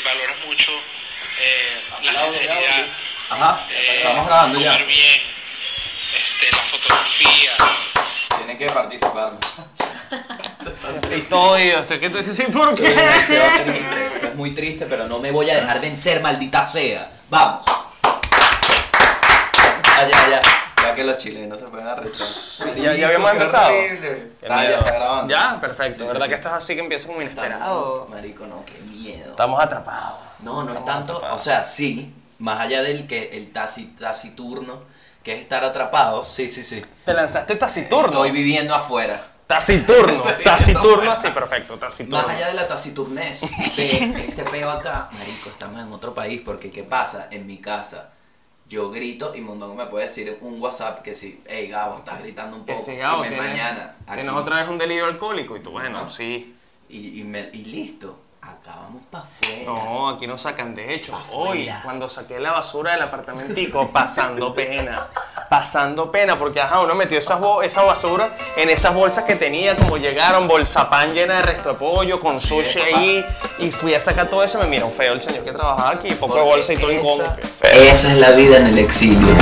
y 0.00 0.04
valoras 0.04 0.36
mucho 0.46 0.72
eh, 0.72 1.82
la 2.04 2.14
sinceridad, 2.14 2.86
Ajá, 3.30 3.60
eh, 3.70 3.96
estamos 3.98 4.26
grabando 4.26 4.60
ya. 4.60 4.72
comer 4.72 4.86
bien, 4.86 5.20
este, 6.22 6.50
la 6.50 6.62
fotografía. 6.62 7.52
Tienen 8.36 8.58
que 8.58 8.66
participar. 8.66 9.32
Y 11.14 11.20
todo 11.22 11.58
y 11.58 11.72
usted 11.72 12.00
que 12.00 12.24
sí, 12.32 12.42
¿por 12.44 12.74
qué? 12.74 12.82
demasiado 12.82 13.64
triste, 13.64 14.06
esto 14.14 14.26
es 14.26 14.34
muy 14.34 14.50
triste, 14.52 14.86
pero 14.86 15.06
no 15.06 15.18
me 15.18 15.30
voy 15.30 15.50
a 15.50 15.54
dejar 15.54 15.80
vencer, 15.80 16.20
maldita 16.20 16.64
sea. 16.64 17.10
Vamos. 17.28 17.64
Ah, 19.84 20.06
ya, 20.08 20.40
ya. 20.90 20.94
Que 20.94 21.04
los 21.04 21.16
chilenos 21.16 21.58
se 21.60 21.66
pueden 21.66 21.86
arrechar. 21.86 22.26
Ya- 22.76 22.94
ya 22.94 23.06
habíamos 23.06 23.32
empezado. 23.32 23.70
Está, 23.72 24.62
ya 24.62 24.78
está 24.78 24.90
grabando. 24.92 25.30
Ya, 25.34 25.58
perfecto. 25.60 25.94
Sí, 25.94 26.00
sí, 26.02 26.06
¿Verdad 26.06 26.24
sí. 26.24 26.28
que 26.28 26.34
estás 26.34 26.52
así 26.52 26.74
que 26.74 26.80
empieza 26.80 27.08
muy 27.12 27.24
inesperado? 27.24 28.06
Marico, 28.10 28.46
no, 28.46 28.64
qué 28.64 28.78
miedo. 28.90 29.30
Estamos 29.30 29.60
atrapados. 29.60 30.18
No, 30.42 30.62
no 30.64 30.74
es 30.74 30.84
tanto, 30.84 31.14
atrapados. 31.16 31.40
o 31.40 31.44
sea, 31.44 31.64
sí, 31.64 32.14
más 32.38 32.60
allá 32.60 32.82
del 32.82 33.06
que 33.06 33.36
el 33.36 33.52
taci- 33.52 33.96
taciturno, 33.98 34.82
que 35.22 35.34
es 35.34 35.40
estar 35.40 35.62
atrapado, 35.64 36.24
sí, 36.24 36.48
sí, 36.48 36.64
sí. 36.64 36.80
Te 37.04 37.12
lanzaste 37.12 37.56
taciturno. 37.56 38.06
Estoy 38.06 38.30
viviendo 38.30 38.74
afuera. 38.74 39.20
Taciturno. 39.46 40.22
Taciturno, 40.44 41.16
sí, 41.16 41.28
perfecto. 41.30 41.76
Taciturno. 41.76 42.22
Más 42.26 42.36
allá 42.36 42.46
de 42.48 42.54
la 42.54 42.68
taciturnez 42.68 43.40
de 43.76 44.24
este 44.28 44.44
peo 44.44 44.70
acá, 44.70 45.08
marico, 45.12 45.50
estamos 45.50 45.76
en 45.78 45.92
otro 45.92 46.14
país, 46.14 46.40
porque 46.44 46.70
¿qué 46.70 46.84
pasa? 46.84 47.26
En 47.32 47.46
mi 47.46 47.58
casa, 47.58 48.10
yo 48.70 48.90
grito 48.90 49.34
y 49.34 49.40
Mondongo 49.40 49.74
me 49.74 49.86
puede 49.86 50.04
decir 50.06 50.38
un 50.40 50.62
WhatsApp 50.62 51.02
que 51.02 51.12
sí, 51.12 51.42
hey 51.46 51.66
Gabo, 51.68 51.98
estás 51.98 52.22
gritando 52.22 52.56
un 52.56 52.64
Que 52.64 52.72
poco, 52.74 52.84
sí, 52.84 52.94
Gabo, 52.96 53.18
y 53.24 53.28
me- 53.28 53.34
tienes- 53.36 53.48
mañana, 53.50 53.96
aquí, 54.06 54.14
Tienes 54.22 54.32
otra 54.32 54.56
vez 54.60 54.68
un 54.68 54.78
delirio 54.78 55.06
alcohólico 55.06 55.56
y 55.56 55.60
tú, 55.60 55.72
bueno, 55.72 56.08
sí. 56.08 56.54
y, 56.88 57.20
y, 57.20 57.24
me- 57.24 57.50
y 57.52 57.64
listo, 57.64 58.16
acá 58.42 58.76
vamos 58.76 59.02
para 59.10 59.24
afuera. 59.24 59.62
No, 59.66 60.08
aquí 60.08 60.26
no 60.26 60.38
sacan. 60.38 60.74
De 60.74 60.94
hecho, 60.94 61.14
Afuera. 61.14 61.40
hoy, 61.50 61.70
cuando 61.84 62.08
saqué 62.08 62.38
la 62.38 62.52
basura 62.52 62.92
del 62.92 63.02
apartamentico, 63.02 63.90
pasando 63.90 64.52
pena. 64.52 65.08
Pasando 65.48 66.12
pena, 66.12 66.38
porque 66.38 66.60
ajá, 66.60 66.80
uno 66.80 66.94
metió 66.94 67.18
esa, 67.18 67.40
esa 67.64 67.82
basura 67.82 68.36
en 68.56 68.70
esas 68.70 68.94
bolsas 68.94 69.24
que 69.24 69.34
tenía, 69.34 69.76
como 69.76 69.96
llegaron, 69.96 70.46
bolsa 70.46 70.88
pan 70.88 71.12
llena 71.12 71.36
de 71.36 71.42
resto 71.42 71.70
de 71.70 71.74
pollo, 71.74 72.20
con 72.20 72.38
sushi 72.38 72.78
ahí, 72.78 73.24
y 73.58 73.70
fui 73.70 73.94
a 73.94 74.00
sacar 74.00 74.28
todo 74.28 74.44
eso 74.44 74.58
me 74.58 74.66
miró 74.66 74.88
feo 74.88 75.12
el 75.12 75.20
señor 75.20 75.42
que 75.42 75.52
trabajaba 75.52 75.90
aquí, 75.90 76.10
poco 76.12 76.34
Porque 76.34 76.48
bolsa 76.48 76.72
y 76.72 76.76
todo 76.76 76.92
incómodo. 76.92 77.36
Esa 77.62 78.12
es 78.12 78.18
la 78.18 78.30
vida 78.30 78.58
en 78.58 78.66
el 78.66 78.78
exilio. 78.78 79.34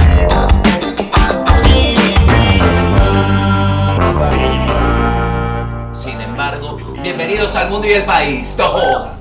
Bienvenidos 7.29 7.57
al 7.57 7.69
mundo 7.69 7.87
y 7.87 7.93
el 7.93 8.07
país. 8.07 8.57
¡Todo! 8.57 9.12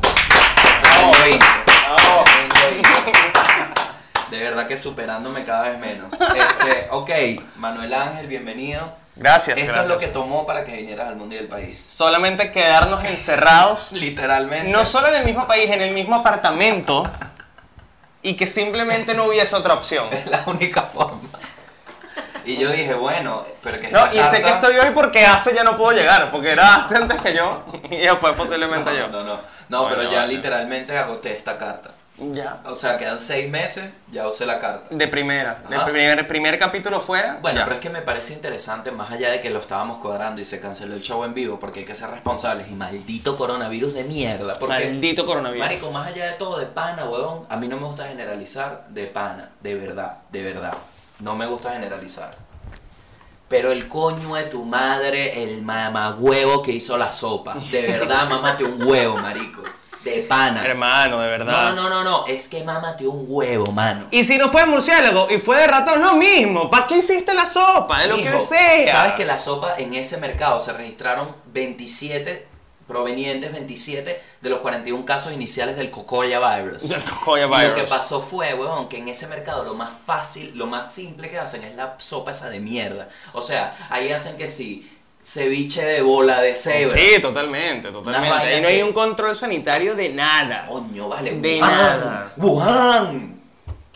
De 4.31 4.39
verdad 4.39 4.65
que 4.65 4.77
superándome 4.77 5.43
cada 5.43 5.67
vez 5.67 5.77
menos. 5.77 6.13
Este, 6.13 6.87
ok, 6.89 7.09
Manuel 7.57 7.93
Ángel, 7.93 8.27
bienvenido. 8.27 8.93
Gracias, 9.17 9.57
Esto 9.57 9.73
gracias. 9.73 9.89
es 9.89 9.93
lo 9.93 9.99
que 9.99 10.07
tomó 10.07 10.45
para 10.45 10.63
que 10.63 10.77
vinieras 10.77 11.09
al 11.09 11.17
mundo 11.17 11.35
y 11.35 11.39
el 11.39 11.47
país. 11.47 11.77
Solamente 11.89 12.49
quedarnos 12.51 13.03
encerrados 13.03 13.91
Literalmente. 13.91 14.69
No 14.69 14.85
solo 14.85 15.09
en 15.09 15.15
el 15.15 15.25
mismo 15.25 15.45
país, 15.45 15.69
en 15.69 15.81
el 15.81 15.93
mismo 15.93 16.15
apartamento. 16.15 17.03
Y 18.21 18.37
que 18.37 18.47
simplemente 18.47 19.15
no 19.15 19.25
hubiese 19.25 19.53
otra 19.53 19.73
opción. 19.73 20.07
Es 20.13 20.27
la 20.27 20.43
única 20.47 20.83
forma. 20.83 21.26
Y 22.47 22.57
yo 22.57 22.71
dije, 22.71 22.93
bueno, 22.93 23.45
pero 23.61 23.79
que 23.79 23.89
No, 23.89 24.07
y 24.13 24.19
sé 24.25 24.41
que 24.41 24.49
estoy 24.49 24.75
hoy 24.77 24.91
porque 24.93 25.25
hace 25.25 25.53
ya 25.53 25.63
no 25.63 25.75
puedo 25.77 25.91
llegar, 25.97 26.31
porque 26.31 26.51
era 26.51 26.75
hace 26.75 26.95
antes 26.95 27.21
que 27.21 27.35
yo 27.35 27.63
y 27.91 27.97
después 27.97 28.33
posiblemente 28.35 28.89
yo. 28.97 29.07
No, 29.09 29.23
no, 29.23 29.35
no. 29.35 29.57
No, 29.69 29.81
Bueno, 29.83 29.97
pero 29.97 30.09
ya 30.09 30.19
vale. 30.21 30.33
literalmente 30.35 30.97
agoté 30.97 31.35
esta 31.35 31.57
carta. 31.57 31.91
Ya. 32.19 32.61
O 32.65 32.73
sea, 32.73 32.97
quedan 32.97 33.19
seis 33.19 33.47
meses, 33.47 33.91
ya 34.09 34.27
usé 34.27 34.45
la 34.47 34.57
carta. 34.59 34.87
De 34.89 35.07
primera, 35.07 35.59
Ajá. 35.71 35.85
primer, 35.85 36.27
primer 36.27 36.57
capítulo 36.57 36.99
fuera. 36.99 37.37
Bueno, 37.41 37.59
ya. 37.59 37.65
pero 37.65 37.75
es 37.75 37.81
que 37.81 37.91
me 37.91 38.01
parece 38.01 38.33
interesante, 38.33 38.89
más 38.89 39.11
allá 39.11 39.29
de 39.29 39.39
que 39.39 39.51
lo 39.51 39.59
estábamos 39.59 39.99
cuadrando 39.99 40.41
y 40.41 40.45
se 40.45 40.59
canceló 40.59 40.95
el 40.95 41.01
show 41.03 41.23
en 41.25 41.35
vivo, 41.35 41.59
porque 41.59 41.81
hay 41.81 41.85
que 41.85 41.93
ser 41.95 42.09
responsables 42.09 42.69
y 42.69 42.73
maldito 42.73 43.37
coronavirus 43.37 43.93
de 43.93 44.03
mierda. 44.05 44.53
Porque, 44.57 44.85
Maldito 44.89 45.27
coronavirus. 45.27 45.63
Marico, 45.67 45.91
más 45.91 46.07
allá 46.07 46.25
de 46.25 46.33
todo, 46.33 46.57
de 46.57 46.65
pana, 46.65 47.05
huevón, 47.07 47.45
a 47.49 47.55
mí 47.57 47.67
no 47.67 47.75
me 47.77 47.85
gusta 47.85 48.07
generalizar 48.07 48.85
de 48.87 49.05
pana, 49.05 49.49
de 49.61 49.75
verdad, 49.75 50.17
de 50.31 50.41
verdad. 50.43 50.73
No 51.19 51.35
me 51.35 51.45
gusta 51.45 51.71
generalizar. 51.71 52.37
Pero 53.47 53.71
el 53.71 53.87
coño 53.87 54.35
de 54.35 54.43
tu 54.43 54.65
madre, 54.65 55.43
el 55.43 55.61
mamagüevo 55.61 56.61
que 56.61 56.71
hizo 56.73 56.97
la 56.97 57.11
sopa. 57.11 57.55
De 57.71 57.81
verdad, 57.81 58.27
mámate 58.29 58.63
un 58.63 58.81
huevo, 58.83 59.17
marico. 59.17 59.61
De 60.03 60.21
pana. 60.23 60.63
Hermano, 60.65 61.19
de 61.19 61.29
verdad. 61.29 61.73
No, 61.73 61.83
no, 61.83 61.89
no, 61.89 62.03
no. 62.03 62.25
Es 62.27 62.47
que 62.47 62.63
mámate 62.63 63.07
un 63.07 63.25
huevo, 63.27 63.71
mano. 63.71 64.07
Y 64.11 64.23
si 64.23 64.37
no 64.37 64.49
fue 64.49 64.61
de 64.61 64.67
murciélago 64.67 65.27
y 65.29 65.37
fue 65.37 65.57
de 65.57 65.67
ratón, 65.67 66.01
no 66.01 66.15
mismo. 66.15 66.69
¿Para 66.69 66.87
qué 66.87 66.97
hiciste 66.97 67.33
la 67.33 67.45
sopa? 67.45 68.01
De 68.01 68.07
lo 68.07 68.17
que 68.17 68.39
sea. 68.39 68.91
¿Sabes 68.91 69.13
que 69.13 69.25
la 69.25 69.37
sopa 69.37 69.75
en 69.77 69.93
ese 69.93 70.17
mercado 70.17 70.59
se 70.59 70.71
registraron 70.73 71.35
27 71.47 72.56
provenientes, 72.87 73.51
27 73.51 74.19
de 74.41 74.49
los 74.49 74.59
41 74.59 75.05
casos 75.05 75.33
iniciales 75.33 75.75
del 75.75 75.91
Cocoya 75.91 76.39
virus? 76.57 76.87
Del 76.89 77.03
Cocoya 77.03 77.45
Y 77.45 77.49
Lo 77.49 77.57
virus. 77.57 77.73
que 77.73 77.83
pasó 77.83 78.21
fue, 78.21 78.53
weón, 78.53 78.87
que 78.87 78.97
en 78.97 79.07
ese 79.09 79.27
mercado 79.27 79.63
lo 79.63 79.73
más 79.73 79.93
fácil, 80.05 80.53
lo 80.55 80.65
más 80.67 80.93
simple 80.93 81.29
que 81.29 81.37
hacen 81.37 81.63
es 81.63 81.75
la 81.75 81.95
sopa 81.99 82.31
esa 82.31 82.49
de 82.49 82.59
mierda. 82.59 83.07
O 83.33 83.41
sea, 83.41 83.75
ahí 83.89 84.11
hacen 84.11 84.37
que 84.37 84.47
sí, 84.47 84.89
ceviche 85.23 85.83
de 85.83 86.01
bola 86.01 86.41
de 86.41 86.55
cebra. 86.55 86.97
Sí, 86.97 87.19
totalmente, 87.21 87.91
totalmente. 87.91 88.37
Ahí 88.37 88.61
no 88.61 88.67
hay 88.69 88.77
que- 88.77 88.83
un 88.85 88.93
control 88.93 89.35
sanitario 89.35 89.93
de 89.95 90.09
nada. 90.09 90.65
Coño, 90.67 91.09
vale. 91.09 91.31
De 91.33 91.57
Wuhan, 91.57 91.71
nada. 91.71 92.33
Wuhan. 92.37 93.36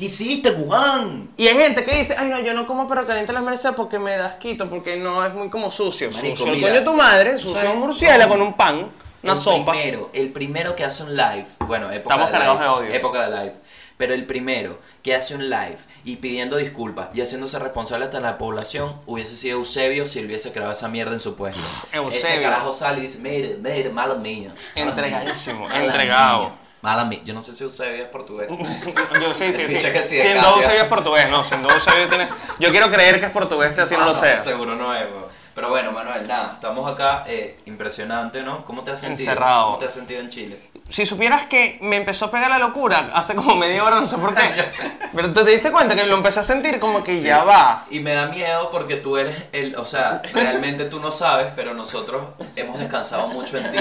¿Qué 0.02 0.06
hiciste, 0.06 0.50
Wuhan? 0.50 1.30
Y 1.38 1.48
hay 1.48 1.56
gente 1.58 1.86
que 1.86 1.96
dice, 1.96 2.16
ay 2.18 2.28
no, 2.28 2.40
yo 2.40 2.56
no 2.56 2.66
como 2.66 2.88
perro 2.88 3.06
caliente 3.06 3.32
las 3.34 3.44
mercedes 3.44 3.76
porque 3.76 4.00
me 4.00 4.18
das 4.18 4.34
quito, 4.38 4.68
porque 4.68 4.98
no 4.98 5.24
es 5.24 5.32
muy 5.32 5.52
como 5.52 5.70
sucio. 5.70 6.10
Marico, 6.12 6.36
sucio 6.38 6.54
el 6.54 6.60
coño 6.60 6.74
de 6.74 6.82
tu 6.82 6.96
madre, 6.96 7.38
sucio 7.38 7.72
un 7.72 7.82
murciélago 7.82 8.32
con 8.32 8.42
un 8.42 8.54
pan, 8.56 8.90
una 9.22 9.34
el 9.34 9.38
sopa. 9.40 9.74
Primero, 9.74 10.10
el 10.14 10.32
primero 10.32 10.76
que 10.76 10.86
hace 10.86 11.04
un 11.04 11.16
live, 11.16 11.46
bueno, 11.68 11.92
época 11.92 12.16
Estamos 12.16 12.26
de 12.26 12.32
cargados 12.32 12.60
live, 12.60 12.68
de 12.68 12.78
odio. 12.80 12.96
época 12.96 13.30
de 13.30 13.44
live, 13.44 13.54
pero 13.98 14.16
el 14.16 14.26
primero 14.26 14.80
que 15.04 15.14
hace 15.14 15.36
un 15.36 15.52
live 15.52 15.78
y 16.04 16.16
pidiendo 16.16 16.58
disculpas 16.58 17.10
y 17.14 17.22
haciéndose 17.22 17.60
responsable 17.60 18.06
hasta 18.06 18.20
la 18.20 18.40
población 18.40 18.96
hubiese 19.06 19.36
sido 19.36 19.60
Eusebio 19.60 20.08
si 20.08 20.18
él 20.18 20.26
hubiese 20.26 20.52
creado 20.52 20.72
esa 20.72 20.88
mierda 20.88 21.14
en 21.14 21.20
su 21.20 21.36
puesto. 21.36 21.62
Ese 21.92 21.98
Eusebio. 21.98 22.42
carajo 22.42 22.72
sale 22.72 22.98
y 22.98 23.02
dice, 23.04 23.20
mire, 23.20 23.56
mire, 23.62 23.92
mala 23.92 24.16
mía. 24.16 24.52
mala 24.76 24.90
Entregadísimo, 24.90 25.68
mía, 25.68 25.84
entregado. 25.84 26.50
mía, 26.50 26.61
Mala 26.82 27.06
mía. 27.06 27.22
Yo 27.24 27.34
no 27.34 27.42
sé 27.42 27.56
si 27.56 27.64
Eusebio 27.64 28.04
es 28.04 28.10
portugués. 28.10 28.50
Yo 29.22 29.34
sí, 29.34 29.54
sí, 29.54 29.68
sí. 29.68 29.92
Que 29.92 30.04
sí. 30.04 30.20
Eusebio 30.20 30.82
es 30.82 30.88
portugués, 30.88 31.30
no, 31.30 31.44
siendo 31.44 31.70
Eusebio 31.70 32.08
tiene... 32.10 32.28
Yo 32.60 32.72
quiero 32.72 32.90
creer 32.90 33.20
que 33.20 33.28
es 33.28 33.32
portugués, 33.32 33.76
si 33.76 33.82
así 33.82 33.96
no 33.96 34.06
lo 34.06 34.14
sea. 34.14 34.42
Seguro 34.42 34.76
no 34.76 34.96
es, 34.96 35.06
weón. 35.06 35.26
Pero 35.54 35.70
bueno, 35.70 35.92
Manuel, 35.92 36.28
nada, 36.28 36.54
estamos 36.54 36.90
acá, 36.92 37.26
eh, 37.28 37.60
impresionante, 37.66 38.42
¿no? 38.42 38.64
¿Cómo 38.64 38.84
te 38.84 38.92
has 38.92 39.02
sentido? 39.02 39.32
Encerrado. 39.32 39.66
¿Cómo 39.66 39.78
te 39.80 39.86
has 39.86 39.94
sentido 39.94 40.22
en 40.22 40.30
Chile? 40.30 40.71
Si 40.92 41.06
supieras 41.06 41.46
que 41.46 41.78
me 41.82 41.96
empezó 41.96 42.26
a 42.26 42.32
pegar 42.32 42.50
la 42.50 42.60
locura 42.60 43.12
hace 43.14 43.34
como 43.34 43.56
media 43.56 43.82
hora, 43.84 44.02
no 44.02 44.06
sé 44.06 44.18
por 44.18 44.34
qué. 44.36 44.42
Pero 45.16 45.32
te 45.32 45.46
diste 45.46 45.72
cuenta 45.72 45.96
que 45.96 46.06
lo 46.06 46.18
empecé 46.18 46.42
a 46.42 46.44
sentir 46.44 46.80
como 46.82 47.02
que 47.02 47.18
ya 47.18 47.44
va. 47.46 47.86
Y 47.90 48.02
me 48.02 48.14
da 48.14 48.26
miedo 48.28 48.70
porque 48.72 48.98
tú 48.98 49.16
eres 49.16 49.38
el, 49.54 49.76
o 49.78 49.86
sea, 49.86 50.22
realmente 50.34 50.86
tú 50.86 51.00
no 51.00 51.10
sabes, 51.12 51.48
pero 51.56 51.74
nosotros 51.74 52.22
hemos 52.56 52.78
descansado 52.80 53.28
mucho 53.28 53.58
en 53.58 53.72
ti. 53.72 53.78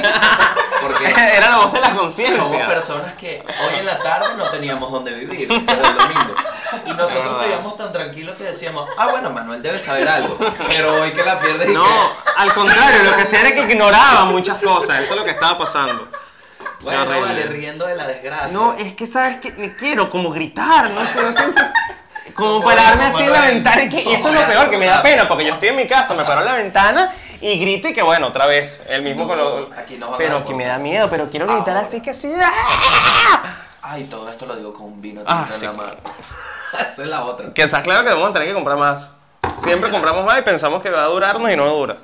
Porque 0.81 1.05
Era 1.37 1.51
la 1.51 1.57
voz 1.59 1.73
de 1.73 1.81
la 1.81 1.87
somos 1.89 2.03
conciencia. 2.03 2.67
personas 2.67 3.15
que 3.15 3.43
hoy 3.45 3.79
en 3.81 3.87
la 3.87 3.99
tarde 3.99 4.37
no 4.37 4.49
teníamos 4.51 4.91
dónde 4.91 5.13
vivir, 5.15 5.49
pero 5.49 5.85
el 5.85 5.97
domingo. 5.97 6.35
Y 6.87 6.91
nosotros 6.93 7.25
verdad. 7.25 7.41
vivíamos 7.41 7.77
tan 7.77 7.93
tranquilos 7.93 8.37
que 8.37 8.45
decíamos, 8.45 8.89
ah, 8.97 9.09
bueno, 9.09 9.31
Manuel 9.31 9.63
debe 9.63 9.81
saber 9.81 10.09
algo. 10.09 10.37
Pero 10.69 11.03
hoy 11.03 11.11
que 11.11 11.25
la 11.25 11.41
pierdes 11.41 11.71
y 11.71 11.73
No, 11.73 11.87
al 12.37 12.55
contrario, 12.55 13.03
lo 13.03 13.17
que 13.17 13.27
sea 13.27 13.41
era 13.41 13.53
que 13.53 13.63
ignoraba 13.63 14.27
muchas 14.27 14.63
cosas, 14.63 15.01
eso 15.01 15.15
es 15.15 15.19
lo 15.19 15.25
que 15.25 15.33
estaba 15.33 15.59
pasando. 15.59 16.09
Bueno, 16.83 17.03
horrible. 17.03 17.21
vale, 17.21 17.43
riendo 17.45 17.87
de 17.87 17.95
la 17.97 18.07
desgracia. 18.07 18.59
No, 18.59 18.73
es 18.75 18.95
que 18.95 19.07
sabes 19.07 19.39
que 19.41 19.53
me 19.53 19.75
quiero 19.77 20.09
como 20.11 20.31
gritar, 20.31 20.91
¿no? 20.91 21.01
Pero 21.15 21.33
siempre- 21.33 21.63
como 22.35 22.61
No 22.61 22.65
pararme 22.65 23.05
así 23.05 23.23
en 23.25 23.33
la 23.33 23.41
ventana 23.43 23.83
y, 23.85 23.89
que, 23.89 24.03
y 24.03 24.13
eso 24.15 24.29
es 24.29 24.35
lo 24.35 24.41
No, 24.41 24.47
peor, 24.47 24.71
que 24.71 24.79
me 24.79 24.87
da 24.87 24.97
no. 24.99 25.03
pena, 25.03 25.29
porque 25.29 25.45
yo 25.45 25.53
estoy 25.55 25.71
en 25.71 25.77
mi 25.77 25.87
casa, 25.87 26.15
me 26.15 26.25
paro 26.25 26.41
en 26.41 26.47
la 26.47 26.55
ventana 26.55 27.11
y 27.41 27.59
grito 27.59 27.89
y 27.89 27.93
que 27.93 28.03
bueno, 28.03 28.29
otra 28.29 28.47
vez, 28.47 28.83
el 28.89 29.03
mismo 29.03 29.25
No, 29.25 29.67
con 29.69 29.79
aquí 29.79 29.99
a 30.03 30.17
Pero 30.17 30.45
que 30.45 30.55
me 30.55 30.65
da 30.67 30.79
miedo, 30.79 31.09
pero 31.11 31.29
quiero 31.29 31.47
gritar 31.47 31.77
así 31.77 32.01
que 32.01 32.11
así. 32.11 32.33
¡ah! 32.43 33.57
Ay, 33.83 34.05
todo 34.05 34.29
esto 34.29 34.47
lo 34.47 34.57
digo 34.57 34.73
con 34.73 34.85
un 34.87 35.01
vino 35.01 35.23
Ah, 35.27 35.41
tinto 35.49 35.55
en 35.55 35.61
sí. 35.61 35.67
la 35.67 35.73
mano. 35.73 35.97
Esa 36.73 37.03
es 37.03 37.09
la 37.09 37.25
otra. 37.25 37.53
Que 37.53 37.63
está 37.63 37.83
claro 37.83 38.05
que 38.05 38.11
vamos 38.11 38.31
a 38.31 38.33
tener 38.33 38.49
que 38.49 38.55
comprar 38.55 38.77
más. 38.77 39.11
Siempre 39.59 39.91
compramos 39.91 40.25
más 40.25 40.39
y 40.39 40.43
pensamos 40.43 40.83
que 40.83 40.91
va 40.91 41.03
a 41.03 41.07
durarnos 41.07 41.51
y 41.51 41.57
no 41.57 41.67
dura. 41.69 41.97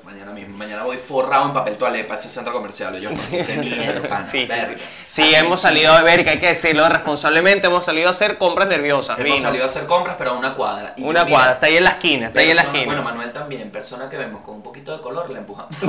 Mañana 0.56 0.84
voy 0.84 0.96
forrado 0.96 1.44
en 1.46 1.52
papel 1.52 1.76
toalé 1.76 2.04
para 2.04 2.18
ese 2.18 2.30
centro 2.30 2.52
comercial. 2.52 2.98
Yo, 2.98 3.10
qué 3.30 3.56
mierda, 3.58 4.08
pana, 4.08 4.26
Sí, 4.26 4.48
sí, 4.48 4.74
sí. 5.06 5.34
hemos 5.34 5.60
salido 5.60 5.92
a 5.92 6.02
ver, 6.02 6.24
que 6.24 6.30
hay 6.30 6.38
que 6.38 6.48
decirlo 6.48 6.88
responsablemente, 6.88 7.66
hemos 7.66 7.84
salido 7.84 8.08
a 8.08 8.12
hacer 8.12 8.38
compras 8.38 8.68
nerviosas. 8.68 9.18
Hemos 9.18 9.32
vino. 9.32 9.46
salido 9.48 9.64
a 9.64 9.66
hacer 9.66 9.86
compras, 9.86 10.16
pero 10.18 10.30
a 10.30 10.34
una 10.34 10.54
cuadra. 10.54 10.94
Y 10.96 11.02
Una 11.04 11.26
cuadra, 11.26 11.52
está 11.52 11.66
ahí 11.66 11.76
en 11.76 11.84
la 11.84 11.90
esquina, 11.90 12.28
está 12.28 12.40
ahí 12.40 12.50
en 12.50 12.56
la 12.56 12.62
esquina. 12.62 12.86
Bueno, 12.86 13.02
Manuel 13.02 13.32
también, 13.32 13.70
persona 13.70 14.08
que 14.08 14.16
vemos 14.16 14.40
con 14.42 14.54
un 14.54 14.62
poquito 14.62 14.96
de 14.96 15.02
color, 15.02 15.28
la 15.30 15.38
empujamos. 15.38 15.76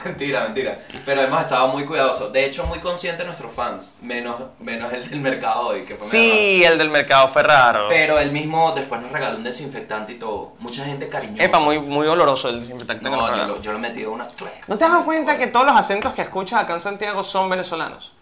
Mentira, 0.04 0.44
mentira. 0.44 0.78
Pero 1.04 1.22
hemos 1.22 1.40
estado 1.40 1.68
muy 1.68 1.84
cuidadosos. 1.84 2.32
De 2.32 2.44
hecho, 2.44 2.66
muy 2.66 2.80
conscientes 2.80 3.24
nuestros 3.26 3.52
fans. 3.52 3.96
Menos, 4.00 4.40
menos 4.58 4.92
el 4.92 5.08
del 5.08 5.20
mercado 5.20 5.68
hoy, 5.68 5.82
que 5.82 5.96
fue. 5.96 6.06
Sí, 6.06 6.64
el 6.64 6.78
del 6.78 6.90
mercado 6.90 7.28
fue 7.28 7.42
raro. 7.42 7.86
Pero 7.88 8.18
él 8.18 8.32
mismo 8.32 8.72
después 8.72 9.00
nos 9.00 9.12
regaló 9.12 9.36
un 9.36 9.44
desinfectante 9.44 10.12
y 10.12 10.16
todo. 10.16 10.52
Mucha 10.58 10.84
gente 10.84 11.08
cariñosa. 11.08 11.44
Epa, 11.44 11.58
muy, 11.60 11.78
muy 11.78 12.06
oloroso 12.06 12.48
el 12.48 12.60
desinfectante. 12.60 13.04
que 13.04 13.10
nos 13.10 13.30
No, 13.30 13.36
yo 13.36 13.46
lo, 13.46 13.62
yo 13.62 13.72
lo 13.72 13.78
metí 13.78 14.02
en 14.02 14.08
una... 14.08 14.26
¿No 14.66 14.78
te 14.78 14.84
has 14.84 14.90
dado 14.90 15.04
cuenta 15.04 15.36
que 15.36 15.46
todos 15.46 15.66
los 15.66 15.76
acentos 15.76 16.14
que 16.14 16.22
escuchas 16.22 16.60
acá 16.62 16.74
en 16.74 16.80
Santiago 16.80 17.22
son 17.22 17.48
venezolanos? 17.48 18.12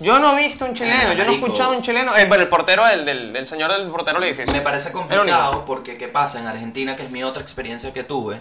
Yo 0.00 0.20
no 0.20 0.38
he 0.38 0.46
visto 0.46 0.64
un 0.64 0.74
chileno, 0.74 1.12
yo 1.12 1.24
no 1.24 1.32
he 1.32 1.34
escuchado 1.34 1.72
un 1.72 1.82
chileno. 1.82 2.16
Eh, 2.16 2.26
bueno, 2.26 2.44
el 2.44 2.48
portero, 2.48 2.86
el 2.86 3.04
del, 3.04 3.32
del 3.32 3.46
señor 3.46 3.72
del 3.72 3.88
portero 3.88 4.20
del 4.20 4.28
edificio. 4.28 4.52
Me 4.52 4.60
parece 4.60 4.88
El 4.88 4.94
complicado 4.94 5.64
porque, 5.64 5.98
¿qué 5.98 6.06
pasa? 6.06 6.38
En 6.38 6.46
Argentina, 6.46 6.94
que 6.94 7.02
es 7.02 7.10
mi 7.10 7.24
otra 7.24 7.42
experiencia 7.42 7.92
que 7.92 8.04
tuve, 8.04 8.40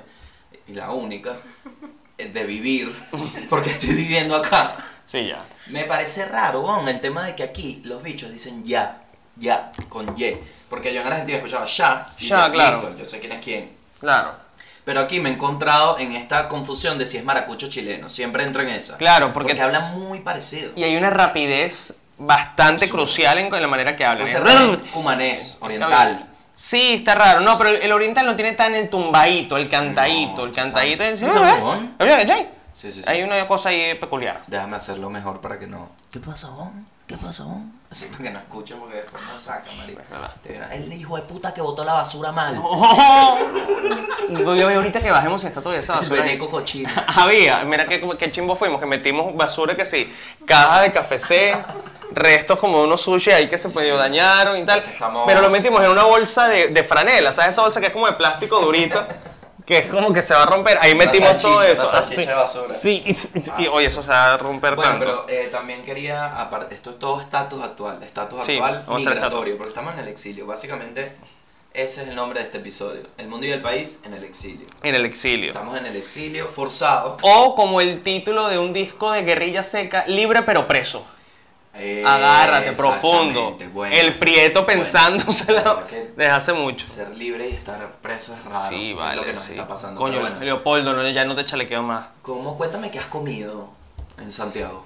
y 0.67 0.73
la 0.73 0.91
única, 0.91 1.33
de 2.17 2.43
vivir, 2.45 2.91
porque 3.49 3.71
estoy 3.71 3.89
viviendo 3.93 4.35
acá, 4.35 4.75
Sí, 5.05 5.27
ya. 5.27 5.43
me 5.67 5.83
parece 5.85 6.25
raro, 6.25 6.61
weón, 6.61 6.87
el 6.87 6.99
tema 6.99 7.25
de 7.25 7.35
que 7.35 7.43
aquí 7.43 7.81
los 7.85 8.01
bichos 8.01 8.31
dicen 8.31 8.63
ya, 8.63 9.03
ya, 9.35 9.71
con 9.89 10.19
Y. 10.19 10.35
Porque 10.69 10.93
yo 10.93 11.01
en 11.01 11.07
Argentina 11.07 11.37
escuchaba 11.37 11.65
ya, 11.65 12.09
y 12.19 12.27
Ya, 12.27 12.51
claro. 12.51 12.77
listo, 12.77 12.97
yo 12.97 13.05
sé 13.05 13.19
quién 13.19 13.31
es 13.33 13.43
quién. 13.43 13.71
Claro. 13.99 14.31
Pero 14.83 15.01
aquí 15.01 15.19
me 15.19 15.29
he 15.29 15.33
encontrado 15.33 15.97
en 15.99 16.13
esta 16.13 16.47
confusión 16.47 16.97
de 16.97 17.05
si 17.05 17.17
es 17.17 17.23
maracucho 17.23 17.69
chileno. 17.69 18.07
Siempre 18.09 18.43
entro 18.43 18.61
en 18.61 18.69
esa. 18.69 18.97
Claro, 18.97 19.31
porque- 19.33 19.49
Porque 19.49 19.61
hablan 19.61 19.97
muy 19.99 20.19
parecido. 20.21 20.71
Y 20.75 20.83
hay 20.83 20.95
una 20.95 21.09
rapidez 21.09 21.93
bastante 22.17 22.89
crucial 22.89 23.37
en 23.37 23.51
la 23.51 23.67
manera 23.67 23.95
que 23.95 24.05
hablan. 24.05 24.27
Puede 24.29 24.77
ser 24.77 24.79
cumanés, 24.91 25.57
oriental. 25.59 26.25
Sí, 26.57 26.95
está 26.95 27.13
raro. 27.13 27.41
No, 27.41 27.55
pero 27.59 27.69
el, 27.69 27.91
oriental 27.91 28.25
no 28.25 28.35
tiene 28.35 28.53
tan 28.53 28.73
el 28.73 28.89
tumbadito, 28.89 29.57
el 29.57 29.69
cantadito. 29.69 30.41
No, 30.41 30.45
el 30.45 30.51
cantadito. 30.51 31.03
es-. 31.03 31.19
Sí, 32.73 32.91
sí, 32.91 32.91
sí. 32.91 33.03
Hay 33.05 33.21
una 33.21 33.45
cosa 33.45 33.69
ahí 33.69 33.93
peculiar. 33.93 34.41
Déjame 34.47 34.75
hacerlo 34.75 35.11
mejor 35.11 35.39
para 35.39 35.59
que 35.59 35.67
no. 35.67 35.89
¿Qué 36.09 36.19
pasa, 36.19 36.49
Bon? 36.49 36.87
¿Qué 37.07 37.15
Bon? 37.15 37.71
Así 37.89 38.05
para 38.07 38.21
que 38.23 38.29
no 38.31 38.39
escuchen 38.39 38.79
porque 38.79 38.97
después 38.97 39.23
no 39.23 39.39
saca, 39.39 39.71
marico. 39.79 40.01
Es 40.01 40.09
verdad. 40.09 40.31
Te 40.43 40.49
verán, 40.49 40.73
El 40.73 40.91
hijo 40.91 41.15
de 41.15 41.21
puta 41.21 41.53
que 41.53 41.61
botó 41.61 41.85
la 41.85 41.93
basura 41.93 42.33
mal. 42.33 42.53
Voy 44.29 44.61
a 44.61 44.65
ver 44.65 44.75
ahorita 44.75 44.99
que 44.99 45.09
bajemos 45.09 45.39
si 45.39 45.47
está 45.47 45.61
todavía 45.61 45.79
esa 45.79 45.95
basura 45.95 46.21
veneco 46.23 46.49
cochino. 46.49 46.89
Había, 47.07 47.63
mira 47.63 47.85
qué, 47.85 48.05
qué 48.19 48.29
chimbo 48.31 48.57
fuimos, 48.57 48.79
que 48.81 48.85
metimos 48.85 49.33
basura 49.37 49.75
que 49.77 49.85
sí, 49.85 50.13
caja 50.45 50.81
de 50.81 50.91
café 50.91 51.17
C, 51.17 51.55
restos 52.11 52.59
como 52.59 52.81
unos 52.83 52.99
sushi 53.01 53.31
ahí 53.31 53.47
que 53.47 53.57
se 53.57 53.69
medio 53.69 53.95
dañaron 53.95 54.57
y 54.57 54.65
tal. 54.65 54.79
Estamos- 54.79 55.23
Pero 55.25 55.41
lo 55.41 55.49
metimos 55.49 55.81
en 55.83 55.91
una 55.91 56.03
bolsa 56.03 56.49
de, 56.49 56.67
de 56.69 56.83
franela, 56.83 57.31
¿sabes? 57.31 57.51
Esa 57.51 57.61
bolsa 57.61 57.79
que 57.79 57.87
es 57.87 57.93
como 57.93 58.07
de 58.07 58.13
plástico 58.13 58.59
durito, 58.59 59.05
que 59.67 59.79
es 59.79 59.87
como 59.87 60.11
que 60.13 60.21
se 60.21 60.33
va 60.33 60.43
a 60.43 60.45
romper. 60.45 60.77
Ahí 60.81 60.95
metimos 60.95 61.37
todo 61.37 61.61
eso. 61.61 61.87
así. 61.93 62.25
de 62.25 62.33
basura. 62.33 62.67
Sí, 62.67 63.03
y, 63.05 63.11
y- 63.11 63.63
y, 63.65 63.67
oye, 63.67 63.87
eso 63.87 64.01
se 64.01 64.09
va 64.09 64.33
a 64.33 64.37
romper 64.37 64.75
Bueno, 64.75 64.91
tanto. 64.91 65.05
pero 65.05 65.25
eh, 65.29 65.49
también 65.51 65.83
quería, 65.83 66.41
aparte, 66.41 66.73
esto 66.73 66.91
es 66.91 66.99
todo 66.99 67.19
estatus 67.19 67.61
actual, 67.61 68.01
estatus 68.01 68.45
Sí, 68.45 68.57
actual 68.57 68.83
migratorio, 68.97 69.57
porque 69.57 69.69
estamos 69.69 69.93
en 69.93 69.99
el 69.99 70.07
exilio. 70.07 70.47
Básicamente, 70.47 71.11
ese 71.73 72.03
es 72.03 72.07
el 72.07 72.15
nombre 72.15 72.39
de 72.39 72.45
este 72.45 72.59
episodio. 72.59 73.01
El 73.17 73.27
mundo 73.27 73.45
y 73.45 73.51
el 73.51 73.61
país 73.61 74.01
en 74.05 74.13
el 74.13 74.23
exilio. 74.23 74.65
En 74.83 74.95
el 74.95 75.05
exilio. 75.05 75.49
Estamos 75.49 75.77
en 75.77 75.85
el 75.85 75.97
exilio 75.97 76.47
forzado. 76.47 77.17
O 77.21 77.53
como 77.53 77.81
el 77.81 78.01
título 78.03 78.47
de 78.47 78.57
un 78.57 78.71
disco 78.71 79.11
de 79.11 79.23
guerrilla 79.23 79.65
seca, 79.65 80.05
libre 80.07 80.43
pero 80.43 80.65
preso. 80.65 81.05
Eh, 81.79 82.03
Agárrate, 82.05 82.71
profundo. 82.73 83.57
bueno. 83.71 83.95
el 83.95 84.15
prieto 84.15 84.63
Bueno, 84.65 84.81
pensándosela 84.81 85.61
la 85.61 85.73
verdad 85.75 85.87
que 85.87 86.09
desde 86.17 86.31
hace 86.31 86.53
mucho. 86.53 86.87
Ser 86.87 87.09
libre 87.15 87.49
y 87.49 87.53
estar 87.53 87.91
preso 88.01 88.33
es 88.33 88.43
raro. 88.45 88.67
Sí, 88.67 88.91
es 88.91 88.97
vale, 88.97 89.15
lo 89.17 89.23
que 89.23 89.33
nos 89.33 89.39
sí. 89.43 89.51
está 89.51 89.67
pasando. 89.67 89.99
Coño, 90.01 90.19
bueno, 90.19 90.39
Leopoldo, 90.39 90.93
no, 90.93 91.07
ya 91.09 91.23
no 91.25 91.35
te 91.35 91.45
chalequeo 91.45 91.83
más. 91.83 92.05
¿cómo? 92.23 92.55
Cuéntame 92.55 92.89
qué 92.89 92.99
has 92.99 93.05
comido 93.07 93.69
en 94.19 94.31
Santiago. 94.31 94.85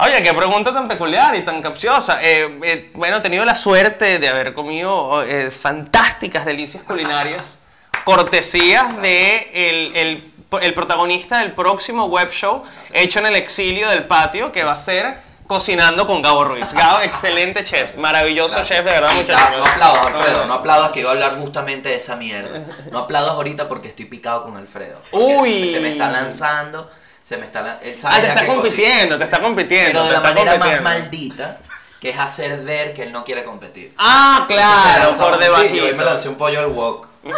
Oye, 0.00 0.22
qué 0.22 0.32
pregunta 0.32 0.72
tan 0.72 0.86
peculiar 0.86 1.34
y 1.34 1.44
tan 1.44 1.60
capciosa. 1.60 2.20
Eh, 2.22 2.60
eh, 2.62 2.90
bueno, 2.94 3.16
he 3.16 3.20
tenido 3.20 3.44
la 3.44 3.56
suerte 3.56 4.20
de 4.20 4.28
haber 4.28 4.54
comido 4.54 5.24
eh, 5.24 5.50
fantásticas 5.50 6.44
delicias 6.44 6.84
culinarias, 6.84 7.58
cortesías 8.04 8.96
de 9.02 9.50
el, 9.52 9.96
el- 9.96 10.32
el 10.62 10.72
protagonista 10.72 11.40
del 11.40 11.52
próximo 11.52 12.06
web 12.06 12.30
show 12.30 12.62
hecho 12.94 13.18
en 13.18 13.26
el 13.26 13.36
exilio 13.36 13.90
del 13.90 14.06
patio, 14.06 14.50
que 14.50 14.64
va 14.64 14.72
a 14.72 14.76
ser 14.78 15.20
Cocinando 15.48 16.06
con 16.06 16.22
Gabo 16.22 16.44
Ruiz. 16.44 16.72
Gabo, 16.72 17.00
excelente 17.02 17.64
chef, 17.64 17.96
maravilloso 17.96 18.54
Gracias. 18.56 18.78
chef, 18.78 18.86
de 18.86 18.92
verdad, 18.92 19.10
Ya, 19.10 19.16
muchas 19.16 19.50
No 19.56 19.64
aplaudas, 19.64 20.06
Alfredo, 20.06 20.46
no 20.46 20.54
aplaudas 20.54 20.90
que 20.92 21.00
iba 21.00 21.08
a 21.08 21.12
hablar 21.14 21.38
justamente 21.40 21.88
de 21.88 21.96
esa 21.96 22.14
mierda. 22.16 22.60
No 22.92 22.98
aplaudas 23.00 23.32
ahorita 23.32 23.66
porque 23.66 23.88
estoy 23.88 24.04
picado 24.04 24.44
con 24.44 24.56
Alfredo. 24.56 25.00
Uy. 25.10 25.64
Se, 25.66 25.72
se 25.74 25.80
me 25.80 25.92
está 25.92 26.10
lanzando, 26.12 26.90
se 27.22 27.36
me 27.38 27.46
está 27.46 27.62
lan- 27.62 27.78
Él 27.82 27.98
sabe 27.98 28.14
Ah, 28.16 28.20
te 28.20 28.26
está 28.28 28.40
cocina, 28.40 28.54
compitiendo, 28.54 29.18
te 29.18 29.24
está 29.24 29.40
compitiendo. 29.40 29.90
Pero 29.92 30.04
de 30.04 30.12
la 30.12 30.20
manera 30.20 30.58
más 30.58 30.82
maldita, 30.82 31.58
que 31.98 32.10
es 32.10 32.18
hacer 32.18 32.60
ver 32.62 32.92
que 32.94 33.02
él 33.04 33.12
no 33.12 33.24
quiere 33.24 33.42
competir. 33.42 33.92
Ah, 33.98 34.44
claro, 34.46 35.10
por 35.18 35.38
debajo. 35.38 35.62
Sí, 35.68 35.80
hoy 35.80 35.94
me 35.94 36.04
lancé 36.04 36.28
un 36.28 36.36
pollo 36.36 36.60
al 36.60 36.66
wok. 36.68 37.08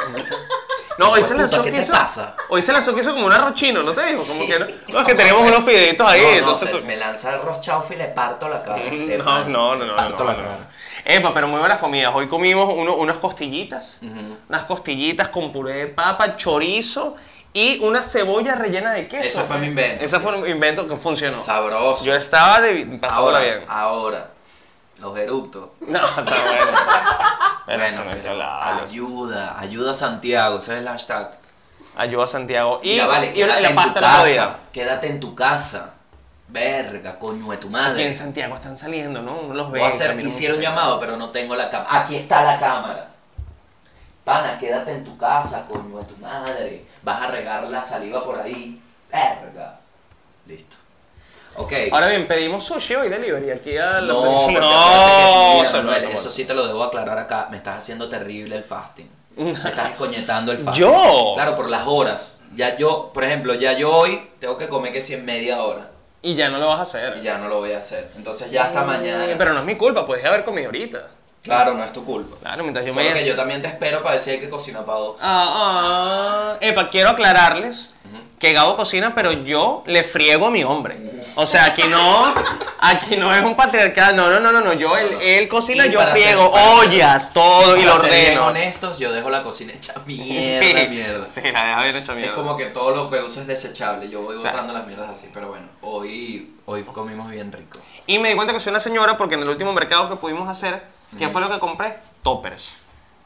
No, 1.01 1.13
hoy 1.13 1.25
se 1.25 1.35
lanzó 1.35 1.57
puta, 1.59 1.71
¿qué 1.71 1.81
te 1.83 1.91
pasa? 1.91 2.35
Hoy 2.51 2.63
se 2.63 2.73
lanzó 2.73 2.95
que 2.95 3.01
hizo 3.01 3.13
como 3.15 3.27
un 3.27 3.33
arroz 3.33 3.55
chino, 3.55 3.83
¿no 3.83 3.93
te 3.93 4.05
dijo? 4.07 4.23
Como 4.27 4.43
Sí. 4.43 4.49
que 4.49 4.59
no, 4.59 4.67
no, 4.93 5.01
es 5.01 5.07
que 5.07 5.15
teníamos 5.15 5.43
unos 5.49 5.65
fideitos 5.65 6.07
ahí, 6.07 6.21
No, 6.21 6.27
no, 6.31 6.37
entonces 6.39 6.71
se- 6.71 6.77
tú- 6.79 6.85
me 6.87 6.97
lanza 6.97 7.35
el 7.35 7.41
rochaufa 7.43 7.95
y 7.95 7.97
le 7.97 8.05
parto 8.09 8.49
la 8.49 8.63
cara. 8.63 8.77
Le 8.85 9.19
No, 9.19 9.45
no, 9.47 9.77
no, 9.77 9.85
no, 9.87 9.97
parto 9.97 10.25
la 10.25 10.37
cara. 10.37 10.59
Epa, 11.05 11.33
pero 11.33 11.49
muy 11.49 11.59
buenas 11.61 11.79
comidas. 11.79 12.13
Hoy 12.15 12.29
comimos 12.29 12.73
uno- 12.77 12.95
unas 12.97 13.17
costillitas, 13.17 13.99
unas 14.49 14.65
costillitas 14.67 15.29
con 15.29 15.51
puré 15.53 15.75
de 15.75 15.87
papa, 15.87 16.37
chorizo 16.37 17.17
y 17.55 17.79
una 17.83 18.03
cebolla 18.03 18.55
rellena 18.55 18.93
de 18.93 19.09
queso. 19.09 19.41
Ese 19.41 19.43
fue 19.45 19.59
mi 19.59 19.69
invento. 19.69 20.05
Ese 20.05 20.21
fue 20.21 20.37
un 20.37 20.47
invento 20.49 20.87
que 20.87 20.97
funcionó. 20.97 21.41
Sabroso. 21.41 22.05
Yo 22.05 22.15
estaba 22.15 22.61
de 22.61 22.85
pasándola 23.01 23.39
ahora, 23.39 23.41
bien. 23.41 23.65
ahora, 23.69 24.31
los 25.01 25.19
eructos. 25.19 25.71
No, 25.81 25.99
está 25.99 26.23
bueno. 26.23 26.79
Pero 27.67 27.85
eso 27.85 28.03
Bueno, 28.05 28.23
no 28.23 28.31
hablarlo. 28.31 28.83
ayuda, 28.83 29.59
ayuda 29.59 29.91
a 29.93 29.95
Santiago, 29.95 30.59
ese 30.59 30.73
es 30.75 30.79
el 30.81 30.89
hashtag. 30.89 31.31
Ayuda 31.97 32.25
a 32.25 32.29
Santiago. 32.29 32.81
Y, 32.83 32.93
Mira, 32.93 33.07
vale, 33.07 33.27
y 33.35 33.41
la, 33.41 33.47
quédate 33.47 33.63
la 33.63 33.69
en 33.71 33.75
pasta 33.77 33.95
tu 33.95 34.01
casa, 34.01 34.25
día. 34.27 34.57
quédate 34.73 35.07
en 35.09 35.21
tu 35.21 35.35
casa. 35.35 35.95
Verga, 36.49 37.19
coño 37.19 37.51
de 37.53 37.57
tu 37.59 37.69
Aquí 37.69 37.73
madre. 37.73 38.07
en 38.07 38.15
Santiago 38.15 38.55
están 38.57 38.77
saliendo, 38.77 39.23
¿no? 39.23 39.39
Uno 39.41 39.55
los 39.55 39.71
ve. 39.71 39.79
Voy 39.81 39.87
a 39.87 39.89
hacer, 39.93 40.09
caminan 40.09 40.27
hicieron 40.29 40.57
un 40.57 40.63
llamado, 40.65 40.99
pero 40.99 41.17
no 41.17 41.31
tengo 41.31 41.55
la 41.55 41.71
cámara. 41.71 42.01
Aquí 42.03 42.17
está 42.17 42.43
la 42.43 42.59
cámara. 42.59 43.09
Pana, 44.25 44.59
quédate 44.59 44.93
en 44.93 45.05
tu 45.05 45.17
casa, 45.17 45.65
coño 45.69 45.99
de 45.99 46.05
tu 46.05 46.17
madre. 46.17 46.85
Vas 47.03 47.23
a 47.23 47.27
regar 47.29 47.65
la 47.65 47.83
saliva 47.85 48.25
por 48.25 48.41
ahí. 48.41 48.81
Verga. 49.13 49.79
Listo. 50.47 50.77
Ok. 51.57 51.73
Ahora 51.93 52.07
bien, 52.09 52.27
pedimos 52.27 52.65
sushi 52.65 52.95
hoy 52.95 53.09
delivery 53.09 53.51
aquí 53.51 53.77
a 53.77 54.01
la 54.01 54.13
no, 54.13 54.25
no, 54.25 54.31
porque 54.43 54.47
que- 54.55 55.55
mira, 55.57 55.69
se 55.69 55.77
Manuel, 55.79 56.05
eso 56.05 56.31
sí 56.31 56.45
te 56.45 56.55
lo 56.55 56.67
debo 56.67 56.85
aclarar 56.85 57.19
acá. 57.19 57.49
Me 57.51 57.57
estás 57.57 57.79
haciendo 57.79 58.09
terrible 58.09 58.57
el 58.57 58.65
fasting. 58.65 59.09
Me 59.37 59.51
estás 59.51 59.91
escoñetando 59.91 60.53
el 60.53 60.59
fasting. 60.59 60.83
¿Yo? 60.85 61.33
Claro, 61.35 61.57
por 61.57 61.69
las 61.69 61.87
horas. 61.87 62.41
Ya 62.55 62.77
yo, 62.77 63.11
por 63.13 63.25
ejemplo, 63.25 63.55
ya 63.55 63.73
yo 63.75 63.91
hoy 63.95 64.29
tengo 64.39 64.57
que 64.59 64.69
comer 64.69 64.93
que 64.93 65.01
si 65.01 65.15
en 65.15 65.25
media 65.25 65.63
hora. 65.63 65.89
Y 66.23 66.35
ya 66.35 66.49
no 66.51 66.59
lo 66.59 66.69
vas 66.69 66.81
a 66.81 66.83
hacer. 66.83 67.17
Y 67.19 67.23
ya 67.23 67.39
no 67.39 67.49
lo 67.49 67.59
voy 67.59 67.73
a 67.73 67.79
hacer. 67.79 68.11
Entonces 68.17 68.51
ya 68.51 68.65
hasta 68.65 68.85
mañana. 68.85 69.27
Pero 69.39 69.53
no 69.55 69.61
es 69.61 69.65
mi 69.67 69.77
culpa, 69.77 70.05
puedes 70.07 70.25
haber 70.25 70.45
comido 70.45 70.67
ahorita. 70.67 71.09
Claro, 71.43 71.73
no 71.73 71.83
es 71.83 71.93
tu 71.93 72.05
culpa. 72.05 72.37
Claro, 72.43 72.63
mientras 72.65 72.85
yo 72.85 72.93
Solo 72.93 73.07
me. 73.07 73.15
que 73.15 73.25
yo 73.25 73.35
también 73.35 73.63
te 73.63 73.69
espero 73.69 74.03
para 74.03 74.17
decir 74.17 74.39
que 74.39 74.51
cocina 74.51 74.85
para 74.85 74.99
dos. 74.99 75.21
Ah, 75.23 76.53
ah. 76.53 76.59
Epa, 76.61 76.91
quiero 76.91 77.09
aclararles 77.11 77.95
que 78.41 78.55
Gabo 78.55 78.75
cocina, 78.75 79.15
pero 79.15 79.31
yo 79.33 79.85
le 79.87 80.03
friego 80.03 80.47
a 80.47 80.51
mi 80.51 80.65
hombre. 80.65 80.99
O 81.35 81.47
sea, 81.47 81.67
aquí 81.67 81.83
no, 81.87 82.35
aquí 82.81 83.17
no 83.19 83.33
es 83.35 83.43
un 83.45 83.55
patriarcado. 83.55 84.17
No, 84.17 84.31
no, 84.31 84.41
no, 84.41 84.51
no, 84.51 84.63
no. 84.63 84.73
Yo, 84.73 84.97
él, 84.97 85.09
él 85.21 85.47
cocina, 85.47 85.87
Y 85.87 85.93
yo 85.93 86.01
friego 86.01 86.51
ser- 86.53 86.63
ollas, 86.89 87.33
todo 87.35 87.77
y 87.77 87.83
lo 87.85 87.95
ser 87.97 88.11
bien 88.11 88.25
ordeno. 88.39 88.47
honestos, 88.47 88.99
yo 88.99 89.13
dejo 89.13 89.29
la 89.29 89.43
cocina 89.43 89.75
hecha 89.75 89.93
mierda, 90.07 90.81
sí, 90.83 90.89
mierda. 90.89 91.27
Sí, 91.27 91.41
la 91.43 91.65
deja 91.67 91.83
bien 91.85 91.97
hecha 91.97 92.15
mierda. 92.15 92.31
Es 92.31 92.37
como 92.37 92.57
que 92.57 92.65
todo 92.67 92.97
lo 92.97 93.11
que 93.11 93.19
uso 93.21 93.43
es 93.43 93.47
desechable. 93.47 94.09
Yo 94.09 94.23
voy 94.23 94.37
O 94.37 94.39
sea- 94.39 94.53
botando 94.53 94.73
las 94.73 94.87
mierdas 94.87 95.11
así, 95.11 95.29
pero 95.35 95.49
bueno, 95.49 95.67
hoy, 95.83 96.55
hoy 96.65 96.83
comimos 96.85 97.31
bien 97.31 97.53
rico. 97.53 97.79
Y 98.07 98.19
me 98.19 98.31
di 98.31 98.35
cuenta 98.37 98.55
que 98.55 98.61
soy 98.61 98.71
una 98.71 98.81
señora 98.81 99.19
porque 99.19 99.35
en 99.35 99.43
el 99.43 99.49
último 99.51 99.75
mercado 99.75 100.09
que 100.09 100.17
pudimos 100.17 100.49
hacer, 100.49 100.83
¿qué 101.19 101.29
fue 101.29 101.43
lo 101.43 101.51
que 101.51 101.59
compré? 101.61 101.99
Toppers. 102.23 102.80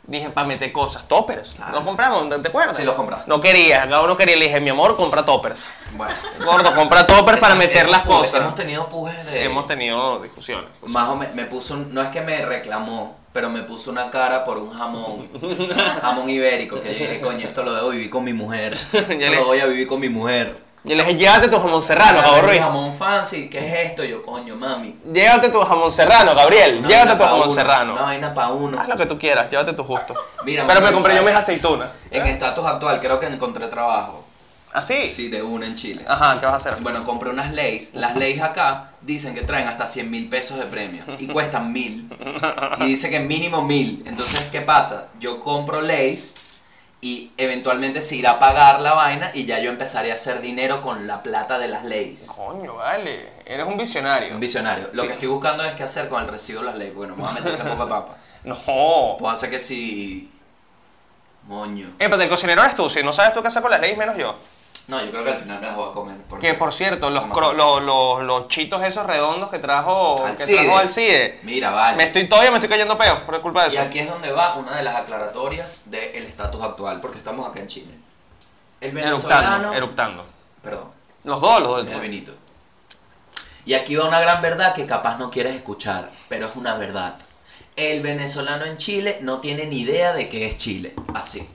Dije, 0.06 0.28
para 0.30 0.46
meter 0.46 0.70
cosas, 0.70 1.08
toppers. 1.08 1.54
Claro. 1.54 1.76
¿Los 1.76 1.84
compramos? 1.84 2.42
¿Te 2.42 2.48
acuerdas? 2.48 2.76
Sí, 2.76 2.82
los 2.84 2.94
compraste. 2.94 3.28
No 3.28 3.40
quería, 3.40 3.86
Gabo 3.86 4.06
no 4.06 4.16
quería. 4.16 4.36
Le 4.36 4.44
dije, 4.46 4.60
mi 4.60 4.68
amor, 4.70 4.96
compra 4.96 5.24
toppers. 5.24 5.70
Bueno. 5.96 6.14
Gordo, 6.44 6.74
compra 6.74 7.06
toppers 7.06 7.38
para 7.40 7.54
meter 7.54 7.88
las 7.88 8.02
pujes, 8.02 8.18
cosas. 8.30 8.40
Hemos 8.40 8.54
tenido 8.54 8.88
pujes 8.88 9.24
de... 9.26 9.44
Hemos 9.44 9.66
tenido 9.66 10.18
discusiones. 10.20 10.68
Más 10.86 11.08
o 11.08 11.16
menos, 11.16 11.34
me 11.34 11.44
puso, 11.46 11.74
un- 11.74 11.94
no 11.94 12.02
es 12.02 12.08
que 12.08 12.20
me 12.20 12.44
reclamó, 12.44 13.16
pero 13.32 13.48
me 13.48 13.62
puso 13.62 13.90
una 13.90 14.10
cara 14.10 14.44
por 14.44 14.58
un 14.58 14.76
jamón, 14.76 15.28
jamón 16.02 16.28
ibérico, 16.28 16.80
que 16.82 16.92
yo 16.92 16.98
dije, 17.00 17.20
coño, 17.20 17.46
esto 17.46 17.62
lo 17.62 17.74
debo 17.74 17.88
vivir 17.90 18.10
con 18.10 18.24
mi 18.24 18.32
mujer, 18.34 18.76
Ya 19.18 19.30
lo 19.30 19.44
voy 19.46 19.60
a 19.60 19.66
vivir 19.66 19.86
con 19.86 20.00
mi 20.00 20.08
mujer. 20.10 20.56
Yo 20.86 20.94
le 20.94 21.02
dije, 21.02 21.16
llévate 21.16 21.48
tu 21.48 21.58
jamón 21.58 21.82
serrano, 21.82 22.20
mi 22.20 22.40
Ruiz. 22.42 22.60
Jamón 22.60 22.94
fancy, 22.94 23.48
¿qué 23.48 23.58
es 23.58 23.86
esto? 23.86 24.04
Yo, 24.04 24.20
coño, 24.20 24.54
mami. 24.54 24.94
Llévate 25.10 25.48
tu 25.48 25.58
jamón 25.62 25.90
serrano, 25.90 26.34
Gabriel. 26.34 26.76
Una 26.80 26.88
llévate 26.88 27.12
tu 27.12 27.18
pa' 27.20 27.28
jamón 27.28 27.42
uno, 27.44 27.50
serrano. 27.50 27.92
Una 27.94 28.02
vaina 28.02 28.34
para 28.34 28.48
uno. 28.48 28.78
Haz 28.78 28.88
lo 28.88 28.96
que 28.98 29.06
tú 29.06 29.18
quieras, 29.18 29.50
llévate 29.50 29.72
tu 29.72 29.82
justo. 29.82 30.14
Mira, 30.44 30.66
Pero 30.66 30.82
me 30.82 30.92
compré 30.92 31.16
yo 31.16 31.22
mis 31.22 31.32
aceitunas. 31.32 31.88
En 32.10 32.26
estatus 32.26 32.66
actual, 32.66 33.00
creo 33.00 33.18
que 33.18 33.24
encontré 33.24 33.66
trabajo. 33.68 34.26
¿Ah, 34.74 34.82
sí? 34.82 35.08
Sí, 35.08 35.28
de 35.30 35.42
una 35.42 35.64
en 35.64 35.74
Chile. 35.74 36.04
Ajá, 36.06 36.38
¿qué 36.38 36.44
vas 36.44 36.52
a 36.52 36.56
hacer? 36.56 36.82
Bueno, 36.82 37.02
compré 37.02 37.30
unas 37.30 37.52
leyes. 37.52 37.94
Las 37.94 38.16
leyes 38.16 38.42
acá 38.42 38.90
dicen 39.00 39.32
que 39.32 39.40
traen 39.40 39.68
hasta 39.68 39.86
100 39.86 40.10
mil 40.10 40.28
pesos 40.28 40.58
de 40.58 40.64
premio 40.64 41.02
y 41.18 41.28
cuestan 41.28 41.72
mil. 41.72 42.10
Y 42.80 42.86
dice 42.86 43.08
que 43.08 43.20
mínimo 43.20 43.62
mil. 43.62 44.02
Entonces, 44.04 44.50
¿qué 44.52 44.60
pasa? 44.60 45.08
Yo 45.18 45.40
compro 45.40 45.80
leyes 45.80 46.40
y 47.04 47.30
eventualmente 47.36 48.00
se 48.00 48.16
irá 48.16 48.30
a 48.30 48.38
pagar 48.38 48.80
la 48.80 48.94
vaina 48.94 49.30
y 49.34 49.44
ya 49.44 49.58
yo 49.58 49.68
empezaré 49.68 50.10
a 50.10 50.14
hacer 50.14 50.40
dinero 50.40 50.80
con 50.80 51.06
la 51.06 51.22
plata 51.22 51.58
de 51.58 51.68
las 51.68 51.84
leyes. 51.84 52.32
Coño, 52.34 52.76
vale. 52.76 53.28
Eres 53.44 53.66
un 53.66 53.76
visionario. 53.76 54.32
Un 54.32 54.40
visionario. 54.40 54.88
Lo 54.94 55.02
que 55.02 55.12
estoy 55.12 55.28
buscando 55.28 55.62
es 55.64 55.74
qué 55.74 55.82
hacer 55.82 56.08
con 56.08 56.22
el 56.22 56.28
residuo 56.28 56.62
de 56.62 56.68
las 56.70 56.78
leyes. 56.78 56.94
Bueno, 56.94 57.14
me 57.14 57.22
voy 57.22 57.30
a 57.30 57.34
meter 57.34 57.54
de 57.54 57.76
papa. 57.76 58.16
No. 58.44 58.56
Puedo 59.18 59.28
hacer 59.28 59.50
que 59.50 59.58
si. 59.58 60.30
Moño. 61.46 61.94
Épate, 61.98 62.22
el 62.22 62.28
cocinero 62.30 62.62
eres 62.62 62.74
tú. 62.74 62.88
Si 62.88 63.02
no 63.02 63.12
sabes 63.12 63.34
tú 63.34 63.42
qué 63.42 63.48
hacer 63.48 63.60
con 63.60 63.70
las 63.70 63.80
leyes, 63.80 63.98
menos 63.98 64.16
yo. 64.16 64.34
No, 64.86 65.02
yo 65.02 65.10
creo 65.10 65.24
que 65.24 65.30
al 65.30 65.38
final 65.38 65.60
me 65.60 65.66
las 65.66 65.76
voy 65.76 65.88
a 65.88 65.92
comer. 65.92 66.16
porque- 66.28 66.46
Que 66.48 66.54
por 66.54 66.70
cierto, 66.72 67.08
los, 67.08 67.24
cro- 67.24 67.54
los, 67.54 67.82
los, 67.82 68.22
los 68.22 68.48
chitos 68.48 68.82
esos 68.82 69.06
redondos 69.06 69.48
que 69.50 69.58
trajo 69.58 70.16
que 70.16 70.22
Alcide. 70.30 70.56
trajo 70.62 70.78
Alcide. 70.78 71.40
Mira, 71.42 71.70
vale. 71.70 71.96
Me 71.96 72.04
estoy, 72.04 72.28
todavía 72.28 72.50
me 72.50 72.58
estoy 72.58 72.68
cayendo 72.68 72.98
peos 72.98 73.18
por 73.20 73.40
culpa 73.40 73.62
de 73.62 73.68
Y 73.70 73.72
eso. 73.78 73.82
aquí 73.82 74.00
es 74.00 74.10
donde 74.10 74.30
va 74.30 74.56
una 74.56 74.76
de 74.76 74.82
las 74.82 74.96
aclaratorias 74.96 75.82
del 75.86 76.24
estatus 76.24 76.62
actual, 76.62 77.00
porque 77.00 77.16
estamos 77.16 77.48
acá 77.48 77.60
en 77.60 77.66
Chile. 77.68 77.94
El 78.82 78.92
venezolano. 78.92 79.46
Eruptando, 79.46 79.74
eruptando. 79.74 80.26
Perdón, 80.62 80.88
Los 81.24 81.40
dos, 81.40 81.60
los 81.62 81.70
dos. 81.86 81.88
el 81.90 82.00
vinito. 82.00 82.32
Y 83.64 83.72
aquí 83.72 83.96
va 83.96 84.06
una 84.06 84.20
gran 84.20 84.42
verdad 84.42 84.74
que 84.74 84.84
capaz 84.84 85.16
no 85.16 85.30
quieres 85.30 85.54
escuchar, 85.54 86.10
pero 86.28 86.48
es 86.48 86.56
una 86.56 86.74
verdad. 86.74 87.14
El 87.76 88.02
venezolano 88.02 88.66
en 88.66 88.76
Chile 88.76 89.18
no 89.22 89.38
tiene 89.40 89.64
ni 89.64 89.80
idea 89.80 90.12
de 90.12 90.28
qué 90.28 90.46
es 90.46 90.58
Chile. 90.58 90.94
Así. 91.14 91.48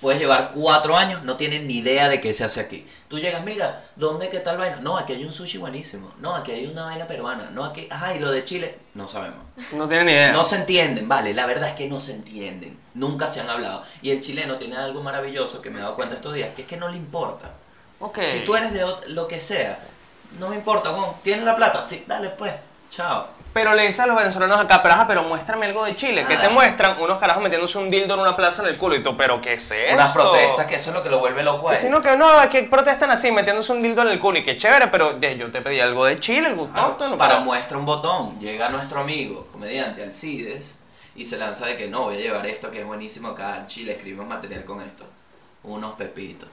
Puedes 0.00 0.20
llevar 0.20 0.50
cuatro 0.52 0.96
años, 0.96 1.22
no 1.22 1.36
tienes 1.36 1.62
ni 1.62 1.78
idea 1.78 2.08
de 2.08 2.20
qué 2.20 2.32
se 2.32 2.44
hace 2.44 2.60
aquí. 2.60 2.86
Tú 3.08 3.18
llegas, 3.18 3.42
mira, 3.44 3.84
¿dónde 3.96 4.28
qué 4.28 4.40
tal 4.40 4.58
vaina? 4.58 4.76
No, 4.80 4.98
aquí 4.98 5.14
hay 5.14 5.24
un 5.24 5.32
sushi 5.32 5.56
buenísimo. 5.56 6.12
No, 6.20 6.34
aquí 6.34 6.52
hay 6.52 6.66
una 6.66 6.84
vaina 6.84 7.06
peruana. 7.06 7.50
No, 7.50 7.64
aquí, 7.64 7.88
ajá, 7.90 8.14
y 8.14 8.18
lo 8.18 8.30
de 8.30 8.44
Chile, 8.44 8.78
no 8.94 9.08
sabemos. 9.08 9.38
No 9.72 9.88
tienen 9.88 10.06
ni 10.06 10.12
idea. 10.12 10.32
No 10.32 10.44
se 10.44 10.56
entienden, 10.56 11.08
vale, 11.08 11.32
la 11.32 11.46
verdad 11.46 11.70
es 11.70 11.74
que 11.76 11.88
no 11.88 11.98
se 11.98 12.12
entienden. 12.12 12.78
Nunca 12.94 13.26
se 13.26 13.40
han 13.40 13.48
hablado. 13.48 13.82
Y 14.02 14.10
el 14.10 14.20
chileno 14.20 14.58
tiene 14.58 14.76
algo 14.76 15.02
maravilloso 15.02 15.62
que 15.62 15.70
me 15.70 15.78
he 15.78 15.82
dado 15.82 15.94
cuenta 15.94 16.16
estos 16.16 16.34
días, 16.34 16.54
que 16.54 16.62
es 16.62 16.68
que 16.68 16.76
no 16.76 16.88
le 16.88 16.98
importa. 16.98 17.52
Ok. 17.98 18.18
Si 18.24 18.40
tú 18.40 18.54
eres 18.54 18.74
de 18.74 18.84
lo 19.08 19.26
que 19.26 19.40
sea, 19.40 19.78
no 20.38 20.48
me 20.48 20.56
importa, 20.56 20.90
Juan, 20.90 21.12
¿tienes 21.22 21.44
la 21.44 21.56
plata? 21.56 21.82
Sí, 21.82 22.04
dale 22.06 22.28
pues, 22.30 22.52
chao. 22.90 23.28
Pero 23.56 23.72
le 23.72 23.86
dicen 23.86 24.02
a 24.04 24.08
los 24.08 24.16
venezolanos 24.18 24.60
acá, 24.60 24.82
pero, 24.82 24.94
ajá, 24.96 25.06
pero 25.06 25.22
muéstrame 25.22 25.64
algo 25.64 25.82
de 25.86 25.96
Chile. 25.96 26.26
¿Qué 26.28 26.34
Nada. 26.34 26.48
te 26.48 26.52
muestran? 26.52 27.00
Unos 27.00 27.16
carajos 27.18 27.42
metiéndose 27.42 27.78
un 27.78 27.88
dildo 27.90 28.12
en 28.12 28.20
una 28.20 28.36
plaza 28.36 28.60
en 28.60 28.68
el 28.68 28.76
culo 28.76 28.96
y 28.96 29.02
tú, 29.02 29.16
pero 29.16 29.40
¿qué 29.40 29.54
es 29.54 29.70
eso? 29.70 29.94
Unas 29.94 30.12
protestas, 30.12 30.66
que 30.66 30.74
eso 30.74 30.90
es 30.90 30.96
lo 30.96 31.02
que 31.02 31.08
lo 31.08 31.20
vuelve 31.20 31.42
loco 31.42 31.70
a 31.70 31.74
él. 31.74 31.80
Sino 31.80 32.02
que 32.02 32.18
no, 32.18 32.38
es 32.42 32.48
que 32.48 32.64
protestan 32.64 33.10
así, 33.10 33.32
metiéndose 33.32 33.72
un 33.72 33.80
dildo 33.80 34.02
en 34.02 34.08
el 34.08 34.20
culo 34.20 34.38
y 34.40 34.44
qué 34.44 34.58
chévere, 34.58 34.88
pero 34.88 35.14
de- 35.14 35.38
yo 35.38 35.50
te 35.50 35.62
pedí 35.62 35.80
algo 35.80 36.04
de 36.04 36.16
Chile, 36.16 36.48
algo 36.48 36.66
Claro, 36.66 36.82
autóctono. 36.88 37.16
para 37.16 37.40
muestra 37.40 37.78
un 37.78 37.86
botón, 37.86 38.38
llega 38.38 38.68
nuestro 38.68 39.00
amigo, 39.00 39.48
comediante 39.50 40.02
Alcides, 40.02 40.82
y 41.14 41.24
se 41.24 41.38
lanza 41.38 41.64
de 41.64 41.78
que 41.78 41.88
no, 41.88 42.02
voy 42.02 42.16
a 42.16 42.20
llevar 42.20 42.46
esto 42.46 42.70
que 42.70 42.80
es 42.80 42.86
buenísimo 42.86 43.28
acá 43.28 43.56
en 43.56 43.68
Chile, 43.68 43.92
escribimos 43.92 44.26
material 44.26 44.66
con 44.66 44.82
esto. 44.82 45.04
Unos 45.62 45.94
pepitos. 45.94 46.50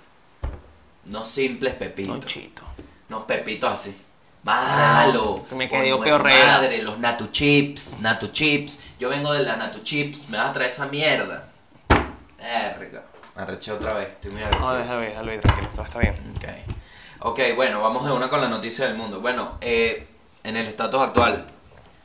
No 1.03 1.25
simples 1.25 1.73
pepitos. 1.73 2.33
Unos 3.09 3.23
pepitos 3.25 3.69
así. 3.69 3.93
Malo. 4.43 5.45
Me 5.51 5.67
nuestra 5.67 6.03
peorrea. 6.03 6.45
Madre, 6.47 6.83
los 6.83 6.99
Natu 6.99 7.27
Chips, 7.27 7.99
Natu 8.01 8.27
Chips. 8.31 8.79
Yo 8.99 9.09
vengo 9.09 9.31
de 9.33 9.43
la 9.43 9.55
Natu 9.55 9.79
Chips, 9.83 10.29
me 10.29 10.37
vas 10.37 10.49
a 10.49 10.53
traer 10.53 10.69
esa 10.69 10.85
mierda. 10.87 11.45
Verga. 12.37 13.03
Me 13.35 13.41
arreché 13.41 13.71
otra 13.71 13.93
vez, 13.97 14.09
estoy 14.09 14.31
muy 14.31 14.41
No, 14.41 14.47
agresivo. 14.47 14.73
déjalo 14.75 15.03
ir, 15.03 15.09
déjalo 15.09 15.33
ir, 15.33 15.41
tranquilo, 15.41 15.69
todo 15.73 15.85
está 15.85 15.99
bien. 15.99 16.15
Ok. 16.37 16.45
Ok, 17.25 17.39
bueno, 17.55 17.81
vamos 17.81 18.05
de 18.05 18.11
una 18.11 18.29
con 18.29 18.41
la 18.41 18.47
noticia 18.49 18.85
del 18.85 18.95
mundo. 18.95 19.21
Bueno, 19.21 19.57
eh, 19.61 20.07
en 20.43 20.57
el 20.57 20.67
estatus 20.67 21.01
actual, 21.01 21.45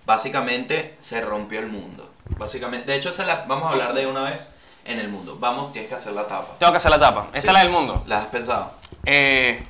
básicamente 0.06 0.94
se 0.98 1.20
rompió 1.20 1.58
el 1.58 1.66
mundo. 1.66 2.10
Básicamente, 2.38 2.90
de 2.92 2.96
hecho, 2.96 3.10
se 3.10 3.26
la, 3.26 3.44
vamos 3.46 3.66
a 3.66 3.72
hablar 3.72 3.92
de 3.94 4.06
una 4.06 4.22
vez 4.22 4.52
en 4.84 5.00
el 5.00 5.08
mundo. 5.08 5.36
Vamos, 5.38 5.72
tienes 5.72 5.88
que 5.88 5.96
hacer 5.96 6.12
la 6.12 6.26
tapa. 6.26 6.56
Tengo 6.58 6.72
que 6.72 6.76
hacer 6.78 6.90
la 6.92 6.98
tapa. 7.00 7.26
Esta 7.34 7.40
Sí. 7.40 7.46
es 7.48 7.52
la 7.52 7.58
del 7.60 7.70
mundo. 7.70 8.04
¿La 8.06 8.20
has 8.22 8.26
pensado? 8.28 8.72
Eh, 9.04 9.62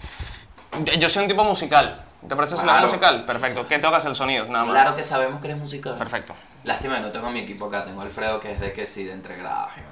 yo 0.99 1.09
soy 1.09 1.23
un 1.25 1.29
tipo 1.29 1.43
musical. 1.45 2.05
¿Te 2.27 2.35
parece 2.35 2.57
si 2.57 2.67
la 2.67 2.73
Claro. 2.73 2.87
musical? 2.89 3.25
Perfecto. 3.25 3.67
¿Qué 3.69 3.79
hacer? 3.97 4.11
El 4.11 4.17
sonido, 4.17 4.45
nada 4.47 4.65
más. 4.65 4.73
Claro 4.75 4.95
que 4.95 5.03
sabemos 5.05 5.41
que 5.41 5.47
eres 5.49 5.59
musical. 5.59 5.97
Perfecto. 5.97 6.35
Lástima 6.65 6.97
que 6.97 7.01
no 7.03 7.11
tengo 7.13 7.29
a 7.29 7.31
mi 7.31 7.41
equipo 7.41 7.67
acá. 7.67 7.85
Tengo 7.85 8.01
a 8.01 8.05
Alfredo 8.05 8.41
que 8.41 8.53
es 8.53 8.61
de 8.61 8.73
que 8.73 8.87
sí, 8.87 9.05
de 9.05 9.13
entregraje. 9.13 9.83
man. 9.83 9.91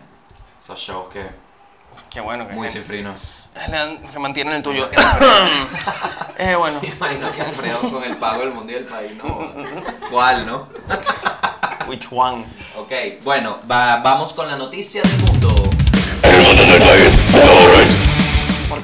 Esos 0.60 0.80
shows 0.80 1.08
que 1.12 1.24
Qué 2.10 2.20
bueno 2.20 2.46
que, 2.48 2.52
muy 2.54 2.68
cifrinos. 2.68 3.48
que 4.12 4.18
mantienen 4.18 4.54
el 4.54 4.62
tuyo. 4.62 4.90
Eh, 6.36 6.54
bueno. 6.58 6.80
Imagino 6.82 7.30
que 7.32 7.42
Alfredo 7.42 7.78
con 7.90 8.02
el 8.04 8.16
pago 8.16 8.40
del 8.40 8.50
mundo 8.52 8.72
y 8.72 8.74
del 8.74 8.84
país, 8.84 9.12
¿no? 9.16 9.52
¿Cuál, 10.10 10.44
no? 10.46 10.68
Which 11.86 12.08
one? 12.10 12.44
Ok, 12.76 12.92
bueno, 13.22 13.56
va- 13.70 13.96
vamos 13.98 14.32
con 14.34 14.46
la 14.48 14.56
noticia 14.56 15.00
del 15.02 15.18
mundo. 15.22 15.54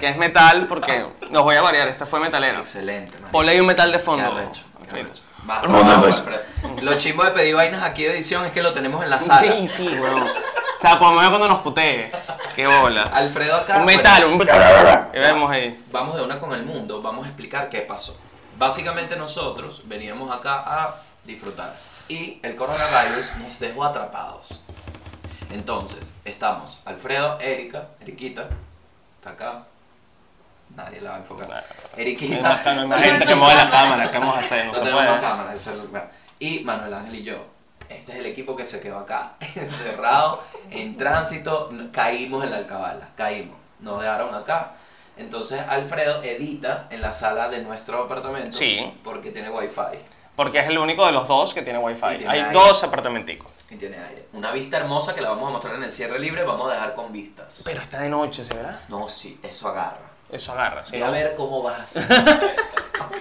Porque 0.02 0.14
es 0.14 0.18
metal, 0.18 0.66
porque 0.68 1.06
los 1.30 1.44
voy 1.44 1.54
a 1.54 1.62
variar. 1.62 1.86
Esta 1.86 2.06
fue 2.06 2.18
metalera. 2.18 2.58
Excelente. 2.58 3.14
Ponle 3.30 3.52
ahí 3.52 3.60
un 3.60 3.66
metal 3.66 3.92
de 3.92 3.98
Qué 3.98 4.04
fondo. 4.04 4.32
arrecho, 4.32 4.62
qué 4.90 4.98
arrecho. 4.98 5.22
Basta, 5.44 5.68
vamos, 5.68 6.04
Alfredo. 6.06 6.40
Lo 6.82 6.96
chimbo 6.96 7.22
de 7.22 7.30
pedir 7.30 7.54
vainas 7.54 7.84
aquí 7.84 8.02
de 8.02 8.14
edición 8.14 8.44
es 8.44 8.50
que 8.50 8.64
lo 8.64 8.72
tenemos 8.72 9.04
en 9.04 9.10
la 9.10 9.20
sala. 9.20 9.52
Sí, 9.52 9.68
sí, 9.68 9.88
weón. 10.00 10.26
O 10.26 10.76
sea, 10.76 10.98
por 10.98 11.10
lo 11.10 11.14
menos 11.14 11.28
cuando 11.28 11.46
nos 11.46 11.60
putee. 11.60 12.10
Qué 12.56 12.66
bola. 12.66 13.04
Alfredo 13.14 13.58
acá. 13.58 13.76
Un 13.76 13.84
metal, 13.84 14.24
bueno, 14.24 14.42
un. 14.42 15.08
Y 15.14 15.18
vemos 15.20 15.48
ahí. 15.52 15.80
vamos 15.92 16.16
de 16.16 16.22
una 16.24 16.40
con 16.40 16.52
el 16.52 16.64
mundo, 16.64 17.00
vamos 17.00 17.24
a 17.24 17.28
explicar 17.28 17.70
qué 17.70 17.82
pasó. 17.82 18.18
Básicamente 18.58 19.14
nosotros 19.14 19.82
veníamos 19.84 20.36
acá 20.36 20.64
a 20.66 20.96
disfrutar 21.22 21.76
y 22.08 22.40
el 22.42 22.56
coronavirus 22.56 23.36
nos 23.36 23.60
dejó 23.60 23.84
atrapados. 23.84 24.64
Entonces, 25.52 26.16
estamos 26.24 26.80
Alfredo, 26.86 27.38
Erika, 27.38 27.86
Eriquita, 28.00 28.48
está 29.20 29.30
acá. 29.30 29.66
Nadie 30.76 31.00
la 31.00 31.10
va 31.10 31.16
a 31.16 31.18
enfocar. 31.20 31.64
Eriquita. 31.96 32.60
No 32.74 32.80
hay 32.82 32.86
más 32.88 33.02
gente 33.02 33.26
que 33.26 33.34
mueve 33.34 33.54
la 33.56 33.70
cámara. 33.70 34.10
¿Qué 34.10 34.18
vamos 34.18 34.36
a 34.36 34.40
hacer? 34.40 34.66
No 34.66 34.72
se 34.74 34.80
tenemos 34.80 35.02
puede. 35.02 35.12
más 35.14 35.22
cámaras, 35.22 35.54
eso 35.54 35.70
es 35.72 35.76
lo 35.78 35.84
claro. 35.84 36.08
Y 36.38 36.60
Manuel 36.60 36.94
Ángel 36.94 37.14
y 37.16 37.22
yo. 37.24 37.44
Este 37.88 38.12
es 38.12 38.18
el 38.18 38.26
equipo 38.26 38.56
que 38.56 38.64
se 38.64 38.80
quedó 38.80 38.98
acá, 38.98 39.34
encerrado, 39.54 40.42
en 40.70 40.96
tránsito. 40.96 41.70
Caímos 41.92 42.42
en 42.44 42.50
la 42.50 42.56
alcabala, 42.58 43.08
caímos. 43.16 43.56
Nos 43.80 44.00
dejaron 44.00 44.34
acá. 44.34 44.72
Entonces 45.18 45.60
Alfredo 45.68 46.22
edita 46.22 46.86
en 46.90 47.02
la 47.02 47.12
sala 47.12 47.48
de 47.48 47.62
nuestro 47.62 48.04
apartamento. 48.04 48.56
Sí. 48.56 48.94
Porque 49.04 49.30
tiene 49.30 49.50
wifi 49.50 49.98
Porque 50.34 50.60
es 50.60 50.68
el 50.68 50.78
único 50.78 51.04
de 51.04 51.12
los 51.12 51.28
dos 51.28 51.52
que 51.52 51.60
tiene 51.60 51.78
wifi. 51.80 52.16
Tiene 52.16 52.28
Hay 52.32 52.38
aire. 52.40 52.52
dos 52.52 52.82
apartamenticos. 52.82 53.48
y 53.68 53.76
tiene 53.76 53.98
aire. 53.98 54.26
Una 54.32 54.50
vista 54.52 54.78
hermosa 54.78 55.14
que 55.14 55.20
la 55.20 55.28
vamos 55.28 55.48
a 55.48 55.52
mostrar 55.52 55.74
en 55.74 55.82
el 55.82 55.92
cierre 55.92 56.18
libre. 56.18 56.44
Vamos 56.44 56.70
a 56.70 56.74
dejar 56.74 56.94
con 56.94 57.12
vistas. 57.12 57.60
Pero 57.62 57.82
está 57.82 58.00
de 58.00 58.08
noche, 58.08 58.42
¿se 58.42 58.54
verá? 58.54 58.80
No, 58.88 59.06
sí, 59.10 59.38
eso 59.42 59.68
agarra. 59.68 60.11
Eso 60.32 60.52
agarra. 60.52 60.84
¿sí? 60.84 60.92
Voy 60.92 61.02
a 61.02 61.10
ver 61.10 61.34
cómo 61.36 61.62
vas 61.62 61.78
a 61.78 61.82
hacer. 61.82 62.04
ok. 63.00 63.16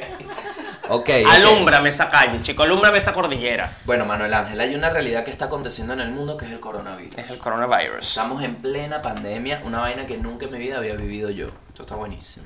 ok. 0.90 1.10
Alúmbrame 1.30 1.90
esa 1.90 2.10
calle, 2.10 2.42
chico. 2.42 2.64
Alúmbrame 2.64 2.98
esa 2.98 3.14
cordillera. 3.14 3.72
Bueno, 3.86 4.06
Manuel 4.06 4.34
Ángel, 4.34 4.60
hay 4.60 4.74
una 4.74 4.90
realidad 4.90 5.24
que 5.24 5.32
está 5.32 5.46
aconteciendo 5.46 5.94
en 5.94 6.00
el 6.00 6.12
mundo 6.12 6.38
que 6.38 6.46
es 6.46 6.52
el 6.52 6.60
coronavirus. 6.60 7.18
Es 7.18 7.30
el 7.30 7.38
coronavirus. 7.38 8.00
Estamos 8.08 8.42
en 8.44 8.56
plena 8.56 9.02
pandemia, 9.02 9.62
una 9.66 9.80
vaina 9.80 10.06
que 10.06 10.18
nunca 10.18 10.46
en 10.46 10.54
mi 10.54 10.58
vida 10.58 10.78
había 10.78 10.94
vivido 10.96 11.30
yo. 11.30 11.48
Esto 11.70 11.84
está 11.84 11.96
buenísimo. 11.96 12.46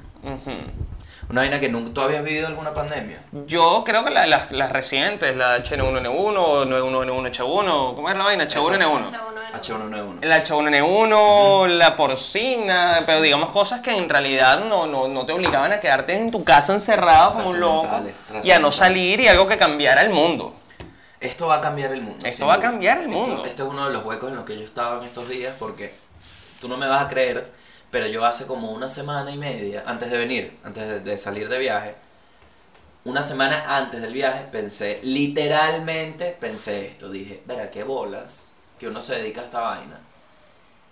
Una 1.29 1.41
vaina 1.41 1.59
que 1.59 1.69
nunca... 1.69 1.91
¿Tú 1.93 2.01
habías 2.01 2.23
vivido 2.23 2.45
alguna 2.47 2.73
pandemia? 2.73 3.23
Yo 3.47 3.83
creo 3.83 4.03
que 4.03 4.11
la- 4.11 4.27
las, 4.27 4.51
las 4.51 4.71
recientes, 4.71 5.35
la 5.35 5.57
H1N1, 5.57 6.05
91N1H1, 6.67 7.95
¿cómo 7.95 8.09
es 8.09 8.15
la 8.15 8.23
vaina? 8.23 8.47
H1N1. 8.47 9.03
H1N1. 9.59 10.17
El 10.21 10.31
H1N1, 10.31 11.67
la 11.67 11.95
porcina, 11.95 13.03
pero 13.07 13.21
digamos 13.21 13.49
cosas 13.49 13.81
que 13.81 13.95
en 13.95 14.07
realidad 14.07 14.63
no, 14.65 14.85
no, 14.85 15.07
no 15.07 15.25
te 15.25 15.33
obligaban 15.33 15.73
a 15.73 15.79
quedarte 15.79 16.13
en 16.13 16.29
tu 16.29 16.43
casa 16.43 16.73
encerrado 16.73 17.33
como 17.33 17.49
un 17.49 17.59
loco 17.59 17.87
Trascendentales, 17.87 18.45
y 18.45 18.51
a 18.51 18.59
no 18.59 18.67
trascendentales. 18.69 18.75
salir 18.75 19.19
y 19.21 19.27
algo 19.27 19.47
que 19.47 19.57
cambiara 19.57 20.01
el 20.03 20.09
mundo. 20.11 20.53
Esto 21.19 21.47
va 21.47 21.55
a 21.55 21.61
cambiar 21.61 21.91
el 21.91 22.01
mundo. 22.03 22.25
Esto 22.25 22.37
sin 22.39 22.47
va 22.47 22.53
a 22.53 22.57
duda. 22.57 22.67
cambiar 22.69 22.97
el 22.99 23.05
Esto- 23.05 23.17
mundo. 23.17 23.45
Esto, 23.45 23.63
es 23.63 23.69
uno 23.69 23.87
de 23.87 23.93
los 23.93 24.05
huecos 24.05 24.29
en 24.29 24.35
los 24.35 24.45
que 24.45 24.57
yo 24.57 24.63
estaba 24.63 24.99
en 24.99 25.05
estos 25.05 25.27
días 25.27 25.55
porque 25.57 25.95
tú 26.61 26.67
no 26.67 26.77
me 26.77 26.87
vas 26.87 27.03
a 27.03 27.07
creer, 27.07 27.51
pero 27.95 28.07
yo 28.07 28.25
hace 28.25 28.45
como 28.45 28.71
una 28.71 28.89
semana 28.89 29.31
y 29.31 29.37
media, 29.37 29.85
antes 29.87 30.11
de 30.11 30.17
venir, 30.17 30.59
antes 30.65 31.01
de, 31.01 31.17
salir 31.17 31.47
de 31.47 31.57
viaje, 31.57 31.95
una 33.05 33.23
semana 33.23 33.77
antes 33.77 34.01
del 34.01 34.11
viaje 34.11 34.43
pensé, 34.51 34.99
literalmente 35.01 36.35
pensé 36.37 36.87
esto, 36.87 37.09
dije, 37.09 37.41
verá, 37.45 37.71
qué 37.71 37.85
bolas 37.85 38.53
que 38.77 38.89
uno 38.89 38.99
se 38.99 39.15
dedica 39.15 39.39
a 39.39 39.43
esta 39.45 39.61
vaina 39.61 40.01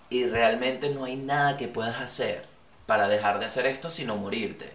y 0.10 0.27
realmente 0.27 0.91
no 0.91 1.03
hay 1.03 1.17
nada 1.17 1.57
que 1.57 1.67
puedas 1.67 2.00
hacer 2.00 2.45
para 2.86 3.10
dejar 3.10 3.38
de 3.39 3.48
hacer 3.48 3.65
esto 3.65 3.89
sino 3.89 4.15
morirte. 4.15 4.74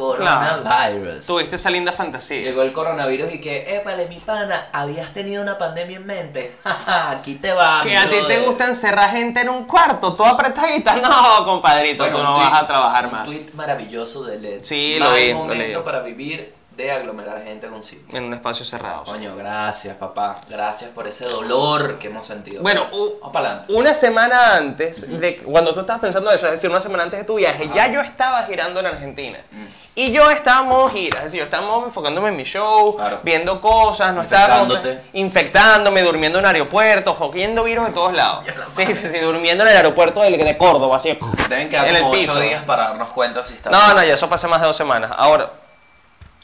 Coronavirus. 0.00 1.26
Tuviste 1.26 1.56
esa 1.56 1.70
linda 1.70 1.92
fantasía. 1.92 2.40
Llegó 2.42 2.62
el 2.62 2.72
coronavirus 2.72 3.34
y 3.34 3.40
que, 3.40 3.76
épale, 3.76 4.06
mi 4.06 4.16
pana, 4.16 4.68
habías 4.72 5.12
tenido 5.12 5.42
una 5.42 5.58
pandemia 5.58 5.96
en 5.98 6.06
mente. 6.06 6.56
Aquí 6.86 7.34
te 7.36 7.52
va. 7.52 7.80
Que 7.82 7.96
a 7.96 8.08
ti 8.08 8.16
te 8.26 8.38
gusta 8.40 8.66
encerrar 8.66 9.10
gente 9.10 9.40
en 9.40 9.48
un 9.48 9.64
cuarto, 9.64 10.14
toda 10.14 10.30
apretadita. 10.30 10.96
No, 10.96 11.44
compadrito, 11.44 12.02
Bueno, 12.04 12.16
tú 12.16 12.22
un 12.22 12.28
no 12.28 12.36
vas 12.38 12.62
a 12.62 12.66
trabajar 12.66 13.06
un 13.06 13.12
más. 13.12 13.26
tuit 13.26 13.52
maravilloso 13.54 14.24
de 14.24 14.38
LED. 14.38 14.60
Sí, 14.62 14.96
lo 14.98 15.12
vi, 15.12 15.28
lo 15.30 15.38
momento 15.38 15.84
para 15.84 16.00
vivir 16.00 16.59
de 16.84 16.92
aglomerar 16.92 17.42
gente 17.42 17.66
en 17.66 17.72
un 17.74 17.82
sitio. 17.82 18.16
En 18.18 18.24
un 18.24 18.34
espacio 18.34 18.64
cerrado. 18.64 19.04
Coño, 19.04 19.34
gracias, 19.36 19.96
papá. 19.96 20.40
Gracias 20.48 20.90
por 20.90 21.06
ese 21.06 21.24
dolor 21.26 21.98
que 21.98 22.08
hemos 22.08 22.26
sentido. 22.26 22.62
Bueno, 22.62 22.86
vamos 22.90 23.32
para 23.32 23.46
adelante. 23.48 23.72
Una 23.72 23.94
semana 23.94 24.56
antes 24.56 25.08
de 25.20 25.36
cuando 25.36 25.72
tú 25.72 25.80
estabas 25.80 26.00
pensando 26.00 26.30
eso, 26.30 26.46
es 26.46 26.52
decir, 26.52 26.70
una 26.70 26.80
semana 26.80 27.04
antes 27.04 27.20
de 27.20 27.24
tu 27.24 27.36
viaje, 27.36 27.68
ya 27.74 27.86
yo 27.92 28.00
estaba 28.00 28.42
girando 28.44 28.80
en 28.80 28.86
Argentina. 28.86 29.38
Mm. 29.50 29.64
Y 29.96 30.12
yo 30.12 30.30
estaba 30.30 30.62
en 30.62 30.68
modo 30.68 30.88
gira, 30.88 31.18
es 31.18 31.24
decir, 31.24 31.38
yo 31.40 31.44
estaba 31.44 31.84
enfocándome 31.84 32.28
en 32.28 32.36
mi 32.36 32.44
show, 32.44 32.96
Claro. 32.96 33.20
viendo 33.22 33.60
cosas, 33.60 34.14
no 34.14 34.22
estaba 34.22 34.66
infectándome, 35.12 36.02
durmiendo 36.02 36.38
en 36.38 36.46
aeropuertos, 36.46 37.16
cogiendo 37.16 37.64
virus 37.64 37.86
de 37.88 37.92
todos 37.92 38.12
lados. 38.14 38.46
Sí, 38.74 38.86
sí, 38.94 39.08
sí, 39.08 39.18
durmiendo 39.18 39.64
en 39.64 39.70
el 39.70 39.76
aeropuerto 39.76 40.20
de, 40.22 40.30
de 40.30 40.56
Córdoba, 40.56 40.96
así. 40.96 41.18
Deben 41.48 41.68
quedar 41.68 41.88
en 41.88 41.96
el 41.96 42.02
como 42.02 42.14
piso. 42.14 42.32
ocho 42.32 42.40
días 42.40 42.62
para 42.64 42.84
darnos 42.90 43.10
cuenta 43.10 43.42
si 43.42 43.54
está 43.54 43.70
No, 43.70 43.78
bien. 43.84 43.96
no, 43.96 44.04
ya 44.04 44.14
eso 44.14 44.28
fue 44.28 44.36
hace 44.36 44.46
más 44.48 44.60
de 44.60 44.68
dos 44.68 44.76
semanas. 44.76 45.10
Ahora, 45.14 45.50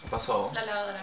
¿Qué 0.07 0.11
pasó? 0.13 0.51
La 0.55 0.63
lavadora. 0.65 0.99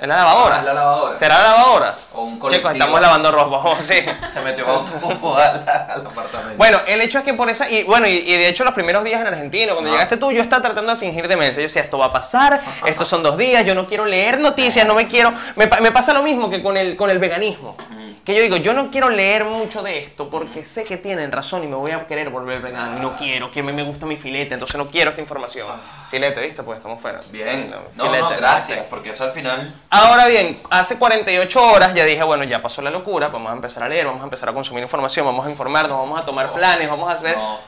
¿en 0.00 0.08
la 0.08 0.16
lavadora? 0.16 0.62
La 0.62 0.72
lavadora. 0.74 1.14
¿Será 1.14 1.38
la 1.38 1.44
lavadora? 1.50 1.98
O 2.14 2.22
un 2.22 2.32
Chicos, 2.34 2.40
colectivo. 2.48 2.70
estamos 2.72 3.00
lavando 3.00 3.30
ropa, 3.30 3.80
sí. 3.80 3.94
Se 4.28 4.40
metió 4.40 4.64
con 4.64 4.76
un 4.78 4.84
tubo 5.18 5.36
al, 5.36 5.64
al 5.68 6.06
apartamento. 6.06 6.56
Bueno, 6.56 6.80
el 6.88 7.00
hecho 7.02 7.18
es 7.18 7.24
que 7.24 7.34
por 7.34 7.48
esa. 7.48 7.70
Y 7.70 7.84
bueno, 7.84 8.08
y, 8.08 8.12
y 8.16 8.32
de 8.36 8.48
hecho, 8.48 8.64
los 8.64 8.74
primeros 8.74 9.04
días 9.04 9.20
en 9.20 9.28
Argentina, 9.28 9.72
cuando 9.72 9.90
Ah. 9.90 9.92
llegaste 9.92 10.16
tú, 10.16 10.32
yo 10.32 10.42
estaba 10.42 10.62
tratando 10.62 10.90
de 10.92 10.98
fingir 10.98 11.28
demencia. 11.28 11.60
Yo 11.60 11.68
decía, 11.68 11.82
esto 11.82 11.96
va 11.98 12.06
a 12.06 12.12
pasar, 12.12 12.58
estos 12.86 13.06
son 13.06 13.22
dos 13.22 13.36
días, 13.38 13.64
yo 13.64 13.74
no 13.76 13.86
quiero 13.86 14.04
leer 14.04 14.40
noticias, 14.40 14.84
no 14.84 14.94
me 14.96 15.06
quiero. 15.06 15.32
Me, 15.54 15.68
pa- 15.68 15.80
me 15.80 15.92
pasa 15.92 16.12
lo 16.12 16.22
mismo 16.24 16.50
que 16.50 16.60
con 16.60 16.76
el, 16.76 16.96
con 16.96 17.08
el 17.10 17.18
veganismo. 17.20 17.76
Que 18.24 18.34
yo 18.34 18.42
digo, 18.42 18.56
yo 18.56 18.74
no 18.74 18.90
quiero 18.90 19.08
leer 19.08 19.44
mucho 19.44 19.82
de 19.82 19.98
esto 19.98 20.28
porque 20.28 20.64
sé 20.64 20.84
que 20.84 20.96
tienen 20.96 21.32
razón 21.32 21.64
y 21.64 21.66
me 21.66 21.76
voy 21.76 21.90
a 21.90 22.06
querer 22.06 22.30
volver 22.30 22.60
vegano. 22.60 22.98
Y 22.98 23.00
no 23.00 23.16
quiero, 23.16 23.50
que 23.50 23.62
mí 23.62 23.72
me 23.72 23.82
gusta 23.82 24.04
mi 24.06 24.16
filete, 24.16 24.54
entonces 24.54 24.76
no 24.76 24.88
quiero 24.88 25.10
esta 25.10 25.22
información. 25.22 25.68
Filete, 26.10 26.40
¿viste? 26.40 26.62
Pues 26.62 26.76
estamos 26.76 27.00
fuera. 27.00 27.20
Bien. 27.30 27.74
No, 27.96 28.04
filete, 28.04 28.22
no, 28.22 28.36
gracias, 28.36 28.86
porque 28.90 29.10
eso 29.10 29.24
al 29.24 29.32
final. 29.32 29.74
Ahora 29.88 30.26
bien, 30.26 30.60
hace 30.70 30.98
48 30.98 31.62
horas 31.62 31.94
ya 31.94 32.04
dije, 32.04 32.22
bueno, 32.22 32.44
ya 32.44 32.60
pasó 32.60 32.82
la 32.82 32.90
locura, 32.90 33.28
vamos 33.28 33.50
a 33.50 33.54
empezar 33.54 33.82
a 33.82 33.88
leer, 33.88 34.06
vamos 34.06 34.20
a 34.20 34.24
empezar 34.24 34.48
a 34.48 34.52
consumir 34.52 34.82
información, 34.82 35.24
vamos 35.24 35.46
a 35.46 35.50
informarnos, 35.50 35.96
vamos 35.96 36.20
a 36.20 36.24
tomar 36.24 36.52
planes, 36.52 36.88
vamos 36.88 37.08
a 37.08 37.14
hacer... 37.14 37.36
No, 37.36 37.58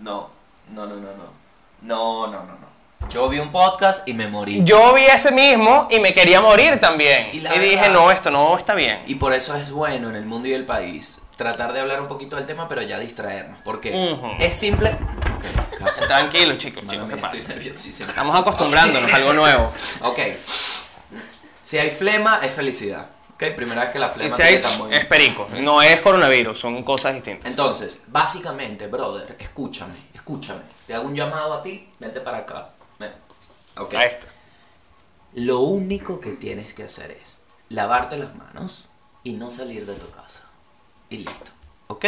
no, 0.00 0.30
no, 0.70 0.86
no, 0.86 0.94
no, 0.96 1.00
no. 1.00 1.36
No, 1.82 2.26
no, 2.26 2.32
no, 2.32 2.46
no. 2.46 2.65
Yo 3.10 3.28
vi 3.28 3.38
un 3.38 3.52
podcast 3.52 4.06
y 4.08 4.14
me 4.14 4.26
morí. 4.28 4.62
Yo 4.64 4.92
vi 4.94 5.04
ese 5.04 5.30
mismo 5.30 5.86
y 5.90 6.00
me 6.00 6.12
quería 6.12 6.40
morir 6.40 6.80
también. 6.80 7.28
Y 7.32 7.36
Y, 7.38 7.40
la 7.40 7.52
dije, 7.52 7.76
verdad- 7.76 7.92
no, 7.92 8.10
esto 8.10 8.30
no 8.30 8.56
está 8.58 8.74
bien. 8.74 9.00
Y 9.06 9.14
por 9.14 9.32
eso 9.32 9.54
es 9.54 9.70
bueno 9.70 10.08
en 10.10 10.16
el 10.16 10.26
mundo 10.26 10.48
y 10.48 10.54
el 10.54 10.64
país 10.64 11.20
tratar 11.36 11.72
de 11.72 11.80
hablar 11.80 12.00
un 12.00 12.08
poquito 12.08 12.36
del 12.36 12.46
tema, 12.46 12.66
pero 12.68 12.82
ya 12.82 12.98
distraernos. 12.98 13.58
Porque 13.62 13.92
Ujú. 13.94 14.32
es 14.40 14.54
simple. 14.54 14.90
Ok, 14.90 15.78
casas. 15.78 16.06
Tranquilo, 16.08 16.56
chicos. 16.56 16.82
Estamos 18.00 18.38
acostumbrándonos 18.40 19.12
a 19.12 19.16
algo 19.16 19.32
nuevo. 19.34 19.72
Ok. 20.02 20.18
Si 21.62 21.78
hay 21.78 21.90
flema, 21.90 22.40
es 22.42 22.54
felicidad. 22.54 23.08
Ok, 23.34 23.44
primera 23.54 23.82
vez 23.82 23.90
que 23.90 23.98
la 23.98 24.08
flema 24.08 24.34
si 24.34 24.40
hay, 24.40 24.60
tan 24.62 24.90
es 24.92 25.04
perico, 25.04 25.46
no 25.60 25.82
es 25.82 26.00
coronavirus, 26.00 26.58
son 26.58 26.82
cosas 26.82 27.12
distintas. 27.12 27.50
Entonces, 27.50 28.04
básicamente, 28.06 28.86
brother, 28.86 29.36
escúchame, 29.38 29.92
escúchame. 30.14 30.60
Te 30.86 30.94
hago 30.94 31.06
un 31.06 31.14
llamado 31.14 31.52
a 31.52 31.62
ti, 31.62 31.86
vente 31.98 32.20
para 32.22 32.38
acá. 32.38 32.70
Ven. 32.98 33.12
Ok. 33.76 33.94
Ahí 33.94 34.08
está. 34.08 34.26
Lo 35.34 35.60
único 35.60 36.20
que 36.20 36.32
tienes 36.32 36.74
que 36.74 36.84
hacer 36.84 37.10
es 37.10 37.42
lavarte 37.68 38.16
las 38.16 38.34
manos 38.34 38.88
y 39.22 39.34
no 39.34 39.50
salir 39.50 39.86
de 39.86 39.94
tu 39.94 40.10
casa. 40.10 40.44
Y 41.10 41.18
listo. 41.18 41.52
¿Ok? 41.88 42.06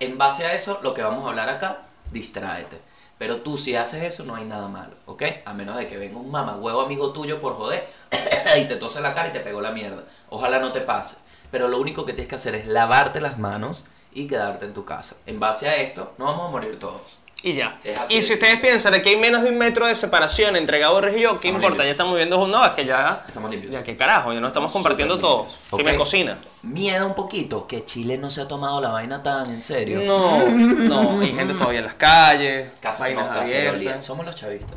En 0.00 0.18
base 0.18 0.44
a 0.44 0.54
eso, 0.54 0.78
lo 0.82 0.94
que 0.94 1.02
vamos 1.02 1.24
a 1.24 1.30
hablar 1.30 1.48
acá, 1.48 1.82
distráete. 2.12 2.80
Pero 3.18 3.40
tú 3.40 3.56
si 3.56 3.74
haces 3.74 4.02
eso 4.02 4.24
no 4.24 4.36
hay 4.36 4.44
nada 4.44 4.68
malo, 4.68 4.94
¿ok? 5.06 5.22
A 5.44 5.52
menos 5.52 5.76
de 5.76 5.88
que 5.88 5.96
venga 5.96 6.18
un 6.18 6.30
mamagüevo 6.30 6.82
amigo 6.82 7.12
tuyo 7.12 7.40
por 7.40 7.56
joder 7.56 7.88
y 8.58 8.66
te 8.66 8.76
tose 8.76 9.00
la 9.00 9.12
cara 9.12 9.28
y 9.28 9.32
te 9.32 9.40
pegó 9.40 9.60
la 9.60 9.72
mierda. 9.72 10.04
Ojalá 10.28 10.60
no 10.60 10.70
te 10.70 10.80
pase. 10.80 11.18
Pero 11.50 11.66
lo 11.66 11.80
único 11.80 12.04
que 12.04 12.12
tienes 12.12 12.28
que 12.28 12.36
hacer 12.36 12.54
es 12.54 12.66
lavarte 12.66 13.20
las 13.20 13.38
manos 13.38 13.86
y 14.12 14.28
quedarte 14.28 14.66
en 14.66 14.74
tu 14.74 14.84
casa. 14.84 15.16
En 15.26 15.40
base 15.40 15.68
a 15.68 15.76
esto, 15.76 16.12
no 16.18 16.26
vamos 16.26 16.48
a 16.48 16.50
morir 16.50 16.78
todos. 16.78 17.18
Y 17.42 17.54
ya. 17.54 17.78
Y 18.08 18.22
si 18.22 18.32
ustedes 18.34 18.58
piensan 18.60 19.00
que 19.00 19.10
hay 19.10 19.16
menos 19.16 19.42
de 19.42 19.50
un 19.50 19.58
metro 19.58 19.86
de 19.86 19.94
separación 19.94 20.56
entre 20.56 20.80
Gabo 20.80 20.98
y 21.08 21.20
yo, 21.20 21.38
¿qué 21.38 21.48
Estamos 21.48 21.62
importa? 21.62 21.68
limpios. 21.68 21.84
Ya 21.84 21.90
estamos 21.92 22.14
viviendo 22.14 22.36
juntos. 22.38 22.60
No, 22.60 22.66
es 22.66 22.72
que 22.72 22.84
ya. 22.84 23.22
Estamos 23.26 23.50
limpios. 23.50 23.72
Ya, 23.72 23.82
qué 23.84 23.96
carajo, 23.96 24.32
ya 24.32 24.40
no 24.40 24.48
estamos 24.48 24.72
compartiendo 24.72 25.18
todos. 25.20 25.58
limpios. 25.70 25.78
Si 25.78 25.84
me 25.84 25.96
cocina. 25.96 26.38
Miedo 26.62 27.06
un 27.06 27.14
poquito 27.14 27.68
que 27.68 27.84
Chile 27.84 28.18
no 28.18 28.30
se 28.30 28.40
ha 28.40 28.48
tomado 28.48 28.80
la 28.80 28.88
vaina 28.88 29.22
tan 29.22 29.50
en 29.50 29.62
serio. 29.62 30.00
No, 30.00 30.46
no, 30.48 31.20
hay 31.20 31.32
gente 31.32 31.54
todavía 31.54 31.78
en 31.78 31.84
las 31.84 31.94
calles, 31.94 32.72
Casi 32.80 33.14
no, 33.14 33.28
cacerolía. 33.28 34.02
Somos 34.02 34.26
los 34.26 34.34
chavistas. 34.34 34.76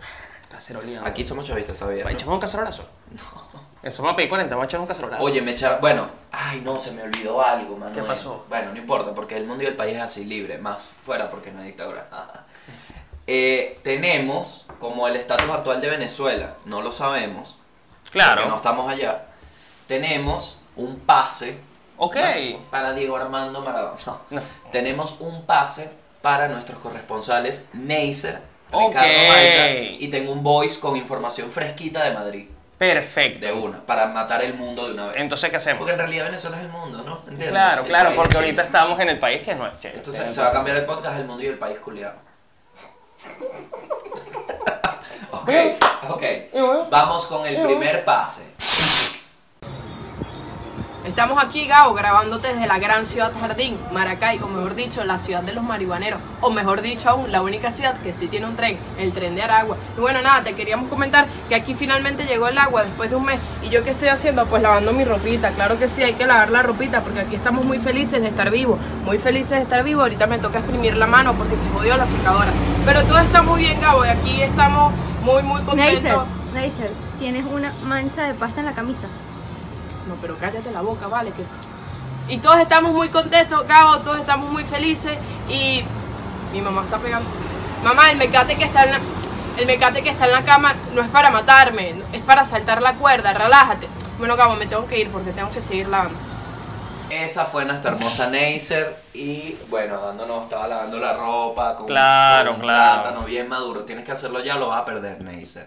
Cacerolía. 0.52 1.02
Aquí 1.04 1.24
somos 1.24 1.48
chavistas, 1.48 1.80
¿sabías? 1.80 2.06
no? 2.06 2.12
¿Echamos 2.12 2.36
un 2.36 2.42
cacerolazo? 2.42 2.86
No. 3.10 3.62
Eso 3.82 4.04
me 4.04 4.10
a 4.12 4.16
pedir 4.16 4.30
40, 4.30 4.54
vamos 4.54 4.66
a 4.66 4.68
echar 4.68 4.80
un 4.80 4.86
cacerolazo. 4.86 5.24
Oye, 5.24 5.42
me 5.42 5.52
echaron. 5.52 5.82
Bueno, 5.82 6.08
ay, 6.32 6.62
no, 6.64 6.80
se 6.80 6.92
me 6.92 7.02
olvidó 7.02 7.42
algo, 7.42 7.76
Manuel. 7.76 7.96
¿Qué 7.96 8.04
pasó? 8.04 8.46
Bueno, 8.48 8.72
no 8.72 8.78
importa, 8.78 9.16
porque 9.16 9.36
el 9.36 9.48
mundo 9.48 9.64
y 9.64 9.68
el 9.68 9.76
país 9.76 9.96
es 9.96 10.02
así, 10.02 10.26
libre, 10.26 10.60
más 10.60 10.94
fuera 11.02 11.32
porque 11.32 11.52
no 11.52 11.62
hay 11.62 11.68
dictadura. 11.68 12.08
Eh, 13.28 13.80
tenemos, 13.84 14.66
como 14.80 15.08
el 15.08 15.16
estatus 15.16 15.50
actual 15.50 15.80
de 15.80 15.90
Venezuela, 15.90 16.56
no 16.66 16.82
lo 16.82 16.92
sabemos, 16.92 17.60
claro. 18.12 18.36
porque 18.42 18.50
no 18.50 18.56
estamos 18.58 18.92
allá, 18.92 19.26
tenemos 19.88 20.60
un 20.76 21.00
pase. 21.00 21.58
Ok. 21.98 22.18
Para 22.72 22.94
Diego 22.94 23.16
Armando 23.16 23.62
Maradona. 23.62 23.98
No. 24.32 24.42
Tenemos 24.72 25.18
un 25.20 25.46
pase 25.46 25.92
para 26.22 26.48
nuestros 26.48 26.80
corresponsales 26.80 27.68
Neisser, 27.74 28.40
Ok. 28.72 28.94
Ricardo 28.94 29.08
Maita, 29.08 29.72
y 30.00 30.08
tengo 30.10 30.32
un 30.32 30.42
voice 30.44 30.80
con 30.80 30.96
información 30.96 31.52
fresquita 31.52 32.04
de 32.04 32.12
Madrid. 32.12 32.48
Perfecto. 32.78 33.46
De 33.46 33.54
una, 33.54 33.86
para 33.86 34.08
matar 34.08 34.44
el 34.44 34.56
mundo 34.56 34.88
de 34.88 34.94
una 34.94 35.08
vez. 35.08 35.18
Entonces, 35.18 35.52
¿qué 35.52 35.58
hacemos? 35.58 35.78
Porque 35.78 35.94
en 35.94 36.00
realidad 36.00 36.26
Venezuela 36.26 36.58
es 36.58 36.64
el 36.64 36.70
mundo, 36.70 37.04
¿no? 37.06 37.18
¿Entiendes? 37.20 37.50
Claro, 37.50 37.84
Sí, 37.84 37.88
claro, 37.90 38.14
porque 38.16 38.38
ahorita 38.38 38.64
estamos 38.64 39.00
en 39.00 39.10
el 39.10 39.20
país 39.20 39.44
que 39.44 39.54
no 39.54 39.68
es 39.68 39.80
chévere. 39.80 40.00
Entonces 40.00 40.34
se 40.34 40.42
va 40.42 40.48
a 40.48 40.52
cambiar 40.52 40.78
el 40.78 40.86
podcast 40.86 41.20
El 41.20 41.26
mundo 41.26 41.44
y 41.44 41.48
el 41.48 41.60
país 41.60 41.78
culiado. 41.80 42.16
Ok, 45.32 45.50
ok. 46.10 46.24
Vamos 46.90 47.26
con 47.28 47.46
el 47.46 47.62
primer 47.62 48.04
pase. 48.06 48.46
Estamos 51.04 51.44
aquí, 51.44 51.66
Gabo, 51.66 51.96
grabándote 51.96 52.50
desde 52.50 52.68
la 52.68 52.78
gran 52.78 53.08
ciudad 53.08 53.32
Jardín, 53.40 53.76
Maracay, 53.92 54.38
o 54.38 54.48
mejor 54.48 54.76
dicho, 54.76 55.04
la 55.04 55.18
ciudad 55.18 55.42
de 55.42 55.52
los 55.52 55.64
marihuaneros, 55.64 56.22
o 56.42 56.52
mejor 56.52 56.84
dicho 56.84 57.10
aún, 57.10 57.32
la 57.32 57.42
única 57.42 57.72
ciudad 57.72 58.00
que 58.02 58.14
sí 58.14 58.28
tiene 58.28 58.46
un 58.46 58.56
tren, 58.56 58.78
el 59.00 59.12
tren 59.12 59.34
de 59.34 59.42
Aragua. 59.42 59.78
Y 59.98 60.00
bueno, 60.00 60.22
nada, 60.22 60.44
te 60.44 60.54
queríamos 60.54 60.90
comentar 60.90 61.26
que 61.50 61.56
aquí 61.56 61.74
finalmente 61.74 62.26
llegó 62.26 62.48
el 62.50 62.58
agua 62.60 62.84
después 62.84 63.10
de 63.10 63.16
un 63.16 63.26
mes. 63.26 63.40
¿Y 63.64 63.70
yo 63.70 63.84
qué 63.84 63.90
estoy 63.90 64.10
haciendo? 64.10 64.46
Pues 64.46 64.62
lavando 64.62 64.94
mi 64.94 65.04
ropita. 65.04 65.50
Claro 65.50 65.80
que 65.80 65.88
sí, 65.88 66.04
hay 66.04 66.14
que 66.14 66.28
lavar 66.28 66.52
la 66.52 66.62
ropita, 66.62 67.02
porque 67.02 67.22
aquí 67.22 67.36
estamos 67.36 67.66
muy 67.66 67.80
felices 67.80 68.22
de 68.22 68.28
estar 68.28 68.52
vivos, 68.52 68.78
muy 69.04 69.18
felices 69.18 69.58
de 69.58 69.64
estar 69.64 69.84
vivos. 69.84 70.04
Ahorita 70.04 70.28
me 70.28 70.38
toca 70.38 70.60
exprimir 70.60 70.96
la 70.98 71.08
mano 71.08 71.34
porque 71.34 71.58
se 71.58 71.68
jodió 71.70 71.98
la 71.98 72.06
secadora. 72.06 72.52
Pero 72.86 73.02
todo 73.06 73.18
está 73.18 73.42
muy 73.42 73.62
bien, 73.62 73.82
Gabo, 73.82 74.06
y 74.06 74.10
aquí 74.10 74.42
estamos 74.44 74.94
muy, 75.24 75.42
muy 75.42 75.64
Neisser, 75.74 76.14
contentos. 76.14 76.28
Neisser, 76.54 76.92
tienes 77.18 77.46
una 77.52 77.74
mancha 77.86 78.26
de 78.26 78.36
pasta 78.36 78.60
en 78.60 78.68
la 78.68 78.74
camisa. 78.74 79.08
Pero 80.22 80.38
cállate 80.38 80.72
la 80.72 80.82
boca, 80.82 81.08
vale. 81.08 81.32
Que... 81.32 81.44
Y 82.34 82.38
todos 82.38 82.60
estamos 82.60 82.92
muy 82.94 83.10
contentos, 83.10 83.68
Gabo, 83.68 84.00
todos 84.00 84.20
estamos 84.20 84.50
muy 84.52 84.64
felices. 84.64 85.18
Y 85.50 85.84
mi 86.54 86.62
mamá 86.62 86.84
está 86.84 86.98
pegando. 86.98 87.30
Mamá, 87.84 88.12
el 88.12 88.18
mecate 88.18 88.56
que 88.58 88.66
está 88.66 88.84
en 88.84 88.92
la, 88.92 89.00
el 89.58 89.66
mecate 89.66 90.04
que 90.04 90.10
está 90.10 90.26
en 90.26 90.32
la 90.34 90.44
cama 90.44 90.76
no 90.94 91.02
es 91.02 91.10
para 91.10 91.32
matarme, 91.32 91.96
es 92.14 92.22
para 92.22 92.46
saltar 92.46 92.82
la 92.82 92.94
cuerda, 92.94 93.34
relájate. 93.34 93.88
Bueno, 94.20 94.36
Gabo, 94.36 94.56
me 94.56 94.68
tengo 94.68 94.86
que 94.88 95.00
ir 95.00 95.10
porque 95.10 95.32
tengo 95.32 95.50
que 95.50 95.62
seguir 95.62 95.88
lavando. 95.88 96.18
Esa 97.10 97.44
fue 97.46 97.66
nuestra 97.66 97.92
hermosa 97.92 98.30
Neisser 98.30 98.96
y 99.14 99.58
bueno, 99.70 100.00
dándonos, 100.00 100.44
estaba 100.44 100.66
lavando 100.68 100.98
la 100.98 101.14
ropa 101.14 101.76
con, 101.76 101.86
Claro, 101.88 102.52
con 102.52 102.62
un 102.62 102.66
claro. 102.68 103.02
plátano 103.02 103.26
bien 103.26 103.50
maduro. 103.50 103.84
Tienes 103.84 104.06
que 104.06 104.14
hacerlo 104.14 104.42
ya, 104.42 104.56
lo 104.56 104.70
vas 104.70 104.80
a 104.82 104.86
perder, 104.86 105.22
Neisser. 105.22 105.66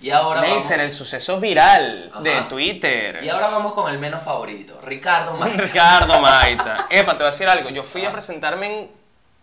Y 0.00 0.10
ahora 0.10 0.40
el 0.46 0.50
vamos, 0.50 0.94
suceso 0.96 1.38
viral 1.38 2.10
de. 2.22 2.42
Twitter. 2.42 3.20
y 3.22 3.28
ahora 3.28 3.48
vamos 3.48 3.74
con 3.74 3.90
el 3.90 3.98
menos 3.98 4.22
favorito, 4.22 4.80
Ricardo 4.82 5.34
Maita. 5.38 5.62
Ricardo 5.62 6.20
Maita. 6.20 6.86
Epa, 6.88 7.12
te 7.12 7.18
voy 7.18 7.26
a 7.26 7.30
decir 7.30 7.48
algo. 7.48 7.68
Yo 7.68 7.82
fui 7.84 8.04
a 8.04 8.12
presentarme 8.12 8.66
en 8.66 8.90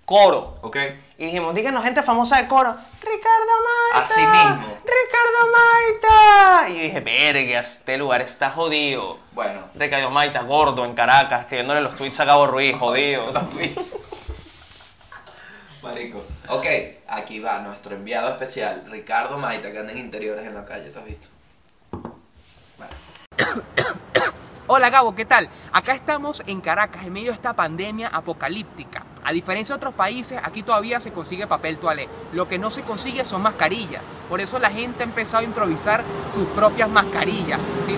coro. 0.05 0.57
¿Ok? 0.61 0.77
Y 1.19 1.25
dijimos, 1.25 1.53
díganos 1.53 1.83
gente 1.83 2.01
famosa 2.01 2.37
de 2.37 2.47
coro. 2.47 2.71
Ricardo 3.01 3.53
Maita. 3.93 4.01
Así 4.01 4.21
mismo. 4.21 4.79
Ricardo 4.83 5.51
Maita. 5.53 6.69
Y 6.69 6.75
yo 6.77 6.81
dije, 6.83 6.99
verga, 7.01 7.59
este 7.59 7.97
lugar 7.97 8.21
está 8.21 8.49
jodido. 8.51 9.19
Bueno, 9.33 9.61
Ricardo 9.75 10.09
Maita, 10.09 10.41
gordo 10.41 10.85
en 10.85 10.95
Caracas, 10.95 11.41
escribiéndole 11.41 11.81
los 11.81 11.93
tweets 11.95 12.19
a 12.19 12.25
Gabo 12.25 12.47
Ruiz, 12.47 12.75
jodido. 12.77 13.31
los 13.31 13.49
tweets. 13.51 14.46
Marico. 15.87 16.21
Ok, 16.49 16.65
aquí 17.07 17.39
va 17.39 17.59
nuestro 17.59 17.95
enviado 17.95 18.29
especial, 18.29 18.83
Ricardo 18.91 19.37
Maita, 19.37 19.71
que 19.71 19.79
anda 19.79 19.93
en 19.93 19.99
interiores 19.99 20.45
en 20.45 20.53
la 20.53 20.65
calle, 20.65 20.89
¿te 20.89 20.99
has 20.99 21.05
visto? 21.05 21.29
Hola 24.69 24.89
Gabo, 24.89 25.15
¿qué 25.15 25.23
tal? 25.23 25.47
Acá 25.71 25.93
estamos 25.93 26.43
en 26.45 26.59
Caracas 26.59 27.05
en 27.05 27.13
medio 27.13 27.27
de 27.27 27.35
esta 27.35 27.53
pandemia 27.53 28.09
apocalíptica. 28.09 29.05
A 29.23 29.31
diferencia 29.31 29.75
de 29.75 29.77
otros 29.77 29.93
países, 29.93 30.37
aquí 30.43 30.61
todavía 30.61 30.99
se 30.99 31.13
consigue 31.13 31.47
papel 31.47 31.77
toalé. 31.77 32.09
Lo 32.33 32.49
que 32.49 32.59
no 32.59 32.69
se 32.69 32.81
consigue 32.81 33.23
son 33.23 33.43
mascarillas. 33.43 34.01
Por 34.27 34.41
eso 34.41 34.59
la 34.59 34.69
gente 34.69 35.03
ha 35.03 35.05
empezado 35.05 35.39
a 35.39 35.45
improvisar 35.45 36.03
sus 36.33 36.47
propias 36.49 36.89
mascarillas. 36.89 37.61
¿sí? 37.85 37.95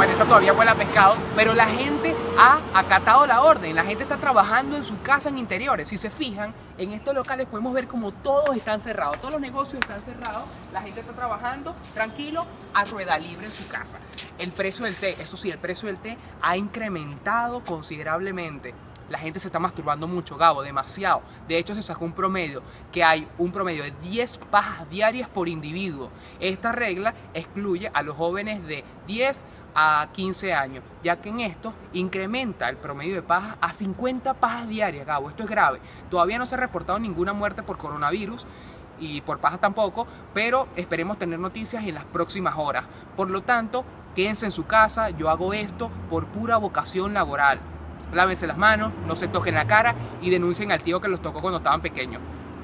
Bueno, 0.00 0.14
esta 0.14 0.24
todavía 0.24 0.54
huele 0.54 0.70
a 0.70 0.74
pescado, 0.76 1.14
pero 1.36 1.52
la 1.52 1.66
gente 1.66 2.16
ha 2.38 2.58
acatado 2.72 3.26
la 3.26 3.42
orden. 3.42 3.76
La 3.76 3.84
gente 3.84 4.02
está 4.02 4.16
trabajando 4.16 4.74
en 4.74 4.82
su 4.82 5.02
casa 5.02 5.28
en 5.28 5.36
interiores. 5.36 5.90
Si 5.90 5.98
se 5.98 6.08
fijan, 6.08 6.54
en 6.78 6.92
estos 6.92 7.14
locales 7.14 7.46
podemos 7.46 7.74
ver 7.74 7.86
como 7.86 8.10
todos 8.10 8.56
están 8.56 8.80
cerrados. 8.80 9.18
Todos 9.18 9.34
los 9.34 9.42
negocios 9.42 9.82
están 9.82 10.00
cerrados. 10.00 10.44
La 10.72 10.80
gente 10.80 11.00
está 11.00 11.12
trabajando 11.12 11.76
tranquilo 11.92 12.46
a 12.72 12.86
rueda 12.86 13.18
libre 13.18 13.44
en 13.44 13.52
su 13.52 13.68
casa. 13.68 13.98
El 14.38 14.52
precio 14.52 14.86
del 14.86 14.96
té, 14.96 15.20
eso 15.20 15.36
sí, 15.36 15.50
el 15.50 15.58
precio 15.58 15.86
del 15.86 15.98
té 15.98 16.16
ha 16.40 16.56
incrementado 16.56 17.62
considerablemente. 17.62 18.72
La 19.10 19.18
gente 19.18 19.40
se 19.40 19.48
está 19.48 19.58
masturbando 19.58 20.06
mucho, 20.06 20.36
Gabo, 20.36 20.62
demasiado. 20.62 21.22
De 21.48 21.58
hecho, 21.58 21.74
se 21.74 21.82
sacó 21.82 22.04
un 22.04 22.12
promedio, 22.12 22.62
que 22.92 23.02
hay 23.02 23.26
un 23.38 23.50
promedio 23.50 23.82
de 23.82 23.90
10 23.90 24.38
pajas 24.50 24.88
diarias 24.88 25.28
por 25.28 25.48
individuo. 25.48 26.10
Esta 26.38 26.70
regla 26.70 27.12
excluye 27.34 27.90
a 27.92 28.02
los 28.02 28.16
jóvenes 28.16 28.64
de 28.66 28.84
10 29.08 29.44
a 29.74 30.08
15 30.12 30.52
años, 30.52 30.84
ya 31.02 31.20
que 31.20 31.28
en 31.28 31.40
esto 31.40 31.72
incrementa 31.92 32.68
el 32.68 32.76
promedio 32.76 33.14
de 33.14 33.22
pajas 33.22 33.56
a 33.60 33.72
50 33.72 34.34
pajas 34.34 34.68
diarias, 34.68 35.06
Gabo. 35.06 35.30
Esto 35.30 35.44
es 35.44 35.50
grave. 35.50 35.80
Todavía 36.08 36.38
no 36.38 36.46
se 36.46 36.54
ha 36.54 36.58
reportado 36.58 36.98
ninguna 36.98 37.32
muerte 37.32 37.62
por 37.62 37.78
coronavirus 37.78 38.46
y 38.98 39.20
por 39.22 39.38
paja 39.38 39.58
tampoco, 39.58 40.06
pero 40.34 40.68
esperemos 40.76 41.18
tener 41.18 41.38
noticias 41.38 41.84
en 41.84 41.94
las 41.94 42.04
próximas 42.04 42.54
horas. 42.56 42.84
Por 43.16 43.30
lo 43.30 43.42
tanto, 43.42 43.84
quédense 44.14 44.46
en 44.46 44.52
su 44.52 44.66
casa, 44.66 45.10
yo 45.10 45.30
hago 45.30 45.52
esto 45.54 45.90
por 46.10 46.26
pura 46.26 46.56
vocación 46.58 47.14
laboral. 47.14 47.60
Lávense 48.12 48.46
las 48.46 48.58
manos, 48.58 48.92
no 49.06 49.16
se 49.16 49.28
toquen 49.28 49.54
la 49.54 49.66
cara 49.66 49.94
y 50.20 50.30
denuncien 50.30 50.72
al 50.72 50.82
tío 50.82 51.00
que 51.00 51.08
los 51.08 51.22
tocó 51.22 51.40
cuando 51.40 51.58
estaban 51.58 51.80
pequeños. 51.80 52.20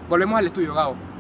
Volvemos 0.09 0.39
al 0.39 0.47
estudio, 0.47 0.75
Gabo. 0.75 1.16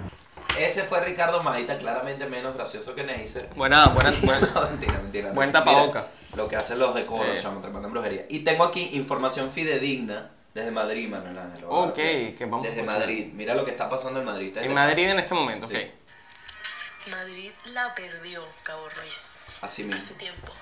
Ese 0.58 0.84
fue 0.84 1.00
Ricardo 1.02 1.42
Maita, 1.42 1.76
claramente 1.78 2.26
menos 2.26 2.54
gracioso 2.54 2.94
que 2.94 3.02
Neisser. 3.04 3.48
Buena, 3.54 3.86
buena, 3.88 4.10
buena. 4.22 4.46
No, 4.54 4.62
mentira, 4.68 4.92
mentira. 4.94 5.32
Buen 5.32 5.52
tapaboca. 5.52 6.06
Lo 6.34 6.48
que 6.48 6.56
hacen 6.56 6.78
los 6.78 6.94
de 6.94 7.04
coro, 7.04 7.32
Eh. 7.32 7.38
chamo, 7.40 7.60
te 7.60 7.68
mandan 7.68 7.92
brujería. 7.92 8.26
Y 8.28 8.40
tengo 8.40 8.64
aquí 8.64 8.90
información 8.94 9.50
fidedigna 9.50 10.30
desde 10.54 10.70
Madrid, 10.70 11.08
Manuel 11.08 11.38
Ángel. 11.38 11.64
Ok, 11.68 11.94
que 11.94 12.36
vamos 12.48 12.66
a 12.66 12.70
Desde. 12.70 12.82
Madrid. 12.82 13.26
Mira 13.32 13.54
lo 13.54 13.64
que 13.64 13.70
está 13.70 13.88
pasando 13.88 14.20
en 14.20 14.26
Madrid. 14.26 14.56
En 14.58 14.74
Madrid 14.74 15.08
en 15.08 15.18
este 15.18 15.34
momento, 15.34 15.66
Sí. 15.66 15.76
ok. 15.76 17.10
Madrid 17.10 17.52
la 17.66 17.94
perdió, 17.94 18.44
Cabo 18.64 18.88
Ruiz. 18.88 19.50
Así 19.60 19.84
mismo. 19.84 20.02
Hace 20.02 20.14
tiempo. 20.14 20.52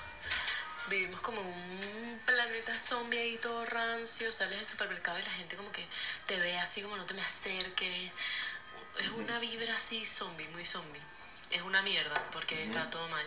Vivimos 0.90 1.20
como 1.22 1.40
un 1.40 2.20
planeta 2.26 2.76
zombie 2.76 3.18
ahí 3.18 3.38
todo 3.38 3.64
rancio. 3.64 4.30
Sales 4.30 4.58
del 4.58 4.68
supermercado 4.68 5.18
y 5.18 5.22
la 5.22 5.30
gente 5.30 5.56
como 5.56 5.72
que 5.72 5.82
te 6.26 6.38
ve 6.38 6.58
así 6.58 6.82
como 6.82 6.96
no 6.96 7.06
te 7.06 7.14
me 7.14 7.22
acerques. 7.22 8.10
Es 9.00 9.08
una 9.10 9.38
vibra 9.38 9.74
así 9.74 10.04
zombie, 10.04 10.48
muy 10.48 10.64
zombie. 10.64 11.00
Es 11.50 11.62
una 11.62 11.82
mierda 11.82 12.14
porque 12.32 12.62
está 12.64 12.88
todo 12.90 13.06
mal. 13.08 13.24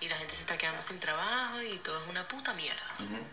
Y 0.00 0.08
la 0.08 0.16
gente 0.16 0.34
se 0.34 0.40
está 0.42 0.58
quedando 0.58 0.80
sin 0.82 0.98
trabajo 1.00 1.60
y 1.62 1.76
todo 1.78 2.02
es 2.02 2.08
una 2.10 2.26
puta 2.28 2.52
mierda. 2.54 2.82
Ánimo. 2.98 3.26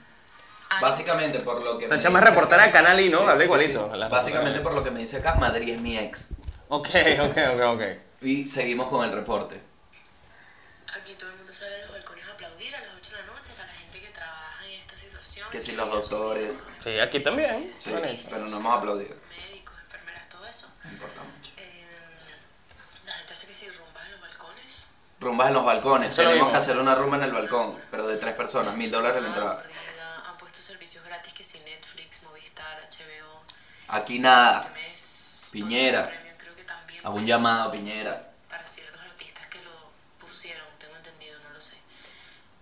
Básicamente 0.82 1.40
por 1.42 1.62
lo 1.62 1.78
que 1.78 1.88
me 1.88 2.00
chama 2.00 2.18
es 2.20 2.26
dice 2.26 2.34
reportera 2.36 2.64
acá- 2.64 2.68
de 2.80 2.84
Canal 2.84 3.00
I, 3.00 3.10
¿no? 3.10 3.28
Habla 3.28 3.44
igualito. 3.44 3.96
La 3.96 4.08
Básicamente 4.08 4.58
reportera. 4.58 4.64
por 4.64 4.74
lo 4.74 4.84
que 4.84 4.92
me 4.92 5.00
dice 5.02 5.18
acá, 5.18 5.36
Madrid 5.36 5.70
es 5.76 5.80
mi 5.82 5.98
ex. 5.98 6.30
Ok, 6.70 6.90
ok, 7.22 7.38
ok, 7.54 7.62
ok. 7.76 7.82
Y 8.22 8.48
seguimos 8.48 8.90
con 8.90 9.06
el 9.06 9.12
reporte. 9.12 9.62
Aquí 10.96 11.14
todo 11.14 11.30
el 11.32 11.38
mundo 11.38 11.54
sale 11.54 11.76
a 11.76 11.80
los 11.80 11.92
balcones 11.92 12.26
a 12.26 12.32
aplaudir 12.32 12.76
a 12.76 12.80
las 12.82 12.90
8 12.98 13.12
de 13.12 13.18
la 13.22 13.34
noche 13.34 13.52
para 13.56 13.68
la 13.68 13.74
gente 13.74 14.00
que 14.02 14.08
trabaja 14.10 14.66
en 14.66 14.80
esta 14.82 14.98
situación. 14.98 15.48
Que 15.52 15.62
si 15.62 15.74
los 15.74 15.90
doctores. 15.92 16.64
Sí, 16.84 17.00
aquí 17.00 17.20
también. 17.20 17.74
Sí, 17.78 17.92
pero 18.30 18.48
no 18.48 18.58
hemos 18.58 18.78
aplaudido. 18.78 19.16
Médicos, 19.30 19.76
enfermeras, 19.84 20.28
todo 20.30 20.46
eso. 20.48 20.72
No 20.84 20.90
importa 20.92 21.22
mucho. 21.24 21.52
Eh, 21.58 21.86
la 23.06 23.12
gente 23.14 23.34
hace 23.34 23.43
que 23.54 23.60
si 23.60 23.70
rumbas 23.70 24.06
en 24.06 24.12
los 24.12 24.22
balcones. 24.22 24.86
Rumbas 25.20 25.48
en 25.48 25.54
los 25.54 25.66
balcones. 25.66 26.16
Tenemos 26.16 26.34
que 26.34 26.40
vimos. 26.40 26.56
hacer 26.56 26.78
una 26.78 26.96
rumba 26.96 27.18
en 27.18 27.24
el 27.24 27.32
balcón, 27.32 27.80
pero 27.92 28.08
de 28.08 28.18
tres 28.18 28.34
personas, 28.34 28.76
mil 28.76 28.90
dólares 28.90 29.22
la 29.22 29.28
entrada. 29.28 29.52
Aburrida, 29.52 30.30
han 30.30 30.38
puesto 30.38 30.60
servicios 30.62 31.06
gratis 31.06 31.34
que 31.34 31.44
si 31.44 31.60
Netflix, 31.60 32.24
Movistar, 32.24 32.82
HBO. 32.82 33.42
Aquí 33.90 34.20
nada. 34.20 34.62
Este 34.62 34.80
mes. 34.80 35.50
Piñera. 35.52 36.04
Premium 36.04 36.38
creo 36.38 36.56
que 36.56 36.64
también 36.64 37.06
Hago 37.06 37.16
un 37.16 37.26
llamado 37.28 37.70
a 37.70 37.72
Piñera. 37.72 38.32
Para 38.50 38.66
ciertos 38.66 39.00
artistas 39.02 39.46
que 39.48 39.62
lo 39.62 39.72
pusieron, 40.18 40.66
tengo 40.80 40.96
entendido, 40.96 41.40
no 41.44 41.52
lo 41.52 41.62
sé. 41.62 41.78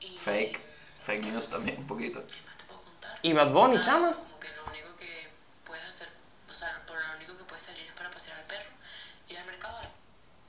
Y, 0.02 0.18
Fake. 0.18 0.60
Fake 1.06 1.24
news 1.24 1.48
también, 1.48 1.78
un 1.78 1.88
poquito. 1.88 2.26
¿Qué 2.28 2.42
más 2.46 2.58
te 2.58 2.66
puedo 2.66 2.82
contar? 2.82 3.18
¿Y 3.22 3.32
Bad 3.32 3.52
Bunny, 3.52 3.80
chama? 3.80 4.10
eso, 4.10 4.18
Como 4.18 4.40
que 4.40 4.50
lo 4.50 4.66
único 4.66 4.96
que 4.98 5.30
puedes 5.64 5.86
hacer, 5.86 6.10
o 6.50 6.54
sea, 6.54 6.82
por 6.86 7.00
lo 7.00 7.16
único 7.16 7.38
que 7.38 7.46
puedes 7.46 7.64
salir 7.64 7.86
es 7.86 7.94
para 7.94 8.12
pasear 8.12 8.38
al 8.38 8.44
perro, 8.46 8.70
ir 9.30 9.38
al 9.38 9.46
mercado, 9.46 9.78
al 9.78 9.90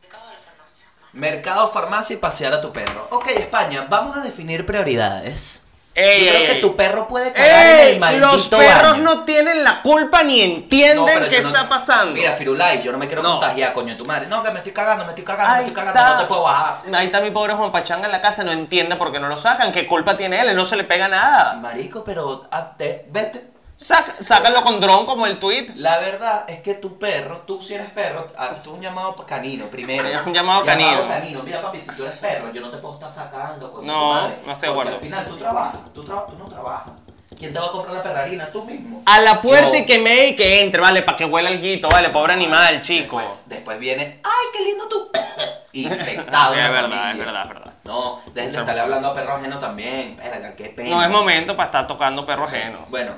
mercado 0.02 0.28
a 0.28 0.32
la 0.32 0.38
farmacia. 0.38 0.88
más 1.00 1.00
nada. 1.00 1.01
Mercado, 1.12 1.68
farmacia 1.68 2.14
y 2.14 2.18
pasear 2.18 2.54
a 2.54 2.60
tu 2.60 2.72
perro. 2.72 3.06
Ok, 3.10 3.28
España, 3.28 3.86
vamos 3.88 4.16
a 4.16 4.20
definir 4.20 4.64
prioridades. 4.64 5.60
Ey, 5.94 6.24
Yo 6.24 6.30
creo 6.30 6.40
ey, 6.40 6.46
que 6.46 6.52
ey. 6.54 6.60
tu 6.62 6.74
perro 6.74 7.06
puede 7.06 7.34
cagar 7.34 7.50
en 7.80 7.92
el 7.94 8.00
maldito 8.00 8.32
Los 8.32 8.48
perros 8.48 8.92
baño. 8.92 9.02
no 9.02 9.24
tienen 9.24 9.62
la 9.62 9.82
culpa 9.82 10.22
ni 10.22 10.38
No, 10.38 10.54
entienden 10.54 11.04
pero 11.18 11.28
qué 11.28 11.36
yo 11.36 11.42
no- 11.42 11.48
está 11.50 11.68
pasando. 11.68 12.12
Mira, 12.14 12.32
Firulai, 12.32 12.80
yo 12.82 12.92
no 12.92 12.96
me 12.98 13.08
quiero 13.08 13.22
No. 13.22 13.32
contagiar, 13.32 13.74
coño, 13.74 13.94
tu 13.98 14.06
madre. 14.06 14.26
No, 14.26 14.42
que 14.42 14.50
me 14.52 14.58
estoy 14.60 14.72
cagando, 14.72 15.04
me 15.04 15.10
estoy 15.10 15.24
cagando, 15.26 15.52
me 15.56 15.60
estoy 15.68 15.74
cagando, 15.74 16.14
no 16.14 16.20
te 16.22 16.26
puedo 16.28 16.44
bajar. 16.44 16.78
Ahí 16.94 17.06
está 17.06 17.20
mi 17.20 17.30
pobre 17.30 17.52
Juan 17.52 17.70
Pachanga 17.70 18.06
en 18.06 18.12
la 18.12 18.22
casa, 18.22 18.42
no 18.42 18.52
entiende 18.52 18.96
por 18.96 19.12
qué 19.12 19.20
no 19.20 19.28
lo 19.28 19.36
sacan. 19.36 19.70
¿Qué 19.70 19.86
culpa 19.86 20.16
tiene 20.16 20.40
él? 20.40 20.48
Él 20.48 20.56
no 20.56 20.64
se 20.64 20.76
le 20.76 20.84
pega 20.84 21.08
nada. 21.08 21.56
Marico, 21.60 22.02
pero 22.04 22.44
hazte- 22.50 23.04
vete. 23.10 23.51
Saca- 23.82 24.22
sácalo 24.22 24.62
con 24.62 24.78
dron 24.80 25.06
como 25.06 25.26
el 25.26 25.38
tweet. 25.40 25.72
La 25.76 25.98
verdad 25.98 26.44
es 26.48 26.60
que 26.60 26.74
tu 26.74 26.98
perro, 26.98 27.42
tú 27.46 27.60
si 27.60 27.74
eres 27.74 27.90
perro, 27.90 28.28
haz 28.38 28.62
tú 28.62 28.74
un 28.74 28.80
llamado 28.80 29.16
canino 29.26 29.66
primero. 29.66 30.06
Es 30.08 30.24
un 30.24 30.32
llamado 30.32 30.64
canino. 30.64 31.42
Mira, 31.44 31.60
papi, 31.60 31.80
si 31.80 31.90
tú 31.96 32.04
eres 32.04 32.16
perro, 32.18 32.52
yo 32.52 32.60
no 32.60 32.70
te 32.70 32.76
puedo 32.78 32.94
estar 32.94 33.10
sacando. 33.10 33.72
coño, 33.72 33.86
No, 33.86 33.98
tu 33.98 34.14
madre, 34.14 34.38
no 34.46 34.52
estoy 34.52 34.66
de 34.68 34.72
acuerdo. 34.72 34.94
Al 34.94 35.00
final 35.00 35.26
tú 35.26 35.36
trabajas, 35.36 35.80
tú, 35.92 36.02
tra- 36.02 36.26
tú 36.28 36.38
no 36.38 36.44
trabajas. 36.46 36.92
¿Quién 37.36 37.52
te 37.52 37.58
va 37.58 37.66
a 37.66 37.72
comprar 37.72 37.96
la 37.96 38.02
perrarina? 38.04 38.46
Tú 38.52 38.64
mismo. 38.64 39.02
A 39.06 39.18
la 39.20 39.40
puerta 39.40 39.70
Yo- 39.70 39.78
y 39.78 39.84
que 39.86 39.98
me 39.98 40.26
y 40.28 40.36
que 40.36 40.60
entre, 40.60 40.80
vale, 40.80 41.02
para 41.02 41.16
que 41.16 41.24
huela 41.24 41.50
el 41.50 41.60
guito, 41.60 41.88
vale, 41.88 42.10
pobre 42.10 42.34
animal, 42.34 42.82
chico. 42.82 43.18
Después, 43.18 43.48
después 43.48 43.78
viene, 43.80 44.20
¡ay, 44.22 44.46
qué 44.56 44.64
lindo 44.64 44.86
tú! 44.88 45.10
Infectado. 45.72 46.54
es 46.54 46.60
verdad, 46.70 46.82
familia. 46.82 47.10
es 47.12 47.18
verdad, 47.18 47.42
es 47.42 47.48
verdad. 47.48 47.72
No, 47.84 48.20
dejen 48.32 48.52
de 48.52 48.58
estarle 48.58 48.80
hablando 48.80 49.08
a 49.08 49.14
perro 49.14 49.34
ajeno 49.34 49.58
también. 49.58 50.16
Verga, 50.16 50.54
qué 50.54 50.66
pena. 50.68 50.90
No 50.90 51.02
es 51.02 51.08
momento 51.08 51.56
para 51.56 51.66
estar 51.66 51.86
tocando 51.86 52.24
perro 52.24 52.44
ajeno. 52.44 52.86
Bueno, 52.88 53.12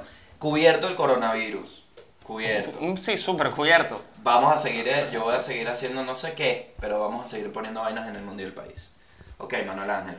cubierto 0.44 0.88
el 0.88 0.94
coronavirus. 0.94 1.86
Cubierto. 2.22 2.78
Sí, 2.98 3.16
súper 3.16 3.50
cubierto. 3.50 3.98
Vamos 4.18 4.52
a 4.52 4.58
seguir, 4.58 4.86
eh, 4.86 5.08
yo 5.10 5.24
voy 5.24 5.34
a 5.34 5.40
seguir 5.40 5.66
haciendo 5.70 6.04
no 6.04 6.14
sé 6.14 6.34
qué, 6.34 6.74
pero 6.80 7.00
vamos 7.00 7.26
a 7.26 7.30
seguir 7.30 7.50
poniendo 7.50 7.80
vainas 7.80 8.06
en 8.08 8.16
el 8.16 8.22
mundo 8.22 8.42
y 8.42 8.46
el 8.46 8.52
país. 8.52 8.94
Ok, 9.38 9.54
Manuel 9.66 9.88
Ángel. 9.90 10.18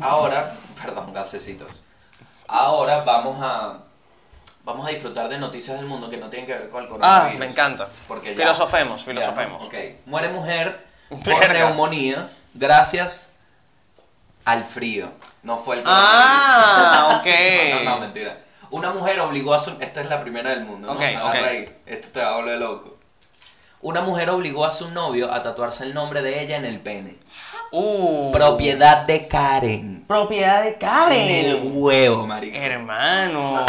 Ahora, 0.00 0.56
perdón, 0.82 1.12
gasecitos. 1.12 1.84
Ahora 2.48 3.04
vamos 3.04 3.38
a 3.40 3.78
vamos 4.64 4.86
a 4.88 4.90
disfrutar 4.90 5.28
de 5.28 5.38
noticias 5.38 5.76
del 5.76 5.86
mundo 5.86 6.10
que 6.10 6.16
no 6.16 6.28
tienen 6.28 6.46
que 6.46 6.52
ver 6.58 6.68
con 6.68 6.82
el 6.82 6.88
Ah, 6.90 6.92
coronavirus. 6.94 7.38
me 7.38 7.46
encanta. 7.46 7.88
Porque 8.08 8.34
ya- 8.34 8.42
filosofemos, 8.42 9.00
ya, 9.02 9.06
filosofemos. 9.12 9.64
ok. 9.66 9.74
Muere 10.06 10.30
mujer 10.30 10.84
por 11.08 11.48
neumonía 11.52 12.28
gracias 12.54 13.36
al 14.44 14.64
frío. 14.64 15.12
No 15.44 15.56
fue 15.58 15.76
el 15.76 15.84
Ah, 15.86 17.20
coronavirus. 17.20 17.20
ok. 17.80 17.84
no, 17.84 17.90
no, 17.94 18.00
mentira. 18.00 18.38
Una 18.70 18.90
mujer 18.90 19.20
obligó 19.20 19.54
a 19.54 19.58
su... 19.58 19.70
Esta 19.80 20.00
es 20.00 20.08
la 20.08 20.20
primera 20.20 20.50
del 20.50 20.64
mundo, 20.64 20.88
¿no? 20.88 20.92
Ok, 20.94 21.02
Agarra 21.02 21.28
ok. 21.28 21.34
ahí. 21.46 21.76
Esto 21.86 22.08
te 22.12 22.20
va 22.20 22.28
a 22.34 22.36
volver 22.36 22.58
loco. 22.58 22.96
Una 23.80 24.00
mujer 24.00 24.28
obligó 24.30 24.64
a 24.64 24.70
su 24.72 24.90
novio 24.90 25.32
a 25.32 25.40
tatuarse 25.42 25.84
el 25.84 25.94
nombre 25.94 26.20
de 26.20 26.42
ella 26.42 26.56
en 26.56 26.64
el 26.64 26.80
pene. 26.80 27.16
Uh, 27.70 28.32
Propiedad 28.32 29.02
de 29.06 29.28
Karen. 29.28 30.04
propiedad 30.06 30.64
de 30.64 30.76
Karen. 30.78 31.28
En 31.28 31.46
el 31.46 31.60
huevo, 31.72 32.26
marico. 32.26 32.56
Hermano. 32.58 33.64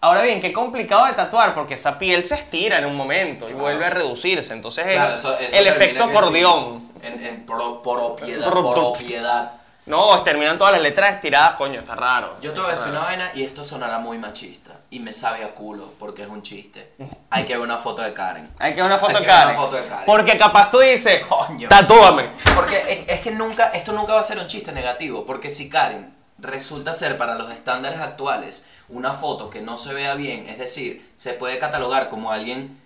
Ahora 0.00 0.22
bien, 0.22 0.40
qué 0.40 0.52
complicado 0.52 1.06
de 1.06 1.12
tatuar 1.12 1.54
porque 1.54 1.74
esa 1.74 1.98
piel 1.98 2.24
se 2.24 2.34
estira 2.34 2.78
en 2.78 2.86
un 2.86 2.96
momento 2.96 3.48
y 3.48 3.52
vuelve 3.52 3.84
a 3.84 3.90
reducirse. 3.90 4.52
Entonces 4.54 4.86
eso- 4.86 5.38
eso 5.38 5.56
el 5.56 5.66
efecto 5.68 6.04
sí. 6.04 6.10
acordeón. 6.10 6.90
En, 7.02 7.24
en 7.26 7.46
pro- 7.46 7.82
propiedad, 7.82 8.48
Pro- 8.50 8.72
propiedad. 8.72 9.52
No, 9.84 10.22
terminan 10.22 10.56
todas 10.58 10.72
las 10.74 10.82
letras 10.82 11.14
estiradas, 11.14 11.56
coño, 11.56 11.80
está 11.80 11.96
raro. 11.96 12.36
Yo 12.40 12.52
te 12.52 12.60
voy 12.60 12.68
a 12.68 12.72
decir 12.72 12.88
una 12.90 13.00
vaina 13.00 13.32
y 13.34 13.42
esto 13.42 13.64
sonará 13.64 13.98
muy 13.98 14.16
machista. 14.16 14.70
Y 14.90 15.00
me 15.00 15.12
sabe 15.12 15.42
a 15.42 15.54
culo 15.54 15.92
porque 15.98 16.22
es 16.22 16.28
un 16.28 16.42
chiste. 16.42 16.92
Hay 17.30 17.44
que 17.44 17.54
ver 17.54 17.62
una 17.62 17.78
foto 17.78 18.00
de 18.02 18.12
Karen. 18.14 18.48
Hay 18.58 18.74
que 18.74 18.76
ver 18.82 18.84
una 18.86 18.98
foto, 18.98 19.18
de 19.18 19.24
Karen. 19.26 19.56
una 19.56 19.64
foto 19.64 19.76
de 19.76 19.84
Karen. 19.86 20.06
Porque 20.06 20.38
capaz 20.38 20.70
tú 20.70 20.78
dices, 20.78 21.26
Coño. 21.26 21.68
tatúame. 21.68 22.28
Porque 22.54 22.76
es- 22.76 23.08
es 23.08 23.20
que 23.22 23.30
nunca, 23.32 23.68
esto 23.70 23.92
nunca 23.92 24.12
va 24.14 24.20
a 24.20 24.24
ser 24.24 24.38
un 24.38 24.46
chiste 24.46 24.70
negativo. 24.70 25.26
Porque 25.26 25.50
si 25.50 25.68
Karen 25.68 26.14
resulta 26.38 26.94
ser 26.94 27.16
para 27.16 27.34
los 27.34 27.50
estándares 27.50 28.00
actuales 28.00 28.68
una 28.88 29.12
foto 29.14 29.50
que 29.50 29.62
no 29.62 29.76
se 29.76 29.94
vea 29.94 30.14
bien, 30.14 30.48
es 30.48 30.58
decir, 30.58 31.10
se 31.16 31.32
puede 31.32 31.58
catalogar 31.58 32.08
como 32.08 32.30
alguien 32.30 32.78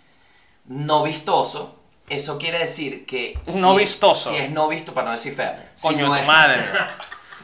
no 0.66 1.02
vistoso, 1.02 1.76
eso 2.08 2.38
quiere 2.38 2.58
decir 2.58 3.04
que... 3.06 3.38
No 3.54 3.74
es- 3.74 3.78
vistoso. 3.80 4.30
Si 4.30 4.36
es 4.36 4.50
no 4.50 4.68
visto, 4.68 4.92
para 4.94 5.06
no 5.06 5.12
decir 5.12 5.34
fea. 5.34 5.70
si 5.74 5.86
Coño, 5.88 6.06
no 6.08 6.14
tu 6.14 6.20
es- 6.20 6.26
madre. 6.26 6.64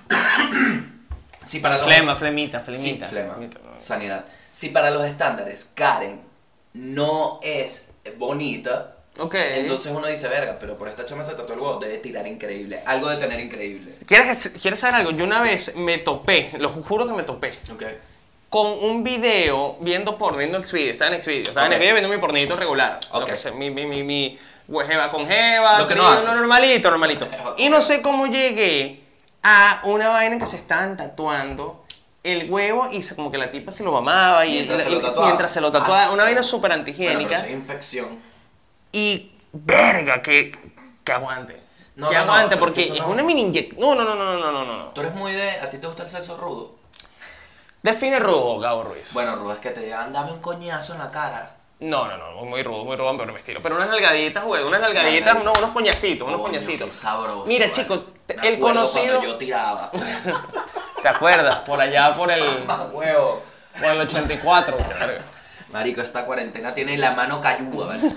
Si 1.44 1.58
para 1.58 1.76
los 1.78 1.86
Flema, 1.86 2.14
flemita, 2.14 2.60
Sí, 2.64 2.72
flemita. 2.72 3.08
flema. 3.08 3.34
Flemita. 3.34 3.58
Sanidad. 3.78 4.24
Si 4.52 4.68
para 4.68 4.90
los 4.90 5.04
estándares 5.04 5.68
Karen 5.74 6.20
no 6.74 7.40
es 7.42 7.88
bonita, 8.16 8.94
Ok. 9.18 9.34
entonces 9.34 9.90
uno 9.92 10.06
dice, 10.06 10.28
verga, 10.28 10.56
pero 10.60 10.78
por 10.78 10.86
esta 10.88 11.04
chama 11.04 11.24
se 11.24 11.34
trató 11.34 11.54
el 11.54 11.58
huevo, 11.58 11.78
debe 11.80 11.98
tirar 11.98 12.26
increíble. 12.28 12.82
Algo 12.86 13.08
de 13.10 13.16
tener 13.16 13.40
increíble. 13.40 13.90
¿Quieres, 14.06 14.54
¿Quieres 14.62 14.78
saber 14.78 14.96
algo? 14.96 15.10
Yo 15.10 15.24
una 15.24 15.42
vez 15.42 15.74
me 15.74 15.98
topé, 15.98 16.50
lo 16.58 16.68
juro 16.68 17.06
que 17.08 17.12
me 17.14 17.24
topé, 17.24 17.58
Ok. 17.72 17.82
con 18.48 18.66
un 18.84 19.02
video 19.02 19.76
viendo 19.80 20.16
por 20.16 20.36
viendo 20.36 20.62
Xvideo, 20.62 20.92
estaba 20.92 21.12
en 21.14 21.22
Xvideo, 21.22 21.42
estaba 21.48 21.66
Ok. 21.66 21.72
en 21.72 21.78
Xvideo 21.78 21.94
viendo 21.94 22.08
mi 22.08 22.18
pornito 22.18 22.54
regular. 22.54 23.00
Lo 23.12 23.18
Ok. 23.20 23.26
que 23.30 23.36
sea, 23.36 23.50
mi, 23.52 23.68
mi, 23.70 23.84
mi, 23.84 24.04
mi 24.04 24.38
jeva 24.86 25.10
con 25.10 25.26
jeva, 25.26 25.78
Lo 25.78 25.86
que 25.86 25.94
no 25.94 26.06
hace. 26.08 26.34
normalito, 26.34 26.90
normalito. 26.90 27.28
Y 27.58 27.68
no 27.68 27.80
sé 27.80 28.00
cómo 28.02 28.26
llegué 28.26 29.02
a 29.42 29.80
una 29.84 30.08
vaina 30.08 30.34
en 30.34 30.40
que 30.40 30.46
se 30.46 30.56
estaban 30.56 30.96
tatuando 30.96 31.84
el 32.22 32.48
huevo 32.50 32.88
y 32.92 33.02
se- 33.02 33.16
como 33.16 33.30
que 33.32 33.38
la 33.38 33.50
tipa 33.50 33.72
se 33.72 33.82
lo 33.82 33.90
mamaba 33.92 34.46
y 34.46 34.52
Mientras 34.52 34.82
se 34.84 34.90
lo 34.90 34.98
y- 34.98 35.02
tatuaba. 35.02 35.26
mientras 35.26 35.52
se 35.52 35.60
lo 35.60 35.72
tatuaba, 35.72 36.04
Ah, 36.06 36.10
una 36.12 36.24
vaina 36.24 36.42
súper 36.42 36.70
Bueno, 36.70 36.80
antihigiénica. 36.80 37.34
eso 37.36 37.46
es 37.46 37.50
infección. 37.52 38.18
Y 38.92 39.32
verga, 39.52 40.22
que, 40.22 40.52
que 41.02 41.12
aguante. 41.12 41.60
No, 41.96 42.08
que 42.08 42.14
no, 42.14 42.24
no, 42.24 42.32
aguante, 42.32 42.56
pero 42.56 42.60
porque 42.66 42.82
es 42.84 42.98
no. 43.00 43.08
una 43.08 43.22
mini 43.22 43.40
inyección. 43.42 43.80
No, 43.80 43.94
no, 43.94 44.04
no, 44.04 44.14
no, 44.14 44.38
no, 44.38 44.52
no, 44.52 44.64
no, 44.64 44.76
no. 44.78 44.84
Tú 44.90 45.00
eres 45.00 45.14
muy 45.14 45.32
de... 45.32 45.50
¿A 45.60 45.68
ti 45.68 45.78
te 45.78 45.86
gusta 45.86 46.04
el 46.04 46.08
sexo 46.10 46.36
rudo? 46.36 46.76
Define 47.82 48.18
rudo, 48.20 48.58
Gabo 48.60 48.84
Ruiz. 48.84 49.08
Bueno, 49.12 49.34
rudo 49.36 49.52
es 49.54 49.58
que 49.58 49.70
te 49.70 49.80
digan, 49.80 50.12
dame 50.12 50.30
un 50.32 50.38
coñazo 50.40 50.92
en 50.92 51.00
la 51.00 51.10
cara. 51.10 51.56
No, 51.82 52.06
no, 52.08 52.16
no, 52.16 52.32
muy 52.44 52.62
rudo, 52.62 52.84
muy 52.84 52.96
rudo, 52.96 53.16
pero 53.18 53.32
mi 53.32 53.38
estilo. 53.38 53.60
Pero 53.62 53.76
unas 53.76 53.88
nalgaditas, 53.88 54.44
güey, 54.44 54.62
unas 54.62 54.80
nalgaditas, 54.80 55.34
unos, 55.40 55.58
unos 55.58 55.70
coñacitos, 55.70 56.26
unos 56.28 56.40
coñacitos. 56.40 56.86
qué 56.86 56.92
sabroso. 56.92 57.44
Mira, 57.46 57.66
vale. 57.66 57.72
chico, 57.72 58.04
te- 58.26 58.36
Me 58.36 58.48
el 58.48 58.58
conocido. 58.60 59.04
cuando 59.18 59.22
yo 59.28 59.36
tiraba. 59.36 59.90
¿Te 61.02 61.08
acuerdas? 61.08 61.56
Por 61.60 61.80
allá, 61.80 62.14
por 62.14 62.30
el, 62.30 62.64
Más 62.64 62.86
huevo. 62.92 63.42
por 63.78 63.88
el 63.90 64.00
84. 64.00 64.76
verga. 64.98 65.22
Marico, 65.70 66.00
esta 66.02 66.24
cuarentena 66.26 66.74
tiene 66.74 66.96
la 66.98 67.12
mano 67.12 67.40
cayuda, 67.40 67.86
¿vale? 67.86 68.14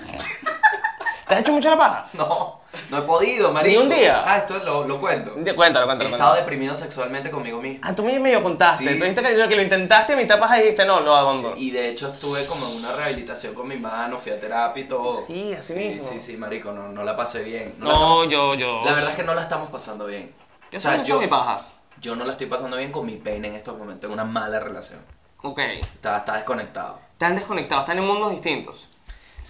¿Te 1.26 1.34
has 1.34 1.40
hecho 1.40 1.52
mucho 1.52 1.70
la 1.70 1.76
paja? 1.76 2.06
No, 2.12 2.60
no 2.90 2.98
he 2.98 3.02
podido, 3.02 3.52
marico. 3.52 3.80
¿Ni 3.80 3.84
un 3.84 3.88
día? 3.94 4.22
Ah, 4.24 4.38
esto 4.38 4.58
lo, 4.64 4.84
lo 4.84 4.98
cuento. 5.00 5.32
Cuéntalo, 5.32 5.50
He 5.50 5.54
cuéntalo. 5.54 5.84
estado 5.86 6.08
cuéntalo. 6.08 6.34
deprimido 6.36 6.74
sexualmente 6.74 7.30
conmigo 7.30 7.60
mismo. 7.60 7.80
Ah, 7.82 7.94
tú 7.94 8.04
me 8.04 8.18
medio 8.20 8.42
contaste. 8.42 8.84
Sí. 8.84 8.98
Tú 8.98 9.04
dijiste 9.04 9.22
que, 9.22 9.48
que 9.48 9.56
lo 9.56 9.62
intentaste 9.62 10.12
y 10.12 10.14
a 10.14 10.18
mitad 10.18 10.38
paja 10.38 10.56
dijiste 10.56 10.84
no, 10.84 11.00
lo 11.00 11.16
abandono. 11.16 11.56
Y 11.56 11.70
de 11.72 11.88
hecho 11.88 12.08
estuve 12.08 12.46
como 12.46 12.68
en 12.68 12.76
una 12.76 12.92
rehabilitación 12.92 13.54
con 13.54 13.66
mi 13.66 13.76
mano, 13.76 14.18
fui 14.18 14.30
a 14.32 14.38
terapia 14.38 14.84
y 14.84 14.88
todo. 14.88 15.24
Sí, 15.26 15.52
así 15.52 15.72
sí, 15.72 15.78
mismo. 15.80 16.08
Sí, 16.12 16.20
sí, 16.20 16.36
marico, 16.36 16.70
no, 16.72 16.88
no 16.88 17.02
la 17.02 17.16
pasé 17.16 17.42
bien. 17.42 17.74
No, 17.78 18.24
yo, 18.24 18.52
yo. 18.52 18.82
La 18.84 18.92
verdad 18.92 19.10
es 19.10 19.16
que 19.16 19.24
no 19.24 19.34
la 19.34 19.42
estamos 19.42 19.68
pasando 19.70 20.06
bien. 20.06 20.32
Yo 20.70 20.78
o 20.78 20.80
sea, 20.80 21.02
soy 21.04 21.18
mi 21.20 21.26
paja. 21.26 21.56
yo 22.00 22.14
no 22.14 22.24
la 22.24 22.32
estoy 22.32 22.46
pasando 22.46 22.76
bien 22.76 22.92
con 22.92 23.04
mi 23.06 23.16
pene 23.16 23.48
en 23.48 23.54
estos 23.56 23.76
momentos, 23.76 24.06
en 24.06 24.12
una 24.12 24.24
mala 24.24 24.60
relación. 24.60 25.00
Ok. 25.42 25.58
Está, 25.94 26.18
está 26.18 26.34
desconectado. 26.34 27.00
Están 27.12 27.34
desconectados, 27.36 27.82
están 27.84 27.98
en 27.98 28.04
mundos 28.06 28.30
distintos. 28.30 28.90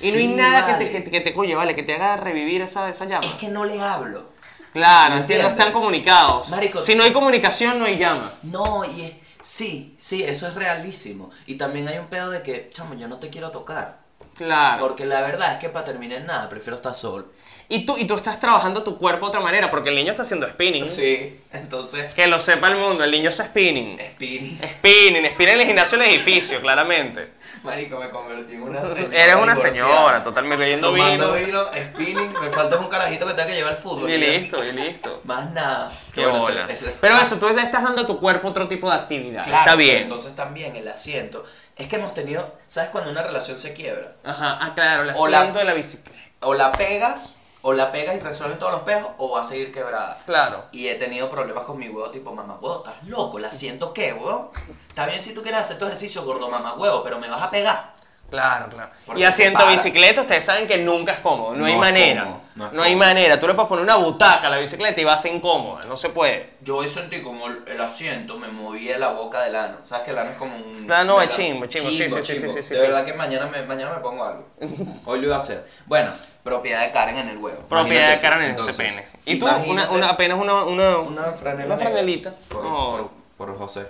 Y 0.02 0.11
no 0.12 0.18
hay 0.18 0.26
nada 0.28 0.66
que, 0.66 0.72
vale. 0.72 0.85
te, 0.87 0.90
que, 0.92 1.00
te- 1.02 1.11
que 1.11 1.20
te 1.20 1.32
coye, 1.35 1.54
vale, 1.54 1.74
que 1.74 1.82
te 1.82 1.94
haga 1.94 2.16
revivir 2.16 2.62
esa, 2.62 2.88
esa 2.88 3.04
llama. 3.06 3.26
Es 3.26 3.35
que 3.35 3.48
no 3.48 3.64
le 3.64 3.80
hablo. 3.80 4.30
Claro, 4.72 5.14
¿Me 5.14 5.20
entiendo, 5.22 5.48
están 5.48 5.72
comunicados. 5.72 6.48
Marico, 6.50 6.82
si 6.82 6.94
no 6.94 7.02
hay 7.04 7.12
comunicación, 7.12 7.78
no 7.78 7.87
hay 7.87 7.96
llama. 7.96 8.30
No, 8.42 8.85
y 8.85 9.02
es, 9.02 9.12
sí, 9.40 9.94
sí, 9.98 10.22
eso 10.22 10.46
es 10.48 10.54
realísimo. 10.54 11.30
Y 11.46 11.54
también 11.54 11.88
hay 11.88 11.96
un 11.98 12.09
pedo 12.09 12.30
de 12.30 12.42
que, 12.42 12.68
chamo, 12.72 12.94
yo 12.94 13.09
no 13.09 13.18
te 13.18 13.30
quiero 13.30 13.50
tocar. 13.50 14.00
Claro. 14.37 14.82
Porque 14.87 15.06
la 15.06 15.22
verdad 15.22 15.54
es 15.54 15.59
que 15.61 15.70
para 15.70 15.87
terminar 15.87 16.20
nada, 16.22 16.48
prefiero 16.50 16.76
estar 16.76 16.94
solo. 16.94 17.28
Y 17.68 17.87
tú, 17.87 17.96
y 17.98 18.04
tú 18.04 18.14
estás 18.16 18.38
trabajando 18.38 18.82
tu 18.85 18.98
cuerpo 18.98 19.26
de 19.26 19.30
otra 19.30 19.40
manera, 19.40 19.70
porque 19.70 19.88
el 19.88 19.94
niño 19.96 20.11
está 20.11 20.22
haciendo 20.22 20.46
spinning. 20.46 20.87
Sí, 20.87 21.40
entonces, 21.52 22.12
Que 22.12 22.26
lo 22.26 22.38
sepa 22.38 22.68
el 22.68 22.76
mundo, 22.76 23.02
el 23.02 23.11
niño 23.11 23.30
hace 23.30 23.44
spinning. 23.44 23.98
spin. 23.98 24.59
Spinning, 24.62 25.26
spinning 25.30 25.54
en 25.54 25.61
el 25.62 25.66
gimnasio 25.66 25.96
del 25.98 26.11
edificio, 26.11 26.61
claramente. 26.61 27.32
Marico, 27.66 27.98
me 27.98 28.09
convertí 28.11 28.55
en 28.55 28.62
una 28.62 28.81
señora. 28.94 29.09
Eres 29.22 29.35
una 29.37 29.57
señora, 29.57 30.22
totalmente 30.22 30.57
bebiendo 30.64 30.90
Tomando 30.90 31.33
vino. 31.35 31.46
vino, 31.46 31.64
spinning, 31.92 32.33
me 32.40 32.48
falta 32.50 32.79
un 32.79 32.88
carajito 32.88 33.26
que 33.26 33.35
tenga 33.35 33.48
que 33.48 33.55
llevar 33.57 33.72
al 33.74 33.79
fútbol. 33.79 34.09
Y 34.09 34.16
listo, 34.16 34.64
y 34.64 34.72
listo. 34.72 35.20
Más 35.24 35.50
nada. 35.52 35.92
Qué 36.14 36.22
Bueno, 36.22 36.38
bola. 36.38 36.64
eso- 36.70 36.87
eso- 36.88 36.98
Pero 37.00 37.16
eso, 37.18 37.37
tú 37.38 37.48
le 37.55 37.61
estás 37.62 37.83
dando 37.83 38.02
a 38.02 38.07
tu 38.07 38.18
cuerpo 38.18 38.48
otro 38.48 38.66
tipo 38.68 38.88
de 38.88 38.96
actividad. 38.96 39.42
Claro, 39.44 39.59
Está 39.59 39.76
bien. 39.76 39.98
Entonces 40.05 40.35
también 40.35 40.76
el 40.76 40.88
asiento. 40.88 41.44
Es 41.76 41.88
que 41.88 41.96
hemos 41.96 42.14
tenido, 42.14 42.55
¿sabes 42.68 42.88
cuando 42.90 43.11
una 43.11 43.22
relación 43.22 43.59
se 43.59 43.74
quiebra? 43.74 44.12
Ajá, 44.24 44.59
ah, 44.62 44.72
claro, 44.74 45.02
el 45.02 45.12
O 45.16 45.29
la- 45.29 45.38
asiento 45.40 45.59
de 45.59 45.64
la 45.66 45.74
bicicleta. 45.74 46.18
O 46.40 46.55
la 46.55 46.72
pegas, 46.72 47.35
o 47.66 47.72
la 47.72 47.90
pegas 47.90 48.14
y 48.14 48.20
resuelven 48.20 48.59
todos 48.61 48.70
los 48.70 48.83
pejos, 48.83 49.11
o 49.18 49.31
va 49.31 49.40
a 49.40 49.44
seguir 49.44 49.72
quebrada. 49.72 50.16
Claro. 50.24 50.66
Y 50.70 50.87
he 50.87 50.94
tenido 50.94 51.29
problemas 51.29 51.64
con 51.64 51.76
mi 51.76 51.88
huevo, 51.88 52.11
tipo, 52.11 52.33
mamá 52.33 52.57
huevo, 52.61 52.85
¿estás 52.87 53.02
loco? 53.09 53.40
¿La 53.40 53.50
siento 53.50 53.92
qué, 53.92 54.12
huevo? 54.12 54.52
Está 54.88 55.05
bien 55.07 55.20
si 55.20 55.35
tú 55.35 55.42
quieres 55.42 55.62
hacer 55.62 55.76
tu 55.76 55.85
ejercicio 55.85 56.22
gordo, 56.22 56.48
mamá 56.48 56.74
huevo, 56.74 57.02
pero 57.02 57.18
me 57.18 57.29
vas 57.29 57.42
a 57.42 57.50
pegar. 57.50 57.92
Claro, 58.31 58.68
claro. 58.68 58.90
Porque 59.05 59.20
Y 59.20 59.24
asiento 59.24 59.66
bicicleta, 59.66 60.20
ustedes 60.20 60.44
saben 60.44 60.66
que 60.68 60.79
nunca 60.79 61.12
es 61.12 61.18
cómodo, 61.20 61.52
no, 61.55 61.59
No 61.59 61.66
hay 61.66 61.76
manera. 61.76 62.22
cómodo, 62.24 62.40
no 62.55 62.70
no 62.70 62.83
hay 62.85 62.94
manera. 62.96 63.38
Tú 63.40 63.48
le 63.48 63.55
puedes 63.55 63.68
poner 63.68 63.85
una 63.85 63.96
butaca 63.96 64.46
a 64.46 64.50
la 64.50 64.59
bicicleta 64.59 65.00
y 65.00 65.05
va 65.05 65.14
a 65.14 65.18
ser 65.18 65.35
incómoda, 65.35 65.85
no 65.87 65.96
se 65.96 66.11
puede. 66.11 66.55
Yo 66.61 66.76
hoy 66.79 66.88
sentí 66.88 67.20
como 67.22 67.48
el, 67.48 67.64
el 67.66 67.81
asiento 67.81 68.37
me 68.37 68.48
movía 68.48 68.96
la 68.98 69.09
boca 69.09 69.42
del 69.42 69.55
ano. 69.57 69.79
¿Sabes 69.83 70.05
que 70.05 70.11
el 70.12 70.18
ano 70.18 70.31
es 70.31 70.37
como 70.37 70.57
un. 70.57 70.87
Ah, 70.90 71.02
no, 71.05 71.20
es 71.20 71.29
¿verdad? 71.29 71.37
chimbo, 71.37 71.66
chimbo, 71.66 71.90
sí, 71.90 71.96
sí, 71.96 72.11
sí, 72.11 72.22
sí, 72.22 72.37
sí, 72.37 72.48
sí, 72.48 72.57
De 72.57 72.62
sí. 72.62 72.74
verdad 72.74 73.05
que 73.05 73.14
mañana 73.14 73.46
me, 73.46 73.62
mañana 73.62 73.92
me 73.94 74.00
pongo 74.00 74.24
algo. 74.24 74.44
Hoy 75.05 75.20
lo 75.20 75.26
iba 75.26 75.35
a 75.35 75.38
hacer. 75.38 75.64
Bueno, 75.87 76.11
propiedad 76.46 76.87
de 76.87 76.92
Karen 76.92 77.18
en 77.18 77.28
el 77.28 77.38
huevo. 77.38 77.61
Propiedad 77.68 78.11
de 78.11 78.20
Karen 78.20 78.42
en 78.44 78.50
Entonces, 78.50 78.76
pene. 78.76 79.04
Y 79.26 79.38
tú, 79.38 79.46
una, 79.66 79.90
una, 79.90 80.09
apenas 80.11 80.38
una, 80.38 80.62
una, 80.64 80.98
una 80.98 81.32
franela. 81.32 81.66
una 81.66 81.76
negra. 81.76 81.90
franelita. 81.90 82.35
Por, 82.48 82.62
No. 82.64 83.11
por- 83.37 83.48
por 83.48 83.59
José. 83.59 83.87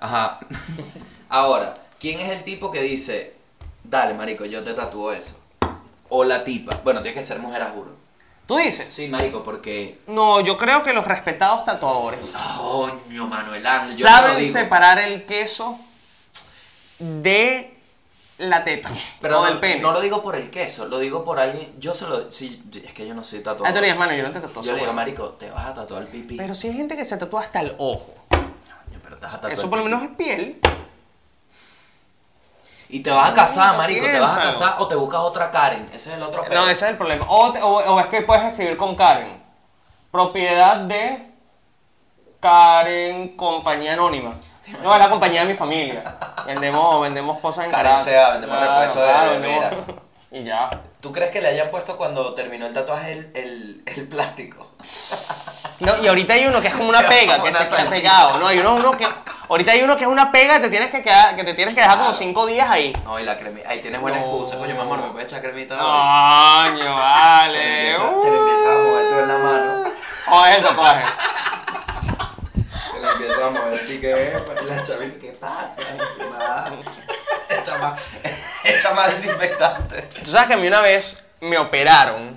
Ajá. 0.00 0.38
Ahora, 1.28 1.76
¿quién 1.98 2.20
es 2.20 2.30
el 2.30 2.44
tipo 2.44 2.70
que 2.70 2.80
dice, 2.80 3.34
dale, 3.84 4.14
marico, 4.14 4.44
yo 4.44 4.62
te 4.62 4.72
tatúo 4.72 5.12
eso? 5.12 5.38
O 6.08 6.22
la 6.24 6.44
tipa. 6.44 6.78
Bueno, 6.84 7.02
tiene 7.02 7.16
que 7.16 7.24
ser 7.24 7.40
mujer, 7.40 7.60
a 7.62 7.70
juro. 7.70 7.90
¿Tú 8.46 8.56
dices? 8.58 8.92
Sí, 8.94 9.08
marico, 9.08 9.42
porque. 9.42 9.98
No, 10.06 10.40
yo 10.40 10.56
creo 10.56 10.84
que 10.84 10.92
los 10.92 11.04
respetados 11.04 11.64
tatuadores 11.64 12.32
Coño, 12.56 13.26
Manuel 13.26 13.66
Ángel, 13.66 13.96
yo 13.96 14.06
saben 14.06 14.36
digo. 14.38 14.52
separar 14.52 14.98
el 15.00 15.24
queso 15.26 15.76
de 17.00 17.75
la 18.38 18.64
teta 18.64 18.90
Pero 19.20 19.38
o 19.38 19.42
no, 19.42 19.46
del 19.50 19.58
pene. 19.60 19.80
no 19.80 19.92
lo 19.92 20.00
digo 20.00 20.22
por 20.22 20.36
el 20.36 20.50
queso, 20.50 20.86
lo 20.88 20.98
digo 20.98 21.24
por 21.24 21.38
alguien. 21.40 21.74
Yo 21.78 21.94
se 21.94 22.06
lo. 22.06 22.30
Sí, 22.30 22.62
es 22.84 22.92
que 22.92 23.06
yo 23.06 23.14
no 23.14 23.24
soy 23.24 23.40
tatuador. 23.40 23.68
Ah, 23.68 23.72
tú 23.72 23.80
le 23.80 23.86
dices, 23.86 23.98
mano, 23.98 24.12
yo 24.14 24.22
no 24.22 24.30
te 24.32 24.40
tatúo. 24.40 24.62
yo 24.62 24.72
le 24.72 24.78
digo, 24.78 24.78
seguro". 24.78 24.92
marico, 24.92 25.28
te 25.30 25.50
vas 25.50 25.66
a 25.66 25.74
tatuar 25.74 26.02
el 26.02 26.08
pipí. 26.08 26.36
Pero 26.36 26.54
si 26.54 26.68
hay 26.68 26.74
gente 26.74 26.96
que 26.96 27.04
se 27.04 27.16
tatúa 27.16 27.42
hasta 27.42 27.60
el 27.60 27.74
ojo. 27.78 28.14
Coño, 28.28 29.00
pero 29.02 29.16
te 29.16 29.24
vas 29.24 29.34
a 29.34 29.36
tatuar 29.36 29.52
Eso 29.52 29.70
por 29.70 29.78
lo 29.78 29.84
menos 29.84 30.02
es 30.02 30.08
piel. 30.10 30.58
Y 32.88 33.00
te 33.00 33.10
vas 33.10 33.30
a 33.30 33.34
casar, 33.34 33.72
No, 33.72 33.78
marico, 33.78 34.04
te 34.06 34.20
vas 34.20 34.36
a 34.36 34.42
casar 34.42 34.76
o 34.78 34.86
te 34.86 34.94
buscas 34.94 35.20
otra 35.20 35.50
Karen. 35.50 35.88
Ese 35.92 36.10
es 36.10 36.16
el 36.18 36.22
otro 36.22 36.44
pedo. 36.44 36.54
No, 36.54 36.68
ese 36.68 36.84
es 36.84 36.90
el 36.92 36.96
problema. 36.96 37.26
O, 37.28 37.50
te- 37.50 37.60
o- 37.60 37.68
o 37.94 38.00
es 38.00 38.06
que 38.06 38.22
puedes 38.22 38.44
escribir 38.44 38.76
con 38.76 38.94
Karen. 38.94 39.42
Propiedad 40.12 40.76
de 40.76 41.30
Karen 42.38 43.36
Compañía 43.36 43.94
Anónima. 43.94 44.34
No, 44.82 44.92
es 44.94 44.98
la 44.98 45.08
compañía 45.10 45.40
de 45.42 45.46
mi 45.46 45.54
familia. 45.54 46.02
Vendemos, 46.46 47.00
vendemos 47.02 47.38
cosas 47.40 47.66
en. 47.66 47.70
Sea, 47.98 48.30
vendemos 48.30 48.60
repuestos 48.60 49.02
de 49.02 49.12
vendemos- 49.38 49.40
nevera. 49.40 49.70
Y 50.32 50.42
ya. 50.44 50.68
¿Tú 51.00 51.12
crees 51.12 51.30
que 51.30 51.40
le 51.40 51.48
hayan 51.48 51.70
puesto 51.70 51.96
cuando 51.96 52.34
terminó 52.34 52.66
el 52.66 52.74
tatuaje 52.74 53.12
el, 53.12 53.30
el, 53.34 53.82
el 53.86 54.08
plástico? 54.08 54.72
No, 55.78 55.94
y 56.02 56.06
ahorita 56.08 56.32
hay 56.32 56.46
uno 56.46 56.62
que 56.62 56.68
es 56.68 56.74
como 56.74 56.88
una 56.88 57.06
pega, 57.06 57.34
que 57.42 57.50
Una 57.50 57.58
se 57.58 57.66
salchicha. 57.66 57.90
pegado. 57.90 58.38
No, 58.38 58.46
hay 58.46 58.58
uno, 58.60 58.76
uno 58.76 58.92
que. 58.92 59.06
Ahorita 59.50 59.72
hay 59.72 59.82
uno 59.82 59.94
que 59.98 60.04
es 60.04 60.08
una 60.08 60.32
pega 60.32 60.54
que 60.54 60.60
te 60.60 60.68
tienes 60.70 60.88
que 60.90 61.02
quedar, 61.02 61.36
que 61.36 61.44
te 61.44 61.52
tienes 61.52 61.74
que 61.74 61.82
dejar 61.82 61.98
como 61.98 62.14
cinco 62.14 62.46
días 62.46 62.70
ahí. 62.70 62.96
No, 63.04 63.20
y 63.20 63.24
la 63.24 63.36
cremita. 63.36 63.68
Ahí 63.68 63.80
tienes 63.80 64.00
buena 64.00 64.16
No. 64.18 64.24
excusa. 64.24 64.56
Coño, 64.56 64.74
mi 64.74 64.80
amor, 64.80 65.02
¿me 65.02 65.10
puedes 65.10 65.26
echar 65.30 65.42
cremita? 65.42 65.76
Coño, 65.76 66.94
vale. 66.94 67.92
te 67.92 67.98
lo 67.98 68.38
empiezas 68.38 68.66
a 68.66 68.78
mover 68.78 69.08
tú 69.10 69.18
en 69.20 69.28
la 69.28 69.38
mano. 69.38 69.84
O 70.32 70.46
es 70.46 70.56
el 70.56 70.62
tatuaje. 70.64 71.04
Te 73.06 73.12
lo 73.12 73.12
empiezas 73.12 73.38
a 73.44 73.50
mover 73.50 73.80
así 73.80 74.00
que 74.00 74.42
pues, 74.44 74.64
la 74.64 74.82
chavita, 74.82 75.20
¿qué 75.20 75.32
pasa? 75.32 75.76
Nada. 76.18 76.72
Echa 77.48 77.78
más, 77.78 78.00
echa 78.64 78.94
más 78.94 79.14
desinfectante. 79.14 80.02
Tú 80.24 80.30
sabes 80.30 80.48
que 80.48 80.54
a 80.54 80.56
mí 80.56 80.66
una 80.66 80.80
vez 80.80 81.24
me 81.40 81.56
operaron 81.56 82.36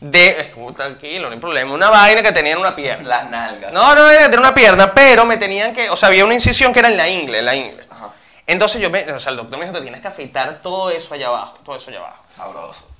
de. 0.00 0.40
Es 0.40 0.48
como 0.50 0.72
tranquilo, 0.72 1.28
no 1.28 1.34
hay 1.34 1.38
problema. 1.38 1.72
Una 1.72 1.88
vaina 1.88 2.22
que 2.22 2.32
tenía 2.32 2.52
en 2.52 2.58
una 2.58 2.74
pierna. 2.74 3.08
Las 3.08 3.30
nalgas. 3.30 3.72
No, 3.72 3.94
no, 3.94 4.06
de 4.06 4.36
una 4.36 4.52
pierna, 4.52 4.92
pero 4.92 5.24
me 5.24 5.36
tenían 5.36 5.72
que. 5.72 5.88
O 5.90 5.96
sea, 5.96 6.08
había 6.08 6.24
una 6.24 6.34
incisión 6.34 6.72
que 6.72 6.80
era 6.80 6.88
en 6.88 6.96
la 6.96 7.08
ingle, 7.08 7.38
en 7.38 7.46
la 7.46 7.54
ingle. 7.54 7.84
Ajá. 7.88 8.10
Entonces 8.46 8.80
yo 8.80 8.90
me. 8.90 9.10
O 9.12 9.20
sea, 9.20 9.30
el 9.30 9.36
doctor 9.36 9.58
me 9.58 9.66
dijo: 9.66 9.76
te 9.76 9.82
tienes 9.82 10.00
que 10.00 10.08
afeitar 10.08 10.58
todo 10.60 10.90
eso 10.90 11.14
allá 11.14 11.28
abajo, 11.28 11.54
todo 11.64 11.76
eso 11.76 11.90
allá 11.90 12.00
abajo. 12.00 12.24
Sabroso. 12.34 12.91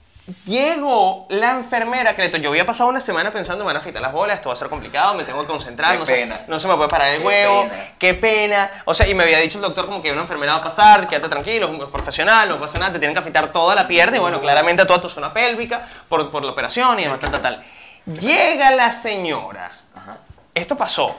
Llegó 0.46 1.26
la 1.30 1.50
enfermera 1.50 2.14
que 2.14 2.28
le 2.28 2.40
yo 2.40 2.50
había 2.50 2.64
pasado 2.64 2.88
una 2.88 3.00
semana 3.00 3.32
pensando, 3.32 3.64
me 3.64 3.68
van 3.68 3.76
a 3.76 3.78
afitar 3.80 4.00
las 4.00 4.12
bolas, 4.12 4.36
esto 4.36 4.50
va 4.50 4.52
a 4.52 4.56
ser 4.56 4.68
complicado, 4.68 5.14
me 5.14 5.24
tengo 5.24 5.40
que 5.40 5.48
concentrar, 5.48 5.92
Qué 5.94 5.98
no, 5.98 6.04
pena. 6.04 6.36
Se, 6.38 6.44
no 6.50 6.60
se 6.60 6.68
me 6.68 6.76
puede 6.76 6.88
parar 6.88 7.08
el 7.08 7.18
Qué 7.20 7.26
huevo, 7.26 7.62
pena. 7.68 7.84
qué 7.98 8.14
pena. 8.14 8.70
O 8.84 8.94
sea, 8.94 9.08
y 9.08 9.14
me 9.16 9.24
había 9.24 9.38
dicho 9.38 9.58
el 9.58 9.62
doctor 9.62 9.86
como 9.86 10.00
que 10.00 10.12
una 10.12 10.20
enfermera 10.20 10.52
va 10.52 10.58
a 10.60 10.62
pasar, 10.62 11.08
quédate 11.08 11.28
tranquilo, 11.28 11.68
es 11.84 11.90
profesional, 11.90 12.48
no 12.48 12.60
pasa 12.60 12.78
nada, 12.78 12.92
te 12.92 12.98
tienen 13.00 13.14
que 13.14 13.20
afitar 13.20 13.50
toda 13.50 13.74
la 13.74 13.88
pierna 13.88 14.16
y 14.16 14.20
bueno, 14.20 14.40
claramente 14.40 14.84
toda 14.86 15.00
tu 15.00 15.08
zona 15.10 15.32
pélvica 15.34 15.86
por, 16.08 16.30
por 16.30 16.44
la 16.44 16.52
operación 16.52 17.00
y 17.00 17.02
demás, 17.04 17.18
tal, 17.18 17.30
tal, 17.32 17.42
tal. 17.42 17.64
Llega 18.06 18.70
la 18.70 18.92
señora. 18.92 19.70
Ajá. 19.96 20.18
Esto 20.54 20.76
pasó 20.76 21.16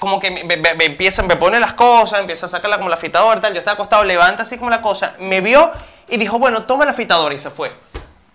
como 0.00 0.18
que 0.20 0.30
me, 0.30 0.44
me- 0.44 0.74
me 0.74 0.84
empieza, 0.84 1.22
me 1.22 1.36
pone 1.36 1.58
las 1.60 1.72
cosas, 1.74 2.20
empieza 2.20 2.46
a 2.46 2.48
sacarla 2.48 2.76
como 2.76 2.90
la 2.90 2.96
afeitadora, 2.96 3.40
tal. 3.40 3.52
Yo 3.54 3.60
estaba 3.60 3.74
acostado, 3.76 4.04
levanta 4.04 4.42
así 4.42 4.58
como 4.58 4.68
la 4.68 4.82
cosa, 4.82 5.14
me 5.20 5.40
vio 5.40 5.70
y 6.08 6.16
dijo, 6.16 6.38
bueno, 6.38 6.64
toma 6.64 6.84
la 6.84 6.92
afeitadora 6.92 7.34
y 7.34 7.38
se 7.38 7.50
fue. 7.50 7.72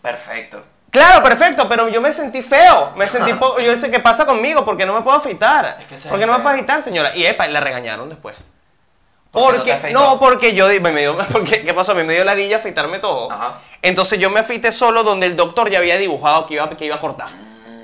Perfecto. 0.01 0.63
Claro, 0.91 1.21
perfecto, 1.23 1.69
pero 1.69 1.87
yo 1.89 2.01
me 2.01 2.11
sentí 2.11 2.41
feo. 2.41 2.93
Me 2.95 3.07
sentí 3.07 3.33
poco. 3.33 3.59
Yo 3.59 3.77
sé 3.77 3.91
qué 3.91 3.99
pasa 3.99 4.25
conmigo 4.25 4.65
porque 4.65 4.85
no 4.85 4.93
me 4.93 5.01
puedo 5.01 5.17
afeitar. 5.17 5.77
Es 5.79 5.85
que 5.85 6.09
porque 6.09 6.23
el 6.23 6.29
no 6.29 6.37
me 6.37 6.43
puedo 6.43 6.55
afeitar, 6.55 6.81
señora. 6.81 7.15
Y 7.15 7.25
epa, 7.25 7.47
la 7.47 7.59
regañaron 7.59 8.09
después. 8.09 8.35
¿Por 9.31 9.43
no 9.43 9.49
te 9.51 9.57
Porque, 9.57 9.73
afeitó? 9.73 9.99
no, 9.99 10.19
porque 10.19 10.53
yo 10.55 10.67
me 10.81 10.91
dio, 10.91 11.15
porque, 11.31 11.63
¿qué 11.63 11.73
pasó? 11.73 11.91
A 11.91 11.95
mí 11.95 12.03
me 12.03 12.13
dio 12.13 12.23
ladilla 12.23 12.57
afeitarme 12.57 12.97
todo. 12.97 13.31
Ajá. 13.31 13.59
Entonces 13.83 14.17
yo 14.17 14.31
me 14.31 14.39
afeité 14.39 14.71
solo 14.71 15.03
donde 15.03 15.27
el 15.27 15.35
doctor 15.35 15.69
ya 15.69 15.77
había 15.77 15.97
dibujado 15.99 16.47
que 16.47 16.55
iba, 16.55 16.67
que 16.75 16.85
iba 16.85 16.95
a 16.95 16.99
cortar. 16.99 17.27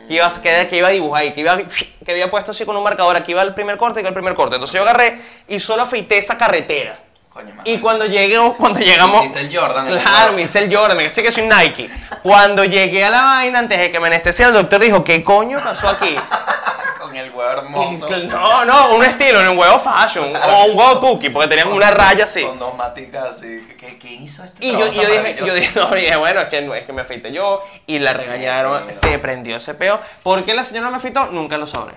Que 0.07 0.15
iba, 0.15 0.41
que, 0.41 0.67
que 0.67 0.77
iba 0.77 0.87
a 0.87 0.91
dibujar 0.91 1.25
y 1.25 1.33
que, 1.33 1.41
iba, 1.41 1.57
que 1.57 2.11
había 2.11 2.31
puesto 2.31 2.49
así 2.51 2.65
con 2.65 2.75
un 2.75 2.83
marcador. 2.83 3.15
Aquí 3.15 3.31
iba 3.31 3.43
el 3.43 3.53
primer 3.53 3.77
corte 3.77 3.99
y 3.99 4.03
que 4.03 4.07
el 4.07 4.13
primer 4.15 4.33
corte. 4.33 4.55
Entonces 4.55 4.75
yo 4.75 4.81
agarré 4.81 5.19
y 5.47 5.59
solo 5.59 5.83
afeité 5.83 6.17
esa 6.17 6.35
carretera. 6.37 6.99
Coño. 7.35 7.53
Y 7.65 7.79
cuando 7.79 8.05
llegué, 8.05 8.39
cuando 8.57 8.79
llegamos. 8.79 9.17
Hiciste 9.17 9.41
el 9.41 9.53
Jordan, 9.57 9.87
el 9.89 9.99
Claro, 9.99 10.17
Jordan. 10.17 10.35
me 10.35 10.41
hice 10.43 10.59
el 10.63 10.73
Jordan, 10.73 10.95
me 10.95 11.03
dice 11.03 11.21
que 11.21 11.31
soy 11.33 11.43
Nike. 11.43 11.89
Cuando 12.23 12.63
llegué 12.63 13.03
a 13.03 13.09
la 13.09 13.23
vaina, 13.25 13.59
antes 13.59 13.77
de 13.77 13.91
que 13.91 13.99
me 13.99 14.07
anestesiara, 14.07 14.51
el 14.51 14.55
doctor 14.55 14.79
dijo: 14.79 15.03
¿Qué 15.03 15.21
coño 15.21 15.61
pasó 15.61 15.89
aquí? 15.89 16.15
Con 16.97 17.13
el 17.13 17.29
huevo 17.31 17.51
hermoso. 17.51 18.09
No, 18.09 18.63
no, 18.63 18.95
un 18.95 19.03
estilo, 19.03 19.39
un 19.51 19.57
huevo 19.57 19.77
fashion. 19.79 20.33
o 20.33 20.65
un 20.65 20.77
huevo 20.77 20.99
tuki, 21.01 21.29
porque 21.29 21.49
tenían 21.49 21.67
una 21.73 21.91
raya 21.91 22.23
así. 22.23 22.41
Con 22.41 22.57
dos 22.57 22.73
maticas 22.77 23.25
así. 23.31 23.67
¿Qué, 23.77 23.97
¿Quién 23.97 24.23
hizo 24.23 24.43
este 24.45 24.65
Y 24.65 24.71
yo, 24.71 24.87
y 24.87 24.95
yo 24.95 25.01
dije, 25.01 25.35
yo 25.45 25.53
dije, 25.53 25.71
no, 25.79 25.89
dije, 25.89 26.15
bueno, 26.15 26.39
es 26.39 26.47
que, 26.47 26.61
no, 26.61 26.73
es 26.73 26.85
que 26.85 26.93
me 26.93 27.01
afeité 27.01 27.33
yo. 27.33 27.61
Y 27.85 27.99
la 27.99 28.13
regañaron, 28.13 28.91
se 28.93 29.19
prendió 29.19 29.57
ese 29.57 29.73
peo. 29.73 29.99
¿Por 30.23 30.45
qué 30.45 30.53
la 30.53 30.63
señora 30.63 30.89
me 30.89 30.95
afeitó? 30.97 31.25
Nunca 31.27 31.57
lo 31.57 31.67
sabré. 31.67 31.95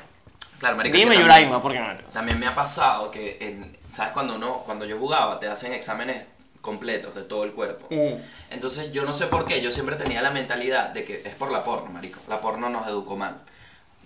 Claro, 0.59 0.77
marico, 0.77 0.97
Dime, 0.97 1.17
Yuraima, 1.17 1.63
¿por 1.63 1.73
qué 1.73 1.79
no? 1.79 1.87
También 2.13 2.41
me 2.41 2.49
ha 2.49 2.55
pasado 2.57 3.09
que, 3.13 3.39
en- 3.41 3.78
¿sabes? 3.91 4.13
Cuando 4.13 4.37
uno, 4.37 4.63
cuando 4.65 4.85
yo 4.85 4.99
jugaba, 4.99 5.39
te 5.41 5.49
hacen 5.49 5.73
exámenes 5.73 6.27
completos 6.61 7.15
de 7.15 7.23
todo 7.23 7.45
el 7.45 7.53
cuerpo. 7.53 7.87
Mm. 7.91 8.15
Entonces, 8.51 8.93
yo 8.93 9.05
no 9.05 9.13
sé 9.13 9.27
por 9.27 9.47
qué, 9.47 9.61
yo 9.61 9.71
siempre 9.71 9.97
tenía 9.97 10.23
la 10.23 10.31
mentalidad 10.31 10.91
de 10.91 11.05
que 11.05 11.23
es 11.25 11.35
por 11.35 11.51
la 11.51 11.65
porno, 11.65 11.91
marico. 11.91 12.21
La 12.29 12.41
porno 12.41 12.69
nos 12.69 12.87
educó 12.87 13.17
mal. 13.17 13.41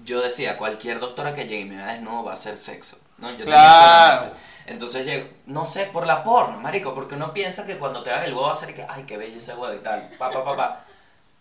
Yo 0.04 0.20
decía, 0.20 0.56
cualquier 0.56 1.00
doctora 1.00 1.34
que 1.34 1.44
llegue 1.44 1.60
y 1.60 1.64
me 1.64 1.76
vea 1.76 1.94
desnudo 1.94 2.24
va 2.24 2.32
a 2.32 2.34
hacer 2.34 2.56
sexo. 2.56 2.98
¿no? 3.18 3.30
Yo 3.36 3.44
Claro. 3.44 4.32
Entonces 4.66 5.04
llego, 5.04 5.28
no 5.46 5.64
sé, 5.64 5.86
por 5.86 6.06
la 6.06 6.22
porno, 6.22 6.60
marico, 6.60 6.94
porque 6.94 7.14
uno 7.14 7.32
piensa 7.32 7.66
que 7.66 7.78
cuando 7.78 8.02
te 8.02 8.10
hagan 8.10 8.24
el 8.24 8.32
huevo 8.32 8.46
va 8.46 8.52
a 8.52 8.56
ser 8.56 8.74
que, 8.74 8.86
ay, 8.88 9.04
qué 9.04 9.16
bello 9.16 9.36
ese 9.36 9.54
huevo 9.54 9.74
y 9.74 9.78
tal, 9.78 10.08
pa, 10.18 10.30
pa, 10.30 10.44
pa, 10.44 10.56
pa. 10.56 10.84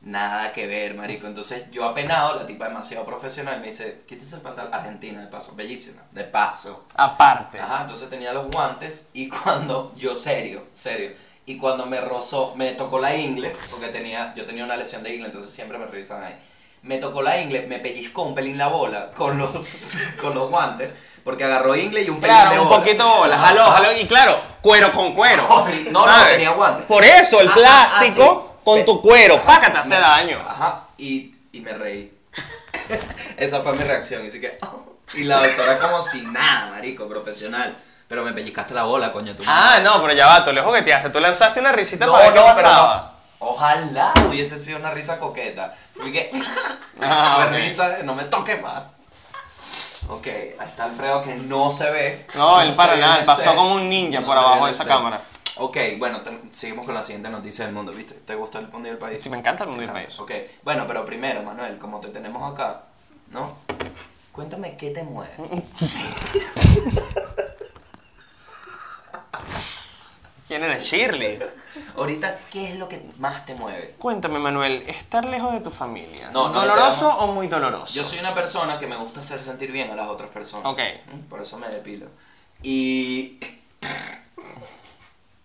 Nada 0.03 0.51
que 0.51 0.65
ver, 0.65 0.95
marico. 0.95 1.27
Entonces 1.27 1.65
yo 1.71 1.85
apenado, 1.85 2.35
la 2.35 2.45
tipa 2.47 2.67
demasiado 2.67 3.05
profesional, 3.05 3.59
me 3.59 3.67
dice, 3.67 4.01
quítese 4.07 4.35
el 4.37 4.41
pantalón, 4.41 4.73
Argentina, 4.73 5.21
de 5.21 5.27
paso, 5.27 5.53
bellísima, 5.55 6.01
de 6.11 6.23
paso. 6.23 6.85
Aparte. 6.95 7.59
Ajá, 7.59 7.81
entonces 7.81 8.09
tenía 8.09 8.33
los 8.33 8.47
guantes 8.49 9.09
y 9.13 9.29
cuando, 9.29 9.93
yo 9.95 10.15
serio, 10.15 10.63
serio, 10.73 11.11
y 11.45 11.57
cuando 11.57 11.85
me 11.85 12.01
rozó, 12.01 12.53
me 12.55 12.71
tocó 12.71 12.97
la 12.99 13.15
ingle, 13.15 13.55
porque 13.69 13.89
tenía, 13.89 14.33
yo 14.35 14.45
tenía 14.45 14.63
una 14.63 14.75
lesión 14.75 15.03
de 15.03 15.13
ingle, 15.13 15.27
entonces 15.27 15.53
siempre 15.53 15.77
me 15.77 15.85
revisaban 15.85 16.23
ahí. 16.23 16.35
Me 16.83 16.97
tocó 16.97 17.21
la 17.21 17.39
ingle, 17.39 17.67
me 17.67 17.77
pellizcó 17.77 18.23
un 18.23 18.33
pelín 18.33 18.57
la 18.57 18.67
bola 18.69 19.11
con 19.11 19.37
los, 19.37 19.91
con 20.21 20.33
los 20.33 20.49
guantes, 20.49 20.89
porque 21.23 21.43
agarró 21.43 21.75
ingle 21.75 22.01
y 22.01 22.09
un 22.09 22.19
pelín 22.19 22.35
de 22.37 22.41
Claro, 22.41 22.61
un 22.63 22.69
bola. 22.69 22.81
poquito 22.81 23.07
bola, 23.17 23.37
jaló, 23.37 23.65
jaló, 23.65 23.91
y 23.95 24.05
claro, 24.07 24.39
cuero 24.61 24.91
con 24.91 25.13
cuero. 25.13 25.45
No, 25.47 25.91
no, 25.91 26.03
¿sabes? 26.05 26.31
tenía 26.33 26.49
guantes. 26.51 26.85
Por 26.87 27.03
eso, 27.03 27.39
el 27.39 27.49
Ah, 27.49 27.53
plástico 27.53 28.45
ah, 28.47 28.47
sí. 28.47 28.50
Con 28.63 28.79
Pe- 28.79 28.83
tu 28.83 29.01
cuero, 29.01 29.35
Ajá, 29.35 29.45
pácate, 29.45 29.77
hace 29.79 29.95
daño. 29.99 30.37
Ajá, 30.47 30.83
y, 30.97 31.33
y 31.51 31.61
me 31.61 31.73
reí. 31.73 32.13
Esa 33.37 33.61
fue 33.61 33.73
mi 33.73 33.83
reacción, 33.83 34.23
y 34.23 34.27
así 34.27 34.39
que... 34.41 34.59
Y 35.13 35.25
la 35.25 35.39
doctora 35.45 35.77
como 35.77 36.01
si 36.01 36.21
nada, 36.21 36.69
marico, 36.71 37.05
profesional. 37.09 37.75
Pero 38.07 38.23
me 38.23 38.31
pellizcaste 38.31 38.73
la 38.73 38.83
bola, 38.83 39.11
coño, 39.11 39.35
tú. 39.35 39.43
Ah, 39.45 39.79
no, 39.83 40.01
pero 40.01 40.13
ya 40.13 40.25
va, 40.25 40.41
tú 40.43 40.53
le 40.53 40.61
jugueteaste, 40.61 41.09
tú 41.09 41.19
lanzaste 41.19 41.59
una 41.59 41.73
risita 41.73 42.05
No, 42.05 42.13
para 42.13 42.25
ver 42.25 42.33
qué 42.33 42.39
no, 42.39 42.45
pero 42.55 42.67
pasaba. 42.69 42.95
no. 43.39 43.45
Ojalá 43.47 44.13
hubiese 44.27 44.57
sido 44.57 44.77
una 44.79 44.91
risa 44.91 45.19
coqueta. 45.19 45.73
Fui 45.95 46.11
que. 46.13 46.31
Ah, 47.01 47.47
risa 47.51 47.89
de 47.89 48.03
no 48.03 48.13
me 48.15 48.23
toques 48.25 48.61
más. 48.61 49.01
Ok, 50.07 50.27
ahí 50.27 50.55
está 50.67 50.83
Alfredo 50.85 51.23
que 51.23 51.35
no 51.35 51.71
se 51.71 51.89
ve. 51.89 52.27
No, 52.35 52.61
él 52.61 52.73
para 52.73 52.95
nada, 52.95 53.19
él 53.19 53.25
pasó 53.25 53.55
como 53.55 53.73
un 53.75 53.89
ninja 53.89 54.19
No 54.19 54.27
por 54.27 54.37
abajo 54.37 54.65
de 54.67 54.71
esa 54.71 54.85
cámara. 54.85 55.19
Ok, 55.57 55.77
bueno, 55.97 56.21
seguimos 56.51 56.85
con 56.85 56.95
la 56.95 57.03
siguiente 57.03 57.29
noticia 57.29 57.65
del 57.65 57.73
mundo, 57.73 57.91
¿viste? 57.91 58.13
¿Te 58.15 58.35
gustó 58.35 58.59
el 58.59 58.69
mundo 58.69 58.87
y 58.87 58.91
el 58.91 58.97
país? 58.97 59.23
Sí, 59.23 59.29
me 59.29 59.37
encanta 59.37 59.63
el 59.63 59.69
mundo 59.69 59.81
del 59.81 59.93
Me 59.93 60.01
país. 60.03 60.19
Ok, 60.19 60.31
bueno, 60.63 60.85
pero 60.87 61.05
primero, 61.05 61.43
Manuel, 61.43 61.77
como 61.77 61.99
te 61.99 62.09
tenemos 62.09 62.51
acá, 62.51 62.83
¿no? 63.29 63.57
Cuéntame 64.31 64.77
qué 64.77 64.91
te 64.91 65.03
mueve. 65.03 65.33
¿Quién 70.47 70.63
eres 70.63 70.83
Shirley? 70.83 71.39
Ahorita, 71.95 72.37
¿qué 72.51 72.69
es 72.71 72.75
lo 72.77 72.89
que 72.89 73.01
más 73.19 73.45
te 73.45 73.55
mueve? 73.55 73.95
Cuéntame, 73.97 74.37
Manuel, 74.39 74.83
¿estar 74.87 75.23
lejos 75.23 75.53
de 75.53 75.61
tu 75.61 75.71
familia? 75.71 76.29
No, 76.31 76.49
no, 76.49 76.59
¿Doloroso 76.61 77.09
o 77.09 77.27
muy 77.27 77.47
doloroso? 77.47 77.93
Yo 77.93 78.03
soy 78.03 78.19
una 78.19 78.33
persona 78.33 78.77
que 78.77 78.87
me 78.87 78.97
gusta 78.97 79.21
hacer 79.21 79.41
sentir 79.43 79.71
bien 79.71 79.91
a 79.91 79.95
las 79.95 80.09
otras 80.09 80.29
personas. 80.29 80.65
Ok. 80.65 80.79
¿Mm? 81.13 81.29
Por 81.29 81.41
eso 81.41 81.57
me 81.57 81.69
depilo. 81.69 82.07
Y 82.63 83.39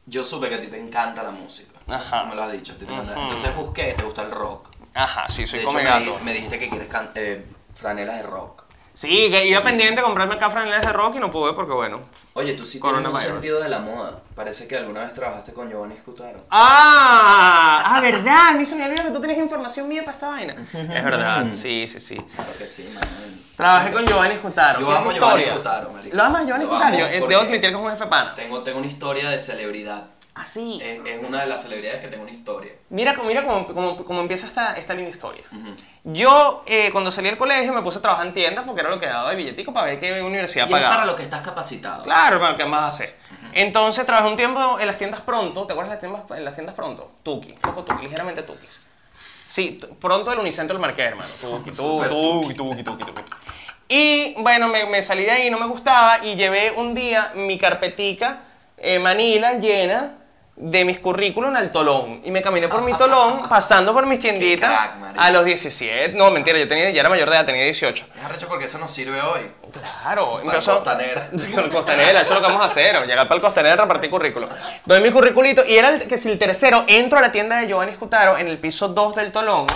yo 0.06 0.24
supe 0.24 0.48
que 0.48 0.54
a 0.56 0.60
ti 0.60 0.68
te 0.68 0.80
encanta 0.80 1.22
la 1.22 1.30
música. 1.30 1.78
Ajá. 1.88 2.22
Tú 2.22 2.28
me 2.30 2.34
lo 2.36 2.42
has 2.44 2.52
dicho. 2.52 2.72
a 2.72 2.76
ti 2.76 2.84
te 2.86 2.92
encanta. 2.92 3.12
Ujú. 3.12 3.22
Entonces 3.22 3.54
busqué, 3.56 3.94
te 3.94 4.02
gusta 4.02 4.22
el 4.22 4.30
rock. 4.30 4.68
Ajá, 4.94 5.28
sí, 5.28 5.46
soy 5.46 5.58
de 5.58 5.64
hecho, 5.66 6.18
me, 6.22 6.32
dijiste 6.32 6.58
que 6.58 6.70
quieres 6.70 6.88
can- 6.88 7.10
eh, 7.14 7.44
franelas 7.74 8.16
de 8.16 8.22
rock. 8.22 8.62
Sí, 8.96 9.28
que 9.30 9.46
iba 9.46 9.60
pendiente 9.60 9.96
de 9.96 10.02
comprarme 10.02 10.36
acá 10.36 10.48
franelas 10.48 10.80
de 10.80 10.90
rock 10.90 11.16
y 11.16 11.18
no 11.18 11.30
pude 11.30 11.52
porque, 11.52 11.74
bueno. 11.74 12.00
Oye, 12.32 12.54
tú 12.54 12.62
sí 12.62 12.80
tienes 12.80 12.96
un 12.96 13.02
Coronavirus. 13.04 13.32
sentido 13.34 13.60
de 13.60 13.68
la 13.68 13.78
moda. 13.78 14.22
Parece 14.34 14.66
que 14.66 14.74
alguna 14.74 15.04
vez 15.04 15.12
trabajaste 15.12 15.52
con 15.52 15.68
Giovanni 15.68 15.96
Scutaro. 15.96 16.38
¡Ah! 16.50 17.82
¡Ah, 17.84 18.00
verdad! 18.00 18.48
A 18.48 18.54
mí 18.54 18.64
se 18.64 18.74
me 18.74 18.86
olvidó 18.86 19.02
que 19.04 19.10
tú 19.10 19.18
tienes 19.18 19.36
información 19.36 19.86
mía 19.86 20.00
para 20.02 20.12
esta 20.14 20.28
vaina. 20.28 20.56
Es 20.72 21.04
verdad, 21.04 21.46
sí, 21.52 21.86
sí, 21.86 22.00
sí. 22.00 22.16
Claro 22.16 22.50
que 22.56 22.66
sí, 22.66 22.84
Manuel. 22.94 23.42
Trabajé 23.54 23.92
con 23.92 24.06
Giovanni 24.06 24.36
Scutaro. 24.36 24.80
Yo 24.80 24.86
¿Qué 24.86 24.92
amo 24.96 25.10
a 25.10 25.12
historia? 25.12 25.36
Giovanni 25.46 25.54
Scutaro, 25.56 25.90
marico. 25.90 26.16
¿Lo 26.16 26.22
amas 26.22 26.42
a 26.42 26.44
Giovanni 26.46 26.64
Scutaro? 26.64 26.98
Yo, 26.98 27.06
eh, 27.06 27.16
porque 27.18 27.34
Debo 27.34 27.42
admitir 27.42 27.60
que 27.70 27.76
es 27.76 27.82
un 27.82 27.90
jefe 27.90 28.06
pana. 28.06 28.34
Tengo, 28.34 28.62
tengo 28.62 28.78
una 28.78 28.86
historia 28.88 29.28
de 29.28 29.38
celebridad. 29.38 30.04
Ah, 30.38 30.44
sí. 30.44 30.78
Es, 30.82 31.00
es 31.06 31.24
una 31.26 31.40
de 31.40 31.46
las 31.46 31.62
celebridades 31.62 32.02
que 32.02 32.08
tengo 32.08 32.22
una 32.22 32.30
historia. 32.30 32.70
Mira, 32.90 33.14
mira 33.26 33.42
cómo, 33.46 33.66
cómo- 33.66 34.04
cómo 34.04 34.20
empieza 34.20 34.46
esta, 34.46 34.76
esta 34.76 34.92
linda 34.92 35.10
historia. 35.10 35.42
Ujú. 35.50 35.74
Yo, 36.04 36.62
eh, 36.66 36.90
cuando 36.92 37.10
salí 37.10 37.28
del 37.28 37.38
colegio, 37.38 37.72
me 37.72 37.80
puse 37.80 37.98
a 37.98 38.02
trabajar 38.02 38.26
en 38.26 38.34
tiendas 38.34 38.64
porque 38.66 38.82
era 38.82 38.90
lo 38.90 39.00
que 39.00 39.06
daba 39.06 39.30
de 39.30 39.36
billetico 39.36 39.72
para 39.72 39.86
ver 39.86 39.98
qué 39.98 40.20
universidad 40.22 40.66
Y 40.66 40.68
es 40.68 40.72
pagaba. 40.74 40.94
para 40.96 41.06
lo 41.06 41.16
que 41.16 41.22
estás 41.22 41.40
capacitado. 41.40 42.04
Claro, 42.04 42.36
hermano, 42.36 42.56
¿qué 42.56 42.66
más 42.66 42.94
hacer? 42.94 43.16
Entonces 43.54 44.04
trabajé 44.04 44.28
un 44.28 44.36
tiempo 44.36 44.78
en 44.78 44.86
las 44.86 44.98
tiendas 44.98 45.22
pronto, 45.22 45.66
¿te 45.66 45.72
acuerdas 45.72 46.00
de 46.02 46.06
las 46.08 46.12
tiendas, 46.26 46.38
en 46.38 46.44
las 46.44 46.54
tiendas 46.54 46.74
pronto? 46.76 47.10
Tuki, 47.22 47.54
poco 47.54 47.82
Tuki, 47.84 48.02
ligeramente 48.02 48.42
Tukis. 48.42 48.80
Sí, 49.48 49.80
pronto 50.00 50.30
el 50.32 50.38
Unicentro 50.38 50.74
del 50.74 50.82
Marqués, 50.82 51.06
hermano. 51.06 51.28
Tuki, 51.40 51.70
tu, 51.70 51.76
Súper 51.82 52.08
tuki, 52.08 52.54
tuki, 52.54 52.82
tuki, 52.82 53.04
tuki. 53.04 53.22
Y 53.88 54.34
bueno, 54.42 54.68
me, 54.68 54.84
me 54.84 55.00
salí 55.02 55.22
de 55.24 55.30
ahí, 55.30 55.50
no 55.50 55.58
me 55.58 55.66
gustaba, 55.66 56.18
y 56.24 56.34
llevé 56.36 56.72
un 56.72 56.92
día 56.94 57.32
mi 57.36 57.56
carpetica 57.56 58.40
eh, 58.76 58.98
Manila 58.98 59.54
llena 59.54 60.18
de 60.56 60.84
mis 60.86 60.98
currículum 60.98 61.54
al 61.54 61.70
tolón. 61.70 62.22
Y 62.24 62.30
me 62.30 62.40
caminé 62.40 62.66
por 62.68 62.82
mi 62.82 62.94
tolón, 62.94 63.46
pasando 63.48 63.92
por 63.92 64.06
mis 64.06 64.18
tienditas 64.18 64.70
crack, 64.70 65.14
a 65.16 65.30
los 65.30 65.44
17. 65.44 66.16
No, 66.16 66.30
mentira, 66.30 66.58
yo 66.58 66.66
tenía, 66.66 66.90
ya 66.90 67.00
era 67.00 67.10
mayor 67.10 67.28
de 67.28 67.36
edad, 67.36 67.44
tenía 67.44 67.62
18. 67.64 68.06
Es 68.16 68.24
arrecho 68.24 68.48
porque 68.48 68.64
eso 68.64 68.78
nos 68.78 68.90
sirve 68.90 69.20
hoy. 69.20 69.50
Claro, 69.70 70.40
incluso- 70.42 70.76
Costanera. 70.76 71.28
Con 71.54 71.70
Costanera, 71.70 72.22
eso 72.22 72.32
es 72.34 72.40
lo 72.40 72.46
que 72.46 72.52
vamos 72.52 72.62
a 72.62 72.70
hacer, 72.70 73.06
llegar 73.06 73.28
para 73.28 73.34
el 73.36 73.40
Costanera 73.42 73.74
y 73.74 73.78
repartir 73.78 74.10
currículo. 74.10 74.48
Doy 74.86 75.00
mi 75.02 75.10
curriculito 75.10 75.62
y 75.68 75.76
era 75.76 75.90
el, 75.90 76.06
que 76.06 76.16
si 76.16 76.30
el 76.30 76.38
tercero 76.38 76.84
entro 76.88 77.18
a 77.18 77.22
la 77.22 77.30
tienda 77.30 77.58
de 77.58 77.66
Giovanni 77.68 77.92
Scutaro 77.92 78.38
en 78.38 78.48
el 78.48 78.58
piso 78.58 78.88
2 78.88 79.14
del 79.14 79.32
Tolón, 79.32 79.66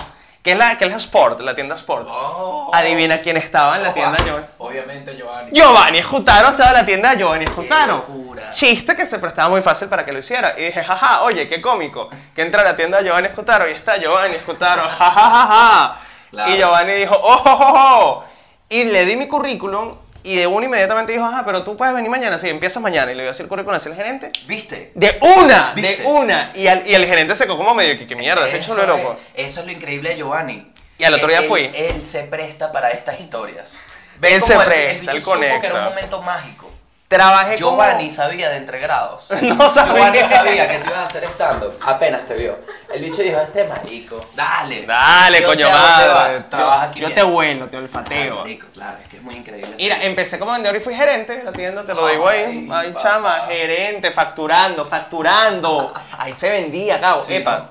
que 0.41 0.51
es 0.53 0.57
la, 0.57 0.75
que 0.77 0.85
es 0.85 0.91
la 0.91 0.97
Sport, 0.97 1.39
la 1.41 1.53
tienda 1.53 1.75
Sport. 1.75 2.07
Oh. 2.09 2.71
Adivina 2.73 3.21
quién 3.21 3.37
estaba 3.37 3.75
en 3.75 3.83
la 3.83 3.93
tienda 3.93 4.17
Giovanni. 4.17 4.47
Obviamente 4.57 5.15
Giovanni. 5.15 5.51
Giovanni 5.51 6.01
Scutaro 6.01 6.49
estaba 6.49 6.69
en 6.69 6.75
la 6.77 6.85
tienda 6.85 7.11
de 7.11 7.17
Giovanni 7.17 7.45
Scutaro. 7.47 7.97
locura. 7.97 8.49
Chiste 8.49 8.95
que 8.95 9.05
se 9.05 9.19
prestaba 9.19 9.49
muy 9.49 9.61
fácil 9.61 9.87
para 9.87 10.03
que 10.03 10.11
lo 10.11 10.19
hiciera. 10.19 10.55
Y 10.57 10.65
dije, 10.65 10.83
jaja, 10.83 11.21
oye, 11.21 11.47
qué 11.47 11.61
cómico. 11.61 12.09
Que 12.35 12.41
entra 12.41 12.61
a 12.61 12.65
la 12.65 12.75
tienda 12.75 12.97
de 12.97 13.05
Giovanni 13.05 13.27
Scutaro 13.29 13.69
y 13.69 13.71
está 13.73 13.97
Giovanni 13.97 14.35
Scutaro, 14.35 14.89
jajajaja. 14.89 15.97
Claro. 16.31 16.51
Y 16.51 16.57
Giovanni 16.57 16.93
dijo, 16.93 17.15
oh, 17.21 17.41
oh, 17.45 17.57
oh, 17.59 17.99
oh. 17.99 18.23
Y 18.69 18.85
le 18.85 19.05
di 19.05 19.17
mi 19.17 19.27
currículum 19.27 19.95
Y 20.23 20.35
de 20.37 20.45
uno 20.47 20.65
inmediatamente 20.65 21.11
dijo, 21.13 21.25
ajá, 21.25 21.43
pero 21.45 21.63
tú 21.63 21.75
puedes 21.75 21.93
venir 21.95 22.09
mañana, 22.09 22.37
sí, 22.37 22.47
empiezas 22.49 22.81
mañana. 22.81 23.11
Y 23.11 23.15
le 23.15 23.23
dio 23.23 23.31
así 23.31 23.41
el 23.41 23.49
currículum 23.49 23.75
así 23.75 23.89
al 23.89 23.95
gerente. 23.95 24.31
¿Viste? 24.45 24.91
De 24.95 25.19
una, 25.39 25.73
¿Viste? 25.75 26.03
de 26.03 26.07
una. 26.07 26.51
Y, 26.55 26.67
al- 26.67 26.85
y 26.87 26.93
el 26.93 27.05
gerente 27.05 27.35
se 27.35 27.45
quedó 27.45 27.57
como 27.57 27.73
medio 27.73 27.97
que, 27.97 28.05
¿qué 28.05 28.15
mierda? 28.15 28.45
Este 28.45 28.59
Eso 28.59 28.71
chulo 28.75 28.85
loco. 28.85 29.17
es- 29.35 29.45
Eso 29.49 29.59
es 29.61 29.65
lo 29.65 29.71
increíble 29.71 30.09
de 30.11 30.17
Giovanni. 30.17 30.71
Y 30.97 31.03
al 31.03 31.13
otro 31.15 31.27
día 31.27 31.39
Él- 31.39 31.47
fui. 31.47 31.71
Él, 31.73 32.05
se 32.05 32.23
presta 32.23 32.71
para 32.71 32.91
estas 32.91 33.19
historias. 33.19 33.75
Él 34.21 34.41
se 34.41 34.53
el- 34.53 34.59
presta, 34.59 34.91
el 34.91 34.99
bicho 35.01 35.15
él 35.15 35.21
supo 35.21 35.59
que 35.59 35.67
era 35.67 35.79
un 35.79 35.83
momento 35.85 36.21
mágico. 36.21 36.70
Trabajé 37.17 37.55
como... 37.61 37.75
Giovanni 37.75 38.09
sabía 38.09 38.49
de 38.49 38.57
entregrados. 38.57 39.27
No 39.41 39.67
sabía. 39.69 39.93
Giovanni 39.95 40.23
sabía 40.23 40.67
que 40.69 40.77
te 40.79 40.87
ibas 40.87 40.99
a 40.99 41.03
hacer 41.05 41.23
estando. 41.25 41.77
Apenas 41.85 42.25
te 42.25 42.35
vio. 42.35 42.57
El 42.93 43.01
bicho 43.01 43.21
dijo, 43.21 43.37
este 43.39 43.65
marico, 43.65 44.25
dale. 44.33 44.85
Dale, 44.85 45.41
Yo 45.41 45.47
coño 45.47 45.69
madre. 45.69 46.33
trabaja 46.49 46.83
aquí 46.83 46.99
Yo 47.01 47.07
bien. 47.07 47.15
te 47.15 47.23
vuelo, 47.23 47.67
te 47.69 47.77
Ay, 47.77 47.83
olfateo. 47.83 48.35
marico, 48.37 48.67
claro, 48.73 48.97
es 49.03 49.09
que 49.09 49.17
es 49.17 49.23
muy 49.23 49.35
increíble. 49.35 49.75
Mira, 49.77 49.95
bicho. 49.95 50.07
empecé 50.07 50.39
como 50.39 50.53
vendedor 50.53 50.75
y 50.77 50.79
fui 50.79 50.93
gerente 50.95 51.35
de 51.35 51.43
la 51.43 51.51
tienda, 51.51 51.83
te 51.83 51.93
lo 51.93 52.07
digo 52.07 52.27
ahí. 52.27 52.67
Ay, 52.71 52.91
papá. 52.91 53.01
chama, 53.03 53.45
gerente, 53.47 54.11
facturando, 54.11 54.85
facturando. 54.85 55.93
Ahí 56.17 56.33
se 56.33 56.49
vendía, 56.49 56.99
cabo. 57.01 57.19
Sí, 57.21 57.35
Epa. 57.35 57.57
¿no? 57.57 57.65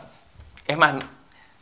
Es 0.66 0.76
más, 0.76 0.94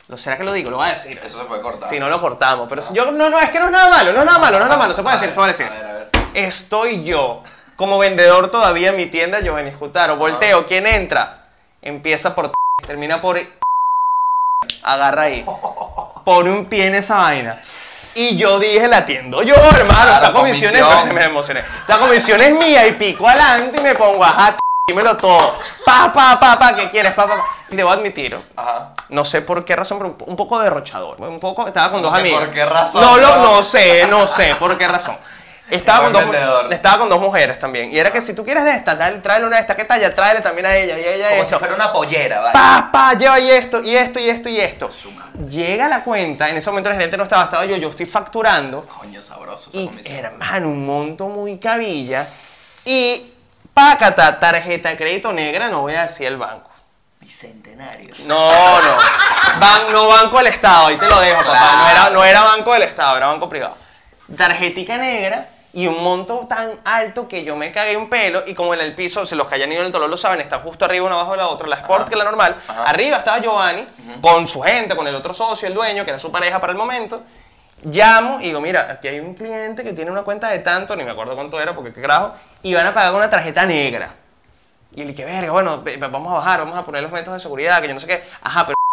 ¿lo 0.08 0.16
será 0.16 0.36
que 0.36 0.44
lo 0.44 0.52
digo? 0.52 0.70
Lo 0.70 0.78
voy 0.78 0.88
a 0.88 0.90
decir. 0.90 1.20
Eso 1.24 1.38
se 1.38 1.44
puede 1.44 1.60
cortar. 1.62 1.88
Si 1.88 1.98
no 2.00 2.08
lo 2.08 2.20
cortamos. 2.20 2.66
Pero 2.68 2.82
si 2.82 2.92
yo, 2.94 3.10
no, 3.12 3.30
no, 3.30 3.38
es 3.38 3.50
que 3.50 3.58
no 3.60 3.66
es 3.66 3.70
nada 3.70 3.88
malo, 3.88 4.12
no 4.12 4.20
es 4.20 4.26
nada 4.26 4.38
malo, 4.38 4.58
no 4.58 4.64
es 4.64 4.68
nada 4.68 4.80
malo. 4.82 4.94
Se 4.94 5.02
puede 5.02 5.16
A 5.16 5.20
decir, 5.20 5.28
ver, 5.28 5.32
se 5.34 5.38
puede 5.38 5.48
decir. 5.52 5.66
A 5.66 5.70
ver, 5.70 5.84
a 5.84 5.92
ver. 5.98 6.08
Estoy 6.34 7.04
yo 7.04 7.42
como 7.78 7.96
vendedor 7.96 8.50
todavía 8.50 8.88
en 8.88 8.96
mi 8.96 9.06
tienda, 9.06 9.38
Giovanni 9.40 9.70
Jutaro. 9.72 10.16
Volteo, 10.16 10.66
¿quién 10.66 10.84
entra? 10.84 11.44
Empieza 11.80 12.34
por 12.34 12.50
termina 12.86 13.20
por 13.20 13.38
agarra 14.82 15.22
ahí. 15.22 15.46
Pone 16.24 16.50
un 16.50 16.66
pie 16.66 16.86
en 16.86 16.96
esa 16.96 17.16
vaina. 17.16 17.62
Y 18.16 18.36
yo 18.36 18.58
dije, 18.58 18.88
la 18.88 18.98
atiendo 18.98 19.42
yo, 19.42 19.54
hermano. 19.54 20.16
Esa 20.16 20.32
comisión 20.32 20.74
es, 20.74 20.84
me 21.14 21.24
emocioné. 21.24 21.62
Esa 21.84 21.98
comisión 21.98 22.40
es 22.40 22.52
mía 22.52 22.84
y 22.88 22.92
pico 22.94 23.28
adelante 23.28 23.78
y 23.78 23.82
me 23.82 23.94
pongo, 23.94 24.24
ajá, 24.24 24.56
dímelo 24.88 25.16
todo. 25.16 25.60
Pa, 25.86 26.12
pa, 26.12 26.40
pa, 26.40 26.58
pa, 26.58 26.74
¿qué 26.74 26.90
quieres? 26.90 27.12
Pa, 27.12 27.28
pa, 27.28 27.36
pa. 27.36 27.44
Debo 27.68 27.90
admitir, 27.90 28.36
Ajá. 28.56 28.94
no 29.10 29.24
sé 29.24 29.42
por 29.42 29.64
qué 29.64 29.76
razón, 29.76 29.98
pero 29.98 30.16
un 30.26 30.34
poco 30.34 30.58
derrochador. 30.58 31.20
Un 31.20 31.38
poco, 31.38 31.68
estaba 31.68 31.92
con 31.92 32.02
dos 32.02 32.10
¿Cómo 32.10 32.22
que 32.22 32.28
amigos. 32.28 32.44
por 32.46 32.54
qué 32.54 32.66
razón? 32.66 33.02
No, 33.02 33.18
lo, 33.18 33.36
No. 33.36 33.42
no 33.56 33.62
sé, 33.62 34.06
no 34.08 34.26
sé 34.26 34.56
por 34.56 34.76
qué 34.76 34.88
razón. 34.88 35.16
Estaba 35.70 36.04
con, 36.04 36.12
dos, 36.14 36.22
vendedor. 36.22 36.72
estaba 36.72 36.98
con 36.98 37.08
dos 37.08 37.20
mujeres 37.20 37.58
también. 37.58 37.90
Y 37.92 37.98
era 37.98 38.10
que 38.10 38.20
si 38.20 38.32
tú 38.34 38.44
quieres 38.44 38.64
de 38.64 38.70
esta, 38.72 38.94
dale, 38.94 39.18
tráele 39.18 39.46
una 39.46 39.56
de 39.56 39.62
esta, 39.62 39.76
¿qué 39.76 39.84
talla? 39.84 40.14
Tráele 40.14 40.40
también 40.40 40.66
a 40.66 40.74
ella 40.76 40.98
y 40.98 41.04
a 41.04 41.12
ella 41.14 41.30
Como 41.30 41.44
si 41.44 41.54
fuera 41.56 41.74
una 41.74 41.92
pollera, 41.92 42.40
¿vale? 42.40 42.52
Pa, 42.54 42.88
pa, 42.90 43.14
lleva 43.14 43.38
y 43.38 43.50
esto, 43.50 43.82
y 43.82 43.94
esto, 43.96 44.18
y 44.18 44.30
esto, 44.30 44.48
y 44.48 44.58
esto. 44.60 44.90
Su 44.90 45.10
madre. 45.12 45.30
Llega 45.48 45.86
la 45.88 46.02
cuenta, 46.02 46.48
en 46.48 46.56
ese 46.56 46.70
momento 46.70 46.88
el 46.88 46.94
gerente 46.96 47.16
no 47.18 47.24
estaba, 47.24 47.44
estaba 47.44 47.64
yo, 47.66 47.76
yo 47.76 47.90
estoy 47.90 48.06
facturando. 48.06 48.86
Coño, 48.86 49.20
sabroso 49.22 49.70
esa 49.70 49.78
Y 49.78 49.86
comisión. 49.88 50.16
hermano, 50.16 50.68
un 50.68 50.86
monto 50.86 51.28
muy 51.28 51.58
cabilla. 51.58 52.26
Y 52.86 53.30
pácata, 53.74 54.40
tarjeta 54.40 54.88
de 54.88 54.96
crédito 54.96 55.32
negra, 55.32 55.68
no 55.68 55.82
voy 55.82 55.94
a 55.94 56.02
decir 56.02 56.26
el 56.28 56.38
banco. 56.38 56.70
Bicentenario. 57.20 58.14
No, 58.24 58.80
no. 58.80 58.96
Ban- 59.60 59.92
no 59.92 60.08
banco 60.08 60.38
del 60.38 60.46
Estado, 60.46 60.86
ahí 60.86 60.96
te 60.96 61.06
lo 61.06 61.20
dejo, 61.20 61.42
papá. 61.42 61.76
No 61.76 61.90
era, 61.90 62.10
no 62.10 62.24
era 62.24 62.42
banco 62.42 62.72
del 62.72 62.84
Estado, 62.84 63.16
era 63.18 63.26
banco 63.26 63.48
privado. 63.50 63.76
Tarjetica 64.34 64.96
negra 64.96 65.46
y 65.72 65.86
un 65.86 66.02
monto 66.02 66.46
tan 66.48 66.80
alto 66.84 67.28
que 67.28 67.44
yo 67.44 67.54
me 67.54 67.70
cagué 67.70 67.96
un 67.96 68.08
pelo 68.08 68.42
y 68.46 68.54
como 68.54 68.72
en 68.74 68.80
el 68.80 68.94
piso, 68.94 69.26
si 69.26 69.34
los 69.34 69.46
que 69.46 69.56
hayan 69.56 69.70
ido 69.70 69.80
en 69.80 69.86
el 69.86 69.92
dolor 69.92 70.08
lo 70.08 70.16
saben, 70.16 70.40
está 70.40 70.58
justo 70.60 70.84
arriba 70.84 71.06
una 71.06 71.16
abajo 71.16 71.32
de 71.32 71.36
la 71.38 71.48
otra, 71.48 71.68
la 71.68 71.76
Sport 71.76 72.02
Ajá. 72.02 72.10
que 72.10 72.16
la 72.16 72.24
normal. 72.24 72.56
Ajá. 72.66 72.84
Arriba 72.84 73.18
estaba 73.18 73.38
Giovanni 73.38 73.86
con 74.20 74.48
su 74.48 74.60
gente, 74.62 74.96
con 74.96 75.06
el 75.06 75.14
otro 75.14 75.34
socio, 75.34 75.68
el 75.68 75.74
dueño, 75.74 76.04
que 76.04 76.10
era 76.10 76.18
su 76.18 76.32
pareja 76.32 76.60
para 76.60 76.72
el 76.72 76.78
momento. 76.78 77.22
Llamo 77.84 78.40
y 78.40 78.44
digo, 78.44 78.60
mira, 78.60 78.88
aquí 78.90 79.08
hay 79.08 79.20
un 79.20 79.34
cliente 79.34 79.84
que 79.84 79.92
tiene 79.92 80.10
una 80.10 80.22
cuenta 80.22 80.48
de 80.48 80.58
tanto, 80.60 80.96
ni 80.96 81.04
me 81.04 81.12
acuerdo 81.12 81.34
cuánto 81.36 81.60
era, 81.60 81.74
porque 81.74 81.92
qué 81.92 82.00
carajo, 82.00 82.34
y 82.62 82.74
van 82.74 82.86
a 82.86 82.94
pagar 82.94 83.14
una 83.14 83.30
tarjeta 83.30 83.64
negra. 83.66 84.14
Y 84.92 85.02
le 85.02 85.12
dije, 85.12 85.24
verga, 85.24 85.52
bueno, 85.52 85.84
vamos 86.10 86.32
a 86.32 86.36
bajar, 86.36 86.60
vamos 86.60 86.76
a 86.76 86.84
poner 86.84 87.02
los 87.02 87.12
métodos 87.12 87.36
de 87.36 87.40
seguridad, 87.40 87.80
que 87.80 87.88
yo 87.88 87.94
no 87.94 88.00
sé 88.00 88.06
qué. 88.06 88.24
Ajá, 88.42 88.66
pero. 88.66 88.74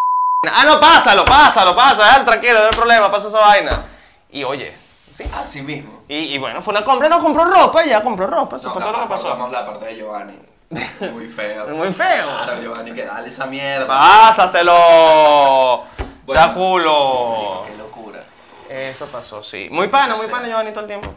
Ah, 0.48 0.64
no, 0.64 0.80
pásalo, 0.80 1.26
pásalo, 1.26 1.76
pasa, 1.76 2.04
dale, 2.04 2.24
tranquilo, 2.24 2.60
no 2.60 2.66
hay 2.66 2.76
problema, 2.76 3.12
pasa 3.12 3.30
esa 3.30 3.40
vaina. 3.40 3.84
Y 4.30 4.44
oye, 4.44 4.78
sí. 5.16 5.24
Así 5.34 5.62
mismo. 5.62 6.04
Y, 6.08 6.16
y 6.16 6.38
bueno, 6.38 6.62
fue 6.62 6.74
una 6.74 6.84
compra, 6.84 7.08
no 7.10 7.20
compró 7.22 7.46
ropa, 7.46 7.86
ya 7.86 8.04
compró 8.04 8.28
ropa, 8.28 8.58
eso 8.58 8.68
No, 8.68 8.74
fue 8.74 8.82
todo 8.82 8.92
lo 8.92 8.98
que 8.98 9.04
capaz 9.04 9.16
pasó. 9.16 9.28
cortamos 9.30 9.52
la 9.52 9.66
parte 9.66 9.86
de 9.86 9.96
Giovanni. 9.96 10.40
Muy 11.14 11.28
feo. 11.28 11.68
Muy 11.70 11.94
feo. 11.94 12.26
Claro, 12.26 12.62
Giovanni, 12.62 12.92
que 12.94 13.06
dale 13.06 13.28
esa 13.28 13.46
mierda. 13.46 13.88
Pásaselo. 13.88 15.84
Bueno. 16.26 16.42
Sea 16.42 16.54
culo. 16.56 17.64
Qué 17.68 17.78
locura. 17.78 18.20
Eso 18.68 19.06
pasó, 19.06 19.44
sí. 19.44 19.68
Muy 19.70 19.90
pana, 19.90 20.16
muy 20.16 20.26
pana, 20.26 20.48
Giovanni, 20.48 20.72
todo 20.72 20.80
el 20.82 20.88
tiempo. 20.88 21.14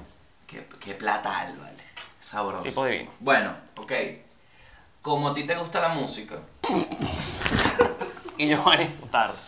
Qué, 0.47 0.69
qué 0.79 0.93
platal, 0.93 1.57
vale. 1.59 1.83
Sabroso. 2.21 2.63
Tipo 2.63 2.85
divino. 2.85 3.11
Bueno, 3.19 3.55
ok. 3.79 3.93
Como 5.01 5.31
a 5.31 5.33
ti 5.33 5.45
te 5.45 5.55
gusta 5.55 5.81
la 5.81 5.89
música 5.89 6.35
Y 8.37 8.49
Giovanni, 8.49 8.87
tarde. 9.11 9.39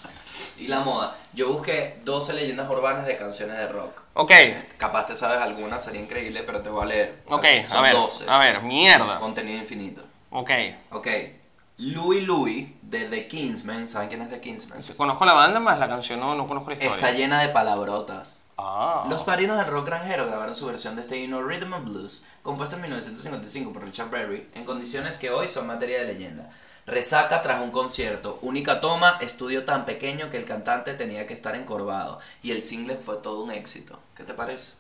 Y 0.61 0.67
la 0.69 0.81
moda, 0.81 1.15
yo 1.33 1.53
busqué 1.53 1.99
12 2.05 2.33
leyendas 2.35 2.69
urbanas 2.71 3.07
de 3.07 3.17
canciones 3.17 3.57
de 3.57 3.69
rock. 3.69 4.03
Ok, 4.15 4.33
Capaz 4.77 5.07
te 5.07 5.17
sabes 5.17 5.41
alguna, 5.41 5.79
sería 5.79 6.01
increíble, 6.01 6.43
pero 6.45 6.61
te 6.61 6.69
voy 6.71 6.85
a 6.85 6.87
leer. 6.87 7.23
ok, 7.29 7.45
Son 7.67 7.79
a 7.79 7.83
ver, 7.83 7.95
12. 7.95 8.25
a 8.29 8.39
ver, 8.39 8.63
mierda. 8.63 9.19
Contenido 9.19 9.59
infinito. 9.59 10.03
Ok. 10.31 10.51
Ok. 10.93 11.07
Louis 11.79 12.23
Louis 12.27 12.69
de 12.83 13.07
The 13.07 13.27
Kingsmen, 13.27 13.89
¿saben 13.89 14.09
quién 14.09 14.21
es 14.21 14.29
The 14.29 14.41
Kingsmen? 14.41 14.83
Conozco 14.97 15.25
la 15.25 15.33
banda, 15.33 15.61
más 15.61 15.79
la 15.79 15.89
canción 15.89 16.21
no, 16.21 16.35
no 16.35 16.47
conozco 16.47 16.69
la 16.71 16.75
historia. 16.77 16.95
Está 16.95 17.13
llena 17.13 17.41
de 17.41 17.49
palabrotas. 17.49 18.41
Ah. 18.59 19.07
Los 19.09 19.23
parinos 19.23 19.57
del 19.57 19.67
rock 19.69 19.87
granjero 19.87 20.27
grabaron 20.27 20.55
su 20.55 20.67
versión 20.67 20.95
de 20.95 21.01
este 21.01 21.17
himno 21.17 21.43
Rhythm 21.43 21.73
and 21.73 21.89
Blues, 21.89 22.27
compuesto 22.43 22.77
en 22.77 22.83
1955 22.83 23.73
por 23.73 23.83
Richard 23.85 24.11
Berry, 24.11 24.47
en 24.55 24.65
condiciones 24.65 25.17
que 25.17 25.31
hoy 25.31 25.49
son 25.49 25.67
materia 25.67 26.01
de 26.01 26.13
leyenda. 26.13 26.51
Resaca 26.87 27.43
tras 27.43 27.61
un 27.61 27.71
concierto, 27.71 28.39
única 28.43 28.81
toma, 28.81 29.19
estudio 29.21 29.65
tan 29.65 29.85
pequeño 29.85 30.31
que 30.31 30.37
el 30.39 30.45
cantante 30.45 30.95
tenía 30.95 31.27
que 31.27 31.35
estar 31.35 31.55
encorvado, 31.55 32.19
y 32.43 32.51
el 32.53 32.63
single 32.63 32.97
fue 32.97 33.17
todo 33.19 33.43
un 33.45 33.51
éxito. 33.51 33.99
¿Qué 34.17 34.25
te 34.25 34.35
parece? 34.35 34.75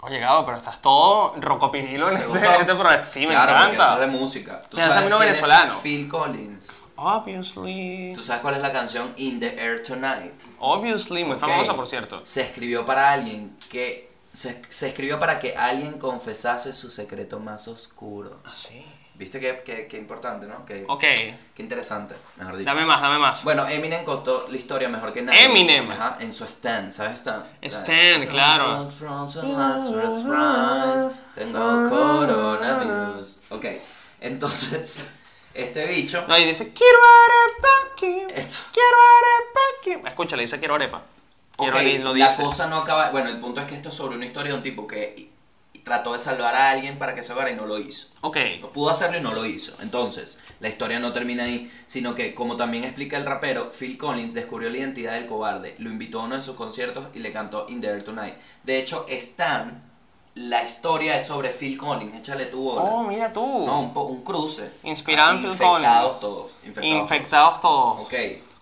Oye, 0.00 0.18
Gabo, 0.18 0.44
pero 0.44 0.56
estás 0.56 0.82
todo 0.82 1.32
rocopirilo 1.38 2.10
en 2.10 2.16
¿Te 2.16 2.24
este, 2.24 2.52
este 2.60 2.74
programa. 2.74 3.04
Sí, 3.04 3.20
me 3.20 3.34
claro, 3.34 3.52
eso 3.52 3.72
encanta. 3.72 3.94
es 3.94 4.00
de 4.00 4.06
música. 4.08 4.60
¿Tú 4.68 4.76
Me 4.76 4.82
sabes 4.82 4.96
quién 4.96 5.12
es 5.12 5.18
venezolano. 5.20 5.78
Phil 5.80 6.08
Collins. 6.08 6.82
Obviously. 6.96 8.12
¿Tú 8.14 8.22
sabes 8.22 8.42
cuál 8.42 8.54
es 8.54 8.62
la 8.62 8.72
canción 8.72 9.12
In 9.16 9.38
the 9.38 9.54
Air 9.62 9.82
Tonight? 9.82 10.42
Obviously, 10.58 11.24
muy 11.24 11.34
Ok. 11.36 11.40
famosa, 11.40 11.74
por 11.74 11.86
cierto. 11.86 12.20
Se 12.24 12.42
escribió 12.42 12.84
para 12.84 13.12
alguien 13.12 13.56
que... 13.68 14.10
Se, 14.32 14.62
se 14.70 14.88
escribió 14.88 15.20
para 15.20 15.38
que 15.38 15.56
alguien 15.56 15.98
confesase 15.98 16.72
su 16.72 16.90
secreto 16.90 17.38
más 17.38 17.68
oscuro. 17.68 18.38
Ah, 18.44 18.54
sí. 18.56 18.84
¿Viste 19.22 19.38
qué, 19.38 19.62
qué, 19.64 19.86
qué 19.86 19.98
importante, 19.98 20.46
no? 20.46 20.64
Qué, 20.66 20.84
Ok. 20.88 21.00
qué 21.00 21.62
interesante, 21.62 22.16
mejor 22.36 22.56
dicho. 22.56 22.68
Dame 22.68 22.84
más, 22.84 23.00
dame 23.00 23.18
más. 23.18 23.44
Bueno, 23.44 23.68
Eminem 23.68 24.04
contó 24.04 24.46
la 24.50 24.56
historia 24.56 24.88
mejor 24.88 25.12
que 25.12 25.22
nadie. 25.22 25.44
Eminem. 25.44 25.88
Ajá, 25.92 26.16
en 26.18 26.32
su 26.32 26.42
stand, 26.44 26.90
¿sabes 26.92 27.20
stand? 27.20 27.44
Stand, 27.62 28.26
claro. 28.26 28.90
From 28.90 29.28
some 29.30 29.52
Lazarus 29.52 30.24
rise, 30.24 31.10
tengo 31.36 31.88
coronavirus. 31.88 33.38
Ok, 33.50 33.66
entonces, 34.20 35.12
este 35.54 35.86
bicho... 35.86 36.24
No, 36.26 36.36
y 36.36 36.44
dice, 36.44 36.72
quiero 36.72 36.98
arepa 36.98 37.68
aquí. 37.92 38.34
Esto. 38.34 38.56
Quiero 38.72 38.96
arepa 39.18 39.60
aquí. 40.00 40.08
Escucha, 40.08 40.34
le 40.36 40.42
dice 40.42 40.58
quiero 40.58 40.74
arepa. 40.74 41.00
Quiero 41.56 41.76
Ok, 41.76 41.82
y 41.84 41.98
lo 41.98 42.12
la 42.14 42.26
dice. 42.28 42.42
cosa 42.42 42.66
no 42.66 42.78
acaba... 42.78 43.10
Bueno, 43.10 43.28
el 43.28 43.38
punto 43.38 43.60
es 43.60 43.66
que 43.68 43.76
esto 43.76 43.90
es 43.90 43.94
sobre 43.94 44.16
una 44.16 44.24
historia 44.26 44.50
de 44.50 44.56
un 44.58 44.64
tipo 44.64 44.86
que 44.86 45.30
trató 45.84 46.12
de 46.12 46.18
salvar 46.18 46.54
a 46.54 46.70
alguien 46.70 46.98
para 46.98 47.14
que 47.14 47.22
se 47.22 47.32
ahogara 47.32 47.50
y 47.50 47.56
no 47.56 47.66
lo 47.66 47.78
hizo. 47.78 48.08
Ok. 48.20 48.36
No 48.60 48.70
pudo 48.70 48.90
hacerlo 48.90 49.18
y 49.18 49.20
no 49.20 49.32
lo 49.32 49.44
hizo. 49.46 49.74
Entonces, 49.82 50.40
la 50.60 50.68
historia 50.68 50.98
no 51.00 51.12
termina 51.12 51.44
ahí, 51.44 51.70
sino 51.86 52.14
que, 52.14 52.34
como 52.34 52.56
también 52.56 52.84
explica 52.84 53.16
el 53.16 53.26
rapero, 53.26 53.70
Phil 53.70 53.98
Collins 53.98 54.34
descubrió 54.34 54.70
la 54.70 54.78
identidad 54.78 55.14
del 55.14 55.26
cobarde, 55.26 55.74
lo 55.78 55.90
invitó 55.90 56.20
a 56.20 56.24
uno 56.24 56.36
de 56.36 56.40
sus 56.40 56.56
conciertos 56.56 57.06
y 57.14 57.18
le 57.18 57.32
cantó 57.32 57.66
In 57.68 57.80
the 57.80 57.88
Air 57.88 58.02
Tonight. 58.02 58.34
De 58.62 58.78
hecho, 58.78 59.06
Stan, 59.08 59.82
la 60.34 60.62
historia 60.64 61.16
es 61.16 61.26
sobre 61.26 61.50
Phil 61.50 61.76
Collins, 61.76 62.14
échale 62.14 62.46
tu 62.46 62.62
bola. 62.62 62.82
Oh, 62.82 63.02
mira 63.02 63.32
tú. 63.32 63.66
No, 63.66 63.80
un, 63.80 63.92
un 63.96 64.22
cruce. 64.22 64.70
Inspirado 64.84 65.32
en 65.32 65.38
Phil 65.40 65.50
Infectados 65.50 66.16
Collins. 66.16 66.20
todos. 66.20 66.50
Infectados, 66.64 67.00
Infectados 67.02 67.60
todos. 67.60 67.96
todos. 67.96 68.06
Ok, 68.06 68.14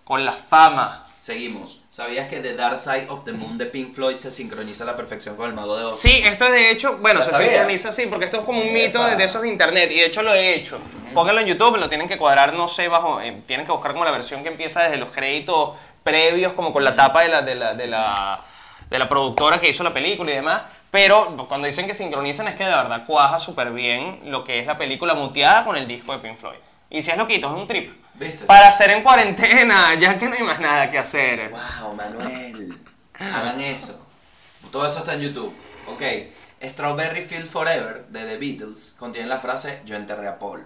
Con 0.03 0.25
la 0.25 0.33
fama. 0.33 1.05
Seguimos. 1.21 1.81
¿Sabías 1.89 2.27
que 2.27 2.39
The 2.39 2.55
Dark 2.55 2.79
Side 2.79 3.05
of 3.09 3.23
the 3.25 3.33
Moon 3.33 3.59
de 3.59 3.67
Pink 3.67 3.93
Floyd 3.93 4.17
se 4.17 4.31
sincroniza 4.31 4.85
a 4.85 4.87
la 4.87 4.95
perfección 4.95 5.35
con 5.35 5.47
el 5.47 5.53
mago 5.53 5.77
de 5.77 5.83
Oz? 5.85 5.99
Sí, 5.99 6.19
esto 6.25 6.45
es 6.45 6.51
de 6.51 6.71
hecho, 6.71 6.97
bueno, 6.97 7.19
¿La 7.19 7.25
se 7.25 7.31
sabías? 7.31 7.51
sincroniza 7.51 7.91
sí, 7.91 8.07
porque 8.07 8.25
esto 8.25 8.39
es 8.39 8.45
como 8.45 8.59
un 8.59 8.73
mito 8.73 9.03
de, 9.05 9.15
de 9.15 9.23
esos 9.23 9.43
de 9.43 9.47
internet 9.47 9.91
y 9.91 9.99
de 9.99 10.05
hecho 10.07 10.23
lo 10.23 10.33
he 10.33 10.55
hecho. 10.55 10.79
Pónganlo 11.13 11.41
en 11.41 11.47
YouTube, 11.47 11.77
lo 11.77 11.89
tienen 11.89 12.07
que 12.07 12.17
cuadrar, 12.17 12.55
no 12.55 12.67
sé, 12.67 12.87
bajo, 12.87 13.21
eh, 13.21 13.43
tienen 13.45 13.67
que 13.67 13.71
buscar 13.71 13.93
como 13.93 14.03
la 14.03 14.09
versión 14.09 14.41
que 14.41 14.49
empieza 14.49 14.81
desde 14.81 14.97
los 14.97 15.11
créditos 15.11 15.77
previos, 16.01 16.53
como 16.53 16.73
con 16.73 16.83
la 16.83 16.95
tapa 16.95 17.21
de 17.21 17.27
la, 17.29 17.43
de 17.43 17.53
la, 17.53 17.73
de 17.75 17.85
la, 17.85 18.43
de 18.89 18.97
la 18.97 19.07
productora 19.07 19.59
que 19.59 19.69
hizo 19.69 19.83
la 19.83 19.93
película 19.93 20.31
y 20.31 20.35
demás. 20.35 20.63
Pero 20.89 21.45
cuando 21.47 21.67
dicen 21.67 21.85
que 21.85 21.93
sincronizan 21.93 22.47
es 22.47 22.55
que 22.55 22.63
de 22.63 22.71
verdad 22.71 23.05
cuaja 23.05 23.37
súper 23.37 23.71
bien 23.71 24.21
lo 24.25 24.43
que 24.43 24.57
es 24.57 24.65
la 24.65 24.77
película 24.79 25.13
muteada 25.13 25.63
con 25.65 25.77
el 25.77 25.87
disco 25.87 26.13
de 26.13 26.17
Pink 26.17 26.37
Floyd. 26.37 26.57
Y 26.91 27.01
si 27.01 27.09
es 27.09 27.17
loquito, 27.17 27.47
es 27.47 27.53
un 27.53 27.67
trip. 27.67 28.03
¿Viste? 28.15 28.45
Para 28.45 28.67
hacer 28.67 28.91
en 28.91 29.01
cuarentena, 29.01 29.95
ya 29.99 30.17
que 30.17 30.27
no 30.27 30.35
hay 30.35 30.43
más 30.43 30.59
nada 30.59 30.89
que 30.89 30.99
hacer. 30.99 31.49
Wow, 31.49 31.95
Manuel. 31.95 32.77
Hagan 33.17 33.61
eso. 33.61 34.05
Todo 34.71 34.85
eso 34.85 34.99
está 34.99 35.13
en 35.13 35.21
YouTube. 35.21 35.55
Ok. 35.87 36.03
Strawberry 36.63 37.21
Field 37.21 37.47
Forever 37.47 38.05
de 38.09 38.25
The 38.25 38.37
Beatles 38.37 38.95
contiene 38.99 39.27
la 39.27 39.39
frase 39.39 39.81
Yo 39.83 39.95
enterré 39.95 40.27
a 40.27 40.37
Paul. 40.37 40.63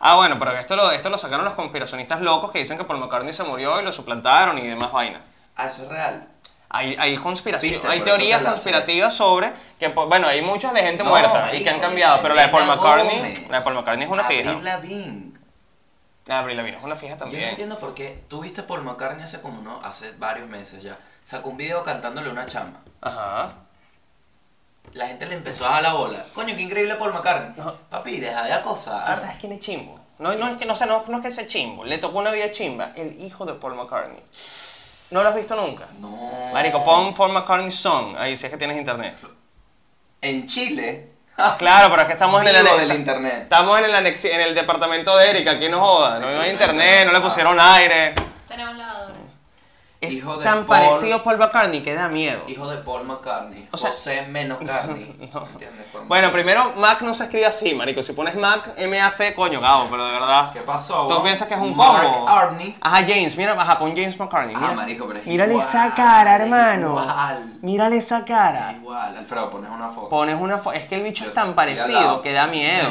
Ah, 0.00 0.16
bueno, 0.16 0.38
pero 0.38 0.52
esto 0.56 0.76
lo, 0.76 0.90
esto 0.90 1.10
lo 1.10 1.18
sacaron 1.18 1.44
los 1.44 1.54
conspiracionistas 1.54 2.20
locos 2.20 2.50
que 2.50 2.58
dicen 2.58 2.76
que 2.76 2.84
Paul 2.84 3.00
McCartney 3.00 3.32
se 3.32 3.44
murió 3.44 3.80
y 3.80 3.84
lo 3.84 3.92
suplantaron 3.92 4.58
y 4.58 4.66
demás 4.66 4.92
vainas. 4.92 5.22
Ah, 5.56 5.66
eso 5.66 5.84
es 5.84 5.88
real. 5.88 6.28
Hay, 6.70 6.96
hay 6.98 7.16
conspiración, 7.16 7.72
Viste, 7.72 7.88
hay 7.88 8.00
teorías 8.02 8.42
conspirativas 8.42 9.14
sobre 9.14 9.52
que, 9.78 9.88
pues, 9.88 10.06
bueno, 10.06 10.26
hay 10.28 10.42
muchas 10.42 10.74
de 10.74 10.82
gente 10.82 11.02
No, 11.02 11.10
muerta 11.10 11.30
y 11.30 11.40
marico, 11.40 11.64
que 11.64 11.70
han 11.70 11.80
cambiado, 11.80 12.20
pero 12.20 12.34
la 12.34 12.42
de 12.42 12.48
Paul 12.48 12.66
McCartney, 12.66 13.16
Gomez, 13.16 13.48
la 13.48 13.58
de 13.58 13.64
Paul 13.64 13.74
McCartney 13.76 14.04
es 14.04 14.10
una 14.10 14.24
fija. 14.24 14.50
Avril 14.50 14.64
Lavigne. 14.64 15.32
La 16.26 16.40
Avril 16.40 16.56
Lavigne 16.58 16.76
es 16.78 16.84
una 16.84 16.94
fija 16.94 17.12
Yo 17.14 17.16
no 17.16 17.30
también. 17.30 17.48
entiendo 17.48 17.78
por 17.78 17.94
qué. 17.94 18.22
Tú 18.28 18.42
viste 18.42 18.62
Paul 18.62 18.82
McCartney 18.82 19.24
hace 19.24 19.40
como 19.40 19.62
no, 19.62 19.80
hace 19.82 20.12
varios 20.18 20.46
meses 20.46 20.82
ya. 20.82 20.98
Sacó 21.24 21.48
un 21.48 21.56
video 21.56 21.82
cantándole 21.82 22.28
una 22.28 22.44
chama. 22.44 22.82
Ajá. 23.00 23.54
La 24.92 25.06
gente 25.06 25.24
le 25.24 25.36
empezó 25.36 25.66
a 25.66 25.70
dar 25.72 25.82
la 25.82 25.94
bola. 25.94 26.22
Coño, 26.34 26.54
qué 26.54 26.62
increíble 26.62 26.94
Paul 26.96 27.14
McCartney. 27.14 27.52
No. 27.56 27.74
Papi, 27.88 28.18
deja 28.20 28.42
de 28.42 28.52
acosar. 28.52 29.14
¿Tú 29.14 29.20
sabes 29.20 29.36
quién 29.38 29.52
es 29.52 29.60
chimbo? 29.60 29.98
No, 30.18 30.34
no 30.34 30.48
es 30.48 30.56
que 30.56 30.66
no, 30.66 30.74
sé, 30.74 30.84
no, 30.84 31.04
no 31.06 31.18
es 31.18 31.24
que 31.24 31.32
sea 31.32 31.46
chimbo, 31.46 31.84
le 31.84 31.96
tocó 31.98 32.18
una 32.18 32.32
vida 32.32 32.50
chimba, 32.50 32.92
el 32.96 33.22
hijo 33.22 33.46
de 33.46 33.54
Paul 33.54 33.76
McCartney. 33.76 34.20
¿No 35.10 35.22
lo 35.22 35.28
has 35.30 35.34
visto 35.34 35.56
nunca? 35.56 35.86
No. 36.00 36.50
Marico, 36.52 36.84
pon 36.84 37.14
Paul 37.14 37.32
McCartney 37.32 37.70
Song, 37.70 38.16
ahí 38.18 38.36
si 38.36 38.46
es 38.46 38.50
que 38.52 38.58
tienes 38.58 38.76
internet. 38.76 39.16
En 40.20 40.46
Chile. 40.46 41.12
Claro, 41.56 41.88
pero 41.90 42.02
es 42.02 42.06
que 42.08 42.14
estamos 42.14 42.42
en 42.42 42.48
el, 42.48 42.64
del 42.64 42.98
internet. 42.98 43.42
Estamos 43.42 43.78
en 43.78 43.84
el, 43.84 44.06
en 44.06 44.40
el 44.40 44.54
departamento 44.56 45.16
de 45.16 45.30
Erika, 45.30 45.52
aquí 45.52 45.68
no 45.68 45.78
joda, 45.78 46.18
no 46.18 46.26
hay 46.26 46.50
internet, 46.50 47.06
no 47.06 47.12
le 47.12 47.20
pusieron 47.20 47.56
aire. 47.60 48.12
Tenemos. 48.48 48.77
Es 50.00 50.14
Hijo 50.18 50.36
tan 50.38 50.64
Paul- 50.64 50.78
parecido 50.80 51.16
a 51.16 51.24
Paul 51.24 51.38
McCartney 51.38 51.82
que 51.82 51.92
da 51.92 52.08
miedo. 52.08 52.40
Hijo 52.46 52.68
de 52.68 52.76
Paul 52.78 53.02
McCartney. 53.02 53.68
O 53.72 53.76
sea- 53.76 53.90
José 53.90 54.22
menos 54.28 54.58
Carney. 54.66 55.12
No. 55.34 55.44
¿Entiendes? 55.44 55.86
Paul 55.92 56.04
Bueno, 56.06 56.30
primero, 56.30 56.72
Mac 56.76 57.02
no 57.02 57.12
se 57.14 57.24
escribe 57.24 57.46
así, 57.46 57.74
marico. 57.74 58.00
Si 58.04 58.12
pones 58.12 58.36
Mac, 58.36 58.74
M-A-C, 58.76 59.34
coño, 59.34 59.60
gabo, 59.60 59.88
pero 59.90 60.06
de 60.06 60.12
verdad. 60.12 60.52
¿Qué 60.52 60.60
pasó? 60.60 61.08
¿Tú 61.08 61.20
piensas 61.24 61.48
que 61.48 61.54
es 61.54 61.60
un 61.60 61.76
Mark 61.76 62.12
combo? 62.12 62.28
Arney. 62.28 62.76
Ajá, 62.80 62.98
James, 63.06 63.36
mira, 63.36 63.54
ajá, 63.60 63.76
pon 63.76 63.90
James 63.96 64.16
McCartney. 64.18 64.54
Ah, 64.56 64.60
Mira, 64.60 64.72
marico, 64.74 65.06
pero 65.08 65.18
es 65.18 65.26
Mírale 65.26 65.52
igual, 65.54 65.66
esa 65.68 65.94
cara, 65.94 66.36
es 66.36 66.42
hermano. 66.42 66.88
igual. 66.90 67.52
Mírale 67.62 67.96
esa 67.96 68.24
cara. 68.24 68.72
Igual, 68.74 69.16
Alfredo, 69.16 69.50
pones 69.50 69.68
una 69.70 69.88
foto. 69.88 70.08
Pones 70.08 70.36
una 70.40 70.58
foto. 70.58 70.76
Es 70.76 70.86
que 70.86 70.94
el 70.94 71.02
bicho 71.02 71.24
Yo 71.24 71.30
es 71.30 71.34
tan 71.34 71.54
parecido 71.54 72.22
que 72.22 72.32
da 72.32 72.46
miedo. 72.46 72.86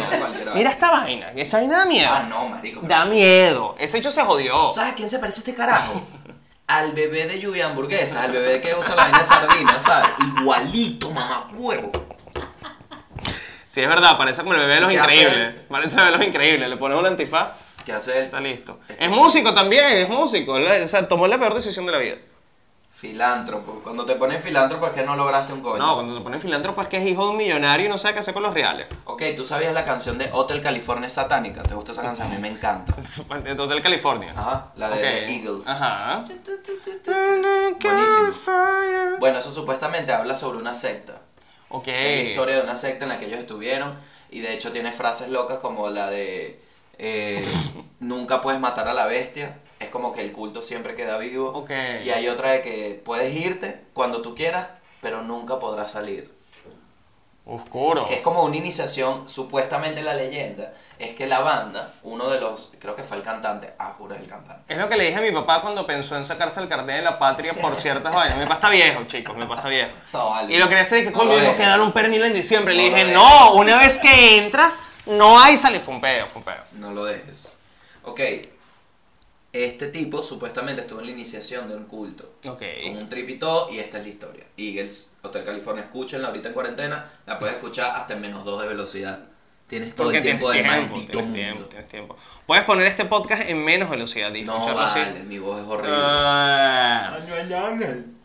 Mira 0.53 0.69
esta 0.71 0.91
vaina. 0.91 1.27
Esa 1.37 1.57
vaina 1.59 1.77
da 1.77 1.85
miedo. 1.85 2.09
Ah, 2.13 2.23
no, 2.27 2.49
marico. 2.49 2.81
Da 2.83 3.05
miedo. 3.05 3.75
Ese 3.79 3.95
bicho 3.97 4.11
se 4.11 4.23
jodió. 4.23 4.73
¿Sabes 4.73 4.91
a 4.91 4.95
quién 4.95 5.09
se 5.09 5.19
parece 5.19 5.39
este 5.39 5.53
carajo? 5.53 6.01
Al 6.67 6.91
bebé 6.91 7.27
de 7.27 7.39
lluvia 7.39 7.67
hamburguesa, 7.67 8.23
al 8.23 8.31
bebé 8.33 8.59
que 8.59 8.75
usa 8.75 8.93
la 8.95 9.03
vaina 9.03 9.19
de 9.19 9.23
sardina, 9.23 9.79
¿sabes? 9.79 10.09
Igualito, 10.37 11.09
mamá 11.11 11.47
huevo. 11.53 11.91
Sí, 13.67 13.81
es 13.81 13.87
verdad, 13.87 14.17
parece 14.17 14.41
como 14.41 14.53
el 14.53 14.59
bebé 14.59 14.73
de 14.75 14.79
los 14.81 14.89
¿Qué 14.89 14.99
hace 14.99 15.15
increíbles. 15.21 15.61
Parece 15.69 15.95
el 15.95 16.01
bebé 16.01 16.11
de 16.11 16.17
los 16.17 16.27
increíbles. 16.27 16.69
Le 16.69 16.77
pones 16.77 16.97
un 16.97 17.05
antifaz, 17.05 17.51
¿Qué 17.85 17.93
hace 17.93 18.17
él? 18.17 18.25
está 18.25 18.41
listo. 18.41 18.81
Es 18.89 18.97
Es 18.99 19.09
músico 19.09 19.53
también, 19.53 19.85
es 19.97 20.09
músico. 20.09 20.53
O 20.53 20.87
sea, 20.87 21.07
tomó 21.07 21.25
la 21.27 21.37
peor 21.37 21.53
decisión 21.53 21.85
de 21.85 21.91
la 21.93 21.97
vida. 21.99 22.15
Filántropo. 22.99 23.81
Cuando 23.83 24.05
te 24.05 24.15
ponen 24.15 24.41
filántropo 24.41 24.87
es 24.87 24.93
que 24.93 25.03
no 25.03 25.15
lograste 25.15 25.53
un 25.53 25.61
coño. 25.61 25.77
No, 25.77 25.93
cuando 25.93 26.15
te 26.17 26.21
ponen 26.21 26.41
filántropo 26.41 26.81
es 26.81 26.87
que 26.87 26.97
es 26.97 27.05
hijo 27.05 27.25
de 27.25 27.29
un 27.29 27.37
millonario 27.37 27.85
y 27.85 27.89
no 27.89 27.99
sabe 27.99 28.15
qué 28.15 28.21
hacer 28.21 28.33
con 28.33 28.41
los 28.41 28.55
reales. 28.55 28.87
Ok, 29.05 29.21
¿tú 29.35 29.43
sabías 29.43 29.71
la 29.71 29.83
canción 29.83 30.17
de 30.17 30.31
Hotel 30.33 30.61
California 30.61 31.07
Satánica? 31.07 31.61
¿Te 31.61 31.75
gusta 31.75 31.91
esa 31.91 32.01
canción? 32.01 32.27
A 32.27 32.31
mí 32.31 32.41
me 32.41 32.47
encanta. 32.47 32.95
De 33.43 33.51
Hotel 33.51 33.83
California. 33.83 34.33
Ajá, 34.35 34.71
la 34.75 34.89
de. 34.89 34.97
The 34.97 35.31
Eagles. 35.31 35.67
Ajá. 35.67 36.25
Buenísimo. 37.79 38.33
Bueno, 39.19 39.37
eso 39.37 39.51
supuestamente 39.51 40.11
habla 40.11 40.33
sobre 40.33 40.57
una 40.57 40.73
secta. 40.73 41.21
Ok. 41.69 41.89
Es 41.89 42.23
la 42.23 42.29
historia 42.31 42.55
de 42.55 42.61
una 42.63 42.75
secta 42.75 43.05
en 43.05 43.09
la 43.09 43.19
que 43.19 43.27
ellos 43.27 43.39
estuvieron 43.39 43.95
y 44.31 44.39
de 44.39 44.55
hecho 44.55 44.71
tiene 44.71 44.91
frases 44.91 45.29
locas 45.29 45.59
como 45.59 45.87
la 45.91 46.09
de 46.09 46.59
eh, 46.97 47.45
nunca 47.99 48.41
puedes 48.41 48.59
matar 48.59 48.87
a 48.87 48.95
la 48.95 49.05
bestia. 49.05 49.59
Es 49.79 49.89
como 49.89 50.13
que 50.13 50.21
el 50.21 50.31
culto 50.31 50.61
siempre 50.61 50.95
queda 50.95 51.17
vivo. 51.17 51.49
Ok. 51.51 51.71
Y 52.03 52.09
hay 52.09 52.27
otra 52.29 52.51
de 52.51 52.61
que 52.61 53.01
puedes 53.05 53.33
irte 53.35 53.81
cuando 53.93 54.21
tú 54.21 54.33
quieras, 54.35 54.67
pero 55.01 55.21
nunca 55.21 55.59
podrás 55.59 55.91
salir. 55.91 56.35
Oscuro. 57.49 58.07
Es 58.11 58.19
como 58.19 58.43
una 58.43 58.57
iniciación, 58.57 59.29
supuestamente 59.29 60.01
la 60.01 60.13
leyenda, 60.15 60.73
es 60.99 61.15
que 61.15 61.27
la 61.27 61.39
banda, 61.39 61.93
uno 62.03 62.29
de 62.29 62.41
los, 62.41 62.71
creo 62.77 62.93
que 62.93 63.03
fue 63.03 63.15
el 63.15 63.23
cantante, 63.23 63.73
ah, 63.79 63.93
juro 63.97 64.15
es 64.15 64.19
el 64.21 64.27
cantante. 64.27 64.73
Es 64.73 64.77
lo 64.77 64.89
que 64.89 64.97
le 64.97 65.05
dije 65.05 65.15
a 65.15 65.21
mi 65.21 65.31
papá 65.31 65.61
cuando 65.61 65.87
pensó 65.87 66.17
en 66.17 66.25
sacarse 66.25 66.59
el 66.59 66.67
carnet 66.67 66.97
de 66.97 67.01
la 67.03 67.17
patria 67.17 67.53
por 67.53 67.75
ciertas 67.79 68.13
vainas. 68.13 68.37
Mi 68.37 68.43
papá 68.43 68.55
está 68.55 68.69
viejo, 68.69 69.03
chicos, 69.05 69.33
mi 69.37 69.43
papá 69.43 69.57
está 69.57 69.69
viejo. 69.69 69.91
No, 70.11 70.29
vale. 70.31 70.53
Y 70.53 70.57
lo 70.59 70.67
quería 70.67 70.81
hacer 70.81 70.97
es 70.99 71.05
que, 71.07 71.13
coño, 71.13 71.29
lo 71.29 71.35
tenemos 71.35 71.53
dejes. 71.55 71.65
que 71.65 71.69
dar 71.71 71.79
un 71.79 71.93
pernil 71.93 72.23
en 72.25 72.33
diciembre. 72.33 72.73
Le 72.73 72.89
No 72.89 72.95
dije, 72.97 73.13
lo 73.13 73.19
no, 73.19 73.53
una 73.53 73.77
vez 73.77 73.97
que 73.99 74.37
entras, 74.39 74.83
no 75.05 75.39
hay 75.39 75.55
sale. 75.55 75.79
Fue 75.79 75.93
un 75.93 76.01
peo, 76.01 76.25
fue 76.27 76.39
un 76.39 76.43
peo. 76.45 76.63
No 76.73 76.91
lo 76.91 77.05
dejes. 77.05 77.53
Ok, 78.03 78.19
este 79.65 79.87
tipo 79.87 80.21
supuestamente 80.23 80.81
estuvo 80.81 80.99
en 80.99 81.05
la 81.07 81.11
iniciación 81.11 81.67
de 81.69 81.75
un 81.75 81.85
culto. 81.85 82.33
Ok. 82.45 82.61
Con 82.83 82.97
un 82.97 83.09
trip 83.09 83.29
y 83.29 83.39
todo, 83.39 83.69
y 83.71 83.79
esta 83.79 83.97
es 83.99 84.03
la 84.03 84.09
historia. 84.09 84.43
Eagles, 84.57 85.09
Hotel 85.21 85.43
California, 85.43 85.83
escúchenla 85.85 86.27
ahorita 86.27 86.49
en 86.49 86.53
cuarentena, 86.53 87.11
la 87.25 87.37
puedes 87.39 87.55
escuchar 87.55 87.95
hasta 87.95 88.13
en 88.13 88.21
menos 88.21 88.43
2 88.45 88.61
de 88.61 88.67
velocidad. 88.67 89.19
Tienes 89.67 89.93
todo 89.95 90.05
Porque 90.05 90.19
el 90.19 90.23
tiempo 90.23 90.49
del 90.49 90.61
tiempo, 90.63 90.71
maldito 90.93 91.11
tienes 91.11 91.25
mundo. 91.25 91.33
tiempo, 91.35 91.65
tienes 91.65 91.87
tiempo. 91.89 92.15
Puedes 92.45 92.63
poner 92.63 92.85
este 92.87 93.03
podcast 93.05 93.49
en 93.49 93.63
menos 93.63 93.89
velocidad 93.89 94.33
y 94.33 94.43
No 94.43 94.53
escucharlo 94.53 94.81
así. 94.81 94.99
vale, 94.99 95.23
mi 95.23 95.39
voz 95.39 95.61
es 95.61 95.67
horrible. 95.67 95.97
Ah. 95.99 97.17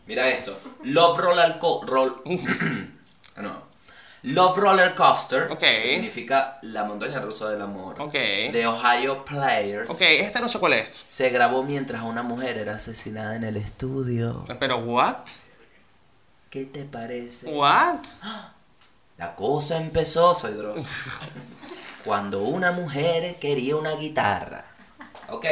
Mira 0.07 0.29
esto. 0.29 0.57
Love 0.83 1.17
Roller 1.17 1.59
Co 1.59 1.81
roll 1.85 2.21
no. 3.37 3.72
Love 4.23 4.57
Roller 4.57 4.95
Coaster 4.95 5.51
Ok. 5.51 5.59
que 5.59 5.87
significa 5.89 6.57
la 6.61 6.85
montaña 6.85 7.19
rusa 7.19 7.49
del 7.49 7.61
amor. 7.61 8.01
Ok. 8.01 8.13
De 8.13 8.65
Ohio 8.67 9.25
Players. 9.25 9.89
Ok, 9.91 10.01
este 10.01 10.39
no 10.39 10.47
sé 10.49 10.59
cuál 10.59 10.73
es. 10.73 11.01
Se 11.05 11.29
grabó 11.29 11.63
mientras 11.63 12.03
una 12.03 12.23
mujer 12.23 12.57
era 12.57 12.75
asesinada 12.75 13.35
en 13.35 13.43
el 13.43 13.57
estudio. 13.57 14.45
Pero, 14.59 14.77
¿what? 14.77 15.17
¿Qué 16.49 16.65
te 16.65 16.85
parece? 16.85 17.49
¿What? 17.51 17.99
La 19.17 19.35
cosa 19.35 19.77
empezó, 19.77 20.33
soy 20.35 20.53
Dross. 20.53 21.03
Cuando 22.05 22.43
una 22.43 22.71
mujer 22.71 23.35
quería 23.35 23.75
una 23.75 23.91
guitarra. 23.95 24.65
Ok. 25.29 25.45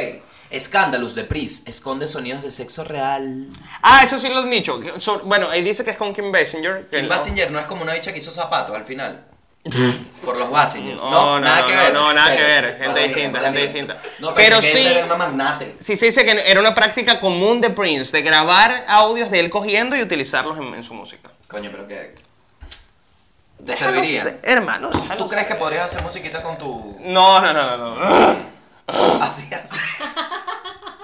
Scandalous 0.58 1.14
de 1.14 1.24
Pris 1.24 1.62
esconde 1.66 2.06
sonidos 2.06 2.42
de 2.42 2.50
sexo 2.50 2.84
real. 2.84 3.46
Ah, 3.82 4.02
eso 4.04 4.18
sí 4.18 4.28
lo 4.28 4.38
han 4.38 4.50
dicho. 4.50 4.80
So- 4.98 5.20
bueno, 5.24 5.48
ahí 5.50 5.62
dice 5.62 5.84
que 5.84 5.90
es 5.92 5.96
con 5.96 6.12
Kim 6.14 6.30
Basinger. 6.32 6.86
que 6.88 6.96
Kim 6.98 7.08
no- 7.08 7.14
Basinger 7.14 7.50
no 7.50 7.58
es 7.58 7.66
como 7.66 7.82
una 7.82 7.94
bicha 7.94 8.12
que 8.12 8.18
hizo 8.18 8.30
zapatos 8.30 8.74
al 8.76 8.84
final. 8.84 9.24
Por 10.24 10.36
los 10.38 10.50
Basinger. 10.50 10.96
No, 10.96 11.10
No, 11.10 11.24
no, 11.38 11.40
nada 11.40 11.66
que 11.66 11.74
ver. 11.76 11.92
no, 11.94 12.12
nada 12.12 12.36
que 12.36 12.42
ver, 12.42 12.78
gente 12.78 13.00
distinta, 13.06 13.40
gente 13.40 13.58
distinta. 13.62 13.94
No, 14.18 14.34
Pero 14.34 14.56
pero 14.58 14.62
sí. 14.62 14.78
sí- 14.78 14.86
Era 14.86 15.04
una 15.06 15.16
magnate. 15.16 15.76
Sí, 15.80 15.96
se 15.96 16.06
dice 16.06 16.24
que 16.24 16.32
era 16.50 16.58
una 16.60 16.74
práctica 16.74 17.20
común 17.20 17.60
de 17.60 17.70
Prince, 17.70 18.10
de 18.12 18.22
grabar 18.22 18.84
audios 18.88 19.30
de 19.30 19.40
él 19.40 19.50
cogiendo 19.50 19.96
y 19.96 20.02
utilizarlos 20.02 20.58
en, 20.58 20.74
en 20.74 20.82
su 20.82 20.94
música. 20.94 21.30
Coño, 21.48 21.70
pero 21.72 21.86
que. 21.86 22.14
¿Te 23.64 23.70
Déjalo 23.72 23.92
serviría? 23.92 24.22
ser, 24.24 24.40
hermano, 24.42 24.90
¿Tú 25.16 25.28
crees 25.28 25.46
que 25.46 25.54
podrías 25.54 25.84
hacer 25.86 26.02
musiquita 26.02 26.42
con 26.42 26.58
tu. 26.58 26.96
No, 27.00 27.40
no, 27.40 27.52
no, 27.52 27.76
no. 27.76 27.94
no. 27.94 28.52
Así, 28.86 29.52
así. 29.54 29.76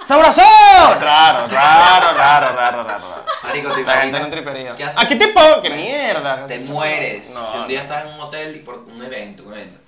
¡Sabroso! 0.03 0.41
Raro, 0.41 1.47
raro, 1.47 2.13
raro, 2.13 2.55
raro, 2.55 2.83
raro. 2.83 3.05
Marico, 3.43 3.73
te 3.73 3.83
La 3.83 3.91
gente 3.93 4.07
imaginas 4.17 4.21
no 4.21 4.29
tripería. 4.29 4.75
¿Qué 4.75 4.83
haces? 4.85 5.03
¿A 5.03 5.07
qué 5.07 5.15
tipo? 5.15 5.39
¡Qué 5.61 5.69
mierda! 5.69 6.45
Te 6.47 6.59
mueres. 6.59 7.31
No, 7.31 7.51
si 7.51 7.57
un 7.57 7.67
día 7.67 7.79
no. 7.79 7.83
estás 7.83 8.05
en 8.05 8.13
un 8.13 8.19
hotel 8.21 8.55
y 8.55 8.59
por 8.59 8.79
un 8.79 9.03
evento, 9.03 9.43
un 9.43 9.53
evento, 9.53 9.79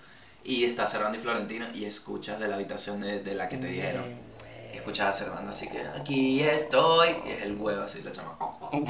y 0.43 0.65
estás 0.65 0.91
Cervando 0.91 1.17
y 1.17 1.21
Florentino 1.21 1.65
y 1.73 1.85
escuchas 1.85 2.39
de 2.39 2.47
la 2.47 2.55
habitación 2.55 3.01
de, 3.01 3.19
de 3.19 3.35
la 3.35 3.47
que 3.47 3.57
te 3.57 3.67
dijeron, 3.67 4.03
escuchas 4.73 5.07
a 5.07 5.13
Cervando 5.13 5.49
así 5.51 5.67
que 5.69 5.81
aquí 5.99 6.41
estoy, 6.43 7.15
y 7.25 7.31
es 7.31 7.43
el 7.43 7.55
huevo 7.57 7.83
así, 7.83 8.01
la 8.03 8.11
chama. 8.11 8.33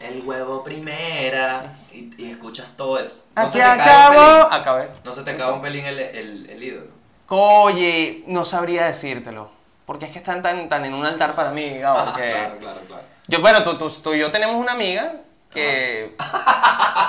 El 0.00 0.22
huevo 0.24 0.62
primera, 0.62 1.72
y, 1.92 2.10
y 2.22 2.30
escuchas 2.30 2.68
todo 2.76 3.00
eso. 3.00 3.24
No 3.34 3.42
Aquí 3.42 3.50
se 3.52 3.58
te 3.58 3.64
cae 3.64 3.74
un 3.74 3.80
acabó. 3.80 4.14
pelín. 4.48 4.60
Acabé. 4.60 4.88
No 5.02 5.10
se 5.12 5.22
te 5.24 5.30
acaba 5.32 5.52
un 5.54 5.60
pelín 5.60 5.84
el, 5.86 5.98
el, 5.98 6.50
el 6.50 6.62
ídolo. 6.62 6.90
Oye, 7.28 8.22
no 8.26 8.44
sabría 8.44 8.86
decírtelo. 8.86 9.50
Porque 9.84 10.06
es 10.06 10.12
que 10.12 10.18
están 10.18 10.42
tan, 10.42 10.68
tan 10.68 10.84
en 10.84 10.94
un 10.94 11.04
altar 11.06 11.34
para 11.34 11.50
mí, 11.50 11.80
Ah, 11.84 12.12
que- 12.16 12.30
claro, 12.32 12.58
claro, 12.58 12.80
claro. 12.86 13.02
Yo, 13.26 13.40
bueno, 13.40 13.62
tú, 13.62 13.76
tú, 13.76 13.90
tú 13.90 14.14
y 14.14 14.18
yo 14.20 14.30
tenemos 14.30 14.56
una 14.56 14.72
amiga 14.72 15.12
que, 15.50 16.16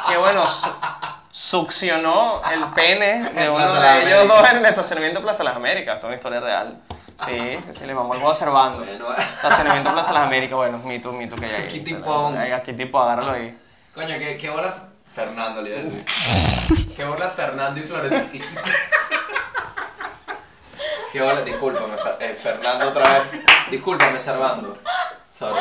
que 0.10 0.18
bueno, 0.18 0.46
su- 0.48 0.68
succionó 1.32 2.42
el 2.52 2.66
pene 2.74 3.30
de 3.32 3.50
uno 3.50 3.74
de 3.74 4.04
ellos 4.06 4.28
dos 4.28 4.50
en 4.50 4.58
el 4.58 4.66
estacionamiento 4.66 5.22
Plaza 5.22 5.44
Las 5.44 5.56
Américas. 5.56 5.96
Esto 5.96 6.08
es 6.08 6.10
una 6.10 6.16
historia 6.16 6.40
real. 6.42 6.78
Sí, 7.26 7.58
sí, 7.66 7.74
sí, 7.74 7.86
le 7.86 7.94
vamos 7.94 8.16
algo 8.16 8.30
observando. 8.30 8.84
Estacionamiento 8.84 9.92
Plaza 9.94 10.12
Las 10.14 10.24
Américas, 10.24 10.56
bueno, 10.58 10.78
mito, 10.80 11.12
mito 11.14 11.36
que 11.38 11.46
hay 11.46 11.56
ahí. 11.56 11.64
Aquí. 11.64 11.80
Ahí, 12.38 12.52
Aquí 12.52 12.74
tipo, 12.74 13.02
agárralo 13.02 13.32
ahí. 13.32 13.58
Coño, 13.94 14.18
¿qué, 14.20 14.38
qué 14.38 14.50
bola 14.50 14.74
Fernando 15.14 15.62
le 15.62 15.70
iba 15.70 15.80
a 15.80 15.84
decir? 15.84 16.06
¿Qué 16.96 17.04
bola 17.06 17.30
Fernando 17.30 17.80
y 17.80 17.84
Florentino? 17.84 18.46
¿Qué 21.12 21.22
bola? 21.22 21.42
Discúlpame, 21.42 21.96
eh, 22.20 22.38
Fernando 22.40 22.90
otra 22.90 23.04
vez. 23.04 23.44
Discúlpame, 23.72 24.20
Servando. 24.20 24.78
Sorry. 25.30 25.60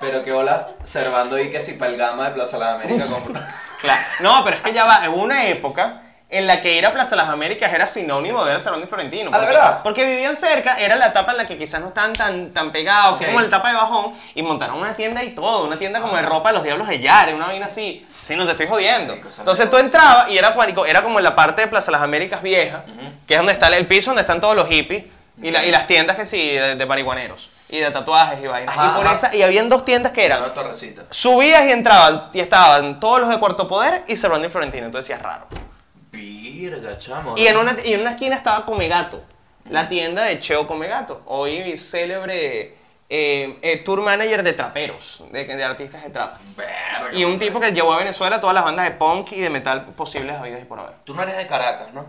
Pero 0.00 0.24
que 0.24 0.32
hola, 0.32 0.70
Servando 0.82 1.38
y 1.38 1.50
que 1.50 1.60
si 1.60 1.74
Palgama 1.74 2.24
de 2.24 2.30
Plaza 2.30 2.58
de 2.58 2.64
las 2.64 2.74
Américas 2.74 3.08
compra. 3.08 3.54
Claro. 3.80 4.02
No, 4.20 4.44
pero 4.44 4.56
es 4.56 4.62
que 4.62 4.72
ya 4.72 4.84
va, 4.84 5.08
hubo 5.10 5.22
una 5.22 5.46
época 5.48 6.02
en 6.32 6.46
la 6.46 6.60
que 6.60 6.74
ir 6.76 6.84
a 6.86 6.92
Plaza 6.92 7.14
Las 7.14 7.28
Américas 7.28 7.72
era 7.72 7.86
sinónimo 7.86 8.40
de 8.40 8.46
ver 8.46 8.54
al 8.54 8.60
Salón 8.60 8.80
de 8.80 8.86
Florentino. 8.86 9.30
¿Ah, 9.32 9.38
de 9.38 9.44
porque- 9.46 9.58
verdad? 9.58 9.80
Porque 9.82 10.04
vivían 10.04 10.34
cerca, 10.34 10.76
era 10.80 10.96
la 10.96 11.06
etapa 11.06 11.32
en 11.32 11.36
la 11.38 11.46
que 11.46 11.56
quizás 11.58 11.80
no 11.80 11.88
estaban 11.88 12.12
tan, 12.14 12.52
tan 12.52 12.72
pegados, 12.72 13.18
fue 13.18 13.26
Ok. 13.26 13.32
como 13.32 13.40
la 13.40 13.46
etapa 13.46 13.68
de 13.68 13.74
bajón, 13.76 14.14
y 14.34 14.42
montaron 14.42 14.78
una 14.78 14.94
tienda 14.94 15.22
y 15.22 15.30
todo, 15.34 15.64
una 15.66 15.78
tienda 15.78 16.00
como 16.00 16.16
de 16.16 16.22
ropa 16.22 16.48
de 16.48 16.54
los 16.54 16.64
diablos 16.64 16.88
de 16.88 16.98
Yare, 17.00 17.34
una 17.34 17.46
vaina 17.46 17.66
así. 17.66 18.06
Sí, 18.10 18.34
no 18.34 18.44
te 18.46 18.52
estoy 18.52 18.66
jodiendo. 18.66 19.14
Entonces 19.14 19.68
tú 19.70 19.76
entrabas 19.76 20.30
y 20.30 20.38
era, 20.38 20.54
era 20.88 21.02
como 21.02 21.18
en 21.18 21.24
la 21.24 21.36
parte 21.36 21.62
de 21.62 21.68
Plaza 21.68 21.90
Las 21.90 22.02
Américas 22.02 22.42
vieja, 22.42 22.84
que 23.26 23.34
es 23.34 23.38
donde 23.38 23.52
está 23.52 23.68
el 23.68 23.86
piso 23.86 24.10
donde 24.10 24.22
están 24.22 24.40
todos 24.40 24.56
los 24.56 24.68
hippies, 24.68 25.04
y, 25.42 25.50
la- 25.50 25.64
y 25.64 25.70
las 25.70 25.86
tiendas 25.86 26.16
que 26.16 26.24
sí, 26.26 26.50
de, 26.52 26.76
de 26.76 26.86
marihuaneros, 26.86 27.50
y 27.68 27.78
de 27.78 27.90
tatuajes 27.90 28.38
y 28.42 28.46
vainas. 28.46 28.76
Ajá, 28.76 28.88
y 28.92 28.96
por 28.96 29.06
ajá. 29.06 29.14
esa, 29.14 29.34
y 29.34 29.42
habían 29.42 29.68
dos 29.68 29.84
tiendas 29.84 30.12
que 30.12 30.24
eran. 30.24 30.40
Subías 31.10 31.64
y 31.66 31.72
entraban, 31.72 32.28
y 32.32 32.40
estaban 32.40 33.00
todos 33.00 33.20
los 33.20 33.28
de 33.28 33.38
Puerto 33.38 33.66
Poder 33.68 34.04
y 34.08 34.16
Servando 34.16 34.46
y 34.46 34.50
Florentino, 34.50 34.86
entonces 34.86 35.08
decías 35.08 35.22
raro. 35.22 35.46
Virga, 36.12 36.98
chamo. 36.98 37.34
Y 37.36 37.46
en 37.46 37.56
una, 37.56 37.74
y 37.84 37.94
en 37.94 38.02
una 38.02 38.10
esquina 38.10 38.36
estaba 38.36 38.64
Comegato, 38.66 39.22
la 39.70 39.88
tienda 39.88 40.24
de 40.24 40.38
Cheo 40.38 40.66
Comegato, 40.66 41.22
hoy 41.26 41.76
célebre 41.76 42.76
eh, 43.08 43.58
eh, 43.62 43.82
tour 43.84 44.02
manager 44.02 44.42
de 44.42 44.52
traperos, 44.52 45.24
de, 45.30 45.44
de 45.44 45.64
artistas 45.64 46.02
de 46.02 46.10
trap. 46.10 46.36
Verga, 46.56 47.14
Y 47.14 47.24
un 47.24 47.38
tipo 47.38 47.60
que 47.60 47.72
llevó 47.72 47.94
a 47.94 47.98
Venezuela 47.98 48.40
todas 48.40 48.54
las 48.54 48.64
bandas 48.64 48.84
de 48.84 48.92
punk 48.92 49.32
y 49.32 49.40
de 49.40 49.50
metal 49.50 49.86
posibles 49.96 50.36
habidas 50.36 50.62
y 50.62 50.64
por 50.66 50.78
haber. 50.78 50.94
Tú 51.04 51.14
no 51.14 51.22
eres 51.22 51.36
de 51.36 51.46
Caracas, 51.46 51.92
¿no? 51.94 52.06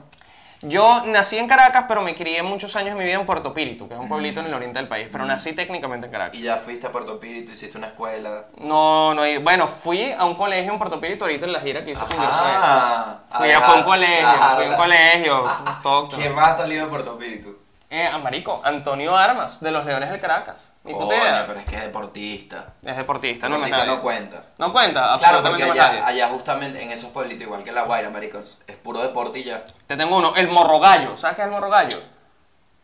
Yo 0.63 1.03
nací 1.05 1.37
en 1.37 1.47
Caracas, 1.47 1.85
pero 1.87 2.01
me 2.01 2.15
crié 2.15 2.41
muchos 2.41 2.75
años 2.77 2.91
de 2.91 2.99
mi 2.99 3.05
vida 3.05 3.19
en 3.19 3.25
Puerto 3.25 3.53
Píritu, 3.53 3.87
que 3.87 3.95
es 3.95 3.99
un 3.99 4.07
pueblito 4.07 4.39
en 4.39 4.45
el 4.45 4.53
oriente 4.53 4.79
del 4.79 4.87
país, 4.87 5.09
pero 5.11 5.25
nací 5.25 5.53
técnicamente 5.53 6.05
en 6.07 6.11
Caracas. 6.11 6.35
Y 6.39 6.41
ya 6.41 6.57
fuiste 6.57 6.87
a 6.87 6.91
Puerto 6.91 7.19
Píritu, 7.19 7.51
hiciste 7.51 7.77
una 7.77 7.87
escuela. 7.87 8.45
No, 8.57 9.13
no, 9.13 9.23
bueno, 9.41 9.67
fui 9.67 10.11
a 10.17 10.25
un 10.25 10.35
colegio 10.35 10.71
en 10.71 10.77
Puerto 10.77 10.99
Píritu 10.99 11.25
ahorita 11.25 11.45
en 11.45 11.53
la 11.53 11.59
gira 11.59 11.83
que 11.83 11.91
hice 11.91 12.05
con. 12.05 12.15
Ah, 12.19 13.19
Fui 13.29 13.51
a, 13.51 13.61
fue 13.61 13.77
un 13.77 13.83
colegio, 13.83 14.29
fui 14.55 14.65
a 14.65 14.69
un 14.69 14.75
colegio, 14.75 15.45
todo. 15.83 16.07
¿Quién 16.09 16.33
más 16.33 16.49
ha 16.49 16.61
salido 16.63 16.85
de 16.85 16.89
Puerto 16.89 17.17
Píritu? 17.17 17.57
Eh, 17.89 18.07
a 18.07 18.17
Marico, 18.17 18.61
Antonio 18.63 19.15
Armas, 19.15 19.59
de 19.59 19.69
los 19.71 19.85
Leones 19.85 20.09
del 20.09 20.19
Caracas. 20.19 20.72
Ni 20.83 20.93
puta 20.93 21.15
idea. 21.15 21.45
pero 21.47 21.59
es 21.59 21.65
que 21.65 21.75
es 21.77 21.81
deportista. 21.81 22.73
Es 22.83 22.97
deportista, 22.97 23.47
no 23.47 23.55
Deportista 23.55 23.85
nadie. 23.85 23.95
no 23.95 24.01
cuenta. 24.01 24.45
No 24.57 24.71
cuenta, 24.73 24.99
Claro, 24.99 25.13
absolutamente 25.13 25.65
porque 25.67 25.79
no 25.79 25.85
allá, 25.85 26.05
allá 26.07 26.27
justamente 26.29 26.83
en 26.83 26.91
esos 26.91 27.09
pueblitos, 27.11 27.43
igual 27.43 27.63
que 27.63 27.71
La 27.71 27.83
Guaira, 27.83 28.09
marico, 28.09 28.39
es 28.39 28.57
puro 28.83 29.01
deporte 29.01 29.39
y 29.39 29.45
ya. 29.45 29.63
Te 29.87 29.95
tengo 29.95 30.17
uno, 30.17 30.35
el 30.35 30.49
morrogallo. 30.49 31.15
¿Sabes 31.15 31.37
qué 31.37 31.41
es 31.43 31.45
el 31.47 31.51
morrogallo? 31.53 31.97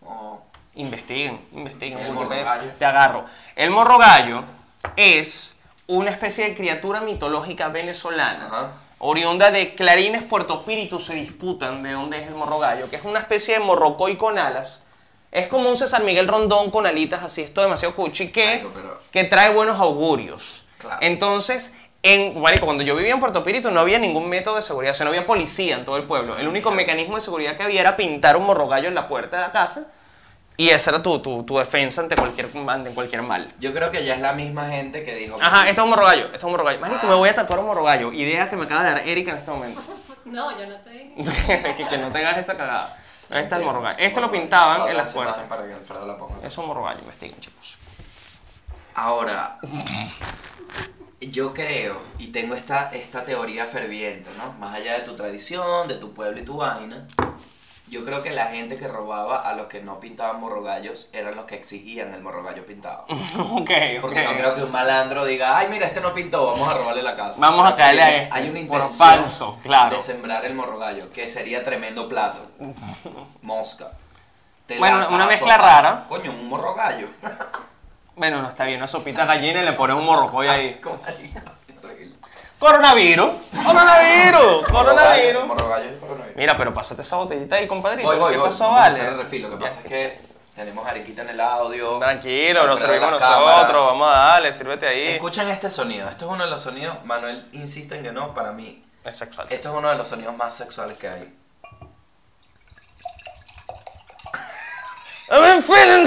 Oh, 0.06 0.40
Investiguen, 0.76 1.46
investiguen. 1.52 2.00
El 2.00 2.14
morrogallo. 2.14 2.72
Te 2.80 2.86
agarro. 2.86 3.26
El 3.56 3.70
morrogallo 3.72 4.46
es 4.96 5.62
una 5.88 6.12
especie 6.12 6.48
de 6.48 6.56
criatura 6.56 7.02
mitológica 7.02 7.68
venezolana. 7.68 8.46
Ajá. 8.48 8.72
Oriunda 9.00 9.52
de 9.52 9.76
Clarines, 9.76 10.24
Puerto 10.24 10.64
Píritu 10.64 11.00
se 11.00 11.16
disputan 11.16 11.84
de 11.84 11.94
dónde 11.94 12.22
es 12.22 12.28
el 12.28 12.36
morrogallo, 12.36 12.90
que 12.90 12.98
es 12.98 13.04
una 13.06 13.20
especie 13.20 13.56
de 13.56 13.60
morrocoy 13.62 14.16
con 14.18 14.38
alas. 14.38 14.86
Es 15.32 15.48
como 15.48 15.70
un 15.70 15.78
César 15.78 16.04
Miguel 16.04 16.28
Rondón 16.28 16.72
con 16.72 16.86
alitas 16.88 17.24
así, 17.24 17.42
esto 17.42 17.62
demasiado 17.62 17.94
cuchi, 17.96 18.32
que, 18.32 18.46
Marico, 18.48 18.72
pero- 18.74 19.02
que 19.12 19.24
trae 19.26 19.50
buenos 19.54 19.80
augurios. 19.80 20.66
Claro. 20.80 20.98
Entonces, 21.02 21.76
en, 22.02 22.42
marico, 22.42 22.66
cuando 22.66 22.84
yo 22.84 22.96
vivía 22.96 23.14
en 23.14 23.20
Puerto 23.20 23.44
Píritu 23.44 23.70
no 23.72 23.82
había 23.82 24.00
ningún 24.00 24.30
método 24.30 24.56
de 24.56 24.62
seguridad, 24.62 24.94
o 24.94 24.96
sea, 24.96 25.04
no 25.04 25.10
había 25.12 25.28
policía 25.28 25.76
en 25.76 25.86
todo 25.86 25.98
el 25.98 26.04
pueblo. 26.04 26.38
El 26.38 26.48
único 26.48 26.72
mecanismo 26.72 27.16
de 27.16 27.22
seguridad 27.22 27.56
que 27.58 27.64
había 27.64 27.82
era 27.82 27.98
pintar 27.98 28.38
un 28.38 28.46
morrogallo 28.46 28.88
en 28.88 28.96
la 28.96 29.08
puerta 29.08 29.36
de 29.38 29.42
la 29.44 29.52
casa 29.52 29.88
y 30.58 30.70
esa 30.70 30.90
era 30.92 31.04
tu, 31.04 31.20
tu, 31.20 31.44
tu 31.44 31.58
defensa 31.58 32.02
ante 32.02 32.16
cualquier, 32.16 32.50
ante 32.68 32.90
cualquier 32.92 33.22
mal. 33.22 33.54
Yo 33.60 33.74
creo 33.74 33.92
que 33.92 34.04
ya 34.06 34.16
es 34.16 34.22
la 34.22 34.34
misma 34.34 34.70
gente 34.70 35.04
que 35.04 35.14
dijo. 35.16 35.38
Ajá, 35.42 35.68
esto 35.70 35.82
es 35.82 35.84
un 35.86 35.90
morrogallo, 35.90 36.26
esto 36.26 36.38
es 36.38 36.44
un 36.46 36.52
morrogallo. 36.52 36.80
Marico, 36.80 37.06
me 37.08 37.16
voy 37.16 37.30
a 37.30 37.36
tatuar 37.36 37.60
un 37.60 37.66
morrogallo. 37.68 38.12
Idea 38.14 38.50
que 38.50 38.56
me 38.56 38.64
acaba 38.64 38.84
de 38.84 38.90
dar 38.92 39.08
Erika 39.08 39.32
en 39.32 39.38
este 39.38 39.52
momento. 39.52 39.82
No, 40.26 40.52
yo 40.60 40.68
no 40.68 40.76
te 40.82 40.90
dije. 40.92 41.16
que, 41.78 41.88
que 41.88 41.98
no 41.98 42.12
te 42.12 42.20
hagas 42.20 42.38
esa 42.38 42.56
cagada. 42.56 42.96
Ahí 43.30 43.44
está 43.44 43.58
el 43.58 43.64
morrogallo. 43.64 43.98
Esto 44.00 44.22
lo 44.22 44.32
pintaban 44.32 44.82
Ahora 44.82 44.92
en 44.92 44.98
las 44.98 45.14
puertas. 45.14 45.44
Para 45.48 45.68
que 45.68 45.74
Alfredo 45.74 46.06
la 46.06 46.18
ponga. 46.18 46.46
Es 46.46 46.58
un 46.58 46.66
morrogallo, 46.66 47.00
investiguen, 47.00 47.40
chicos. 47.40 47.78
Ahora, 48.96 49.60
yo 51.22 51.54
creo 51.54 52.02
y 52.18 52.28
tengo 52.28 52.56
esta, 52.56 52.90
esta 52.90 53.24
teoría 53.24 53.66
ferviente, 53.66 54.30
¿no? 54.38 54.54
Más 54.54 54.74
allá 54.74 54.94
de 54.94 55.02
tu 55.02 55.16
tradición, 55.16 55.88
de 55.88 55.96
tu 55.96 56.14
pueblo 56.14 56.40
y 56.40 56.46
tu 56.46 56.58
vaina, 56.58 57.06
yo 57.90 58.06
creo 58.06 58.22
que 58.22 58.32
la 58.32 58.48
gente 58.48 58.76
que 58.76 58.88
robaba 58.88 59.38
a 59.38 59.54
los 59.54 59.68
que 59.68 59.82
no 59.82 60.00
pintaban 60.00 60.40
morrogallos 60.40 61.10
eran 61.14 61.36
los 61.36 61.46
que 61.46 61.56
exigían 61.56 62.14
el 62.14 62.22
morrogallo 62.22 62.66
pintado. 62.66 63.06
ok, 63.40 63.72
Porque 64.02 64.24
no 64.24 64.32
creo 64.32 64.56
que 64.56 64.64
un 64.64 64.72
malandro 64.72 65.26
diga, 65.26 65.58
ay, 65.58 65.68
mira, 65.70 65.88
este 65.88 66.02
no 66.02 66.14
pintó, 66.14 66.52
vamos 66.52 66.68
a 66.70 66.78
robarle 66.78 67.02
la 67.02 67.16
casa. 67.16 67.40
Vamos 67.42 67.66
a 67.66 67.76
caerle 67.76 68.02
a 68.02 68.24
este, 68.24 68.34
Hay 68.34 68.44
una 68.50 68.68
por 68.68 68.82
intención 68.82 68.94
falso, 68.94 69.60
claro. 69.64 69.96
de 69.96 70.02
sembrar 70.02 70.46
el 70.46 70.54
morrogallo, 70.54 71.12
que 71.12 71.28
sería 71.28 71.64
tremendo 71.64 72.08
plato. 72.08 72.40
Mosca. 73.42 73.92
Te 74.66 74.78
Bueno, 74.78 75.02
una 75.12 75.26
mezcla 75.26 75.58
rara. 75.58 76.06
Coño, 76.08 76.32
un 76.32 76.48
morrogallo. 76.48 77.08
Bueno, 78.16 78.42
no 78.42 78.50
está 78.50 78.66
bien, 78.66 78.80
una 78.80 78.88
sopita 78.88 79.26
gallina 79.26 79.62
y 79.62 79.66
le 79.66 79.74
pones 79.74 79.96
un 79.96 80.06
morrocoy 80.06 80.48
ahí. 80.48 80.80
¡Coronavirus! 82.60 83.30
¡Coronavirus! 83.64 84.68
¡Coronavirus! 84.70 85.44
Mira, 86.36 86.56
pero 86.58 86.74
pásate 86.74 87.02
esa 87.02 87.16
botellita 87.16 87.56
ahí, 87.56 87.68
compadrito. 87.68 88.08
Voy, 88.08 88.18
voy, 88.18 88.32
¿Qué 88.34 88.38
voy. 88.38 88.48
pasó, 88.50 88.66
a 88.66 88.72
vale? 88.76 88.96
hacer 88.96 89.10
el 89.14 89.18
refil. 89.18 89.42
Lo 89.44 89.50
que 89.52 89.58
pasa 89.58 89.80
es 89.82 89.86
que 89.88 90.20
tenemos 90.56 90.86
Ariquita 90.88 91.22
en 91.22 91.30
el 91.30 91.40
audio. 91.42 92.00
Tranquilo, 92.00 92.66
no 92.66 92.74
Alfredo 92.74 92.94
en 92.94 93.00
servimos 93.00 93.22
nosotros. 93.22 93.86
Vamos 93.88 94.08
a 94.10 94.18
darle, 94.18 94.54
sírvete 94.54 94.88
ahí. 94.88 95.08
Escuchen 95.10 95.48
este 95.50 95.70
sonido. 95.70 96.10
Esto 96.10 96.26
es 96.26 96.32
uno 96.32 96.44
de 96.44 96.50
los 96.50 96.62
sonidos. 96.62 96.98
Manuel 97.06 97.48
insiste 97.54 97.96
en 97.96 98.04
que 98.04 98.12
no. 98.12 98.34
Para 98.34 98.52
mí, 98.52 98.84
Es 99.06 99.18
sexual. 99.18 99.48
esto 99.50 99.70
es 99.70 99.76
uno 99.76 99.90
de 99.90 99.96
los 99.96 100.08
sonidos 100.08 100.36
más 100.36 100.54
sexuales 100.56 100.98
que 100.98 101.08
hay. 101.08 101.36
I've 105.32 105.42
been 105.42 105.62
feeling 105.62 106.06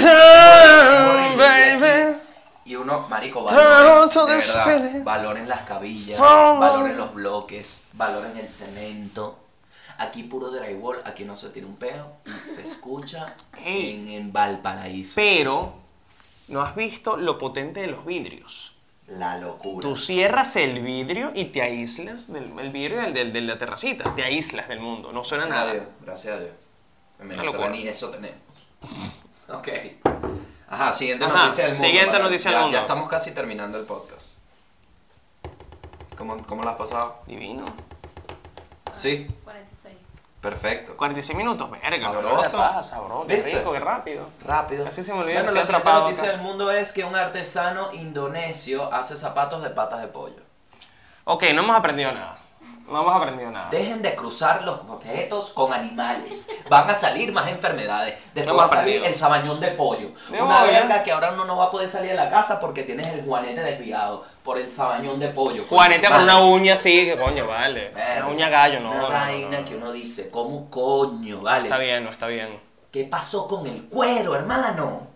baby. 1.37 2.19
Y 2.65 2.75
uno, 2.75 3.05
marico, 3.09 3.43
valoren, 3.43 4.09
de 4.25 4.35
verdad, 4.35 5.03
valoren 5.03 5.49
las 5.49 5.61
cabillas, 5.63 6.17
valoren 6.59 6.97
los 6.97 7.13
bloques, 7.13 7.83
valoren 7.93 8.37
el 8.37 8.47
cemento. 8.49 9.39
Aquí 9.97 10.23
puro 10.23 10.49
drywall, 10.49 11.01
aquí 11.05 11.23
no 11.25 11.35
se 11.35 11.49
tira 11.49 11.67
un 11.67 11.75
peo 11.75 12.13
y 12.25 12.31
se 12.45 12.63
escucha 12.63 13.35
en, 13.57 14.07
en 14.07 14.31
Valparaíso. 14.33 15.13
Pero, 15.15 15.73
¿no 16.47 16.61
has 16.61 16.75
visto 16.75 17.17
lo 17.17 17.37
potente 17.37 17.81
de 17.81 17.87
los 17.87 18.05
vidrios? 18.05 18.75
La 19.07 19.37
locura. 19.37 19.87
Tú 19.87 19.95
cierras 19.97 20.55
el 20.55 20.81
vidrio 20.81 21.31
y 21.35 21.45
te 21.45 21.61
aíslas 21.61 22.31
del 22.31 22.57
el 22.57 22.71
vidrio 22.71 23.01
del, 23.01 23.13
del- 23.13 23.33
de 23.33 23.41
la 23.41 23.57
terracita. 23.57 24.15
Te 24.15 24.23
aíslas 24.23 24.67
del 24.69 24.79
mundo. 24.79 25.11
No 25.11 25.23
suena 25.25 25.45
Gracias 25.45 25.61
a 25.61 25.65
nada. 25.65 25.73
Dios, 25.73 25.85
gracias 26.01 26.35
a 26.35 26.39
Dios. 26.39 26.51
En 27.19 27.27
Venezuela 27.29 27.69
ni 27.69 27.87
eso 27.87 28.09
tenemos. 28.09 28.39
ok. 29.49 29.67
Ajá, 30.73 30.91
siguiente 30.91 31.25
Ajá, 31.25 31.43
noticia 31.43 31.63
del 31.65 31.73
mundo. 31.73 31.87
siguiente 31.87 32.19
noticia 32.19 32.51
ya, 32.51 32.57
del 32.57 32.63
mundo. 32.65 32.77
Ya 32.77 32.81
estamos 32.81 33.09
casi 33.09 33.31
terminando 33.31 33.77
el 33.77 33.85
podcast. 33.85 34.37
¿Cómo, 36.17 36.41
cómo 36.45 36.63
lo 36.63 36.69
has 36.69 36.75
pasado? 36.77 37.17
Divino. 37.27 37.65
Sí, 38.93 39.27
46. 39.43 39.95
perfecto. 40.41 40.95
46 40.97 41.35
minutos, 41.37 41.69
verga. 41.71 42.11
Sabroso. 42.11 42.51
¿Qué 42.51 42.57
pasa, 42.57 42.83
sabroso? 42.83 43.27
Qué 43.27 43.35
¿Viste? 43.37 43.57
rico, 43.59 43.71
qué 43.71 43.79
rápido. 43.79 44.27
Rápido. 44.45 44.85
Casi 44.85 45.03
se 45.03 45.13
me 45.13 45.19
olvida 45.19 45.41
Bueno, 45.41 45.51
la 45.51 45.63
siguiente 45.63 45.89
noticia 45.91 46.23
acá. 46.23 46.31
del 46.33 46.41
mundo 46.41 46.71
es 46.71 46.91
que 46.91 47.03
un 47.03 47.15
artesano 47.15 47.91
indonesio 47.93 48.93
hace 48.93 49.15
zapatos 49.15 49.63
de 49.63 49.69
patas 49.71 50.01
de 50.01 50.07
pollo. 50.07 50.41
Ok, 51.25 51.43
no 51.53 51.61
hemos 51.61 51.75
aprendido 51.75 52.11
nada. 52.11 52.37
No 52.93 53.01
hemos 53.01 53.15
aprendido 53.15 53.49
nada. 53.49 53.69
Dejen 53.71 54.03
de 54.03 54.13
cruzar 54.13 54.63
los 54.63 54.81
objetos 54.87 55.49
con 55.53 55.73
animales. 55.73 56.47
Van 56.69 56.87
a 56.87 56.93
salir 56.93 57.31
más 57.31 57.47
enfermedades. 57.47 58.19
Después 58.35 58.55
va 58.55 58.65
a 58.65 58.67
salir 58.67 59.03
el 59.03 59.15
sabañón 59.15 59.59
de 59.59 59.69
pollo. 59.69 60.11
De 60.29 60.39
Una 60.39 60.63
verga 60.63 61.01
que 61.01 61.11
ahora 61.11 61.31
uno 61.31 61.43
no 61.43 61.57
va 61.57 61.65
a 61.65 61.71
poder 61.71 61.89
salir 61.89 62.11
de 62.11 62.17
la 62.17 62.29
casa 62.29 62.59
porque 62.59 62.83
tienes 62.83 63.07
el 63.07 63.25
juanete 63.25 63.61
desviado 63.61 64.23
por 64.43 64.59
el 64.59 64.69
sabañón 64.69 65.19
de 65.19 65.29
pollo. 65.29 65.65
Juanete 65.67 66.07
con 66.07 66.21
una 66.21 66.39
uña 66.41 66.75
así, 66.75 67.07
que 67.07 67.17
coño, 67.17 67.47
vale. 67.47 67.91
Una 68.17 68.27
uña 68.27 68.49
gallo, 68.49 68.79
no. 68.79 68.91
Una 68.91 69.01
no, 69.01 69.09
no, 69.09 69.15
vaina 69.15 69.61
no. 69.61 69.65
que 69.65 69.75
uno 69.75 69.91
dice, 69.91 70.29
¿cómo 70.29 70.69
coño, 70.69 71.41
vale? 71.41 71.63
Está 71.63 71.79
bien, 71.79 72.03
no 72.03 72.11
está 72.11 72.27
bien. 72.27 72.59
¿Qué 72.91 73.05
pasó 73.05 73.47
con 73.47 73.65
el 73.65 73.85
cuero, 73.85 74.35
hermano? 74.35 75.12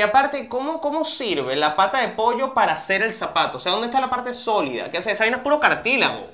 Que 0.00 0.04
aparte, 0.04 0.48
¿cómo, 0.48 0.80
¿cómo 0.80 1.04
sirve 1.04 1.56
la 1.56 1.76
pata 1.76 2.00
de 2.00 2.08
pollo 2.08 2.54
para 2.54 2.72
hacer 2.72 3.02
el 3.02 3.12
zapato? 3.12 3.58
O 3.58 3.60
sea, 3.60 3.72
¿dónde 3.72 3.88
está 3.88 4.00
la 4.00 4.08
parte 4.08 4.32
sólida? 4.32 4.90
¿Qué 4.90 4.96
hace? 4.96 5.12
Esa 5.12 5.24
vaina 5.24 5.36
es 5.36 5.42
puro 5.42 5.60
cartílago. 5.60 6.26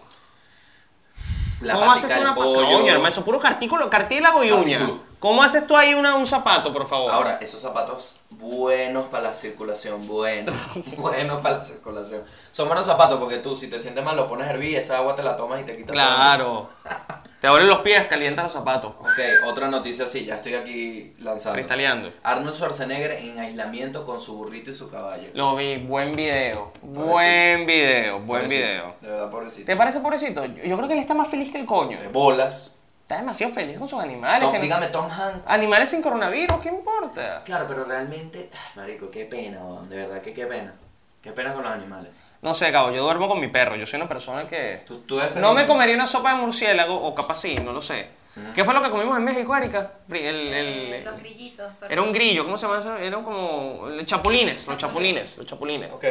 La 1.62 1.74
¿Cómo 1.74 1.90
haces 1.90 2.08
tú 2.08 2.20
una 2.20 2.36
pata? 2.36 2.44
pollo. 2.44 2.64
Coño, 2.64 2.92
hermano, 2.92 3.08
eso 3.08 3.18
es 3.22 3.26
puro 3.26 3.40
cartículo, 3.40 3.90
cartílago 3.90 4.44
y 4.44 4.52
uña. 4.52 4.88
¿Cómo 5.18 5.42
haces 5.42 5.66
tú 5.66 5.76
ahí 5.76 5.94
una, 5.94 6.14
un 6.14 6.26
zapato, 6.26 6.72
por 6.72 6.86
favor? 6.86 7.10
Ahora, 7.10 7.38
esos 7.40 7.60
zapatos 7.60 8.16
buenos 8.30 9.08
para 9.08 9.30
la 9.30 9.36
circulación, 9.36 10.06
buenos, 10.06 10.54
buenos 10.96 11.40
para 11.40 11.58
la 11.58 11.62
circulación. 11.64 12.22
Son 12.50 12.68
buenos 12.68 12.84
zapatos 12.84 13.18
porque 13.18 13.38
tú, 13.38 13.56
si 13.56 13.68
te 13.68 13.78
sientes 13.78 14.04
mal, 14.04 14.16
lo 14.16 14.28
pones 14.28 14.46
a 14.46 14.50
hervir, 14.50 14.76
esa 14.76 14.98
agua 14.98 15.16
te 15.16 15.22
la 15.22 15.34
tomas 15.36 15.60
y 15.60 15.64
te 15.64 15.72
quita 15.72 15.86
todo. 15.86 15.94
Claro. 15.94 16.70
Te 17.40 17.48
duelen 17.48 17.68
los 17.68 17.80
pies, 17.80 18.06
calientas 18.06 18.44
los 18.44 18.52
zapatos. 18.54 18.92
Ok, 18.98 19.46
otra 19.46 19.68
noticia, 19.68 20.06
sí, 20.06 20.24
ya 20.24 20.36
estoy 20.36 20.54
aquí 20.54 21.12
lanzando. 21.20 21.52
Freestyleando. 21.52 22.10
Arnold 22.22 22.56
Schwarzenegger 22.56 23.12
en 23.12 23.38
aislamiento 23.38 24.04
con 24.06 24.20
su 24.20 24.36
burrito 24.36 24.70
y 24.70 24.74
su 24.74 24.90
caballo. 24.90 25.28
Lo 25.34 25.54
vi, 25.54 25.76
buen 25.76 26.12
video. 26.12 26.72
Buen 26.80 27.66
video, 27.66 28.20
buen 28.20 28.44
Pobrecito, 28.44 28.66
video. 28.66 28.94
De 29.02 29.08
verdad, 29.08 29.30
pobrecito. 29.30 29.66
¿Te 29.66 29.76
parece 29.76 30.00
pobrecito? 30.00 30.46
Yo 30.46 30.64
yo 30.64 30.76
creo 30.76 30.88
que 30.88 30.94
él 30.94 31.00
está 31.00 31.12
más 31.12 31.28
feliz 31.28 31.52
que 31.52 31.58
el 31.58 31.66
coño. 31.66 32.00
De 32.00 32.08
bolas. 32.08 32.75
Está 33.06 33.18
demasiado 33.18 33.54
feliz 33.54 33.78
con 33.78 33.88
sus 33.88 34.02
animales. 34.02 34.40
Tom- 34.42 34.50
que 34.50 34.58
no- 34.58 34.64
dígame, 34.64 34.88
Tom 34.88 35.08
Hanks. 35.08 35.48
Animales 35.48 35.88
sin 35.90 36.02
coronavirus, 36.02 36.58
¿qué 36.60 36.70
importa? 36.70 37.40
Claro, 37.44 37.64
pero 37.68 37.84
realmente, 37.84 38.50
ah, 38.52 38.58
marico, 38.74 39.12
qué 39.12 39.26
pena, 39.26 39.60
de 39.88 39.96
verdad 39.96 40.20
que 40.20 40.34
qué 40.34 40.44
pena. 40.44 40.74
Qué 41.22 41.30
pena 41.30 41.54
con 41.54 41.62
los 41.62 41.72
animales. 41.72 42.08
No 42.42 42.52
sé, 42.52 42.72
Cabo, 42.72 42.90
yo 42.90 43.04
duermo 43.04 43.28
con 43.28 43.38
mi 43.40 43.46
perro. 43.46 43.76
Yo 43.76 43.86
soy 43.86 44.00
una 44.00 44.08
persona 44.08 44.48
que. 44.48 44.82
Tú, 44.88 44.98
tú 45.02 45.20
No 45.40 45.54
me 45.54 45.66
comería 45.68 45.94
una 45.94 46.08
sopa 46.08 46.34
de 46.34 46.40
murciélago, 46.40 46.96
o 47.00 47.14
capaz 47.14 47.36
sí, 47.36 47.54
no 47.54 47.72
lo 47.72 47.80
sé. 47.80 48.08
¿Qué 48.54 48.64
fue 48.64 48.74
lo 48.74 48.82
que 48.82 48.90
comimos 48.90 49.16
en 49.16 49.24
México, 49.24 49.56
Erika? 49.56 49.92
El, 50.10 50.16
el- 50.52 51.04
Los 51.04 51.16
grillitos. 51.20 51.72
pero- 51.78 51.92
era 51.92 52.02
un 52.02 52.12
grillo, 52.12 52.44
¿cómo 52.44 52.58
se 52.58 52.66
llama 52.66 52.80
eso? 52.80 52.96
Eran 52.98 53.22
como 53.22 53.86
los 53.88 54.04
chapulines, 54.04 54.66
los 54.66 54.76
chapulines, 54.76 55.38
los 55.38 55.46
chapulines. 55.46 55.90
Ok. 55.92 56.04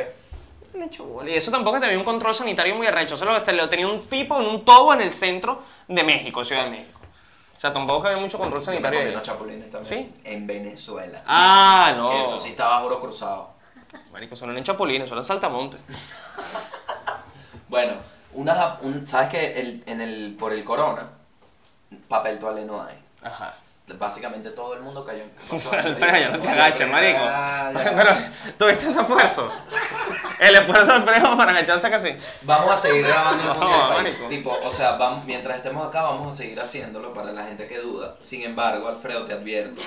Le 0.77 0.85
echó 0.85 1.05
bola. 1.05 1.29
Y 1.29 1.33
eso 1.35 1.51
tampoco 1.51 1.79
tenía 1.79 1.97
un 1.97 2.03
control 2.03 2.35
sanitario 2.35 2.75
muy 2.75 2.85
arrecho. 2.87 3.15
Eso 3.15 3.25
lo, 3.25 3.39
lo 3.39 3.69
tenía 3.69 3.87
un 3.87 4.01
tipo 4.07 4.39
en 4.39 4.45
un 4.47 4.65
tobo 4.65 4.93
en 4.93 5.01
el 5.01 5.13
centro 5.13 5.61
de 5.87 6.03
México, 6.03 6.43
Ciudad 6.43 6.65
de 6.65 6.71
México. 6.71 6.99
O 7.55 7.59
sea, 7.59 7.71
tampoco 7.71 8.07
había 8.07 8.19
mucho 8.19 8.37
control 8.37 8.61
Yo 8.61 8.65
sanitario 8.65 8.99
comí 8.99 9.09
ahí. 9.09 9.13
los 9.15 9.23
chapulines 9.23 9.71
también. 9.71 10.13
¿Sí? 10.13 10.21
En 10.25 10.45
Venezuela. 10.45 11.23
Ah, 11.25 11.93
no. 11.95 12.11
Eso 12.19 12.37
sí 12.37 12.49
estaba 12.49 12.79
juro 12.81 12.99
cruzado. 12.99 13.49
Marico, 14.11 14.35
son 14.35 14.55
en 14.57 14.63
chapulines, 14.63 15.07
son 15.07 15.17
en 15.19 15.25
saltamontes. 15.25 15.79
Bueno, 17.67 17.93
una, 18.33 18.77
un, 18.81 19.07
¿sabes 19.07 19.29
que 19.29 19.59
el, 19.59 19.83
en 19.87 19.99
el, 19.99 20.35
por 20.37 20.53
el 20.53 20.63
corona, 20.63 21.09
papel 22.07 22.37
toalé 22.39 22.63
no 22.63 22.83
hay? 22.83 22.95
Ajá. 23.23 23.55
Básicamente 23.87 24.49
todo 24.49 24.73
el 24.73 24.81
mundo 24.81 25.05
cayó 25.05 25.21
en 25.21 25.31
Alfredo, 25.85 26.17
ya 26.17 26.29
no 26.29 26.39
te 26.39 26.49
agaches, 26.49 26.89
marico. 26.89 27.19
Ah. 27.21 27.71
Pero, 27.73 28.17
¿tuviste 28.57 28.87
ese 28.87 29.01
esfuerzo? 29.01 29.51
El 30.39 30.55
esfuerzo 30.55 30.91
de 30.91 30.97
Alfredo 30.97 31.37
para 31.37 31.51
agacharse 31.51 31.89
casi. 31.89 32.15
Vamos 32.41 32.73
a 32.73 32.77
seguir 32.77 33.05
grabando 33.05 33.53
marico. 33.93 34.27
Tipo, 34.27 34.57
o 34.63 34.71
sea, 34.71 34.93
vamos, 34.93 35.23
mientras 35.25 35.57
estemos 35.57 35.87
acá 35.87 36.01
vamos 36.01 36.33
a 36.33 36.37
seguir 36.37 36.59
haciéndolo 36.59 37.13
para 37.13 37.31
la 37.31 37.43
gente 37.45 37.67
que 37.67 37.77
duda. 37.77 38.15
Sin 38.19 38.41
embargo, 38.43 38.87
Alfredo, 38.87 39.25
te 39.25 39.33
advierto. 39.33 39.79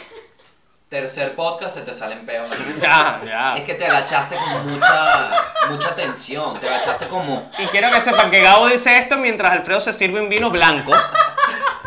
Tercer 0.88 1.34
podcast 1.34 1.76
se 1.76 1.82
te 1.82 1.92
salen 1.92 2.24
peos. 2.24 2.48
Ya, 2.80 3.20
ya. 3.24 3.56
Es 3.56 3.64
que 3.64 3.74
te 3.74 3.86
agachaste 3.86 4.36
con 4.36 4.72
mucha, 4.72 5.30
mucha 5.68 5.94
tensión. 5.94 6.58
Te 6.58 6.68
agachaste 6.68 7.08
como... 7.08 7.50
Y 7.58 7.66
quiero 7.66 7.90
que 7.90 8.00
sepan 8.00 8.30
que 8.30 8.40
Gabo 8.40 8.68
dice 8.68 8.96
esto 8.96 9.18
mientras 9.18 9.52
Alfredo 9.52 9.80
se 9.80 9.92
sirve 9.92 10.20
un 10.20 10.28
vino 10.30 10.50
blanco 10.50 10.92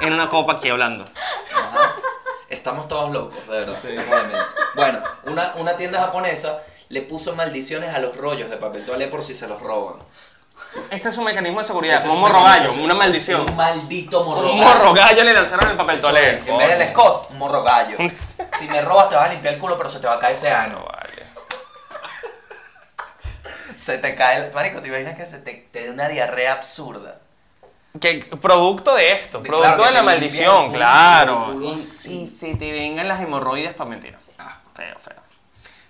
en 0.02 0.14
una 0.14 0.30
copa 0.30 0.54
aquí 0.54 0.70
hablando. 0.70 1.10
Ajá. 1.56 1.94
Estamos 2.50 2.88
todos 2.88 3.12
locos, 3.12 3.48
de 3.48 3.60
verdad. 3.60 3.80
obviamente. 3.84 4.38
Bueno, 4.76 5.00
una, 5.24 5.54
una 5.56 5.78
tienda 5.78 6.00
japonesa 6.00 6.60
le 6.90 7.02
puso 7.02 7.34
maldiciones 7.36 7.96
a 7.96 8.00
los 8.00 8.16
rollos 8.18 8.50
de 8.50 8.58
papel 8.58 8.86
toalé 8.86 9.08
por 9.08 9.24
si 9.24 9.34
se 9.34 9.48
los 9.48 9.60
roban. 9.62 9.96
Ese 10.90 11.10
es 11.10 11.18
un 11.18 11.26
mecanismo 11.26 11.60
de 11.60 11.66
seguridad, 11.66 11.98
Ese 11.98 12.10
un 12.10 12.20
morro 12.22 12.44
gallo, 12.44 12.74
una 12.74 12.94
maldición. 12.94 13.42
Un 13.50 13.56
maldito 13.56 14.24
morro 14.24 14.52
Un 14.54 14.60
gallo. 14.60 14.64
morro 14.74 14.94
gallo 14.94 15.24
le 15.24 15.34
lanzaron 15.34 15.72
el 15.72 15.78
papel 15.78 16.00
toalé. 16.02 16.42
En 16.46 16.58
vez 16.58 16.78
del 16.80 16.90
Scott, 16.90 17.30
un 17.32 17.38
morro 17.38 17.64
gallo. 17.64 17.98
Si 18.60 18.68
me 18.68 18.82
robas 18.82 19.10
te 19.10 19.16
vas 19.16 19.30
a 19.30 19.34
limpiar 19.34 19.54
el 19.56 19.60
culo, 19.60 19.76
pero 19.78 19.90
se 19.90 20.00
te 20.00 20.08
va 20.08 20.16
a 20.16 20.20
caer 20.20 20.34
ese 20.34 20.50
No, 20.50 20.56
ano. 20.58 20.86
vale. 20.92 21.24
Se 23.76 23.98
te 23.98 24.14
cae 24.16 24.46
el... 24.48 24.54
Marico, 24.54 24.82
¿te 24.82 24.90
imaginas 24.90 25.16
que 25.18 25.26
se 25.26 25.40
te, 25.40 25.68
te 25.72 25.84
dé 25.84 25.90
una 25.90 26.08
diarrea 26.08 26.54
absurda? 26.54 27.20
Que 28.00 28.20
producto 28.40 28.94
de 28.96 29.12
esto, 29.14 29.40
De- 29.40 29.50
producto 29.50 29.76
claro, 29.76 29.86
de 29.86 29.92
la 29.94 30.04
maldición, 30.04 30.72
claro. 30.72 31.60
Y 31.74 31.78
si 31.78 32.28
se 32.28 32.56
te 32.56 32.72
vengan 32.72 33.08
las 33.08 33.20
hemorroides 33.22 33.74
para 33.74 33.90
mentira. 33.90 34.20
Ah. 34.38 34.60
Feo, 34.76 34.96
feo. 35.00 35.16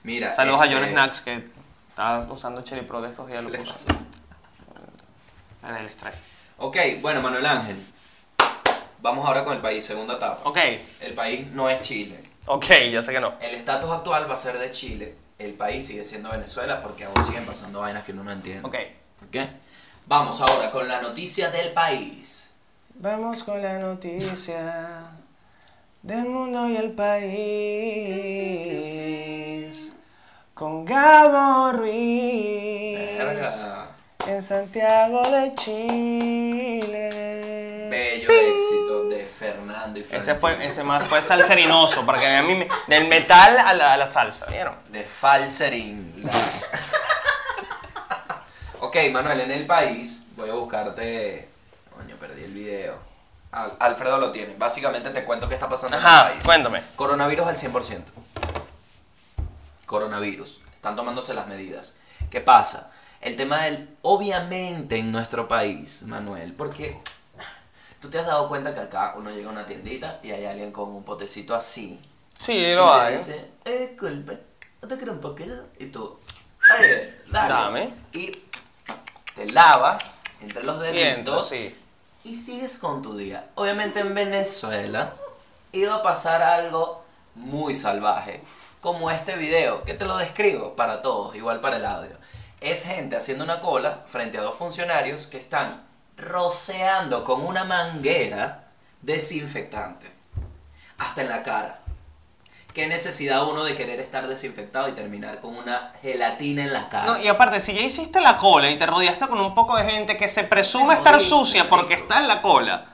Mira. 0.03 0.33
Saludos 0.33 0.61
este, 0.63 0.75
a 0.75 0.79
John 0.79 0.89
Snacks 0.89 1.21
que 1.21 1.47
estaba 1.89 2.19
usando 2.31 2.61
Cherry 2.61 2.83
Pro 2.83 3.01
de 3.01 3.09
estos 3.09 3.27
días. 3.27 3.43
Lo 3.43 3.51
Ahora 5.63 5.83
les 5.83 5.95
trae. 5.95 6.13
Ok, 6.57 6.77
bueno, 7.01 7.21
Manuel 7.21 7.45
Ángel. 7.45 7.77
Vamos 8.99 9.25
ahora 9.27 9.43
con 9.43 9.53
el 9.53 9.61
país, 9.61 9.83
segunda 9.83 10.15
etapa. 10.15 10.41
Ok, 10.47 10.57
El 11.01 11.13
país 11.15 11.47
no 11.47 11.67
es 11.69 11.81
Chile. 11.81 12.21
ok, 12.47 12.65
ya 12.91 13.01
sé 13.01 13.11
que 13.13 13.19
no. 13.19 13.33
El 13.41 13.55
estatus 13.55 13.89
actual 13.89 14.29
va 14.29 14.35
a 14.35 14.37
ser 14.37 14.57
de 14.59 14.71
Chile. 14.71 15.15
El 15.39 15.53
país 15.55 15.87
sigue 15.87 16.03
siendo 16.03 16.29
Venezuela 16.29 16.81
porque 16.83 17.05
aún 17.05 17.23
siguen 17.25 17.45
pasando 17.45 17.79
vainas 17.81 18.03
que 18.03 18.11
uno 18.11 18.23
no 18.23 18.31
entiende. 18.31 18.67
Ok. 18.67 18.75
¿Ok? 19.27 19.37
Vamos 20.05 20.39
ahora 20.41 20.69
con 20.71 20.87
la 20.87 21.01
noticia 21.01 21.49
del 21.49 21.73
país. 21.73 22.53
Vamos 22.95 23.43
con 23.43 23.59
la 23.61 23.79
noticia 23.79 25.03
del 26.03 26.25
mundo 26.25 26.69
y 26.69 26.75
el 26.77 26.91
país. 28.61 29.93
Con 30.53 30.85
Gabo 30.85 31.71
Ruiz. 31.71 33.17
Verga. 33.17 33.80
En 34.31 34.41
Santiago 34.41 35.29
de 35.29 35.51
Chile. 35.55 37.09
Bello 37.89 38.29
éxito 38.31 39.09
de 39.09 39.25
Fernando 39.25 39.99
y 39.99 40.03
Ese 40.03 40.09
Florentino. 40.35 40.39
fue, 40.39 40.65
ese 40.67 40.83
más 40.85 41.05
fue 41.07 41.21
salserinoso, 41.21 42.05
porque 42.05 42.25
a 42.27 42.41
mí 42.41 42.55
me- 42.55 42.69
del 42.87 43.09
metal 43.09 43.57
a 43.57 43.73
la, 43.73 43.91
a 43.93 43.97
la 43.97 44.07
salsa, 44.07 44.45
¿vieron? 44.45 44.75
De 44.89 45.03
Falserín. 45.03 46.23
ok, 48.79 48.95
Manuel, 49.11 49.41
en 49.41 49.51
el 49.51 49.65
país 49.67 50.27
voy 50.37 50.49
a 50.49 50.53
buscarte. 50.53 51.49
Coño, 51.93 52.15
perdí 52.15 52.45
el 52.45 52.53
video. 52.53 52.95
Al- 53.51 53.75
Alfredo 53.81 54.17
lo 54.17 54.31
tiene. 54.31 54.55
Básicamente 54.57 55.09
te 55.09 55.25
cuento 55.25 55.49
qué 55.49 55.55
está 55.55 55.67
pasando 55.67 55.97
en 55.97 56.03
el 56.03 56.07
Ajá, 56.09 56.29
país. 56.29 56.45
cuéntame. 56.45 56.81
Coronavirus 56.95 57.47
al 57.47 57.57
100%. 57.57 58.03
Coronavirus. 59.85 60.61
Están 60.73 60.95
tomándose 60.95 61.33
las 61.33 61.47
medidas. 61.47 61.93
¿Qué 62.29 62.39
pasa? 62.39 62.91
El 63.21 63.35
tema 63.35 63.63
del... 63.63 63.97
Obviamente 64.01 64.97
en 64.97 65.11
nuestro 65.11 65.47
país, 65.47 66.03
Manuel, 66.03 66.53
porque 66.53 66.99
tú 67.99 68.09
te 68.09 68.19
has 68.19 68.25
dado 68.25 68.47
cuenta 68.47 68.73
que 68.73 68.79
acá 68.79 69.13
uno 69.15 69.29
llega 69.29 69.49
a 69.49 69.51
una 69.51 69.65
tiendita 69.65 70.19
y 70.23 70.31
hay 70.31 70.45
alguien 70.45 70.71
con 70.71 70.89
un 70.89 71.03
potecito 71.03 71.53
así. 71.55 71.99
Sí, 72.39 72.53
y 72.53 72.73
lo 72.73 72.91
te 72.91 72.99
hay. 72.99 73.13
dice, 73.13 73.51
eh, 73.65 73.87
disculpe, 73.89 74.39
¿no 74.81 74.87
te 74.87 74.97
quiero 74.97 75.13
un 75.13 75.19
poquito? 75.19 75.53
Y 75.79 75.85
tú, 75.87 76.17
oye, 76.79 77.13
dale. 77.27 77.53
Dame. 77.53 77.93
Y 78.13 78.31
te 79.35 79.45
lavas 79.51 80.23
entre 80.41 80.63
los 80.63 80.81
deditos 80.81 81.49
sí. 81.49 81.75
y 82.23 82.35
sigues 82.35 82.79
con 82.79 83.03
tu 83.03 83.15
día. 83.15 83.49
Obviamente 83.53 83.99
en 83.99 84.15
Venezuela 84.15 85.13
iba 85.71 85.95
a 85.95 86.01
pasar 86.01 86.41
algo 86.41 87.03
muy 87.35 87.75
salvaje, 87.75 88.41
como 88.81 89.11
este 89.11 89.35
video, 89.37 89.83
que 89.83 89.93
te 89.93 90.05
lo 90.05 90.17
describo 90.17 90.75
para 90.75 91.03
todos, 91.03 91.35
igual 91.35 91.61
para 91.61 91.77
el 91.77 91.85
audio. 91.85 92.17
Es 92.61 92.85
gente 92.85 93.15
haciendo 93.15 93.43
una 93.43 93.59
cola 93.59 94.03
frente 94.05 94.37
a 94.37 94.41
dos 94.41 94.53
funcionarios 94.53 95.25
que 95.25 95.39
están 95.39 95.81
roceando 96.15 97.23
con 97.23 97.43
una 97.43 97.63
manguera 97.63 98.65
desinfectante, 99.01 100.05
hasta 100.99 101.21
en 101.21 101.29
la 101.29 101.41
cara. 101.41 101.79
¿Qué 102.71 102.85
necesidad 102.85 103.47
uno 103.47 103.63
de 103.63 103.75
querer 103.75 103.99
estar 103.99 104.27
desinfectado 104.27 104.87
y 104.87 104.91
terminar 104.91 105.39
con 105.39 105.57
una 105.57 105.91
gelatina 106.03 106.61
en 106.61 106.71
la 106.71 106.87
cara? 106.87 107.07
No, 107.07 107.19
y 107.19 107.27
aparte, 107.27 107.59
si 107.61 107.73
ya 107.73 107.81
hiciste 107.81 108.21
la 108.21 108.37
cola 108.37 108.69
y 108.69 108.77
te 108.77 108.85
rodeaste 108.85 109.27
con 109.27 109.39
un 109.39 109.55
poco 109.55 109.75
de 109.75 109.83
gente 109.83 110.15
que 110.15 110.29
se 110.29 110.43
presume 110.43 110.93
estar 110.93 111.19
sucia 111.19 111.67
porque 111.67 111.95
está 111.95 112.19
en 112.19 112.27
la 112.27 112.43
cola, 112.43 112.85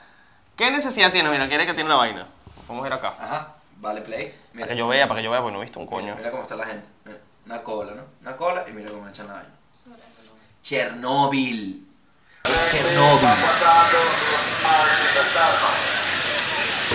¿qué 0.55 0.71
necesidad 0.71 1.11
tiene? 1.11 1.29
Mira, 1.29 1.49
quiere 1.49 1.65
que 1.65 1.73
tiene 1.73 1.89
la 1.89 1.97
vaina. 1.97 2.25
Vamos 2.69 2.85
a 2.85 2.87
ir 2.87 2.93
acá. 2.93 3.13
Ajá, 3.19 3.55
vale 3.75 3.99
play. 3.99 4.33
Para 4.53 4.67
que 4.67 4.77
yo 4.77 4.87
vea, 4.87 5.09
para 5.09 5.19
que 5.19 5.25
yo 5.25 5.31
vea, 5.31 5.41
porque 5.41 5.53
no 5.53 5.59
he 5.59 5.65
visto 5.65 5.79
un 5.81 5.87
Mira, 5.87 5.97
coño. 5.97 6.15
Mira 6.15 6.31
cómo 6.31 6.43
está 6.43 6.55
la 6.55 6.65
gente. 6.65 6.87
Mira, 7.03 7.17
Una 7.45 7.61
cola, 7.61 7.91
¿no? 7.93 8.03
Una 8.21 8.37
cola 8.37 8.65
y 8.67 8.71
mira 8.71 8.89
cómo 8.89 9.07
echan 9.09 9.27
la 9.27 9.33
vaina. 9.33 9.56
Chernóbil. 10.61 11.85
Chernóbil. 12.71 13.29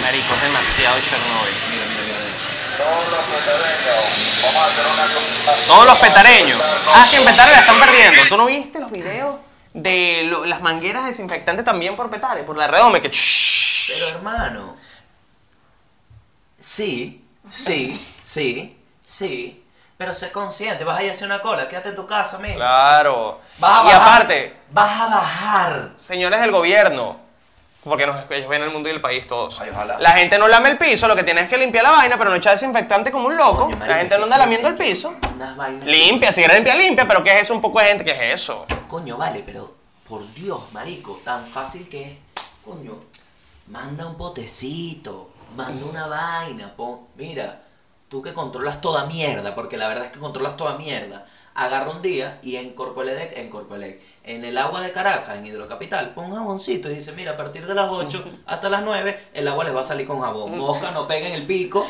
Marico, 0.03 0.35
es 0.35 0.43
demasiado 0.43 0.97
Chernobyl. 1.01 1.55
Mira, 1.71 1.85
mira, 1.87 2.03
mira. 2.05 2.19
mira. 2.19 2.43
Todos 5.67 5.87
los 5.87 5.99
petareños. 5.99 6.61
Ah, 6.89 7.07
que 7.09 7.17
en 7.17 7.25
Petare 7.25 7.51
la 7.53 7.59
están 7.61 7.79
perdiendo. 7.79 8.23
¿Tú 8.29 8.37
no 8.37 8.47
viste 8.47 8.81
los 8.81 8.91
videos 8.91 9.37
de 9.75 10.23
lo- 10.25 10.45
las 10.47 10.61
mangueras 10.61 11.07
desinfectantes 11.07 11.65
también 11.65 11.97
por 11.97 12.11
Petare? 12.11 12.43
Por 12.43 12.57
la 12.57 12.67
redome 12.67 13.01
que... 13.01 13.11
Pero 13.89 14.09
hermano. 14.09 14.77
Sí, 16.59 17.25
sí, 17.51 18.01
sí, 18.21 18.77
sí. 19.05 19.62
Pero 20.03 20.15
sé 20.15 20.33
consciente, 20.33 20.83
vas 20.83 20.99
a 20.99 21.03
ir 21.05 21.11
a 21.11 21.13
hacer 21.13 21.27
una 21.27 21.41
cola, 21.41 21.69
quédate 21.69 21.91
en 21.91 21.95
tu 21.95 22.05
casa, 22.09 22.35
amigo. 22.39 22.57
Claro. 22.57 23.39
Vas 23.59 23.85
a 23.85 23.89
Y 23.89 23.93
aparte, 23.93 24.57
Vas 24.73 25.01
a 25.01 25.07
bajar. 25.07 25.91
señores 25.95 26.41
del 26.41 26.51
gobierno, 26.51 27.19
porque 27.85 28.05
nos- 28.05 28.29
ellos 28.33 28.49
ven 28.49 28.63
el 28.63 28.71
mundo 28.71 28.89
y 28.89 28.93
el 28.93 29.01
país 29.01 29.29
todos. 29.29 29.61
Ay, 29.61 29.71
ojalá. 29.71 30.01
La 30.01 30.11
gente 30.11 30.41
no 30.41 30.49
lame 30.49 30.71
el 30.71 30.79
piso, 30.79 31.07
lo 31.07 31.15
que 31.15 31.23
tiene 31.23 31.43
es 31.43 31.49
que 31.49 31.57
limpiar 31.57 31.85
la 31.85 31.93
vaina, 31.93 32.19
pero 32.19 32.31
no 32.31 32.35
echar 32.37 32.55
desinfectante 32.55 33.13
como 33.13 33.29
un 33.29 33.37
loco. 33.37 33.67
Coño, 33.67 33.77
la 33.87 33.95
gente 33.99 34.19
no 34.19 34.25
anda 34.25 34.39
lamiendo 34.39 34.67
el 34.67 34.75
piso. 34.75 35.15
Limpia, 35.85 36.33
si 36.33 36.41
quieres 36.41 36.57
limpia, 36.57 36.75
limpia, 36.75 37.07
pero 37.07 37.23
¿qué 37.23 37.37
es 37.37 37.43
eso? 37.43 37.55
Un 37.55 37.61
poco 37.61 37.79
de 37.79 37.85
gente, 37.87 38.05
¿qué 38.05 38.11
es 38.11 38.41
eso? 38.43 38.67
Coño, 38.89 39.17
vale, 39.17 39.45
pero 39.47 39.73
por 40.09 40.29
Dios, 40.35 40.63
marico, 40.73 41.21
tan 41.25 41.47
fácil 41.47 41.89
que 41.89 42.03
es. 42.03 42.19
Coño, 42.65 43.05
manda 43.69 44.05
un 44.05 44.17
potecito, 44.17 45.31
manda 45.55 45.87
una 45.87 46.09
vaina, 46.09 46.75
pon, 46.77 46.99
mira, 47.15 47.63
tú 48.13 48.21
que 48.21 48.35
controlas 48.35 48.83
toda 48.83 49.07
mierda, 49.07 49.55
porque 49.55 49.79
la 49.79 49.89
verdad 49.89 50.05
es 50.05 50.11
que 50.11 50.19
controlas 50.19 50.55
toda 50.59 50.77
mierda, 50.77 51.25
agarra 51.55 51.93
un 51.93 52.03
día 52.03 52.41
y 52.43 52.57
en 52.57 52.75
Corpoelec, 52.75 53.39
en 53.39 53.49
Corpoelec, 53.49 54.03
en 54.23 54.45
el 54.45 54.59
agua 54.59 54.83
de 54.83 54.93
Caracas, 54.93 55.39
en 55.39 55.47
Hidrocapital, 55.47 56.13
pon 56.13 56.31
jaboncito 56.31 56.91
y 56.91 56.97
dice, 56.97 57.13
mira, 57.13 57.33
a 57.33 57.37
partir 57.39 57.67
de 57.67 57.75
las 57.75 57.91
8 57.91 58.23
hasta 58.47 58.69
las 58.69 58.83
9, 58.83 59.29
el 59.33 59.49
agua 59.49 59.65
les 59.65 59.75
va 59.75 59.81
a 59.81 59.85
salir 59.85 60.07
con 60.07 60.21
jabón. 60.21 60.59
Mosca, 60.59 60.91
no 60.91 61.09
peguen 61.09 61.33
el 61.33 61.45
pico. 61.45 61.87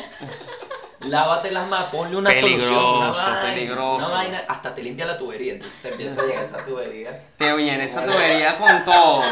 Lávate 1.01 1.51
las 1.51 1.69
manos, 1.69 1.87
ponle 1.87 2.15
una 2.15 2.31
solución, 2.31 2.81
una 2.81 3.11
vaina, 3.11 3.41
peligroso. 3.41 3.95
una 3.97 4.07
vaina, 4.07 4.45
hasta 4.47 4.73
te 4.73 4.81
limpia 4.81 5.05
la 5.05 5.17
tubería, 5.17 5.51
entonces 5.51 5.81
te 5.81 5.89
empieza 5.89 6.21
a 6.21 6.25
llegar 6.25 6.43
esa 6.45 6.63
tubería, 6.63 7.21
Te 7.35 7.53
viene 7.53 7.83
esa 7.83 8.05
tubería 8.05 8.57
con 8.57 8.85
todo. 8.85 9.23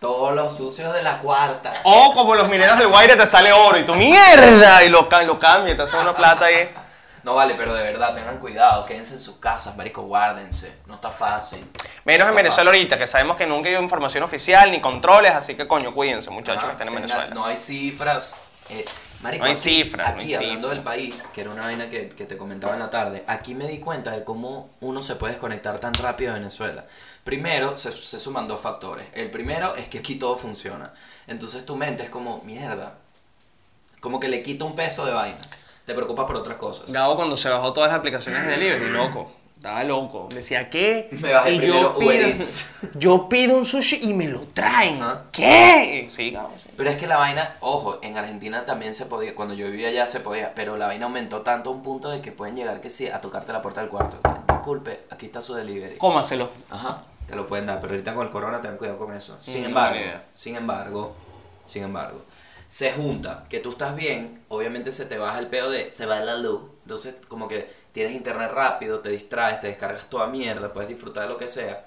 Todos 0.00 0.34
los 0.34 0.56
sucios 0.56 0.92
de 0.94 1.02
la 1.02 1.18
cuarta. 1.18 1.72
O 1.84 2.12
como 2.14 2.34
los 2.34 2.48
mineros 2.48 2.78
del 2.78 2.88
Guaire 2.88 3.16
te 3.16 3.26
sale 3.26 3.52
oro 3.52 3.78
y 3.78 3.84
tú 3.84 3.94
mierda 3.94 4.82
y 4.84 4.88
lo, 4.88 5.08
lo 5.26 5.38
cambia, 5.38 5.76
te 5.76 5.82
hace 5.82 5.96
una 5.96 6.14
plata 6.14 6.46
ahí. 6.46 6.70
No 7.22 7.34
vale, 7.34 7.52
pero 7.54 7.74
de 7.74 7.82
verdad, 7.82 8.14
tengan 8.14 8.38
cuidado, 8.38 8.86
quédense 8.86 9.12
en 9.12 9.20
sus 9.20 9.36
casas, 9.36 9.76
marico, 9.76 10.00
guárdense, 10.00 10.74
no 10.86 10.94
está 10.94 11.10
fácil. 11.10 11.70
Menos 12.06 12.26
en 12.26 12.34
Venezuela 12.34 12.70
ahorita, 12.70 12.96
que 12.96 13.06
sabemos 13.06 13.36
que 13.36 13.46
nunca 13.46 13.68
hay 13.68 13.74
información 13.76 14.24
oficial 14.24 14.70
ni 14.70 14.80
controles, 14.80 15.32
así 15.32 15.54
que 15.54 15.68
coño, 15.68 15.92
cuídense 15.92 16.30
muchachos 16.30 16.64
Ajá, 16.64 16.68
que 16.68 16.82
estén 16.82 16.88
en 16.88 16.94
tenga- 16.94 17.06
Venezuela. 17.16 17.34
No 17.34 17.44
hay 17.44 17.58
cifras. 17.58 18.36
eh, 18.70 18.86
marico, 19.20 19.42
No 19.44 19.50
hay 19.50 19.52
aquí- 19.52 19.60
cifras, 19.60 20.08
no 20.08 20.14
Aquí, 20.14 20.28
hay 20.28 20.34
hablando 20.34 20.56
cifras. 20.60 20.74
del 20.76 20.82
país, 20.82 21.24
que 21.34 21.40
era 21.42 21.50
una 21.50 21.62
vaina 21.66 21.90
que, 21.90 22.08
que 22.08 22.24
te 22.24 22.38
comentaba 22.38 22.72
en 22.72 22.80
la 22.80 22.88
tarde, 22.88 23.22
aquí 23.26 23.54
me 23.54 23.66
di 23.66 23.80
cuenta 23.80 24.12
de 24.12 24.24
cómo 24.24 24.70
uno 24.80 25.02
se 25.02 25.16
puede 25.16 25.34
desconectar 25.34 25.78
tan 25.78 25.92
rápido 25.92 26.32
de 26.32 26.38
Venezuela. 26.38 26.86
Primero, 27.24 27.76
se, 27.76 27.92
se 27.92 28.18
suman 28.18 28.48
dos 28.48 28.60
factores. 28.60 29.06
El 29.12 29.30
primero 29.30 29.74
es 29.76 29.88
que 29.88 29.98
aquí 29.98 30.16
todo 30.16 30.36
funciona. 30.36 30.92
Entonces 31.26 31.64
tu 31.66 31.76
mente 31.76 32.02
es 32.04 32.10
como, 32.10 32.42
mierda. 32.44 32.94
Como 34.00 34.18
que 34.18 34.28
le 34.28 34.42
quita 34.42 34.64
un 34.64 34.74
peso 34.74 35.04
de 35.04 35.12
vaina. 35.12 35.38
Te 35.84 35.94
preocupas 35.94 36.26
por 36.26 36.36
otras 36.36 36.56
cosas. 36.56 36.90
Gabo 36.90 37.16
cuando 37.16 37.36
se 37.36 37.48
bajó 37.48 37.72
todas 37.72 37.90
las 37.90 37.98
aplicaciones 37.98 38.44
de 38.44 38.52
delivery, 38.52 38.90
loco. 38.90 39.32
Estaba 39.56 39.84
loco. 39.84 40.28
Decía, 40.32 40.70
¿qué? 40.70 41.08
Me 41.20 41.34
bajé 41.34 41.52
Y 41.52 41.58
primero 41.58 41.94
Uber 41.98 42.16
pido, 42.16 42.28
Eats. 42.28 42.70
yo 42.94 43.28
pido 43.28 43.58
un 43.58 43.66
sushi 43.66 44.08
y 44.08 44.14
me 44.14 44.26
lo 44.26 44.46
traen. 44.46 45.02
Ajá. 45.02 45.24
¿Qué? 45.30 46.06
Sí, 46.08 46.30
Gabo. 46.30 46.54
sí. 46.56 46.70
Pero 46.78 46.88
es 46.88 46.96
que 46.96 47.06
la 47.06 47.18
vaina, 47.18 47.56
ojo, 47.60 47.98
en 48.00 48.16
Argentina 48.16 48.64
también 48.64 48.94
se 48.94 49.04
podía, 49.04 49.34
cuando 49.34 49.52
yo 49.52 49.66
vivía 49.70 49.88
allá 49.88 50.06
se 50.06 50.20
podía, 50.20 50.54
pero 50.54 50.78
la 50.78 50.86
vaina 50.86 51.04
aumentó 51.04 51.42
tanto 51.42 51.68
a 51.68 51.72
un 51.74 51.82
punto 51.82 52.08
de 52.08 52.22
que 52.22 52.32
pueden 52.32 52.56
llegar 52.56 52.80
que 52.80 52.88
sí, 52.88 53.08
a 53.08 53.20
tocarte 53.20 53.52
la 53.52 53.60
puerta 53.60 53.82
del 53.82 53.90
cuarto. 53.90 54.16
Disculpe, 54.48 55.00
aquí 55.10 55.26
está 55.26 55.42
su 55.42 55.52
delivery. 55.54 55.96
Cómaselo. 55.98 56.48
Ajá, 56.70 57.02
te 57.30 57.36
lo 57.36 57.46
pueden 57.46 57.66
dar, 57.66 57.80
pero 57.80 57.92
ahorita 57.94 58.14
con 58.14 58.26
el 58.26 58.32
corona 58.32 58.60
ten 58.60 58.76
cuidado 58.76 58.98
con 58.98 59.14
eso. 59.14 59.36
Sin 59.40 59.64
Mm, 59.64 59.66
embargo, 59.66 59.90
buena 59.90 60.00
idea. 60.00 60.24
sin 60.34 60.56
embargo, 60.56 61.16
sin 61.66 61.82
embargo, 61.84 62.24
se 62.68 62.92
junta 62.92 63.44
que 63.48 63.60
tú 63.60 63.70
estás 63.70 63.94
bien, 63.96 64.44
obviamente 64.48 64.92
se 64.92 65.06
te 65.06 65.18
baja 65.18 65.38
el 65.38 65.48
pedo 65.48 65.70
de 65.70 65.92
se 65.92 66.06
va 66.06 66.20
la 66.20 66.36
luz, 66.36 66.62
entonces 66.82 67.16
como 67.28 67.48
que 67.48 67.70
tienes 67.92 68.14
internet 68.14 68.50
rápido, 68.52 69.00
te 69.00 69.10
distraes, 69.10 69.60
te 69.60 69.68
descargas 69.68 70.08
toda 70.10 70.26
mierda, 70.28 70.72
puedes 70.72 70.88
disfrutar 70.88 71.24
de 71.24 71.30
lo 71.30 71.38
que 71.38 71.48
sea. 71.48 71.84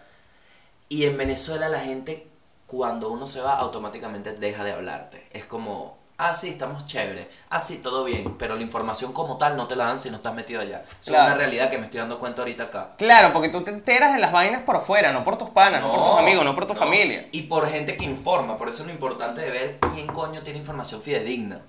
Y 0.89 1.05
en 1.05 1.17
Venezuela 1.17 1.69
la 1.69 1.79
gente 1.81 2.27
cuando 2.67 3.09
uno 3.11 3.27
se 3.27 3.41
va 3.41 3.57
automáticamente 3.57 4.33
deja 4.33 4.63
de 4.63 4.71
hablarte. 4.73 5.27
Es 5.31 5.45
como, 5.45 5.97
ah, 6.17 6.33
sí, 6.33 6.49
estamos 6.49 6.85
chéveres, 6.85 7.27
ah, 7.49 7.59
sí, 7.59 7.77
todo 7.79 8.03
bien, 8.03 8.35
pero 8.37 8.55
la 8.55 8.61
información 8.61 9.13
como 9.13 9.37
tal 9.37 9.57
no 9.57 9.67
te 9.67 9.75
la 9.75 9.85
dan 9.85 9.99
si 9.99 10.09
no 10.09 10.17
estás 10.17 10.33
metido 10.33 10.61
allá. 10.61 10.81
Es 11.01 11.07
Claro. 11.07 11.25
una 11.27 11.35
realidad 11.35 11.69
que 11.69 11.77
me 11.77 11.85
estoy 11.85 11.99
dando 11.99 12.17
cuenta 12.19 12.41
ahorita 12.41 12.63
acá. 12.65 12.89
Claro, 12.97 13.33
porque 13.33 13.49
tú 13.49 13.61
te 13.61 13.71
enteras 13.71 14.13
de 14.13 14.19
las 14.19 14.31
vainas 14.31 14.61
por 14.61 14.81
fuera, 14.81 15.11
no 15.11 15.23
por 15.23 15.37
tus 15.37 15.49
panas, 15.49 15.81
no, 15.81 15.91
por 15.91 16.03
tus 16.03 16.19
amigos, 16.19 16.45
no 16.45 16.55
por 16.55 16.65
tu 16.65 16.73
no. 16.73 16.79
familia. 16.79 17.27
Y 17.31 17.43
por 17.43 17.69
gente 17.69 17.97
que 17.97 18.05
informa. 18.05 18.57
Por 18.57 18.69
eso 18.69 18.81
es 18.83 18.87
lo 18.87 18.93
importante 18.93 19.41
de 19.41 19.49
ver 19.51 19.79
quién 19.93 20.07
coño 20.07 20.41
tiene 20.41 20.59
información 20.59 21.01
fidedigna. 21.01 21.61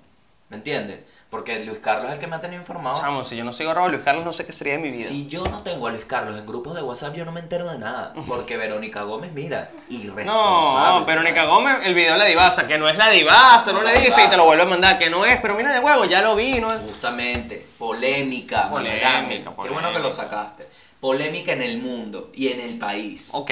¿Me 0.51 0.59
entiendes? 0.59 1.01
Porque 1.35 1.59
Luis 1.65 1.81
Carlos 1.81 2.07
es 2.07 2.13
el 2.13 2.19
que 2.21 2.29
me 2.29 2.37
ha 2.37 2.41
tenido 2.41 2.61
informado. 2.61 2.95
Chamo, 2.95 3.25
si 3.25 3.35
yo 3.35 3.43
no 3.43 3.53
sigo 3.53 3.73
a 3.73 3.75
Raúl 3.75 3.91
Luis 3.91 4.05
Carlos, 4.05 4.25
no 4.25 4.33
sé 4.33 4.47
qué 4.47 4.53
sería 4.53 4.75
de 4.75 4.79
mi 4.79 4.91
vida. 4.91 5.09
Si 5.09 5.27
yo 5.27 5.43
no 5.43 5.65
tengo 5.65 5.89
a 5.89 5.91
Luis 5.91 6.05
Carlos 6.05 6.39
en 6.39 6.47
grupos 6.47 6.77
de 6.77 6.83
WhatsApp, 6.83 7.13
yo 7.17 7.25
no 7.25 7.33
me 7.33 7.41
entero 7.41 7.69
de 7.69 7.77
nada. 7.77 8.15
Porque 8.29 8.57
Verónica 8.57 9.03
Gómez, 9.03 9.33
mira, 9.33 9.69
irresponsable. 9.89 11.01
No, 11.01 11.05
Verónica 11.05 11.47
Gómez, 11.47 11.79
el 11.87 11.95
video 11.95 12.13
de 12.13 12.19
la 12.21 12.27
divasa, 12.27 12.69
que 12.69 12.79
no 12.79 12.89
es 12.89 12.97
la 12.97 13.11
divasa, 13.11 13.73
no 13.73 13.83
le 13.83 13.99
dice 13.99 14.23
y 14.25 14.29
te 14.29 14.37
lo 14.37 14.45
vuelve 14.45 14.63
a 14.63 14.67
mandar, 14.67 14.97
que 14.97 15.11
no 15.11 15.25
es, 15.25 15.41
pero 15.41 15.57
mira 15.57 15.77
el 15.77 15.83
huevo, 15.83 16.05
ya 16.05 16.23
lo 16.23 16.37
vi, 16.37 16.61
no 16.61 16.73
es. 16.73 16.81
Justamente, 16.83 17.67
polémica. 17.79 18.71
Polémica, 18.71 19.51
Manuel. 19.51 19.57
Qué 19.61 19.71
bueno 19.71 19.89
que 19.89 19.99
lo 19.99 20.11
polémica. 20.11 20.13
sacaste. 20.13 20.69
Polémica 21.01 21.53
en 21.53 21.63
el 21.63 21.79
mundo 21.79 22.31
y 22.33 22.47
en 22.47 22.61
el 22.61 22.79
país. 22.79 23.31
Ok, 23.33 23.51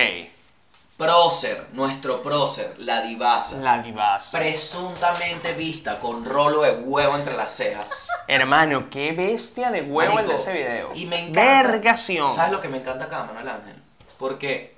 Prócer, 0.96 1.66
nuestro 1.72 2.22
prócer, 2.22 2.74
la 2.78 3.02
divasa. 3.02 3.56
la 3.56 3.78
divasa. 3.78 4.38
Presuntamente 4.38 5.54
vista 5.54 5.98
con 5.98 6.24
rolo 6.24 6.62
de 6.62 6.72
huevo 6.72 7.16
entre 7.16 7.36
las 7.36 7.54
cejas. 7.54 8.08
Hermano, 8.28 8.88
qué 8.88 9.12
bestia 9.12 9.70
de 9.70 9.82
huevo 9.82 10.18
el 10.20 10.26
de 10.26 10.32
Marico, 10.34 10.34
ese 10.34 10.52
video. 10.52 10.90
Y 10.94 11.06
me 11.06 11.18
encanta. 11.18 11.40
Vergación. 11.40 12.32
¿Sabes 12.32 12.52
lo 12.52 12.60
que 12.60 12.68
me 12.68 12.78
encanta 12.78 13.06
acá, 13.06 13.24
Manuel 13.24 13.48
Ángel? 13.48 13.82
Porque 14.18 14.76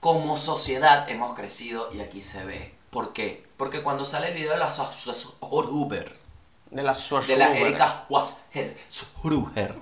como 0.00 0.34
sociedad 0.36 1.08
hemos 1.10 1.34
crecido 1.34 1.90
y 1.92 2.00
aquí 2.00 2.22
se 2.22 2.44
ve. 2.44 2.74
¿Por 2.88 3.12
qué? 3.12 3.46
Porque 3.56 3.82
cuando 3.82 4.04
sale 4.04 4.28
el 4.28 4.34
video 4.34 4.52
de 4.52 4.58
la 4.58 4.68
Uber, 5.40 6.16
De 6.70 6.82
la 6.82 6.94
de 6.94 7.36
la 7.36 7.56
Erika 7.56 8.06
Schwarzenegger, 8.08 9.74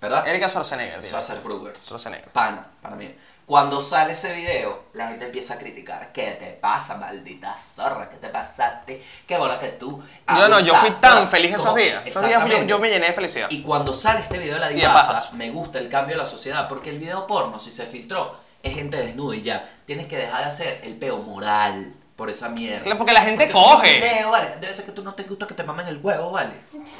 ¿verdad? 0.00 0.28
Erika 0.28 0.48
Schwarzenegger. 0.48 1.02
Schwarzenegger. 1.02 1.76
Schwarzenegger. 1.76 2.30
Pana, 2.30 2.66
para 2.80 2.96
mí. 2.96 3.14
Cuando 3.46 3.78
sale 3.80 4.12
ese 4.12 4.32
video, 4.34 4.84
la 4.94 5.08
gente 5.08 5.26
empieza 5.26 5.54
a 5.54 5.58
criticar. 5.58 6.12
¿Qué 6.12 6.30
te 6.40 6.46
pasa, 6.52 6.96
maldita 6.96 7.54
zorra? 7.58 8.08
¿Qué 8.08 8.16
te 8.16 8.28
pasaste? 8.28 9.02
¿Qué 9.26 9.36
bola 9.36 9.60
que 9.60 9.68
tú? 9.68 10.02
Yo 10.26 10.48
no, 10.48 10.60
yo 10.60 10.74
fui 10.76 10.90
tan 10.92 11.28
feliz 11.28 11.54
esos 11.54 11.74
días. 11.74 12.02
Esos 12.06 12.26
días 12.26 12.42
yo, 12.48 12.62
yo 12.62 12.78
me 12.78 12.88
llené 12.88 13.08
de 13.08 13.12
felicidad. 13.12 13.48
Y 13.50 13.60
cuando 13.62 13.92
sale 13.92 14.20
este 14.20 14.38
video 14.38 14.54
de 14.54 14.60
la 14.60 14.68
divasa, 14.68 15.30
me 15.32 15.50
gusta 15.50 15.78
el 15.78 15.90
cambio 15.90 16.16
de 16.16 16.22
la 16.22 16.26
sociedad, 16.26 16.68
porque 16.68 16.88
el 16.88 16.98
video 16.98 17.26
porno, 17.26 17.58
si 17.58 17.70
se 17.70 17.84
filtró, 17.84 18.34
es 18.62 18.74
gente 18.74 18.96
desnuda 18.96 19.36
y 19.36 19.42
ya. 19.42 19.70
Tienes 19.84 20.06
que 20.06 20.16
dejar 20.16 20.40
de 20.40 20.46
hacer 20.46 20.80
el 20.82 20.96
peo 20.96 21.18
moral 21.18 21.94
por 22.16 22.30
esa 22.30 22.48
mierda. 22.48 22.82
Claro, 22.82 22.96
porque 22.98 23.12
la 23.12 23.22
gente 23.22 23.48
Porque 23.48 23.52
coge. 23.52 23.96
video, 24.00 24.30
vale. 24.30 24.54
Debe 24.60 24.72
ser 24.72 24.84
que 24.84 24.92
tú 24.92 25.02
no 25.02 25.14
te 25.14 25.24
gusta 25.24 25.46
que 25.48 25.54
te 25.54 25.64
mamen 25.64 25.88
el 25.88 25.98
huevo, 26.00 26.30
¿vale? 26.30 26.50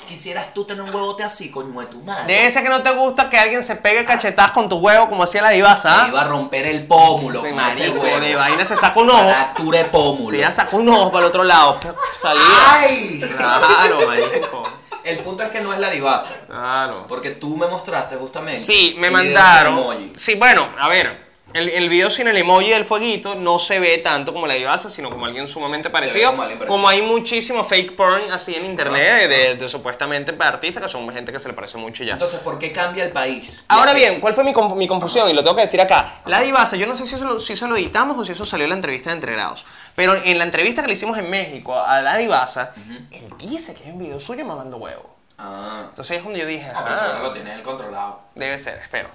Quisieras 0.08 0.52
tú 0.52 0.64
tener 0.64 0.82
un 0.82 0.92
huevote 0.92 1.22
así, 1.22 1.50
coño 1.52 1.78
de 1.80 1.86
tu 1.86 2.00
madre. 2.02 2.26
De 2.26 2.46
ese 2.46 2.62
que 2.64 2.68
no 2.68 2.82
te 2.82 2.90
gusta 2.90 3.30
que 3.30 3.38
alguien 3.38 3.62
se 3.62 3.76
pegue 3.76 4.04
cachetadas 4.04 4.50
con 4.50 4.68
tu 4.68 4.78
huevo 4.78 5.08
como 5.08 5.22
hacía 5.22 5.42
la 5.42 5.50
divasa. 5.50 6.04
Se 6.04 6.10
iba 6.10 6.20
a 6.22 6.24
romper 6.24 6.66
el 6.66 6.86
pómulo 6.88 7.42
Sí, 7.42 7.50
con 7.50 7.60
ese 7.60 7.90
huevo. 7.90 8.20
de 8.20 8.34
vaina 8.34 8.64
se 8.64 8.74
saca 8.76 8.98
un 9.00 9.10
ojo. 9.10 9.28
Fractura 9.28 9.78
de 9.78 9.84
pómulo. 9.84 10.30
Si 10.30 10.38
ya 10.38 10.50
sacó 10.50 10.78
un 10.78 10.88
ojo 10.88 11.12
para 11.12 11.20
el 11.26 11.28
otro 11.28 11.44
lado, 11.44 11.78
salía. 12.20 12.42
¡Ay! 12.72 13.20
Claro, 13.36 14.06
marico. 14.08 14.64
El 15.04 15.18
punto 15.18 15.42
es 15.44 15.50
que 15.50 15.60
no 15.60 15.72
es 15.72 15.78
la 15.78 15.90
divasa. 15.90 16.32
Claro. 16.46 17.04
Porque 17.06 17.30
tú 17.30 17.56
me 17.56 17.66
mostraste 17.68 18.16
justamente. 18.16 18.58
Sí, 18.60 18.96
me 18.98 19.10
mandaron. 19.10 20.10
Sí, 20.16 20.34
bueno, 20.36 20.66
a 20.78 20.88
ver. 20.88 21.23
El, 21.54 21.68
el 21.70 21.88
video 21.88 22.10
sin 22.10 22.26
el 22.28 22.36
emoji 22.36 22.70
del 22.70 22.84
fueguito 22.84 23.36
no 23.36 23.58
se 23.60 23.78
ve 23.78 23.98
tanto 23.98 24.32
como 24.34 24.46
la 24.46 24.54
divasa, 24.54 24.90
sino 24.90 25.08
como 25.08 25.24
alguien 25.24 25.46
sumamente 25.48 25.88
parecido. 25.88 26.30
como 26.32 26.42
alguien 26.42 26.58
parecido. 26.58 26.74
Como 26.76 26.88
hay 26.88 27.00
muchísimo 27.00 27.62
fake 27.64 27.94
porn 27.96 28.30
así 28.32 28.54
en 28.56 28.64
internet 28.66 29.20
de, 29.20 29.28
de- 29.28 29.54
de 29.54 29.68
supuestamente 29.68 30.34
artistas 30.38 30.82
que 30.82 30.88
son 30.88 31.08
gente 31.14 31.30
que 31.32 31.38
se 31.38 31.46
le 31.48 31.54
parece 31.54 31.78
mucho 31.78 32.02
y 32.02 32.06
ya. 32.06 32.14
Entonces, 32.14 32.40
¿por 32.40 32.58
qué 32.58 32.72
cambia 32.72 33.04
el 33.04 33.12
país? 33.12 33.64
Ahora 33.68 33.94
bien, 33.94 34.20
¿cuál 34.20 34.34
fue 34.34 34.42
mi, 34.44 34.52
mi 34.76 34.86
confusión? 34.88 35.30
Y 35.30 35.32
lo 35.32 35.42
tengo 35.44 35.54
que 35.56 35.62
decir 35.62 35.80
acá. 35.80 36.22
La 36.26 36.40
divasa, 36.40 36.76
yo 36.76 36.86
no 36.86 36.96
sé 36.96 37.06
si 37.06 37.14
eso, 37.14 37.24
lo, 37.24 37.38
si 37.38 37.52
eso 37.52 37.68
lo 37.68 37.76
editamos 37.76 38.18
o 38.18 38.24
si 38.24 38.32
eso 38.32 38.44
salió 38.44 38.64
en 38.64 38.70
la 38.70 38.76
entrevista 38.76 39.10
de 39.10 39.14
Entre 39.14 39.32
Grados. 39.32 39.64
Pero 39.94 40.14
en 40.24 40.36
la 40.38 40.44
entrevista 40.44 40.82
que 40.82 40.88
le 40.88 40.94
hicimos 40.94 41.16
en 41.18 41.30
México 41.30 41.78
a 41.78 42.02
la 42.02 42.16
divasa, 42.16 42.74
él 43.12 43.28
dice 43.38 43.74
que 43.74 43.84
hay 43.84 43.90
un 43.92 44.00
video 44.00 44.18
suyo 44.18 44.44
mamando 44.44 44.76
huevo. 44.78 45.14
Ah. 45.38 45.84
Entonces 45.88 46.16
es 46.18 46.24
donde 46.24 46.40
yo 46.40 46.46
dije, 46.46 46.66
Ah, 46.74 46.80
pero 46.82 46.94
eso 46.96 47.04
ah, 47.06 47.12
no 47.18 47.22
lo 47.24 47.32
tiene 47.32 47.54
él 47.54 47.62
controlado. 47.62 48.22
debe 48.34 48.58
ser, 48.58 48.78
espero. 48.78 49.08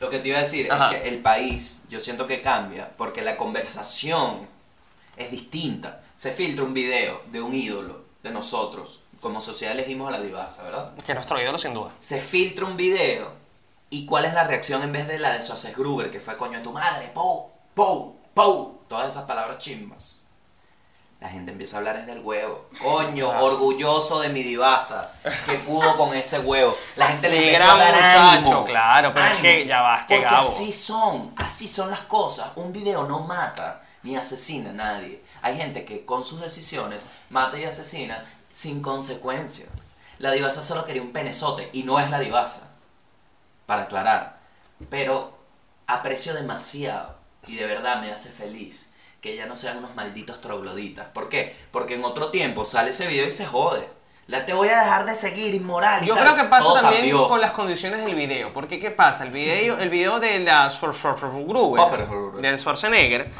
Lo 0.00 0.10
que 0.10 0.18
te 0.18 0.28
iba 0.28 0.38
a 0.38 0.42
decir 0.42 0.70
Ajá. 0.70 0.92
es 0.92 1.00
que 1.02 1.08
el 1.08 1.20
país, 1.20 1.82
yo 1.88 2.00
siento 2.00 2.26
que 2.26 2.42
cambia 2.42 2.90
porque 2.96 3.22
la 3.22 3.36
conversación 3.36 4.46
es 5.16 5.30
distinta. 5.30 6.02
Se 6.16 6.32
filtra 6.32 6.64
un 6.64 6.74
video 6.74 7.22
de 7.30 7.40
un 7.40 7.52
ídolo 7.54 8.04
de 8.22 8.30
nosotros. 8.30 9.02
Como 9.20 9.40
sociedad 9.40 9.74
elegimos 9.74 10.08
a 10.08 10.12
la 10.12 10.20
divasa, 10.20 10.62
¿verdad? 10.62 10.94
Que 11.04 11.14
nuestro 11.14 11.40
ídolo 11.40 11.58
sin 11.58 11.74
duda. 11.74 11.90
Se 11.98 12.20
filtra 12.20 12.64
un 12.64 12.76
video 12.76 13.32
y 13.90 14.06
cuál 14.06 14.26
es 14.26 14.34
la 14.34 14.44
reacción 14.44 14.82
en 14.82 14.92
vez 14.92 15.08
de 15.08 15.18
la 15.18 15.32
de 15.34 15.42
Suárez 15.42 15.76
Gruber, 15.76 16.10
que 16.10 16.20
fue 16.20 16.36
coño 16.36 16.58
de 16.58 16.64
tu 16.64 16.72
madre, 16.72 17.10
po, 17.14 17.50
po, 17.74 18.16
po, 18.34 18.80
todas 18.88 19.12
esas 19.12 19.24
palabras 19.24 19.58
chimbas. 19.58 20.17
La 21.20 21.28
gente 21.28 21.50
empieza 21.50 21.76
a 21.76 21.78
hablar 21.80 21.96
es 21.96 22.06
del 22.06 22.20
huevo. 22.20 22.68
Coño, 22.80 23.28
orgulloso 23.40 24.20
de 24.20 24.28
mi 24.28 24.44
divasa, 24.44 25.12
que 25.46 25.54
pudo 25.54 25.96
con 25.96 26.14
ese 26.14 26.38
huevo. 26.38 26.76
La 26.94 27.08
gente 27.08 27.28
le 27.28 27.48
empezó 27.48 27.72
a 27.72 27.76
dar 27.76 27.92
muchacho, 27.92 28.48
ánimo. 28.48 28.64
claro, 28.64 29.12
pero 29.12 29.26
es 29.26 29.36
que 29.38 29.66
ya 29.66 29.82
va, 29.82 29.96
es 29.96 30.04
que 30.04 30.20
Gabo. 30.20 30.36
así 30.42 30.72
son, 30.72 31.34
así 31.36 31.66
son 31.66 31.90
las 31.90 32.02
cosas. 32.02 32.50
Un 32.54 32.72
video 32.72 33.02
no 33.04 33.20
mata 33.20 33.82
ni 34.04 34.16
asesina 34.16 34.70
a 34.70 34.74
nadie. 34.74 35.24
Hay 35.42 35.56
gente 35.56 35.84
que 35.84 36.04
con 36.04 36.22
sus 36.22 36.40
decisiones 36.40 37.08
mata 37.30 37.58
y 37.58 37.64
asesina 37.64 38.24
sin 38.52 38.80
consecuencia. 38.80 39.66
La 40.20 40.30
divasa 40.30 40.62
solo 40.62 40.84
quería 40.84 41.02
un 41.02 41.12
penezote 41.12 41.68
y 41.72 41.82
no 41.82 41.98
es 41.98 42.10
la 42.10 42.20
divasa. 42.20 42.68
Para 43.66 43.82
aclarar. 43.82 44.38
Pero 44.88 45.36
aprecio 45.88 46.32
demasiado 46.32 47.16
y 47.48 47.56
de 47.56 47.66
verdad 47.66 48.00
me 48.00 48.12
hace 48.12 48.30
feliz 48.30 48.94
que 49.20 49.36
ya 49.36 49.46
no 49.46 49.56
sean 49.56 49.78
unos 49.78 49.94
malditos 49.94 50.40
trogloditas. 50.40 51.08
¿Por 51.08 51.28
qué? 51.28 51.54
Porque 51.70 51.94
en 51.94 52.04
otro 52.04 52.30
tiempo 52.30 52.64
sale 52.64 52.90
ese 52.90 53.06
video 53.06 53.26
y 53.26 53.30
se 53.32 53.46
jode. 53.46 53.88
La 54.28 54.44
te 54.44 54.52
voy 54.52 54.68
a 54.68 54.80
dejar 54.80 55.06
de 55.06 55.14
seguir, 55.14 55.54
inmoral. 55.54 56.04
Yo 56.04 56.14
tal. 56.14 56.24
creo 56.24 56.36
que 56.36 56.44
pasa 56.44 56.62
Todo 56.64 56.74
también 56.82 57.00
cambió. 57.02 57.26
con 57.28 57.40
las 57.40 57.52
condiciones 57.52 58.04
del 58.04 58.14
video. 58.14 58.52
Porque, 58.52 58.78
¿qué 58.78 58.90
pasa? 58.90 59.24
El 59.24 59.30
video, 59.30 59.78
el 59.78 59.88
video 59.88 60.20
de 60.20 60.38
la 60.40 60.68
Schwar- 60.68 60.92
Schwar- 60.92 61.16
Schwarzenegger, 61.16 62.40
de 62.42 62.58
Schwarzenegger, 62.58 63.30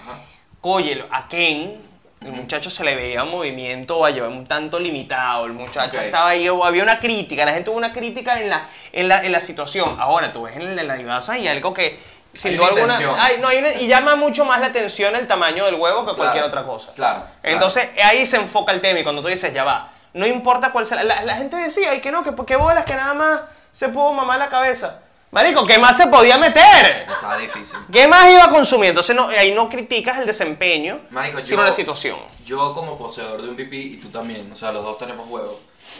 oye, 0.62 1.04
a 1.10 1.28
Ken, 1.28 1.80
el 2.22 2.32
muchacho 2.32 2.70
se 2.70 2.82
le 2.84 2.96
veía 2.96 3.22
un 3.22 3.30
movimiento 3.30 4.00
vaya, 4.00 4.26
un 4.26 4.46
tanto 4.46 4.80
limitado. 4.80 5.44
El 5.46 5.52
muchacho 5.52 5.98
Ok. 5.98 6.04
estaba 6.04 6.30
ahí, 6.30 6.46
había 6.48 6.82
una 6.82 6.98
crítica, 6.98 7.44
la 7.44 7.52
gente 7.52 7.70
hubo 7.70 7.76
una 7.76 7.92
crítica 7.92 8.40
en 8.40 8.48
la, 8.48 8.66
en 8.92 9.08
la, 9.08 9.22
en 9.24 9.30
la 9.30 9.40
situación. 9.40 9.96
Ahora, 10.00 10.32
tú 10.32 10.42
ves 10.42 10.56
en 10.56 10.62
el 10.62 10.74
de 10.74 10.84
la 10.84 10.96
y 11.38 11.46
algo 11.48 11.72
que. 11.74 12.17
Sin 12.32 12.56
duda 12.56 12.70
una 12.72 12.82
alguna. 12.82 12.94
intención. 12.94 13.16
ay, 13.18 13.36
no, 13.40 13.48
hay 13.48 13.58
una- 13.58 13.72
y 13.74 13.86
llama 13.88 14.14
mucho 14.16 14.44
más 14.44 14.60
la 14.60 14.66
atención 14.66 15.16
el 15.16 15.26
tamaño 15.26 15.64
del 15.64 15.74
huevo 15.76 16.00
que 16.00 16.04
Claro, 16.06 16.16
cualquier 16.16 16.44
otra 16.44 16.62
cosa. 16.62 16.92
claro, 16.94 17.20
claro. 17.20 17.28
Entonces, 17.42 17.88
ahí 18.04 18.24
se 18.26 18.36
enfoca 18.36 18.72
el 18.72 18.80
tema 18.80 19.00
y 19.00 19.02
cuando 19.02 19.22
tú 19.22 19.28
dices, 19.28 19.52
ya 19.52 19.64
va, 19.64 19.90
no 20.12 20.26
importa 20.26 20.70
cuál 20.72 20.86
sea, 20.86 21.02
la, 21.04 21.22
la 21.22 21.36
gente 21.36 21.56
decía, 21.56 21.94
y 21.94 22.00
que 22.00 22.10
no, 22.12 22.22
que 22.22 22.32
qué 22.46 22.56
bolas 22.56 22.84
que 22.84 22.94
nada 22.94 23.14
más 23.14 23.40
se 23.72 23.88
pudo 23.88 24.12
mamar 24.12 24.38
la 24.38 24.48
cabeza. 24.48 25.00
Marico, 25.30 25.66
¿qué 25.66 25.78
más 25.78 25.94
se 25.96 26.06
podía 26.06 26.38
meter? 26.38 27.06
Estaba 27.06 27.36
difícil. 27.36 27.78
¿Qué 27.92 28.08
más 28.08 28.30
iba 28.30 28.44
a 28.44 28.48
consumir? 28.50 28.88
Entonces 28.90 29.14
no, 29.14 29.28
ahí 29.28 29.52
no 29.52 29.68
criticas 29.68 30.18
el 30.18 30.24
desempeño, 30.26 31.00
Marico, 31.10 31.44
sino 31.44 31.58
yo- 31.62 31.64
la 31.68 31.72
situación. 31.72 32.18
Yo 32.46 32.72
como 32.74 32.96
poseedor 32.96 33.42
de 33.42 33.48
un 33.50 33.54
pipí 33.54 33.94
y 33.94 33.96
tú 33.98 34.08
también, 34.08 34.50
o 34.50 34.56
sea, 34.56 34.72
los 34.72 34.82
dos 34.82 34.96
tenemos 34.96 35.28
huevos. 35.28 35.56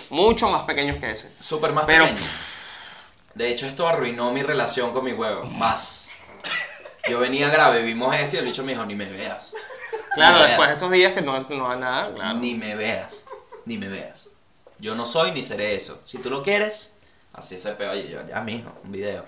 Mucho 0.09 0.49
más 0.49 0.63
pequeños 0.63 0.97
que 0.99 1.11
ese. 1.11 1.31
Súper 1.41 1.73
más 1.73 1.85
Pero, 1.85 2.05
pequeño. 2.07 2.27
De 3.35 3.51
hecho, 3.51 3.67
esto 3.67 3.87
arruinó 3.87 4.33
mi 4.33 4.43
relación 4.43 4.93
con 4.95 5.05
mi 5.05 5.13
huevo. 5.13 5.45
Más. 5.45 6.08
Yo 7.11 7.19
venía 7.19 7.49
grave, 7.49 7.83
vimos 7.83 8.15
esto 8.15 8.37
y 8.37 8.39
el 8.41 8.45
bicho 8.45 8.65
me 8.65 8.73
dijo, 8.73 8.85
ni 8.85 8.95
me 8.95 9.07
veas. 9.07 9.53
Claro, 10.15 10.39
me 10.39 10.47
después 10.47 10.69
de 10.69 10.75
estos 10.75 10.91
días 10.91 11.13
que 11.13 11.23
no, 11.23 11.39
no 11.39 11.71
hay 11.71 11.79
nada, 11.79 12.15
claro. 12.15 12.39
Ni 12.39 12.55
me 12.55 12.75
veas. 12.75 13.23
Ni 13.65 13.79
me 13.79 13.89
veas. 13.89 14.29
Yo 14.79 14.95
no 14.95 15.05
soy 15.05 15.33
ni 15.33 15.43
seré 15.43 15.75
eso. 15.75 16.03
Si 16.05 16.19
tú 16.19 16.31
lo 16.31 16.43
quieres, 16.43 16.97
así 17.33 17.59
se 17.59 17.73
pega. 17.73 17.93
Oye, 17.93 18.09
yo, 18.09 18.27
ya 18.27 18.41
mijo, 18.41 18.73
un 18.85 18.93
video. 18.93 19.25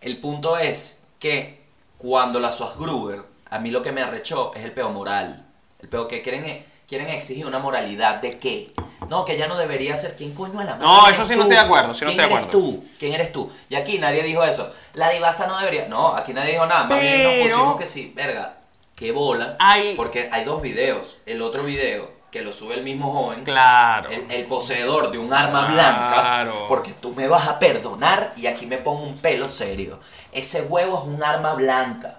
El 0.00 0.18
punto 0.18 0.58
es 0.58 1.02
que 1.18 1.64
cuando 1.96 2.38
la 2.38 2.54
Gruber, 2.78 3.22
a 3.50 3.58
mí 3.58 3.70
lo 3.70 3.82
que 3.82 3.92
me 3.92 4.02
arrechó 4.02 4.52
es 4.54 4.64
el 4.64 4.72
peo 4.72 4.90
moral. 4.90 5.46
El 5.80 5.88
peo 5.88 6.06
que 6.06 6.22
quieren, 6.22 6.64
quieren 6.88 7.08
exigir 7.08 7.46
una 7.46 7.58
moralidad 7.58 8.16
de 8.16 8.38
qué. 8.38 8.72
No, 9.08 9.24
que 9.24 9.36
ya 9.38 9.46
no 9.46 9.56
debería 9.56 9.96
ser. 9.96 10.16
¿Quién 10.16 10.34
coño 10.34 10.60
es 10.60 10.66
la 10.66 10.74
madre 10.74 10.86
No, 10.86 11.08
eso 11.08 11.24
sí 11.24 11.34
no 11.34 11.42
estoy 11.42 11.56
de 11.56 11.62
acuerdo, 11.62 11.94
sí 11.94 12.04
no 12.04 12.10
¿Quién 12.10 12.20
estoy 12.20 12.28
de 12.30 12.34
eres 12.42 12.48
acuerdo. 12.54 12.70
tú? 12.76 12.84
¿Quién 12.98 13.12
eres 13.14 13.32
tú? 13.32 13.50
Y 13.70 13.74
aquí 13.76 13.98
nadie 13.98 14.22
dijo 14.22 14.42
eso. 14.44 14.72
La 14.94 15.10
divasa 15.10 15.46
no 15.46 15.58
debería. 15.58 15.86
No, 15.88 16.14
aquí 16.14 16.32
nadie 16.32 16.52
dijo 16.52 16.66
nada. 16.66 16.84
Más 16.84 17.00
bien 17.00 17.22
nos 17.24 17.52
pusimos 17.52 17.78
que 17.78 17.86
sí. 17.86 18.12
Verga, 18.14 18.58
qué 18.94 19.12
bola. 19.12 19.56
Hay- 19.60 19.94
Porque 19.96 20.28
hay 20.32 20.44
dos 20.44 20.60
videos. 20.60 21.18
El 21.24 21.40
otro 21.40 21.62
video, 21.62 22.10
que 22.30 22.42
lo 22.42 22.52
sube 22.52 22.74
el 22.74 22.82
mismo 22.82 23.12
joven. 23.12 23.44
Claro. 23.44 24.10
El, 24.10 24.30
el 24.30 24.44
poseedor 24.44 25.10
de 25.10 25.16
un 25.18 25.32
arma 25.32 25.68
Claro. 25.72 26.50
blanca. 26.52 26.68
Porque 26.68 26.92
tú 26.92 27.12
me 27.12 27.28
vas 27.28 27.48
a 27.48 27.58
perdonar 27.58 28.34
y 28.36 28.46
aquí 28.46 28.66
me 28.66 28.76
pongo 28.78 29.04
un 29.04 29.16
pelo 29.18 29.48
serio. 29.48 30.00
Ese 30.32 30.62
huevo 30.62 30.98
es 31.00 31.04
un 31.06 31.22
arma 31.22 31.54
blanca. 31.54 32.16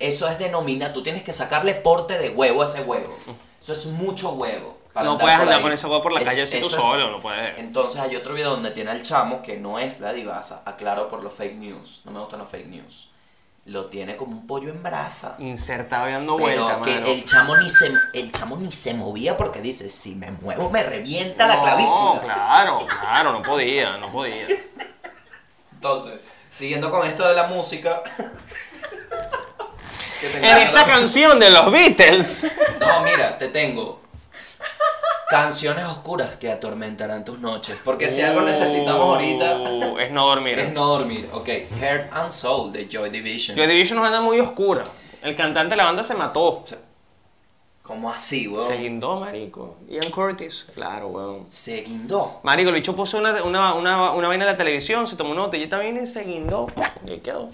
Eso 0.00 0.28
es 0.28 0.38
denomina. 0.38 0.94
Tú 0.94 1.02
tienes 1.02 1.22
que 1.22 1.32
sacarle 1.34 1.74
porte 1.74 2.18
de 2.18 2.30
huevo 2.30 2.62
a 2.62 2.64
ese 2.64 2.80
huevo. 2.82 3.14
Eso 3.72 3.72
es 3.72 3.86
mucho 3.86 4.30
huevo. 4.32 4.78
para 4.92 5.08
No 5.08 5.18
puedes 5.18 5.38
andar 5.38 5.56
ahí. 5.56 5.62
con 5.62 5.72
ese 5.72 5.86
huevo 5.86 6.00
por 6.02 6.12
la 6.12 6.20
Es- 6.20 6.26
calle 6.26 6.42
así 6.42 6.58
tú 6.58 6.66
es- 6.66 6.72
solo, 6.72 7.10
no 7.10 7.20
puedes. 7.20 7.58
Entonces 7.58 8.00
hay 8.00 8.16
otro 8.16 8.32
video 8.32 8.50
donde 8.50 8.70
tiene 8.70 8.90
al 8.92 9.02
chamo 9.02 9.42
que 9.42 9.58
no 9.58 9.78
es 9.78 10.00
la 10.00 10.14
divasa. 10.14 10.62
Aclaro 10.64 11.08
por 11.08 11.22
los 11.22 11.34
fake 11.34 11.56
news. 11.56 12.00
No 12.06 12.12
me 12.12 12.20
gustan 12.20 12.38
los 12.38 12.48
fake 12.48 12.66
news. 12.68 13.10
Lo 13.66 13.86
tiene 13.86 14.16
como 14.16 14.32
un 14.32 14.46
pollo 14.46 14.70
en 14.70 14.82
brasa. 14.82 15.34
Insertado 15.38 16.08
y 16.08 16.12
dando 16.12 16.36
Pero 16.38 16.64
vuelta, 16.64 16.82
que 16.82 16.94
mano. 16.94 17.06
el 17.08 17.24
chamo 17.26 17.56
ni 17.58 17.68
se 17.68 17.92
el 18.14 18.32
chamo 18.32 18.56
ni 18.56 18.72
se 18.72 18.94
movía 18.94 19.36
porque 19.36 19.60
dice, 19.60 19.90
si 19.90 20.14
me 20.14 20.30
muevo 20.30 20.70
me 20.70 20.82
revienta 20.82 21.46
la 21.46 21.56
No, 21.56 21.62
clavícula. 21.64 22.20
claro, 22.22 22.86
claro, 23.00 23.32
no 23.32 23.42
podía, 23.42 23.98
no 23.98 24.10
podía. 24.12 24.46
Entonces, 25.72 26.14
siguiendo 26.52 26.90
con 26.90 27.06
esto 27.06 27.26
de 27.28 27.34
la 27.34 27.48
música. 27.48 28.02
En 30.22 30.44
esta 30.58 30.84
canción 30.84 31.38
de 31.38 31.50
los 31.50 31.70
Beatles. 31.70 32.46
No, 32.80 33.00
mira, 33.02 33.36
te 33.38 33.48
tengo 33.48 34.00
canciones 35.28 35.84
oscuras 35.86 36.36
que 36.36 36.50
atormentarán 36.50 37.24
tus 37.24 37.38
noches. 37.40 37.76
Porque 37.84 38.08
si 38.08 38.22
algo 38.22 38.40
necesitamos 38.42 39.00
ahorita 39.00 39.56
Uh, 39.58 39.98
es 39.98 40.10
no 40.12 40.26
dormir. 40.26 40.58
es 40.58 40.72
no 40.72 40.86
dormir. 40.86 41.28
Ok, 41.32 41.48
Heart 41.80 42.12
and 42.12 42.30
Soul 42.30 42.72
de 42.72 42.88
Joy 42.88 43.10
Division. 43.10 43.56
Joy 43.56 43.66
Division 43.66 43.98
nos 43.98 44.06
anda 44.06 44.20
muy 44.20 44.38
oscura. 44.40 44.84
El 45.22 45.34
cantante 45.34 45.70
de 45.70 45.76
la 45.76 45.84
banda 45.84 46.04
se 46.04 46.14
mató. 46.14 46.64
¿Cómo 47.82 48.10
así, 48.10 48.48
weón? 48.48 48.66
Se 48.66 48.76
guindó, 48.78 49.20
marico. 49.20 49.76
Ian 49.88 50.10
Curtis. 50.10 50.66
Claro, 50.74 51.08
weón. 51.08 51.46
Se 51.50 51.82
guindó. 51.82 52.40
Marico, 52.42 52.68
el 52.70 52.74
bicho 52.74 52.96
puso 52.96 53.18
una, 53.18 53.42
una, 53.44 53.74
una, 53.74 54.10
una 54.12 54.28
vaina 54.28 54.44
en 54.44 54.50
la 54.50 54.56
televisión, 54.56 55.06
se 55.06 55.14
tomó 55.16 55.30
una 55.30 55.42
botellita 55.42 55.78
bien 55.78 55.96
y 56.02 56.06
se 56.06 56.24
guindó. 56.24 56.66
Y 57.06 57.10
ahí 57.10 57.18
quedó. 57.20 57.48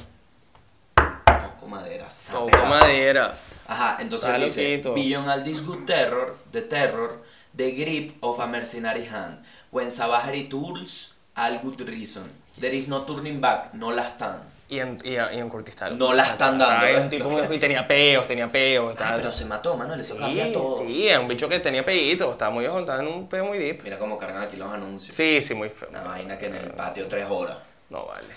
Toco 1.73 2.47
madera. 2.51 2.65
a- 2.65 2.69
madera. 2.69 3.35
Ajá, 3.67 3.97
entonces 4.01 4.29
Está 4.29 4.45
dice, 4.45 4.63
loquito. 4.71 4.95
Beyond 4.95 5.29
all 5.31 5.43
this 5.45 5.65
good 5.65 5.85
terror, 5.87 6.37
the 6.53 6.63
terror, 6.63 7.23
the 7.57 7.71
grip 7.73 8.17
of 8.21 8.39
a 8.41 8.47
mercenary 8.47 9.07
hand, 9.07 9.39
when 9.71 9.91
Savage 9.91 10.49
tools, 10.49 11.15
all 11.37 11.59
good 11.63 11.81
reason, 11.89 12.25
there 12.61 12.75
is 12.77 12.89
no 12.89 13.03
turning 13.03 13.41
back, 13.41 13.73
no 13.75 13.91
last 13.93 14.17
stand. 14.17 14.43
Ian, 14.69 14.99
Ian, 15.05 15.35
Ian 15.35 15.51
Curtis 15.51 15.77
tal. 15.77 15.99
No 15.99 16.15
la 16.15 16.31
están 16.31 16.59
dando, 16.59 16.87
¿eh? 16.87 16.99
un 16.99 17.11
tipo 17.11 17.29
muy- 17.29 17.43
y 17.57 17.59
tenía 17.59 17.87
peos, 17.87 18.27
tenía 18.27 18.51
peos. 18.51 18.93
Ay, 18.93 18.97
tal. 18.97 19.17
pero 19.17 19.31
se 19.31 19.45
mató, 19.45 19.77
Manuel, 19.77 20.01
eso 20.01 20.15
Sí, 20.15 20.21
cambia 20.21 20.51
todo. 20.51 20.81
sí, 20.81 21.09
es 21.09 21.19
un 21.19 21.29
bicho 21.29 21.47
que 21.49 21.59
tenía 21.61 21.85
peitos, 21.85 22.31
estaba 22.33 22.51
muy 22.51 22.65
estaba 22.65 23.01
en 23.01 23.07
un 23.09 23.29
peo 23.29 23.45
muy 23.45 23.59
deep. 23.59 23.83
Mira 23.85 23.99
cómo 23.99 24.17
cargan 24.19 24.43
aquí 24.45 24.57
los 24.57 24.73
anuncios. 24.73 25.15
Sí, 25.15 25.43
sí, 25.43 25.55
muy 25.55 25.69
feo. 25.69 25.91
Una 25.91 26.01
vaina 26.03 26.39
que 26.39 26.47
en 26.47 26.55
el 26.55 26.71
patio 26.71 27.07
tres 27.07 27.27
horas. 27.29 27.59
No 27.91 28.07
vale. 28.07 28.29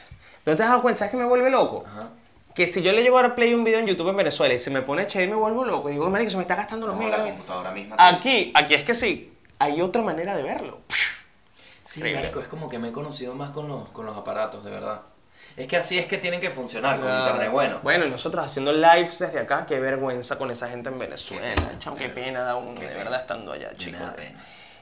¿No 0.45 0.55
te 0.57 0.63
has 0.63 0.69
dado 0.69 0.81
cuenta? 0.81 0.99
¿Sabes 0.99 1.11
qué 1.11 1.17
me 1.17 1.23
vuelve 1.25 1.49
loco? 1.49 1.85
Ajá. 1.87 2.09
Que 2.55 2.67
si 2.67 2.81
yo 2.81 2.91
le 2.93 3.03
llego 3.03 3.17
a 3.17 3.23
dar 3.23 3.35
play 3.35 3.53
un 3.53 3.63
video 3.65 3.79
en 3.79 3.85
YouTube 3.87 4.09
en 4.09 4.15
Venezuela 4.17 4.53
y 4.53 4.59
se 4.59 4.69
me 4.71 4.81
pone 4.81 5.05
chévere, 5.05 5.29
me 5.29 5.35
vuelvo 5.35 5.65
loco. 5.65 5.89
Digo, 5.89 6.09
marico, 6.09 6.31
se 6.31 6.37
me 6.37 6.43
está 6.43 6.55
gastando 6.55 6.87
los 6.87 6.95
No, 6.95 7.01
la 7.03 7.17
megas. 7.17 7.27
computadora 7.31 7.71
misma. 7.71 7.97
te 7.97 8.03
dice. 8.03 8.15
Aquí, 8.17 8.51
aquí 8.55 8.73
es 8.75 8.83
que 8.85 8.95
sí. 8.95 9.33
Hay 9.59 9.81
otra 9.81 10.01
manera 10.01 10.35
de 10.37 10.43
verlo. 10.43 10.79
Sí, 11.83 11.99
Increíble. 11.99 12.21
marico, 12.21 12.39
es 12.39 12.47
como 12.47 12.67
que 12.69 12.79
me 12.79 12.89
he 12.89 12.91
conocido 12.91 13.35
más 13.35 13.51
con 13.51 13.67
los, 13.67 13.89
con 13.89 14.05
los 14.05 14.17
aparatos, 14.17 14.63
de 14.63 14.71
verdad. 14.71 15.01
Es 15.57 15.67
que 15.67 15.77
así 15.77 15.97
es 15.99 16.05
que 16.07 16.17
tienen 16.17 16.41
que 16.41 16.49
funcionar 16.49 16.99
con 16.99 17.07
internet 17.09 17.51
bueno. 17.51 17.79
Bueno, 17.83 18.05
y 18.05 18.09
nosotros 18.09 18.45
haciendo 18.45 18.71
lives 18.73 19.19
desde 19.19 19.39
acá, 19.39 19.65
qué 19.65 19.79
vergüenza 19.79 20.37
con 20.37 20.49
esa 20.51 20.67
gente 20.67 20.89
en 20.89 20.97
Venezuela. 20.99 21.71
Chamo, 21.77 21.95
qué 21.95 22.09
pena 22.09 22.41
da 22.41 22.55
uno 22.55 22.79
de 22.79 22.87
verdad 22.87 23.21
estando 23.21 23.51
allá, 23.53 23.71
chicos. 23.73 24.01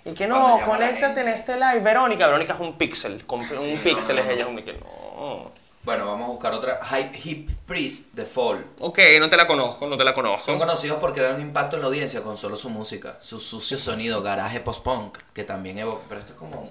Y 0.05 0.13
que 0.13 0.27
no, 0.27 0.59
conéctate 0.65 1.21
en 1.21 1.27
este 1.29 1.55
live. 1.55 1.79
Verónica, 1.79 2.25
Verónica 2.27 2.53
es 2.53 2.59
un 2.59 2.77
pixel. 2.77 3.23
un 3.27 3.43
Sí, 3.47 3.79
pixel 3.83 4.15
no, 4.17 4.21
es 4.23 4.29
ella. 4.29 4.43
no. 4.45 4.49
Un 4.51 4.63
que 4.63 4.73
no. 4.73 5.51
Bueno, 5.83 6.05
vamos 6.05 6.27
a 6.29 6.31
buscar 6.31 6.53
otra. 6.53 6.79
Hype 6.85 7.19
Hip 7.25 7.49
Priest, 7.65 8.15
The 8.15 8.23
Fall. 8.25 8.65
Ok, 8.79 8.99
no 9.19 9.27
te 9.29 9.35
la 9.35 9.45
conozco, 9.45 9.85
no 9.85 9.97
te 9.97 10.05
la 10.05 10.13
conozco. 10.13 10.45
Son 10.45 10.57
conocidos 10.57 10.97
por 10.99 11.13
crear 11.13 11.35
un 11.35 11.41
impacto 11.41 11.75
en 11.75 11.81
la 11.81 11.87
audiencia 11.89 12.21
con 12.23 12.37
solo 12.37 12.55
su 12.55 12.69
música, 12.69 13.17
su 13.19 13.39
sucio 13.39 13.77
sonido, 13.77 14.21
garaje 14.21 14.61
post-punk, 14.61 15.17
que 15.33 15.43
también 15.43 15.77
evoca. 15.79 16.03
Pero 16.07 16.19
esto 16.21 16.33
es 16.33 16.39
como. 16.39 16.69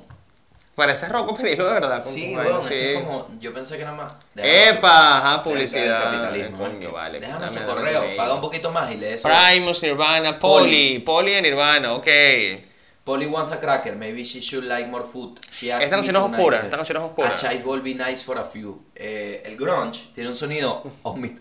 Parece 0.74 1.06
Rocco 1.10 1.34
Perillo, 1.34 1.66
de 1.66 1.72
verdad. 1.74 2.02
con 2.02 2.10
Sí, 2.10 2.32
esto 2.32 2.62
sí. 2.66 2.74
es 2.74 3.00
como. 3.04 3.28
Yo 3.38 3.52
pensé 3.52 3.76
que 3.76 3.84
nada 3.84 3.96
más. 3.96 4.12
Epa, 4.34 5.18
ajá, 5.18 5.42
publicidad. 5.42 6.04
capitalismo, 6.04 6.56
Coño, 6.64 6.92
vale, 6.92 7.20
Deja 7.20 7.38
nuestro 7.38 7.66
correo, 7.66 8.16
paga 8.16 8.32
un 8.34 8.40
poquito 8.40 8.72
más 8.72 8.90
y 8.92 8.96
lee 8.96 9.08
eso. 9.08 9.28
Primus, 9.28 9.82
Nirvana, 9.82 10.38
Poli. 10.38 11.00
Poli 11.00 11.32
de 11.32 11.42
Nirvana, 11.42 11.92
ok. 11.92 12.08
Polly 13.04 13.26
wants 13.26 13.50
a 13.50 13.58
cracker, 13.58 13.96
maybe 13.96 14.24
she 14.24 14.40
should 14.40 14.64
like 14.64 14.86
more 14.88 15.02
food. 15.04 15.38
She 15.50 15.72
asked 15.72 15.82
Esta 15.84 15.96
canción 15.96 16.14
es 16.16 16.22
tonight 16.22 16.38
oscura, 16.38 16.60
esta 16.60 16.76
canción 16.76 16.98
es 16.98 17.02
oscura. 17.04 17.28
A 17.30 17.34
child 17.34 17.64
will 17.66 17.82
be 17.82 17.94
nice 17.94 18.22
for 18.22 18.38
a 18.38 18.44
few. 18.44 18.80
Eh, 18.94 19.42
el 19.44 19.56
grunge 19.56 20.10
tiene 20.14 20.28
un 20.30 20.36
sonido 20.36 20.82
omi- 21.02 21.38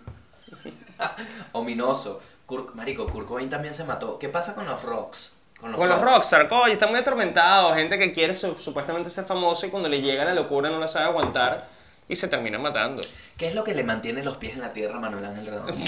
ominoso. 1.54 2.20
Kurt- 2.48 2.74
Marico, 2.74 3.08
Kurt 3.08 3.28
Cobain 3.28 3.50
también 3.50 3.74
se 3.74 3.84
mató. 3.84 4.18
¿Qué 4.18 4.28
pasa 4.30 4.56
con 4.56 4.66
los 4.66 4.82
rocks? 4.82 5.34
Con 5.60 5.72
los 5.88 6.02
rockstar, 6.02 6.48
coño, 6.50 6.74
están 6.74 6.90
muy 6.90 7.00
atormentados. 7.00 7.76
Gente 7.76 8.00
que 8.00 8.12
quiere 8.12 8.34
su- 8.34 8.56
supuestamente 8.56 9.12
ser 9.12 9.26
famosa 9.26 9.68
y 9.68 9.70
cuando 9.70 9.88
le 9.88 10.02
llega 10.02 10.26
la 10.26 10.34
locura 10.34 10.72
no 10.72 10.80
la 10.80 10.88
sabe 10.88 11.06
aguantar 11.06 11.68
y 12.10 12.16
se 12.16 12.28
termina 12.28 12.58
matando. 12.58 13.04
¿Qué 13.38 13.46
es 13.48 13.54
lo 13.54 13.64
que 13.64 13.76
le 13.76 13.84
mantiene 13.84 14.24
los 14.24 14.38
pies 14.38 14.56
en 14.56 14.62
la 14.62 14.74
tierra 14.74 14.96
a 14.98 15.00
Manuel 15.00 15.24
Ángel 15.26 15.46
Redondo? 15.46 15.74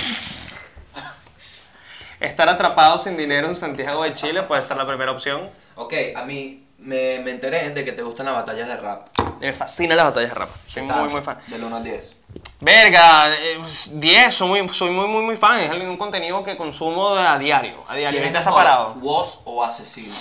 Estar 2.20 2.48
atrapado 2.48 2.98
sin 3.00 3.18
dinero 3.18 3.48
en 3.50 3.56
Santiago 3.58 4.04
de 4.04 4.14
Chile 4.14 4.44
puede 4.44 4.62
ser 4.62 4.78
la 4.78 4.86
primera 4.88 5.12
opción. 5.12 5.50
Ok, 5.76 5.94
a 6.16 6.24
mí 6.24 6.66
me, 6.80 7.20
me 7.20 7.32
enteré 7.32 7.70
de 7.72 7.86
que 7.86 7.92
te 7.94 8.02
gustan 8.02 8.26
las 8.26 8.36
batallas 8.36 8.68
de 8.68 8.76
rap. 8.78 9.08
Me 9.40 9.54
fascinan 9.54 9.98
las 9.98 10.08
batallas 10.08 10.30
de 10.30 10.36
rap. 10.36 10.50
Soy 10.68 10.84
muy, 10.84 11.10
muy 11.10 11.22
fan. 11.22 11.38
Del 11.48 11.64
1 11.64 11.76
al 11.78 11.84
10. 11.84 12.16
Verga, 12.62 13.30
eh, 13.34 13.60
10, 13.92 14.34
soy 14.34 14.48
muy, 14.48 14.70
soy 14.70 14.90
muy, 14.92 15.08
muy, 15.08 15.22
muy 15.22 15.38
fan. 15.38 15.60
Es 15.62 15.72
un 15.72 15.98
contenido 15.98 16.44
que 16.44 16.56
consumo 16.58 17.10
a 17.10 17.38
diario. 17.38 17.84
A 17.88 17.96
diario. 17.96 18.20
¿Quién 18.22 18.34
es 18.34 18.38
está 18.40 18.50
mejor, 18.52 18.64
parado. 18.64 18.94
¿Woz 18.96 19.42
o 19.46 19.64
Asesino? 19.64 20.14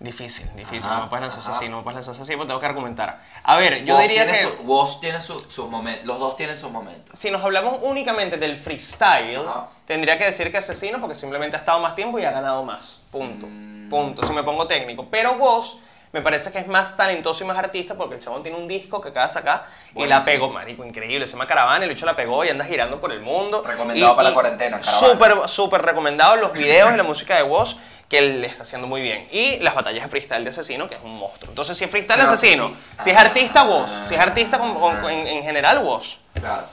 Difícil, 0.00 0.46
difícil. 0.54 0.90
Ajá, 0.92 1.00
no 1.00 1.08
puedes 1.08 1.22
lanzarse 1.22 1.50
ajá. 1.50 1.58
así, 1.58 1.68
no 1.68 1.82
puedes 1.82 1.96
lanzarse 1.96 2.22
así, 2.22 2.32
porque 2.36 2.46
tengo 2.48 2.60
que 2.60 2.66
argumentar. 2.66 3.20
A 3.42 3.56
ver, 3.56 3.84
yo 3.84 3.94
Woz 3.94 4.02
diría 4.02 4.24
tiene 4.26 4.38
que 4.38 4.44
su- 4.44 4.62
Woz 4.62 5.00
tiene 5.00 5.20
sus 5.20 5.42
su 5.48 5.66
momentos. 5.68 6.06
Los 6.06 6.20
dos 6.20 6.36
tienen 6.36 6.56
sus 6.56 6.70
momentos. 6.70 7.18
si 7.18 7.30
nos 7.32 7.42
hablamos 7.42 7.78
únicamente 7.82 8.36
del 8.36 8.56
freestyle, 8.58 9.38
Ajá. 9.46 9.68
tendría 9.86 10.16
que 10.16 10.24
decir 10.26 10.52
que 10.52 10.58
Asesino 10.58 11.00
porque 11.00 11.16
simplemente 11.16 11.56
ha 11.56 11.58
estado 11.58 11.80
más 11.80 11.96
tiempo 11.96 12.18
y 12.20 12.24
ha 12.24 12.30
ganado 12.30 12.62
más. 12.64 13.02
Punto. 13.10 13.46
Mm. 13.48 13.77
Punto. 13.88 14.26
Si 14.26 14.32
me 14.32 14.42
pongo 14.42 14.66
técnico. 14.66 15.06
Pero 15.10 15.32
Woz 15.34 15.76
me 16.12 16.22
parece 16.22 16.50
que 16.50 16.58
es 16.58 16.66
más 16.66 16.96
talentoso 16.96 17.44
y 17.44 17.46
más 17.46 17.58
artista 17.58 17.94
porque 17.94 18.14
el 18.14 18.20
chabón 18.22 18.42
tiene 18.42 18.56
un 18.56 18.66
disco 18.66 19.00
que 19.00 19.10
acaba 19.10 19.26
de 19.26 19.32
sacar 19.32 19.66
y 19.94 20.06
la 20.06 20.24
pegó, 20.24 20.48
marico, 20.48 20.84
increíble. 20.84 21.26
Se 21.26 21.32
llama 21.32 21.46
Caravana, 21.46 21.84
el 21.84 21.90
bicho 21.90 22.06
la 22.06 22.16
pegó 22.16 22.44
y 22.44 22.48
anda 22.48 22.64
girando 22.64 22.98
por 22.98 23.12
el 23.12 23.20
mundo. 23.20 23.62
Recomendado 23.64 24.12
Y- 24.12 24.16
para 24.16 24.24
la 24.24 24.30
y 24.30 24.34
cuarentena, 24.34 24.80
Caravana. 24.80 25.08
Súper, 25.12 25.48
súper 25.50 25.82
recomendado 25.82 26.36
los 26.36 26.52
videos 26.54 26.92
y 26.94 26.96
la 26.96 27.02
música 27.02 27.36
de 27.36 27.42
Woz 27.42 27.76
que 28.08 28.16
él 28.18 28.40
le 28.40 28.46
está 28.46 28.62
haciendo 28.62 28.86
muy 28.86 29.02
bien. 29.02 29.28
Y 29.32 29.58
las 29.58 29.74
batallas 29.74 30.02
de 30.04 30.08
freestyle 30.08 30.42
de 30.42 30.48
Asesino, 30.48 30.88
que 30.88 30.94
es 30.94 31.00
un 31.04 31.18
monstruo. 31.18 31.50
Entonces, 31.50 31.76
si 31.76 31.84
es 31.84 31.90
freestyle, 31.90 32.20
Pero 32.20 32.32
Asesino. 32.32 32.68
sí. 32.68 32.76
Si 33.00 33.10
es 33.10 33.16
artista, 33.18 33.64
Woz. 33.64 33.90
Si 34.08 34.14
es 34.14 34.20
artista 34.20 34.58
con- 34.58 34.74
con- 34.80 35.10
en, 35.10 35.26
en 35.26 35.42
general, 35.42 35.84
Woz. 35.84 36.20
Claro. 36.32 36.64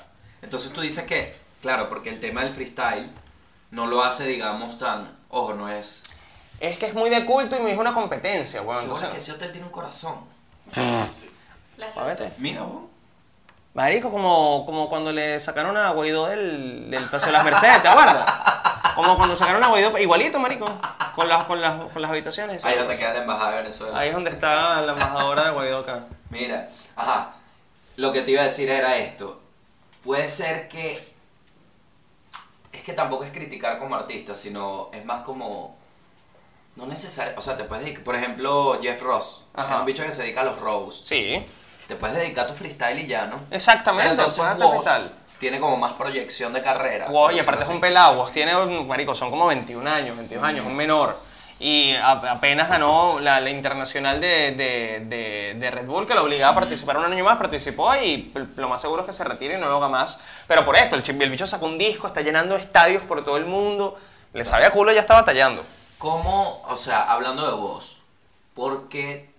Entonces 0.42 0.72
tú 0.72 0.80
dices 0.80 1.04
que, 1.04 1.36
claro, 1.62 1.90
porque 1.90 2.10
el 2.10 2.22
tema 2.22 2.42
del 2.46 2.54
freestyle 2.54 3.10
no 3.72 3.86
lo 3.86 4.02
hace, 4.02 4.26
digamos, 4.28 4.78
tan. 4.78 5.12
Ojo, 5.28 5.54
no 5.56 5.68
es. 5.70 6.06
Es 6.60 6.78
que 6.78 6.88
es 6.88 6.94
muy 6.94 7.10
de 7.10 7.26
culto 7.26 7.58
y 7.58 7.60
me 7.60 7.72
es 7.72 7.78
una 7.78 7.94
competencia, 7.94 8.62
weón. 8.62 8.88
Bueno 8.88 8.94
que 8.94 9.06
Entonces, 9.06 9.24
ese 9.24 9.32
hotel 9.34 9.52
tiene 9.52 9.68
un 9.68 9.72
corazón. 9.72 10.16
Las 11.78 11.94
Mira, 12.38 12.64
vos. 12.64 12.84
Marico, 13.74 14.10
como, 14.10 14.66
como 14.66 14.88
cuando 14.88 15.12
le 15.12 15.38
sacaron 15.42 15.76
a 15.76 15.90
Guaidó 15.90 16.28
del, 16.28 16.90
del 16.90 17.10
Paseo 17.10 17.28
de 17.28 17.34
las 17.34 17.44
Mercedes, 17.44 17.82
¿te 17.82 17.90
acuerdas? 17.90 18.26
Como 18.96 19.18
cuando 19.18 19.36
sacaron 19.36 19.62
a 19.62 19.68
Guaidó, 19.68 19.98
igualito, 19.98 20.40
marico, 20.40 20.66
con 21.14 21.28
las, 21.28 21.44
con 21.44 21.60
las, 21.60 21.92
con 21.92 22.02
las 22.02 22.10
habitaciones. 22.10 22.64
Ahí 22.64 22.76
es 22.76 22.80
donde 22.80 22.96
queda 22.96 23.14
la 23.14 23.20
embajada 23.20 23.52
de 23.52 23.58
Venezuela. 23.58 24.00
Ahí 24.00 24.08
es 24.08 24.16
donde 24.16 24.32
está 24.32 24.82
la 24.82 24.94
embajadora 24.94 25.44
de 25.44 25.52
Guaidó 25.52 25.80
acá. 25.80 26.06
Mira, 26.30 26.70
ajá. 26.96 27.34
Lo 27.98 28.14
que 28.14 28.22
te 28.22 28.32
iba 28.32 28.42
a 28.42 28.46
decir 28.46 28.70
era 28.70 28.96
esto. 28.98 29.42
Puede 30.06 30.30
ser 30.30 30.70
que. 30.70 31.14
Es 32.72 32.82
que 32.84 32.94
tampoco 32.94 33.26
es 33.26 33.32
criticar 33.32 33.78
como 33.78 33.96
artista, 33.96 34.34
sino 34.34 34.90
es 34.94 35.04
más 35.04 35.24
como. 35.24 35.78
No 36.76 36.86
necesario. 36.86 37.34
O 37.38 37.42
sea, 37.42 37.56
te 37.58 37.64
puedes 37.64 37.84
dedicar. 37.86 38.04
Por 38.04 38.16
ejemplo, 38.16 38.80
Jeff 38.82 39.02
Ross. 39.02 39.46
Ajá. 39.54 39.76
Es 39.76 39.80
un 39.80 39.86
bicho 39.86 40.04
que 40.04 40.12
se 40.12 40.24
dedica 40.24 40.42
a 40.42 40.46
los 40.46 40.60
roasts. 40.60 41.08
Sí, 41.08 41.44
Te 41.88 41.96
puedes 41.96 42.16
dedicar 42.18 42.46
a 42.46 42.48
tu 42.48 42.54
freestyle 42.54 43.00
y 43.00 43.08
ya, 43.08 43.28
¿no? 43.28 43.38
exactamente, 43.52 44.10
Entonces, 44.12 44.38
puedes 44.38 44.54
hacer 44.54 44.68
freestyle. 44.70 45.12
Tiene 45.40 45.60
como 45.60 45.78
más 45.78 45.94
proyección 45.94 46.54
de 46.54 46.62
carrera. 46.62 47.08
Wow, 47.10 47.32
y 47.32 47.40
aparte 47.40 47.64
es 47.64 47.70
un 47.70 47.80
pelado, 47.82 48.14
Woz 48.18 48.32
tiene, 48.32 48.54
marico, 48.88 49.14
son 49.14 49.30
como 49.30 49.48
21 49.48 49.88
años, 49.90 50.16
22 50.18 50.44
años, 50.44 50.66
un 50.66 50.76
menor. 50.76 51.18
Y 51.60 51.94
a- 51.94 52.12
apenas 52.32 52.68
ganó 52.70 53.20
la, 53.20 53.40
la 53.42 53.50
internacional 53.50 54.20
de, 54.20 54.52
de, 54.54 55.04
de, 55.06 55.56
de 55.58 55.72
Red 55.72 55.86
Bull, 55.86 56.06
que 56.08 56.14
lo 56.14 56.24
obligaba 56.24 56.54
a 56.54 56.56
participar 56.56 56.98
un 56.98 57.06
año 57.06 57.24
más, 57.24 57.36
participó 57.38 57.94
y 57.96 58.34
lo 58.56 58.68
más 58.70 58.82
seguro 58.82 59.02
es 59.04 59.08
que 59.08 59.14
se 59.14 59.24
retire 59.24 59.56
y 59.56 59.58
no 59.58 59.68
lo 59.70 59.78
haga 59.78 59.88
más. 59.90 60.20
Pero 60.48 60.66
por 60.66 60.76
esto, 60.78 60.96
el, 60.96 61.04
el 61.22 61.30
bicho 61.30 61.46
sacó 61.46 61.66
un 61.68 61.78
disco, 61.78 62.08
está 62.08 62.22
llenando 62.22 62.56
estadios 62.56 63.04
por 63.04 63.24
todo 63.24 63.38
el 63.38 63.46
mundo, 63.46 63.98
le 64.34 64.44
sabe 64.44 64.66
a 64.66 64.72
culo 64.72 64.92
y 64.92 64.96
ya 64.96 65.02
está 65.02 65.14
batallando. 65.16 65.64
¿Cómo, 65.98 66.62
o 66.68 66.78
sea, 66.78 67.04
hablando 67.04 67.46
de 67.46 67.56
vos, 67.56 68.02
¿por 68.54 68.90
qué, 68.90 69.30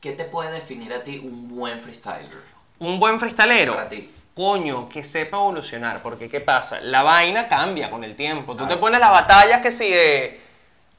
qué 0.00 0.12
te 0.12 0.24
puede 0.24 0.50
definir 0.50 0.92
a 0.92 1.04
ti 1.04 1.20
un 1.22 1.48
buen 1.48 1.80
freestyler? 1.80 2.42
Un 2.78 2.98
buen 2.98 3.20
freestalero. 3.20 3.76
Para 3.76 3.88
ti. 3.88 4.10
Coño, 4.34 4.88
que 4.88 5.04
sepa 5.04 5.36
evolucionar, 5.36 6.02
porque 6.02 6.28
¿qué 6.28 6.40
pasa? 6.40 6.80
La 6.80 7.02
vaina 7.02 7.48
cambia 7.48 7.90
con 7.90 8.02
el 8.02 8.16
tiempo. 8.16 8.56
Tú 8.56 8.66
te 8.66 8.76
pones 8.78 8.98
las 8.98 9.10
batallas 9.10 9.60
que 9.60 9.70
si 9.70 9.90
de 9.90 10.40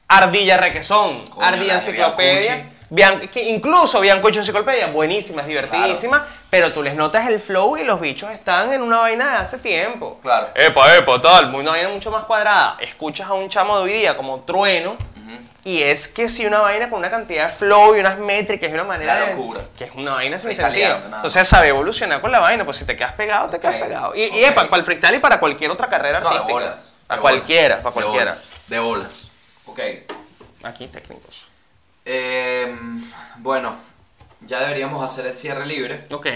Ardilla 0.06 0.56
Requesón, 0.56 1.26
Coño, 1.26 1.44
Ardilla 1.44 1.74
la 1.74 1.74
Enciclopedia, 1.74 2.70
incluso 3.46 4.00
Biancucci 4.00 4.38
Enciclopedia, 4.38 4.86
buenísima, 4.88 5.42
es 5.42 5.48
divertidísima, 5.48 6.26
pero 6.50 6.72
tú 6.72 6.82
les 6.82 6.94
notas 6.94 7.26
el 7.28 7.40
flow 7.40 7.76
y 7.76 7.84
los 7.84 8.00
bichos 8.00 8.30
están 8.30 8.72
en 8.72 8.82
una 8.82 8.98
vaina 8.98 9.30
de 9.30 9.36
hace 9.38 9.58
tiempo. 9.58 10.18
Claro. 10.22 10.48
Epa, 10.54 10.96
epa, 10.96 11.20
tal, 11.20 11.54
una 11.54 11.72
vaina 11.72 11.88
mucho 11.88 12.10
más 12.10 12.24
cuadrada. 12.24 12.76
Escuchas 12.80 13.28
a 13.28 13.34
un 13.34 13.48
chamo 13.48 13.76
de 13.78 13.84
hoy 13.84 13.92
día 13.92 14.16
como 14.16 14.40
Trueno, 14.40 14.96
y 15.66 15.82
es 15.82 16.08
que 16.08 16.28
si 16.28 16.44
una 16.44 16.58
vaina 16.58 16.90
con 16.90 16.98
una 16.98 17.08
cantidad 17.08 17.44
de 17.48 17.52
flow 17.54 17.96
y 17.96 18.00
unas 18.00 18.18
métricas 18.18 18.70
y 18.70 18.74
una 18.74 18.84
manera 18.84 19.14
La 19.14 19.20
de- 19.22 19.30
locura. 19.34 19.62
que 19.78 19.84
es 19.84 19.90
una 19.94 20.12
vaina 20.12 20.38
sin 20.38 20.54
sentido. 20.54 20.96
Entonces 21.06 21.48
sabe 21.48 21.68
evolucionar 21.68 22.20
con 22.20 22.30
la 22.30 22.38
vaina, 22.38 22.66
pues 22.66 22.76
si 22.76 22.84
te 22.84 22.94
quedas 22.94 23.12
pegado, 23.14 23.48
te 23.48 23.58
quedas 23.58 23.76
Ok, 23.76 23.80
pegado. 23.82 24.14
Y, 24.14 24.26
ok. 24.26 24.34
y 24.34 24.44
epa, 24.44 24.64
para 24.68 24.76
el 24.76 24.84
freestyle 24.84 25.14
y 25.14 25.20
para 25.20 25.40
cualquier 25.40 25.70
otra 25.70 25.88
carrera 25.88 26.20
No, 26.20 26.28
de 26.28 26.34
artística. 26.36 26.52
bolas. 26.52 26.92
Para 27.06 27.16
de 27.16 27.22
cualquiera, 27.22 27.76
bolas, 27.76 27.82
para 27.82 27.94
de 27.94 28.02
cualquiera. 28.02 28.32
bolas, 28.32 28.48
De 28.68 28.78
bolas. 28.78 29.14
Ok. 29.64 29.80
Aquí 30.64 30.86
técnicos. 30.88 31.48
Em, 32.04 33.02
bueno, 33.36 33.74
ya 34.42 34.60
deberíamos 34.60 35.02
hacer 35.04 35.26
el 35.26 35.36
cierre 35.36 35.66
libre. 35.66 36.06
Ok. 36.12 36.26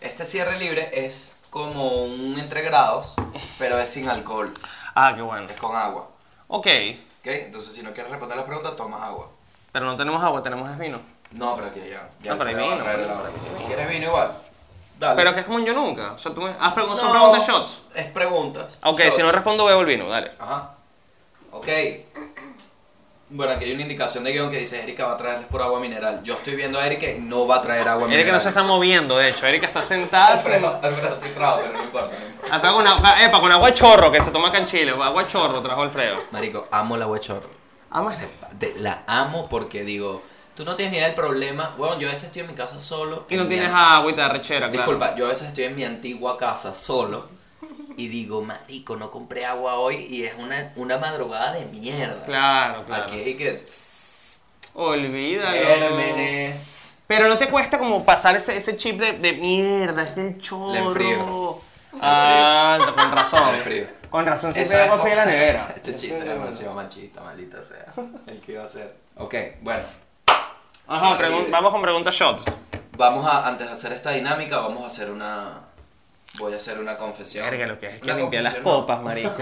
Este 0.00 0.24
cierre 0.24 0.58
libre 0.58 0.90
es 0.92 1.42
como 1.50 2.04
un 2.04 2.38
entre 2.38 2.62
grados, 2.62 3.14
pero 3.58 3.78
es 3.78 3.88
sin 3.88 4.08
alcohol. 4.08 4.52
Ah, 4.94 5.12
qué 5.14 5.22
bueno. 5.22 5.48
Es 5.48 5.58
con 5.60 5.74
agua. 5.76 6.08
Ok. 6.48 6.66
¿Ok? 6.66 7.26
Entonces, 7.26 7.72
si 7.72 7.82
no 7.82 7.92
quieres 7.92 8.10
responder 8.10 8.36
las 8.36 8.46
preguntas, 8.46 8.76
tomas 8.76 9.02
agua. 9.02 9.28
Pero 9.72 9.86
no 9.86 9.96
tenemos 9.96 10.22
agua, 10.22 10.42
tenemos 10.42 10.76
vino. 10.78 11.00
No, 11.30 11.56
pero 11.56 11.68
aquí 11.68 11.80
ya. 11.80 12.08
ya 12.22 12.32
No, 12.32 12.38
pero 12.38 12.50
hay 12.50 12.56
vino, 12.56 12.84
pero- 12.84 13.24
hay. 13.24 13.66
¿Quieres 13.66 13.88
vino 13.88 14.06
igual? 14.06 14.32
Dale. 14.98 15.16
Pero 15.16 15.34
que 15.34 15.40
es 15.40 15.46
como 15.46 15.58
un 15.58 15.64
yo 15.64 15.74
nunca. 15.74 16.12
O 16.12 16.18
sea, 16.18 16.32
tú 16.32 16.42
me... 16.42 16.50
has 16.50 16.74
pregun- 16.74 16.96
son 16.96 17.12
No, 17.12 17.12
preguntas 17.32 17.48
shots. 17.48 17.82
Es 17.94 18.06
preguntas. 18.10 18.78
Ok, 18.84 19.00
Shots. 19.00 19.16
si 19.16 19.22
no 19.22 19.32
respondo, 19.32 19.64
bebo 19.64 19.80
el 19.80 19.86
vino, 19.86 20.06
dale. 20.08 20.30
Ajá. 20.38 20.74
Ok. 21.50 21.66
Bueno, 23.34 23.52
aquí 23.52 23.64
hay 23.64 23.72
una 23.72 23.82
indicación 23.82 24.22
de 24.22 24.30
guion 24.30 24.48
que 24.48 24.60
dice 24.60 24.80
Erika 24.80 25.06
va 25.06 25.14
a 25.14 25.16
traerles 25.16 25.48
por 25.48 25.60
agua 25.60 25.80
mineral. 25.80 26.22
Yo 26.22 26.34
estoy 26.34 26.54
viendo 26.54 26.78
a 26.78 26.86
Erika 26.86 27.10
y 27.10 27.18
no 27.18 27.48
va 27.48 27.56
a 27.56 27.62
traer 27.62 27.88
agua 27.88 28.04
mineral. 28.04 28.20
Erika 28.20 28.32
no 28.32 28.38
se 28.38 28.48
está 28.50 28.62
moviendo, 28.62 29.16
de 29.16 29.30
hecho. 29.30 29.44
Erika 29.44 29.66
está 29.66 29.82
sentada. 29.82 30.34
Alfredo, 30.34 30.78
Alfredo 30.80 31.18
sí 31.20 31.30
trajo, 31.34 31.58
pero 31.62 31.72
no 31.72 31.82
importa. 31.82 32.16
no 32.16 32.26
importa. 32.26 32.54
Alfredo 32.54 32.74
con 32.76 32.86
agua, 32.86 33.24
epa, 33.24 33.40
con 33.40 33.50
agua 33.50 33.66
de 33.66 33.74
chorro 33.74 34.12
que 34.12 34.20
se 34.20 34.30
toma 34.30 34.50
acá 34.50 34.58
en 34.58 34.66
Chile. 34.66 34.92
Agua 34.92 35.26
chorro 35.26 35.60
trajo 35.60 35.82
Alfredo. 35.82 36.22
Marico, 36.30 36.68
amo 36.70 36.96
la 36.96 37.06
agua 37.06 37.18
chorro. 37.18 37.50
Amas 37.90 38.18
la 38.76 39.02
amo 39.08 39.48
porque 39.48 39.82
digo, 39.82 40.22
tú 40.54 40.64
no 40.64 40.76
tienes 40.76 40.92
ni 40.92 40.98
idea 40.98 41.08
del 41.08 41.16
problema. 41.16 41.74
Bueno, 41.76 41.98
yo 41.98 42.06
a 42.06 42.12
veces 42.12 42.26
estoy 42.26 42.42
en 42.42 42.46
mi 42.46 42.54
casa 42.54 42.78
solo. 42.78 43.26
Y 43.28 43.36
no 43.36 43.48
tienes 43.48 43.68
agüita 43.68 44.28
de 44.28 44.28
rechera, 44.28 44.70
claro. 44.70 44.92
Disculpa, 44.92 45.16
yo 45.16 45.26
a 45.26 45.30
veces 45.30 45.48
estoy 45.48 45.64
en 45.64 45.74
mi 45.74 45.82
antigua 45.82 46.38
casa 46.38 46.72
solo 46.72 47.33
y 47.96 48.08
digo, 48.08 48.42
marico, 48.42 48.96
no 48.96 49.10
compré 49.10 49.44
agua 49.44 49.74
hoy 49.74 50.06
y 50.08 50.24
es 50.24 50.34
una, 50.34 50.72
una 50.76 50.98
madrugada 50.98 51.52
de 51.52 51.64
mierda. 51.66 52.22
Claro, 52.24 52.84
claro. 52.86 53.04
Aquí 53.04 53.16
hay 53.16 53.36
que... 53.36 53.64
Olvídalo. 54.74 55.52
Gérmenes. 55.52 56.98
Pero 57.06 57.28
no 57.28 57.38
te 57.38 57.48
cuesta 57.48 57.78
como 57.78 58.04
pasar 58.04 58.34
ese, 58.36 58.56
ese 58.56 58.76
chip 58.76 58.98
de, 58.98 59.12
de 59.12 59.32
mierda, 59.34 60.04
es 60.04 60.16
del 60.16 60.40
chorro. 60.40 60.72
Le 60.72 60.78
enfrío. 60.78 61.60
Ah, 62.00 62.78
con 62.96 63.12
razón. 63.12 63.52
Le 63.52 63.58
enfrío. 63.58 63.86
Con 64.10 64.26
razón, 64.26 64.54
siempre 64.54 64.98
fría 64.98 65.12
en 65.12 65.18
la 65.18 65.26
nevera. 65.26 65.72
Este 65.74 65.96
chiste 65.96 66.18
es 66.18 66.24
demasiado 66.24 66.74
machista, 66.74 67.20
maldita 67.20 67.62
sea. 67.62 67.92
El 68.26 68.40
que 68.40 68.52
iba 68.52 68.62
a 68.62 68.66
ser. 68.66 68.96
Ok, 69.16 69.34
bueno. 69.60 69.82
Ajá, 70.86 71.18
vamos 71.50 71.72
con 71.72 71.82
preguntas 71.82 72.14
shot. 72.14 72.40
Vamos 72.96 73.26
a, 73.26 73.46
antes 73.48 73.66
de 73.66 73.72
hacer 73.72 73.92
esta 73.92 74.10
dinámica, 74.12 74.58
vamos 74.58 74.84
a 74.84 74.86
hacer 74.86 75.10
una... 75.10 75.62
Voy 76.38 76.52
a 76.52 76.56
hacer 76.56 76.78
una 76.80 76.96
confesión. 76.96 77.48
Verga, 77.48 77.66
lo 77.68 77.78
que 77.78 77.86
es 77.86 78.02
que 78.02 78.12
limpiar 78.12 78.42
las 78.42 78.56
copas, 78.56 79.00
marico. 79.02 79.36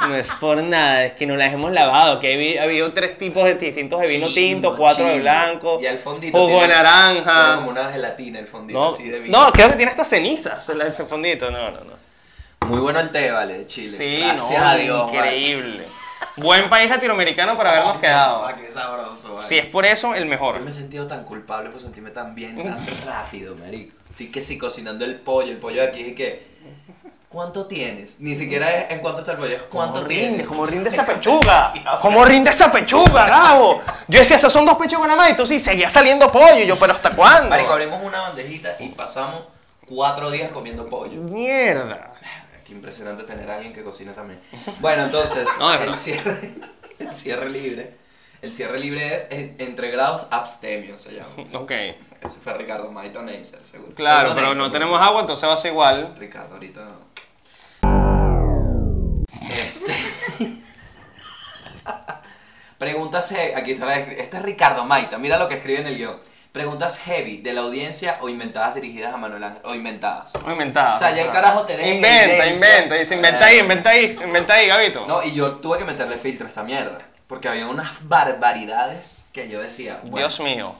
No 0.00 0.14
es 0.16 0.28
por 0.34 0.60
nada, 0.62 1.04
es 1.04 1.12
que 1.12 1.24
no 1.24 1.36
las 1.36 1.52
hemos 1.52 1.70
lavado. 1.72 2.18
Que 2.18 2.58
ha 2.58 2.64
habido 2.64 2.92
tres 2.92 3.16
tipos 3.16 3.44
de 3.44 3.54
distintos 3.54 4.00
de 4.00 4.08
vino 4.08 4.26
Chimbo, 4.26 4.34
tinto, 4.34 4.76
cuatro 4.76 5.04
de 5.04 5.12
chimbo. 5.12 5.22
blanco, 5.22 5.78
Y 5.80 5.86
el 5.86 5.98
fondito. 5.98 6.36
jugo 6.36 6.48
de 6.60 6.66
Tiene 6.66 6.74
naranja. 6.74 7.54
como 7.56 7.70
una 7.70 7.92
gelatina 7.92 8.38
el 8.40 8.46
fondito 8.48 8.78
No, 8.78 8.92
así 8.94 9.08
de 9.08 9.20
vino. 9.20 9.38
no, 9.44 9.52
creo 9.52 9.68
que 9.70 9.76
tiene 9.76 9.90
hasta 9.90 10.04
cenizas 10.04 10.68
el 10.68 10.80
ese 10.80 11.04
fondito. 11.04 11.50
No, 11.50 11.70
no, 11.70 11.78
no. 11.84 12.04
Muy 12.68 12.80
bueno 12.80 12.98
el 12.98 13.10
té, 13.10 13.30
vale, 13.30 13.58
de 13.58 13.66
Chile. 13.66 13.96
Sí, 13.96 14.18
Gracias 14.18 14.60
no, 14.60 14.68
a 14.68 14.74
Dios. 14.74 15.12
increíble. 15.12 15.84
Buen 16.36 16.68
país 16.68 16.90
latinoamericano 16.90 17.56
para 17.56 17.70
habernos 17.70 17.98
quedado. 17.98 18.44
Ah, 18.44 18.56
qué 18.56 18.68
sabroso, 18.70 19.34
vale. 19.34 19.46
Si 19.46 19.58
es 19.58 19.66
por 19.66 19.86
eso, 19.86 20.14
el 20.14 20.26
mejor. 20.26 20.56
Yo 20.58 20.64
me 20.64 20.70
he 20.70 20.72
sentido 20.72 21.06
tan 21.06 21.22
culpable 21.24 21.70
por 21.70 21.80
sentirme 21.80 22.10
tan 22.10 22.34
bien, 22.34 22.56
tan 22.56 22.76
rápido, 23.06 23.54
marico. 23.54 23.94
Estoy 24.14 24.28
que 24.28 24.42
sí 24.42 24.56
cocinando 24.56 25.04
el 25.04 25.16
pollo, 25.16 25.50
el 25.50 25.56
pollo 25.58 25.80
de 25.82 25.88
aquí 25.88 26.00
y 26.02 26.14
que... 26.14 26.54
¿Cuánto 27.28 27.66
tienes? 27.66 28.20
Ni 28.20 28.36
siquiera 28.36 28.70
es 28.70 28.92
en 28.92 29.00
cuánto 29.00 29.22
está 29.22 29.32
el 29.32 29.38
pollo, 29.38 29.56
es 29.56 29.62
cuánto 29.62 29.94
¿Cómo 29.94 30.06
tienes. 30.06 30.30
rinde? 30.30 30.44
¿Cómo 30.46 30.66
rinde 30.66 30.88
esa 30.88 31.04
pechuga? 31.04 31.72
¿Cómo 32.00 32.24
rinde 32.24 32.50
esa 32.50 32.70
pechuga, 32.70 33.26
Gabo? 33.26 33.82
Yo 34.06 34.20
decía, 34.20 34.36
esas 34.36 34.52
son 34.52 34.64
dos 34.64 34.76
pechugas 34.78 35.08
nada 35.08 35.16
más 35.16 35.32
y 35.32 35.34
tú 35.34 35.44
sí, 35.44 35.58
seguía 35.58 35.90
saliendo 35.90 36.30
pollo. 36.30 36.60
Y 36.60 36.66
yo, 36.68 36.78
¿pero 36.78 36.92
hasta 36.92 37.10
cuándo? 37.16 37.50
Marico, 37.50 37.72
abrimos 37.72 38.00
una 38.04 38.20
bandejita 38.20 38.76
y 38.78 38.90
pasamos 38.90 39.42
cuatro 39.84 40.30
días 40.30 40.52
comiendo 40.52 40.88
pollo. 40.88 41.22
Mierda. 41.22 42.12
Qué 42.64 42.72
impresionante 42.72 43.24
tener 43.24 43.50
a 43.50 43.56
alguien 43.56 43.72
que 43.72 43.82
cocina 43.82 44.12
también. 44.12 44.40
Bueno, 44.78 45.02
entonces, 45.02 45.48
No, 45.58 45.74
el, 45.74 45.92
cierre, 45.96 46.52
el 47.00 47.12
cierre 47.12 47.50
libre. 47.50 47.96
El 48.44 48.52
cierre 48.52 48.78
libre 48.78 49.14
es 49.14 49.28
en- 49.30 49.56
entre 49.58 49.90
grados 49.90 50.26
abstemio, 50.30 50.98
se 50.98 51.12
llama. 51.12 51.28
Ok. 51.54 51.70
Ese 51.70 52.40
fue 52.42 52.52
Ricardo 52.52 52.90
Maito 52.92 53.22
Neisser, 53.22 53.64
seguro. 53.64 53.94
Claro, 53.94 54.28
Maito 54.28 54.34
pero 54.34 54.46
Neisser, 54.48 54.62
no 54.64 54.70
tenemos 54.70 55.00
agua, 55.00 55.22
entonces 55.22 55.48
va 55.48 55.54
a 55.54 55.56
ser 55.56 55.70
igual. 55.72 56.14
Ricardo, 56.18 56.52
ahorita 56.54 56.80
no. 56.84 57.14
Este. 59.50 59.94
Preguntas, 62.78 63.34
aquí 63.56 63.72
está 63.72 63.86
la, 63.86 63.96
este 63.98 64.36
es 64.36 64.42
Ricardo 64.42 64.84
Maita, 64.84 65.16
mira 65.16 65.38
lo 65.38 65.48
que 65.48 65.54
escribe 65.54 65.80
en 65.80 65.86
el 65.86 65.96
guion. 65.96 66.18
Preguntas 66.52 66.98
heavy 66.98 67.38
de 67.38 67.54
la 67.54 67.62
audiencia 67.62 68.18
o 68.20 68.28
inventadas 68.28 68.74
dirigidas 68.74 69.14
a 69.14 69.16
Manuel 69.16 69.42
Ángel, 69.42 69.62
o 69.64 69.74
inventadas. 69.74 70.34
No 70.44 70.52
inventado. 70.52 70.94
O 70.94 70.98
sea, 70.98 71.10
ya 71.12 71.22
el 71.22 71.30
carajo 71.30 71.62
te 71.64 71.78
deja 71.78 71.88
en 71.88 71.94
Inventa, 71.96 72.46
inventa. 72.46 72.94
Dice, 72.96 73.14
inventa 73.14 73.46
ahí, 73.46 73.58
inventa 73.58 73.90
ahí, 73.90 74.18
inventa 74.22 74.52
ahí, 74.54 74.66
Gabito. 74.68 75.06
No, 75.06 75.22
y 75.22 75.32
yo 75.32 75.52
tuve 75.54 75.78
que 75.78 75.84
meterle 75.86 76.18
filtro 76.18 76.44
a 76.46 76.48
esta 76.50 76.62
mierda, 76.62 76.98
porque 77.34 77.48
había 77.48 77.66
unas 77.66 78.06
barbaridades 78.08 79.24
que 79.32 79.48
yo 79.48 79.60
decía, 79.60 79.98
bueno. 80.04 80.18
Dios 80.18 80.38
mío. 80.38 80.76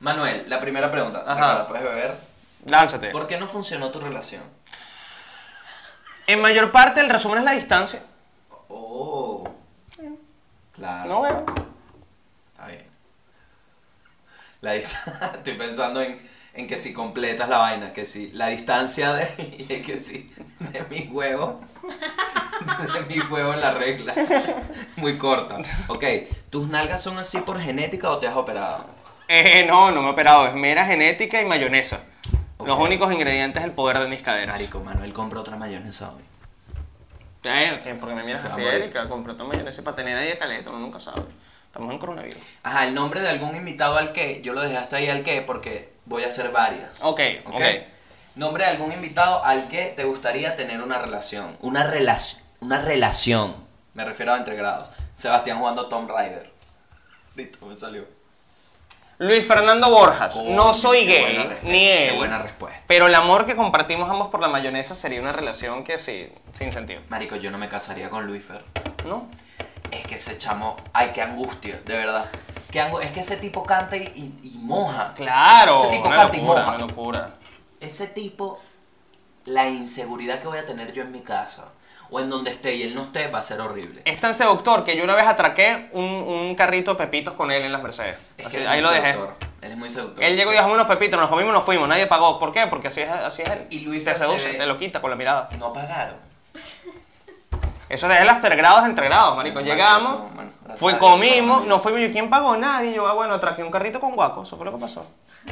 Manuel, 0.00 0.42
la 0.50 0.58
primera 0.58 0.90
pregunta, 0.90 1.22
Ajá. 1.24 1.68
¿puedes 1.68 1.84
beber? 1.84 2.16
Lánzate. 2.66 3.10
¿Por 3.10 3.28
qué 3.28 3.38
no 3.38 3.46
funcionó 3.46 3.88
tu 3.92 4.00
relación? 4.00 4.42
En 6.26 6.40
mayor 6.40 6.72
parte 6.72 7.00
el 7.00 7.08
resumen 7.08 7.38
es 7.38 7.44
la 7.44 7.52
distancia. 7.52 8.02
Oh, 8.68 9.48
claro. 10.72 11.08
No 11.08 11.20
veo. 11.22 11.44
Está 12.50 12.66
bien. 12.66 12.86
La 14.62 14.74
dist- 14.74 15.34
Estoy 15.36 15.54
pensando 15.54 16.02
en, 16.02 16.20
en 16.54 16.66
que 16.66 16.76
si 16.76 16.92
completas 16.92 17.48
la 17.48 17.58
vaina, 17.58 17.92
que 17.92 18.04
si 18.04 18.32
la 18.32 18.48
distancia 18.48 19.12
de. 19.12 19.82
que 19.86 19.96
si 19.96 20.28
de 20.58 20.82
mi 20.90 21.06
huevo. 21.12 21.60
De 22.92 23.00
mi 23.08 23.20
huevo 23.20 23.52
en 23.54 23.60
la 23.60 23.72
regla. 23.72 24.14
Muy 24.96 25.18
corta. 25.18 25.58
Ok, 25.88 26.04
¿tus 26.50 26.68
nalgas 26.68 27.02
son 27.02 27.18
así 27.18 27.38
por 27.38 27.60
genética 27.60 28.10
o 28.10 28.18
te 28.18 28.26
has 28.26 28.36
operado? 28.36 28.86
Eh, 29.28 29.64
no, 29.66 29.90
no 29.90 30.02
me 30.02 30.08
he 30.08 30.10
operado. 30.10 30.46
Es 30.46 30.54
mera 30.54 30.84
genética 30.84 31.40
y 31.40 31.44
mayonesa. 31.44 32.00
Los 32.64 32.78
únicos 32.78 33.12
ingredientes 33.12 33.60
es 33.62 33.66
el 33.66 33.72
poder 33.72 33.98
de 33.98 34.08
mis 34.08 34.22
caderas. 34.22 34.54
Marico, 34.54 34.80
Manuel 34.80 35.12
compró 35.12 35.40
otra 35.40 35.56
mayonesa 35.56 36.12
hoy. 36.12 36.22
Eh, 37.44 37.80
ok, 37.80 37.98
porque 37.98 38.14
me 38.14 38.22
miras 38.22 38.44
así. 38.44 38.62
Erika. 38.62 39.08
Compré 39.08 39.32
otra 39.32 39.46
mayonesa 39.46 39.82
para 39.82 39.96
tener 39.96 40.16
ahí 40.16 40.28
de 40.28 40.38
caleta, 40.38 40.70
uno 40.70 40.78
nunca 40.78 41.00
sabe. 41.00 41.22
Estamos 41.66 41.90
en 41.90 41.98
coronavirus. 41.98 42.38
Ajá, 42.62 42.86
el 42.86 42.94
nombre 42.94 43.20
de 43.20 43.30
algún 43.30 43.56
invitado 43.56 43.96
al 43.96 44.12
que, 44.12 44.42
yo 44.42 44.52
lo 44.52 44.60
dejé 44.60 44.76
hasta 44.76 44.96
ahí 44.96 45.08
al 45.08 45.22
que 45.22 45.40
porque 45.42 45.92
voy 46.04 46.22
a 46.22 46.28
hacer 46.28 46.50
varias. 46.50 47.02
Ok, 47.02 47.20
ok. 47.46 47.62
Nombre 48.34 48.64
de 48.64 48.70
algún 48.70 48.92
invitado 48.92 49.44
al 49.44 49.68
que 49.68 49.86
te 49.96 50.04
gustaría 50.04 50.54
tener 50.54 50.82
una 50.82 50.98
relación. 50.98 51.56
Una 51.60 51.84
relación. 51.84 52.41
Una 52.62 52.80
relación. 52.80 53.54
Me 53.94 54.04
refiero 54.04 54.32
a 54.32 54.36
entre 54.38 54.54
grados. 54.54 54.88
Sebastián 55.16 55.58
jugando 55.58 55.86
Tomb 55.88 56.08
Raider. 56.10 56.50
Listo, 57.34 57.66
me 57.66 57.74
salió. 57.76 58.06
Luis 59.18 59.46
Fernando 59.46 59.90
Borjas. 59.90 60.34
no 60.36 60.72
soy 60.74 61.04
gay, 61.06 61.58
ni 61.64 61.86
él. 61.88 62.10
Qué 62.12 62.16
buena 62.16 62.38
respuesta. 62.38 62.82
Pero 62.86 63.06
el 63.06 63.14
amor 63.14 63.46
que 63.46 63.54
compartimos 63.54 64.08
ambos 64.10 64.28
por 64.28 64.40
la 64.40 64.48
mayonesa 64.48 64.94
sería 64.94 65.20
una 65.20 65.32
relación 65.32 65.84
que 65.84 65.98
sí, 65.98 66.28
sin 66.52 66.72
sentido. 66.72 67.02
Marico, 67.08 67.36
yo 67.36 67.50
no 67.50 67.58
me 67.58 67.68
casaría 67.68 68.10
con 68.10 68.26
Luifer. 68.26 68.64
¿No? 69.06 69.28
Es 69.90 70.06
que 70.06 70.14
ese 70.14 70.38
chamo. 70.38 70.76
Ay, 70.92 71.10
qué 71.12 71.20
angustia, 71.22 71.80
de 71.84 71.96
verdad. 71.96 72.26
Qué 72.70 72.80
angu- 72.80 73.00
es 73.02 73.12
que 73.12 73.20
ese 73.20 73.36
tipo 73.36 73.64
canta 73.64 73.96
y, 73.96 74.04
y- 74.42 74.48
y 74.54 74.58
moja. 74.58 75.12
Claro. 75.14 75.78
Ese 75.78 75.88
tipo 75.96 76.08
una 76.08 76.16
canta 76.16 76.36
y 76.36 76.40
moja. 76.40 76.68
una 76.68 76.78
locura. 76.78 77.34
Ese 77.80 78.06
tipo. 78.06 78.60
La 79.46 79.68
inseguridad 79.68 80.40
que 80.40 80.46
voy 80.46 80.58
a 80.58 80.64
tener 80.64 80.92
yo 80.92 81.02
en 81.02 81.10
mi 81.12 81.20
casa. 81.20 81.64
O 82.14 82.20
en 82.20 82.28
donde 82.28 82.50
esté 82.50 82.74
y 82.74 82.82
él 82.82 82.94
no 82.94 83.04
esté, 83.04 83.28
va 83.28 83.38
a 83.38 83.42
ser 83.42 83.60
horrible. 83.60 84.02
Es 84.04 84.20
tan 84.20 84.34
seductor 84.34 84.84
que 84.84 84.96
yo 84.96 85.02
una 85.04 85.14
vez 85.14 85.26
atraqué 85.26 85.88
un, 85.92 86.04
un 86.04 86.54
carrito 86.54 86.92
de 86.92 86.98
pepitos 86.98 87.32
con 87.34 87.50
él 87.50 87.62
en 87.62 87.72
las 87.72 87.82
Mercedes. 87.82 88.16
Es 88.36 88.46
Así- 88.46 88.58
él 88.58 88.68
ahí 88.68 88.82
lo 88.82 88.90
dejé. 88.90 89.12
seductor. 89.14 89.36
Él 89.62 89.70
es 89.72 89.76
muy 89.78 89.88
seductor. 89.90 90.22
Él 90.22 90.36
llegó 90.36 90.52
y 90.52 90.56
dejó 90.56 90.70
unos 90.70 90.86
pepitos, 90.86 91.18
nos 91.18 91.30
comimos, 91.30 91.52
nos 91.54 91.64
fuimos, 91.64 91.88
nadie 91.88 92.06
pagó. 92.06 92.38
¿Por 92.38 92.52
qué? 92.52 92.66
Porque 92.66 92.88
así 92.88 93.00
es, 93.00 93.08
así 93.08 93.42
es 93.42 93.48
él. 93.48 93.66
Y 93.70 93.80
Luis 93.80 94.04
te 94.04 94.12
se 94.12 94.18
seduce, 94.18 94.52
ve- 94.52 94.58
te 94.58 94.66
lo 94.66 94.76
quita 94.76 95.00
con 95.00 95.08
la 95.10 95.16
mirada. 95.16 95.48
No 95.58 95.72
pagaron. 95.72 96.16
Eso 97.88 98.10
es 98.10 98.20
el 98.20 98.28
aftergrados 98.28 98.86
entre 98.86 99.06
grados, 99.06 99.36
marico. 99.36 99.60
Llegamos, 99.60 100.08
eso, 100.10 100.30
bueno, 100.34 100.50
fue, 100.76 100.98
comimos, 100.98 101.66
nos 101.66 101.82
fuimos. 101.82 102.00
Yo, 102.00 102.10
¿quién 102.10 102.30
pagó? 102.30 102.56
Nadie. 102.56 102.94
Yo, 102.94 103.06
ah, 103.06 103.12
bueno, 103.12 103.34
atraqué 103.34 103.62
un 103.62 103.70
carrito 103.70 104.00
con 104.00 104.14
guaco. 104.14 104.42
Eso 104.44 104.56
fue 104.56 104.64
lo 104.64 104.72
que 104.72 104.78
pasó. 104.78 105.06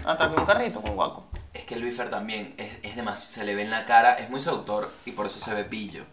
Atraqué 0.07 0.37
un 0.37 0.47
carrito 0.47 0.81
con 0.81 0.95
guaco. 0.95 1.27
Es 1.53 1.65
que 1.65 1.77
Luis 1.77 1.95
Fer 1.97 2.09
también 2.09 2.55
es, 2.57 2.71
es 2.83 2.97
demasiado, 2.97 3.33
se 3.35 3.45
le 3.45 3.55
ve 3.55 3.63
en 3.63 3.71
la 3.71 3.85
cara, 3.85 4.15
es 4.15 4.31
muy 4.31 4.41
seductor 4.41 4.91
y 5.05 5.13
por 5.13 5.27
eso 5.27 5.39
se 5.39 5.53
ve 5.55 5.65
pillo. 5.65 6.05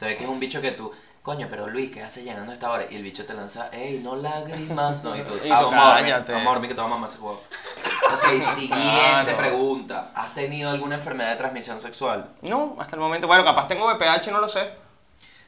Se 0.00 0.06
ve 0.06 0.16
que 0.16 0.24
es 0.24 0.30
un 0.30 0.40
bicho 0.40 0.62
que 0.62 0.70
tú, 0.70 0.90
coño, 1.22 1.46
pero 1.50 1.66
Luis, 1.68 1.90
¿qué 1.90 2.02
hace 2.02 2.22
llegando 2.22 2.52
a 2.52 2.54
esta 2.54 2.70
hora? 2.70 2.84
Y 2.90 2.96
el 2.96 3.02
bicho 3.02 3.26
te 3.26 3.34
lanza, 3.34 3.66
ey, 3.70 4.00
no 4.02 4.16
lágrimas, 4.16 5.04
no, 5.04 5.14
y 5.14 5.20
tú, 5.22 5.32
Y 5.44 5.50
"Ah, 5.50 5.58
tú, 5.60 5.68
cállate. 5.68 6.32
vamos 6.32 6.46
a 6.48 6.52
dormir 6.52 6.68
que 6.70 6.74
te 6.74 6.80
vamos 6.80 6.96
a 6.96 6.98
mamar 6.98 7.10
ese 7.10 7.18
huevo. 7.18 7.42
Ok, 8.14 8.40
siguiente 8.40 8.80
Claro. 9.24 9.36
pregunta. 9.36 10.10
¿Has 10.14 10.32
tenido 10.32 10.70
alguna 10.70 10.94
enfermedad 10.94 11.28
de 11.32 11.36
transmisión 11.36 11.82
sexual? 11.82 12.30
No, 12.40 12.76
hasta 12.80 12.96
el 12.96 13.00
momento. 13.00 13.26
Bueno, 13.26 13.44
capaz 13.44 13.68
tengo 13.68 13.86
VPH, 13.86 14.32
no 14.32 14.40
lo 14.40 14.48
sé. 14.48 14.70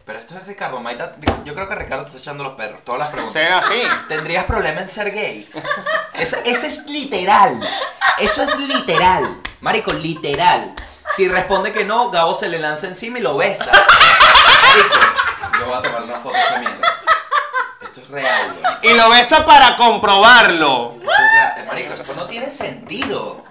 Pero 0.05 0.19
esto 0.19 0.37
es 0.37 0.47
Ricardo 0.47 0.79
Maita, 0.81 1.13
yo 1.47 1.55
creo 1.55 1.67
que 1.67 1.75
Ricardo 1.75 2.05
está 2.07 2.19
echando 2.19 2.45
los 2.45 2.53
perros, 2.53 2.83
todas 2.85 2.99
las 2.99 3.09
preguntas. 3.09 3.33
Será 3.33 3.59
así. 3.59 3.81
¿Tendrías 4.07 4.45
problema 4.45 4.83
en 4.83 4.89
ser 4.89 5.13
gay? 5.13 5.49
Ese 6.15 6.43
es 6.69 6.87
literal. 6.87 7.59
Eso 8.19 8.43
es 8.43 8.59
literal. 8.61 9.41
Marico, 9.63 9.93
literal. 9.93 10.75
Si 11.17 11.29
responde 11.29 11.73
que 11.73 11.85
no, 11.85 12.11
Gabo 12.11 12.35
se 12.35 12.49
le 12.49 12.59
lanza 12.59 12.87
encima 12.89 13.19
y 13.19 13.23
lo 13.23 13.37
besa. 13.37 13.71
Yo 15.59 15.67
voy 15.67 15.75
a 15.75 15.83
tomar 15.83 16.03
una 16.03 16.17
foto 16.19 16.37
mierda. 16.59 16.87
Esto 17.83 18.01
es 18.01 18.09
real, 18.09 18.55
güey. 18.61 18.93
Y 18.93 18.97
lo 18.97 19.11
besa 19.11 19.45
para 19.45 19.77
comprobarlo. 19.77 20.95
Esto 20.97 21.11
es 21.13 21.33
real. 21.33 21.55
Eh, 21.59 21.65
Marico, 21.67 21.95
esto 21.95 22.15
no 22.15 22.27
tiene 22.27 22.49
sentido. 22.51 23.45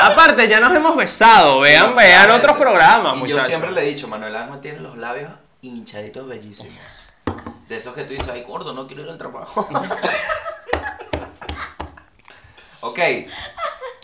Aparte, 0.00 0.48
ya 0.48 0.60
nos 0.60 0.74
hemos 0.74 0.96
besado. 0.96 1.60
Vean, 1.60 1.94
vean 1.94 2.30
otros 2.30 2.56
programas, 2.56 3.16
Y 3.16 3.20
muchachos. 3.20 3.42
yo 3.42 3.48
siempre 3.48 3.72
le 3.72 3.82
he 3.82 3.86
dicho, 3.86 4.08
Manuel 4.08 4.34
Ángel 4.36 4.60
tiene 4.60 4.80
los 4.80 4.96
labios 4.98 5.30
hinchaditos 5.62 6.26
bellísimos. 6.26 6.74
De 7.68 7.76
esos 7.76 7.94
que 7.94 8.02
tú 8.04 8.12
dices, 8.12 8.28
ay, 8.32 8.42
gordo, 8.42 8.72
no 8.72 8.86
quiero 8.86 9.02
ir 9.02 9.10
al 9.10 9.18
trabajo. 9.18 9.60
ok. 12.80 12.98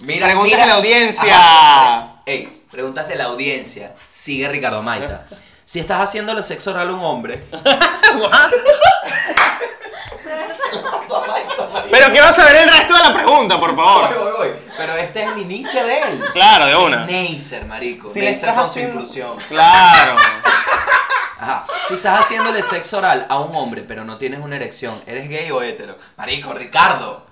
Mira, 0.03 0.27
Preguntas 0.27 0.51
mira. 0.53 0.63
de 0.63 0.67
la 0.69 0.75
audiencia. 0.75 1.35
Ajá. 1.37 2.13
Ey, 2.25 2.58
preguntas 2.71 3.09
de 3.09 3.17
la 3.17 3.25
audiencia. 3.25 3.95
Sigue 4.09 4.49
Ricardo 4.49 4.83
Maita. 4.83 5.27
Si 5.69 5.79
estás 5.81 6.01
haciéndole 6.01 6.43
sexo 6.43 6.71
oral 6.71 6.89
a 6.89 6.93
un 6.95 7.05
hombre. 7.05 7.45
Pero 11.91 12.07
quiero 12.11 12.33
saber 12.33 12.57
el 12.57 12.69
resto 12.71 12.95
de 12.95 13.03
la 13.03 13.13
pregunta, 13.15 13.59
por 13.59 13.75
favor. 13.75 14.15
voy, 14.19 14.33
voy. 14.49 14.57
Pero 14.77 14.95
este 14.95 15.23
es 15.25 15.33
el 15.33 15.39
inicio 15.41 15.85
de 15.85 15.99
él. 16.01 16.25
Claro, 16.33 16.67
de 16.67 16.77
una. 16.77 17.05
Neisser, 17.07 17.65
marico. 17.67 18.09
Si 18.09 18.21
Neisser 18.21 18.49
estás 18.51 18.55
con 18.55 18.65
su 18.65 18.71
haciendo- 18.71 18.93
inclusión. 18.95 19.37
Claro. 19.49 20.17
Ajá. 21.41 21.65
Si 21.87 21.95
estás 21.95 22.21
haciéndole 22.21 22.63
sexo 22.63 22.99
oral 22.99 23.27
a 23.29 23.39
un 23.39 23.55
hombre, 23.55 23.83
pero 23.83 24.05
no 24.05 24.19
tienes 24.19 24.41
una 24.41 24.57
erección, 24.57 25.03
¿eres 25.07 25.29
gay 25.29 25.51
o 25.51 25.63
hetero? 25.63 25.97
Marico, 26.17 26.53
Ricardo. 26.53 27.27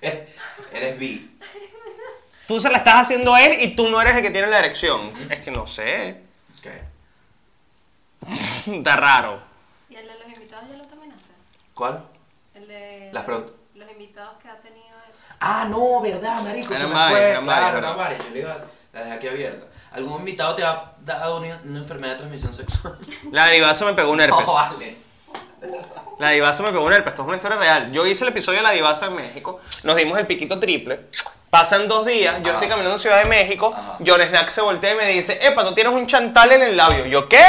Eres 0.00 0.30
eres 0.72 0.98
bi. 0.98 1.38
Tú 2.50 2.58
se 2.58 2.68
la 2.68 2.78
estás 2.78 3.02
haciendo 3.02 3.32
a 3.32 3.44
él 3.46 3.52
y 3.60 3.76
tú 3.76 3.88
no 3.88 4.02
eres 4.02 4.12
el 4.16 4.22
que 4.22 4.30
tiene 4.32 4.48
la 4.48 4.58
erección. 4.58 5.12
Es 5.30 5.38
que 5.38 5.52
no 5.52 5.68
sé. 5.68 6.20
Está 8.66 8.96
raro. 8.96 9.40
¿Y 9.88 9.94
el 9.94 10.04
de 10.08 10.14
los 10.18 10.26
invitados 10.34 10.68
ya 10.68 10.76
lo 10.76 10.84
terminaste? 10.84 11.30
¿Cuál? 11.74 12.02
El 12.54 12.66
de 12.66 13.10
Las 13.12 13.22
preguntas. 13.22 13.52
los 13.76 13.88
invitados 13.88 14.32
que 14.42 14.48
ha 14.48 14.56
tenido 14.56 14.82
él. 15.06 15.12
Ah, 15.38 15.68
no, 15.70 16.00
verdad, 16.00 16.42
marico. 16.42 16.74
se 16.74 16.80
Eran 16.80 16.90
me 16.92 17.08
fue. 17.10 17.30
eran 17.30 17.44
claro, 17.44 17.60
varias, 17.62 17.68
eran 17.70 17.82
¿verdad? 17.82 17.96
varias. 17.96 18.24
Yo 18.24 18.30
le 18.30 18.38
iba 18.40 18.52
a 18.52 18.58
la 18.94 19.00
dejé 19.04 19.12
aquí 19.12 19.28
abierta. 19.28 19.66
¿Algún 19.92 20.18
invitado 20.18 20.54
te 20.56 20.64
ha 20.64 20.92
dado 21.04 21.38
una, 21.38 21.60
una 21.64 21.78
enfermedad 21.78 22.14
de 22.14 22.18
transmisión 22.18 22.52
sexual? 22.52 22.98
La 23.30 23.46
divasa 23.46 23.84
me 23.84 23.94
pegó 23.94 24.10
un 24.10 24.20
herpes. 24.20 24.44
No, 24.44 24.52
vale. 24.54 24.96
La 26.18 26.30
divasa 26.30 26.64
me 26.64 26.72
pegó 26.72 26.84
un 26.84 26.92
herpes. 26.94 27.12
Esto 27.12 27.22
es 27.22 27.28
una 27.28 27.36
historia 27.36 27.58
real. 27.58 27.92
Yo 27.92 28.04
hice 28.06 28.24
el 28.24 28.30
episodio 28.30 28.58
de 28.58 28.64
la 28.64 28.72
divasa 28.72 29.06
en 29.06 29.14
México. 29.14 29.60
Nos 29.84 29.94
dimos 29.94 30.18
el 30.18 30.26
piquito 30.26 30.58
triple. 30.58 31.06
Pasan 31.50 31.88
dos 31.88 32.06
días, 32.06 32.36
yo 32.38 32.42
Ajá. 32.44 32.52
estoy 32.52 32.68
caminando 32.68 32.94
en 32.94 32.98
Ciudad 33.00 33.18
de 33.18 33.24
México, 33.28 33.74
Ajá. 33.76 33.98
John 34.06 34.20
Snack 34.20 34.48
se 34.50 34.60
voltea 34.60 34.92
y 34.92 34.96
me 34.96 35.06
dice, 35.08 35.36
epa, 35.44 35.64
tú 35.64 35.74
tienes 35.74 35.92
un 35.92 36.06
chantal 36.06 36.52
en 36.52 36.62
el 36.62 36.76
labio. 36.76 37.06
Yo, 37.06 37.28
¿qué? 37.28 37.42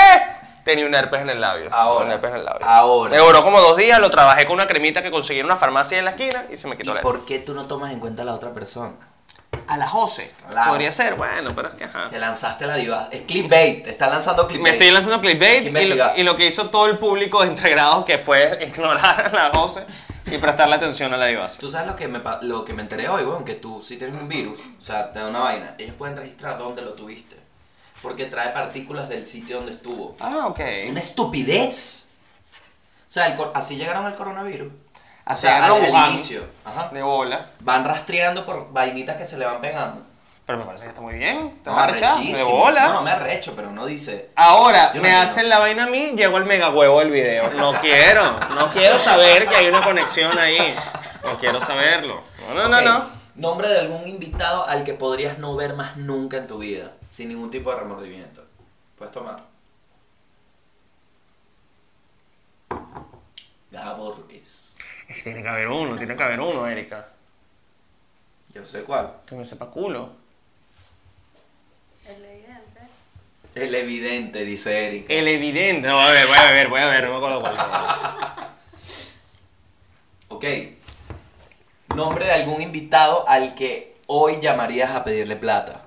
Tenía 0.63 0.85
un 0.87 0.95
herpes 0.95 1.21
en 1.21 1.29
el 1.29 1.39
labio. 1.39 1.69
Ahora. 1.71 2.05
Un 2.05 2.11
herpes 2.11 2.31
en 2.31 2.37
el 2.37 2.45
labio. 2.45 2.65
Ahora. 2.67 3.11
Me 3.11 3.17
duró 3.17 3.43
como 3.43 3.59
dos 3.61 3.77
días, 3.77 3.99
lo 3.99 4.09
trabajé 4.09 4.45
con 4.45 4.55
una 4.55 4.65
cremita 4.65 5.03
que 5.03 5.11
conseguí 5.11 5.39
en 5.39 5.45
una 5.45 5.55
farmacia 5.55 5.99
en 5.99 6.05
la 6.05 6.11
esquina 6.11 6.43
y 6.51 6.57
se 6.57 6.67
me 6.67 6.73
¿Y 6.73 6.77
quitó 6.79 6.91
el 6.91 6.97
herpes. 6.97 7.11
por 7.11 7.25
qué 7.25 7.37
tú 7.39 7.53
no 7.53 7.65
tomas 7.67 7.91
en 7.91 7.99
cuenta 7.99 8.23
a 8.23 8.25
la 8.25 8.33
otra 8.33 8.51
persona? 8.51 8.93
A 9.67 9.77
las 9.77 9.93
11. 9.93 10.27
Claro. 10.49 10.71
Podría 10.71 10.91
ser, 10.91 11.15
bueno, 11.15 11.51
pero 11.55 11.69
es 11.69 11.75
que 11.75 11.85
ajá. 11.85 12.09
Te 12.09 12.19
lanzaste 12.19 12.65
la 12.65 12.75
diva. 12.75 13.07
Es 13.11 13.21
clickbait. 13.21 13.83
Te 13.83 13.91
está 13.91 14.07
lanzando 14.07 14.43
Me 14.43 14.49
clickbait. 14.49 14.73
estoy 14.73 14.91
lanzando 14.91 15.21
clickbait 15.21 15.67
y 15.67 15.85
lo, 15.95 16.15
y 16.17 16.23
lo 16.23 16.35
que 16.35 16.47
hizo 16.47 16.69
todo 16.69 16.87
el 16.87 16.97
público 16.97 17.43
de 17.43 17.55
que 18.05 18.17
fue 18.17 18.59
ignorar 18.67 19.27
a 19.27 19.29
las 19.29 19.55
11 19.55 19.85
y 20.27 20.37
prestarle 20.37 20.75
atención 20.75 21.13
a 21.13 21.17
la 21.17 21.27
divasa. 21.27 21.59
Tú 21.59 21.69
sabes 21.69 21.87
lo 21.87 21.95
que 21.95 22.07
me, 22.07 22.21
lo 22.41 22.65
que 22.65 22.73
me 22.73 22.81
enteré 22.81 23.09
hoy, 23.09 23.23
weón, 23.23 23.45
que 23.45 23.55
tú 23.55 23.81
si 23.81 23.97
tienes 23.97 24.19
un 24.19 24.27
virus, 24.27 24.59
o 24.77 24.81
sea, 24.81 25.11
te 25.11 25.19
da 25.19 25.27
una 25.27 25.39
vaina, 25.39 25.75
ellos 25.77 25.95
pueden 25.97 26.15
registrar 26.17 26.57
dónde 26.57 26.81
lo 26.81 26.93
tuviste. 26.93 27.37
Porque 28.01 28.25
trae 28.25 28.49
partículas 28.49 29.07
del 29.09 29.25
sitio 29.25 29.57
donde 29.57 29.73
estuvo. 29.73 30.15
Ah, 30.19 30.47
ok. 30.47 30.59
Una 30.89 30.99
estupidez. 30.99 32.09
O 33.07 33.11
sea, 33.11 33.27
el 33.27 33.39
así 33.53 33.75
llegaron 33.77 34.05
al 34.05 34.15
coronavirus. 34.15 34.71
O 35.25 35.35
sea, 35.35 35.65
al, 35.65 35.71
al 35.71 36.09
inicio. 36.09 36.43
Ajá. 36.65 36.89
De 36.91 37.01
bola. 37.01 37.47
Van 37.59 37.85
rastreando 37.85 38.45
por 38.45 38.71
vainitas 38.71 39.17
que 39.17 39.25
se 39.25 39.37
le 39.37 39.45
van 39.45 39.61
pegando. 39.61 40.03
Pero 40.45 40.57
me 40.57 40.65
parece 40.65 40.83
que 40.85 40.89
está 40.89 41.01
muy 41.01 41.13
bien. 41.13 41.53
Está 41.55 41.83
arrechado, 41.83 42.19
de 42.19 42.43
bola. 42.43 42.87
No, 42.87 42.93
no 42.95 43.01
me 43.03 43.11
arrecho, 43.11 43.53
pero 43.55 43.71
no 43.71 43.85
dice. 43.85 44.31
Ahora, 44.35 44.91
Yo 44.93 45.01
me 45.01 45.13
hacen 45.13 45.47
la 45.47 45.59
vaina 45.59 45.85
a 45.85 45.87
mí, 45.87 46.13
llegó 46.15 46.39
el 46.39 46.45
mega 46.45 46.71
huevo 46.71 46.99
del 46.99 47.11
video. 47.11 47.51
No 47.51 47.73
quiero, 47.79 48.39
no 48.55 48.69
quiero 48.69 48.99
saber 48.99 49.47
que 49.47 49.55
hay 49.55 49.67
una 49.67 49.83
conexión 49.83 50.37
ahí. 50.37 50.75
No 51.23 51.37
quiero 51.37 51.61
saberlo. 51.61 52.21
No, 52.47 52.53
no, 52.55 52.67
no, 52.67 52.81
no. 52.81 53.05
Nombre 53.35 53.69
de 53.69 53.79
algún 53.79 54.07
invitado 54.07 54.67
al 54.67 54.83
que 54.83 54.93
podrías 54.93 55.37
no 55.37 55.55
ver 55.55 55.75
más 55.75 55.95
nunca 55.95 56.37
en 56.37 56.47
tu 56.47 56.57
vida, 56.57 56.91
sin 57.09 57.29
ningún 57.29 57.49
tipo 57.49 57.71
de 57.71 57.79
remordimiento. 57.79 58.43
Puedes 58.97 59.13
tomar. 59.13 59.43
Gabo 63.71 64.11
Ruiz. 64.11 64.60
Es 65.11 65.17
que 65.17 65.23
tiene 65.23 65.43
que 65.43 65.49
haber 65.49 65.67
uno, 65.67 65.97
tiene 65.97 66.15
que 66.15 66.23
haber 66.23 66.39
uno, 66.39 66.65
Erika. 66.65 67.05
Yo 68.53 68.65
sé 68.65 68.83
cuál. 68.83 69.11
Que 69.25 69.35
me 69.35 69.43
sepa 69.43 69.69
culo. 69.69 70.09
El 72.05 72.23
evidente. 72.23 72.79
El 73.53 73.75
evidente, 73.75 74.45
dice 74.45 74.87
Eric. 74.87 75.05
El 75.09 75.27
evidente. 75.27 75.89
No, 75.89 75.99
a 75.99 76.11
ver, 76.11 76.27
voy 76.27 76.37
a 76.37 76.51
ver, 76.53 76.69
voy 76.69 76.79
a 76.79 76.85
ver, 76.85 77.03
no 77.03 77.09
me 77.09 77.17
acuerdo 77.17 77.41
cuál. 77.41 77.57
Ok. 80.29 80.45
Nombre 81.93 82.25
de 82.25 82.31
algún 82.31 82.61
invitado 82.61 83.27
al 83.27 83.53
que 83.53 83.93
hoy 84.07 84.39
llamarías 84.39 84.91
a 84.91 85.03
pedirle 85.03 85.35
plata. 85.35 85.83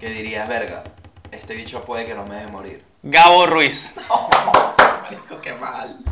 Que 0.00 0.08
dirías, 0.08 0.48
verga, 0.48 0.84
este 1.30 1.54
bicho 1.54 1.84
puede 1.84 2.06
que 2.06 2.14
no 2.14 2.24
me 2.24 2.36
deje 2.36 2.46
morir. 2.50 2.84
Gabo 3.02 3.46
Ruiz. 3.46 3.94
Marico, 5.02 5.38
qué 5.42 5.52
mal. 5.52 6.02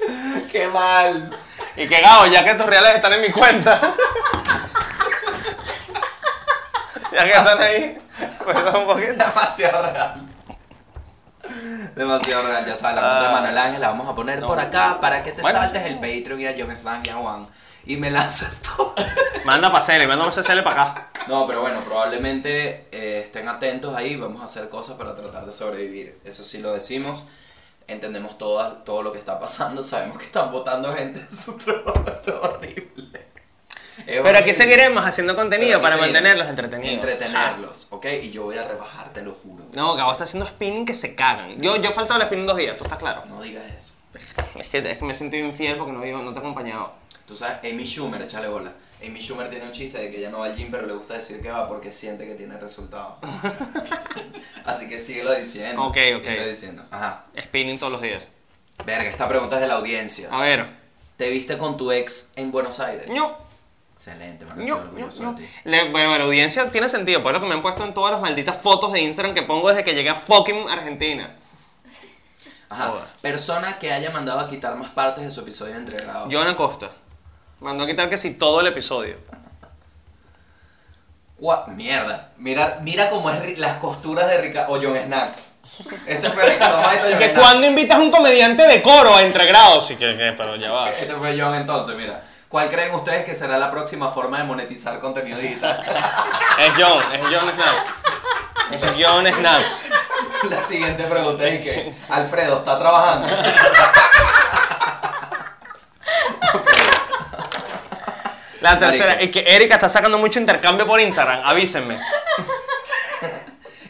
qué 0.52 0.68
mal. 0.68 1.30
Y 1.76 1.86
que 1.88 2.00
Gabo, 2.00 2.26
ya 2.26 2.42
que 2.44 2.54
tus 2.54 2.66
reales 2.66 2.94
están 2.96 3.12
en 3.14 3.20
mi 3.22 3.30
cuenta. 3.30 3.80
ya 7.12 7.24
que 7.24 7.32
están 7.32 7.60
ahí, 7.62 7.98
pues 8.44 8.56
un 8.74 8.86
poquito. 8.86 9.12
Demasiado 9.12 9.82
real. 9.92 10.26
Demasiado 11.94 12.46
real, 12.48 12.64
ya 12.66 12.76
sabes, 12.76 12.96
la 12.96 13.02
cuenta 13.02 13.20
de 13.20 13.26
Ah. 13.26 13.32
Manuel 13.32 13.58
Ángel 13.58 13.80
la 13.80 13.88
vamos 13.88 14.08
a 14.08 14.14
poner 14.14 14.40
No. 14.40 14.46
por 14.46 14.60
acá 14.60 14.98
para 15.00 15.22
que 15.22 15.32
te 15.32 15.42
Bueno, 15.42 15.58
saltes 15.58 15.84
el 15.86 15.94
Patreon 15.96 16.40
y 16.40 16.46
a 16.46 16.54
John 16.56 16.78
Slang 16.78 17.02
y 17.06 17.10
a 17.10 17.14
Juan 17.16 17.46
y 17.86 17.96
me 17.96 18.10
lanzas 18.10 18.60
todo. 18.62 18.94
Manda 19.44 19.72
para 19.72 19.82
Cele, 19.82 20.06
manda 20.06 20.28
ese 20.28 20.42
Cele 20.44 20.62
para 20.62 20.82
acá. 20.82 21.08
No, 21.26 21.46
pero 21.46 21.62
bueno, 21.62 21.80
probablemente 21.82 22.86
eh, 22.92 23.22
estén 23.24 23.48
atentos 23.48 23.96
ahí, 23.96 24.16
vamos 24.16 24.42
a 24.42 24.44
hacer 24.44 24.68
cosas 24.68 24.96
para 24.96 25.14
tratar 25.14 25.46
de 25.46 25.52
sobrevivir. 25.52 26.20
Eso 26.24 26.44
sí 26.44 26.58
lo 26.58 26.72
decimos. 26.74 27.24
Entendemos 27.90 28.38
todo, 28.38 28.72
todo 28.84 29.02
lo 29.02 29.12
que 29.12 29.18
está 29.18 29.38
pasando, 29.38 29.82
sabemos 29.82 30.18
que 30.18 30.26
están 30.26 30.52
votando 30.52 30.94
gente 30.94 31.18
en 31.20 31.36
su 31.36 31.56
trabajo, 31.58 32.04
es 32.06 32.28
horrible. 32.28 33.26
Es 34.06 34.22
Pero 34.22 34.38
aquí 34.38 34.54
seguiremos 34.54 35.04
haciendo 35.04 35.36
contenido 35.36 35.82
para 35.82 35.96
mantenerlos 35.96 36.48
entretenidos. 36.48 36.94
Entretenerlos, 36.94 37.88
¿ok? 37.90 38.06
Y 38.22 38.30
yo 38.30 38.44
voy 38.44 38.56
a 38.56 38.66
rebajar, 38.66 39.12
te 39.12 39.22
lo 39.22 39.34
juro. 39.34 39.64
No, 39.74 39.94
Gabo 39.94 40.12
está 40.12 40.24
haciendo 40.24 40.46
spinning 40.46 40.86
que 40.86 40.94
se 40.94 41.14
cagan. 41.14 41.56
Yo, 41.60 41.76
yo 41.76 41.90
falto 41.90 42.14
al 42.14 42.22
spinning 42.22 42.46
dos 42.46 42.56
días, 42.56 42.78
¿tú 42.78 42.84
estás 42.84 42.98
claro? 42.98 43.22
No 43.26 43.42
digas 43.42 43.64
eso. 43.76 43.94
Es 44.14 44.68
que, 44.68 44.78
es 44.78 44.98
que 44.98 45.04
me 45.04 45.14
siento 45.14 45.36
infiel 45.36 45.76
porque 45.76 45.92
no, 45.92 46.22
no 46.22 46.32
te 46.32 46.38
he 46.38 46.42
acompañado. 46.42 46.92
Tú 47.26 47.36
sabes, 47.36 47.58
Amy 47.70 47.84
Schumer, 47.84 48.22
échale 48.22 48.48
bola. 48.48 48.72
Amy 49.06 49.20
Schumer 49.20 49.48
tiene 49.48 49.64
un 49.66 49.72
chiste 49.72 49.98
de 49.98 50.10
que 50.10 50.18
ella 50.18 50.30
no 50.30 50.40
va 50.40 50.46
al 50.46 50.54
gym, 50.56 50.70
pero 50.70 50.86
le 50.86 50.92
gusta 50.92 51.14
decir 51.14 51.40
que 51.40 51.50
va 51.50 51.66
porque 51.68 51.90
siente 51.90 52.26
que 52.26 52.34
tiene 52.34 52.58
resultados. 52.58 53.14
Así 54.64 54.88
que 54.88 54.98
síguelo 54.98 55.32
diciendo. 55.34 55.82
Ok, 55.84 55.96
ok. 56.16 56.24
síguelo 56.24 56.48
diciendo. 56.48 56.84
Ajá. 56.90 57.24
Spinning 57.38 57.78
todos 57.78 57.92
los 57.92 58.02
días. 58.02 58.22
Verga, 58.84 59.08
esta 59.08 59.28
pregunta 59.28 59.56
es 59.56 59.62
de 59.62 59.68
la 59.68 59.74
audiencia. 59.74 60.28
A 60.30 60.40
ver. 60.42 60.66
¿Te 61.16 61.28
viste 61.30 61.58
con 61.58 61.76
tu 61.76 61.92
ex 61.92 62.32
en 62.36 62.50
Buenos 62.50 62.80
Aires? 62.80 63.10
ño, 63.10 63.36
Excelente, 63.94 64.46
ño. 64.56 64.78
de 64.78 65.42
ti. 65.42 65.48
Le- 65.64 65.90
Bueno, 65.90 66.16
la 66.16 66.24
audiencia 66.24 66.70
tiene 66.70 66.88
sentido, 66.88 67.22
por 67.22 67.32
lo 67.34 67.40
que 67.40 67.46
me 67.46 67.52
han 67.54 67.60
puesto 67.60 67.84
en 67.84 67.92
todas 67.92 68.12
las 68.12 68.20
malditas 68.22 68.56
fotos 68.56 68.92
de 68.94 69.00
Instagram 69.02 69.34
que 69.34 69.42
pongo 69.42 69.68
desde 69.68 69.84
que 69.84 69.94
llegué 69.94 70.08
a 70.08 70.14
fucking 70.14 70.68
Argentina. 70.70 71.36
Ajá. 72.70 72.88
Joder. 72.88 73.04
Persona 73.20 73.78
que 73.78 73.92
haya 73.92 74.10
mandado 74.10 74.40
a 74.40 74.48
quitar 74.48 74.74
más 74.76 74.90
partes 74.90 75.24
de 75.24 75.30
su 75.30 75.40
episodio 75.40 75.74
de 75.74 75.80
entregado. 75.80 76.28
John 76.32 76.46
Acosta. 76.48 76.90
Mandó 77.60 77.84
a 77.84 77.86
quitar 77.86 78.08
que 78.08 78.18
sí 78.18 78.34
todo 78.34 78.60
el 78.60 78.66
episodio. 78.68 79.16
Mierda. 81.68 82.30
Mira, 82.36 82.78
mira 82.82 83.08
cómo 83.08 83.30
es 83.30 83.40
ri- 83.42 83.56
las 83.56 83.78
costuras 83.78 84.28
de 84.28 84.38
Ricardo. 84.42 84.74
O 84.74 84.80
John 84.82 84.96
Snacks. 85.02 85.56
Este 86.06 86.28
fue 86.30 86.44
Ricardo 86.52 86.82
Maito, 86.82 87.04
John 87.08 87.18
Que 87.18 87.24
Snacks. 87.30 87.40
cuando 87.40 87.66
invitas 87.66 87.98
a 87.98 88.00
un 88.02 88.10
comediante 88.10 88.66
de 88.66 88.82
coro 88.82 89.14
a 89.16 89.22
entregrados, 89.22 89.86
sí 89.86 89.96
que, 89.96 90.16
que- 90.16 90.34
pero 90.36 90.56
ya 90.56 90.70
va. 90.70 90.90
Este 90.90 91.14
fue 91.14 91.38
John 91.40 91.54
entonces, 91.54 91.96
mira. 91.96 92.20
¿Cuál 92.48 92.68
creen 92.68 92.92
ustedes 92.94 93.24
que 93.24 93.34
será 93.34 93.56
la 93.56 93.70
próxima 93.70 94.08
forma 94.10 94.38
de 94.38 94.44
monetizar 94.44 94.98
contenido 95.00 95.38
digital? 95.38 95.82
Es 96.58 96.72
John, 96.76 97.02
es 97.14 97.20
John 97.22 97.50
Snaps. 97.54 97.86
Es 98.72 99.06
John 99.06 99.26
Snaps. 99.26 99.84
La 100.50 100.60
siguiente 100.60 101.04
pregunta 101.04 101.44
es 101.44 101.60
que 101.62 101.94
Alfredo 102.10 102.58
está 102.58 102.78
trabajando. 102.78 103.28
La 108.60 108.78
tercera, 108.78 109.14
Marico. 109.14 109.24
es 109.24 109.30
que 109.30 109.54
Erika 109.56 109.74
está 109.74 109.88
sacando 109.88 110.18
mucho 110.18 110.38
intercambio 110.38 110.86
por 110.86 111.00
Instagram, 111.00 111.40
avísenme. 111.44 111.98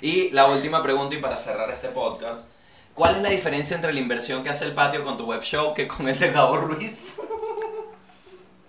Y 0.02 0.30
la 0.30 0.46
última 0.46 0.82
pregunta 0.82 1.14
y 1.14 1.18
para 1.18 1.36
cerrar 1.36 1.70
este 1.70 1.88
podcast. 1.88 2.46
¿Cuál 2.94 3.16
es 3.16 3.22
la 3.22 3.28
diferencia 3.30 3.76
entre 3.76 3.92
la 3.92 4.00
inversión 4.00 4.42
que 4.42 4.50
hace 4.50 4.64
el 4.64 4.72
patio 4.72 5.04
con 5.04 5.16
tu 5.16 5.26
web 5.26 5.42
show 5.42 5.74
que 5.74 5.86
con 5.86 6.08
el 6.08 6.18
de 6.18 6.30
Gabo 6.32 6.56
Ruiz? 6.56 7.16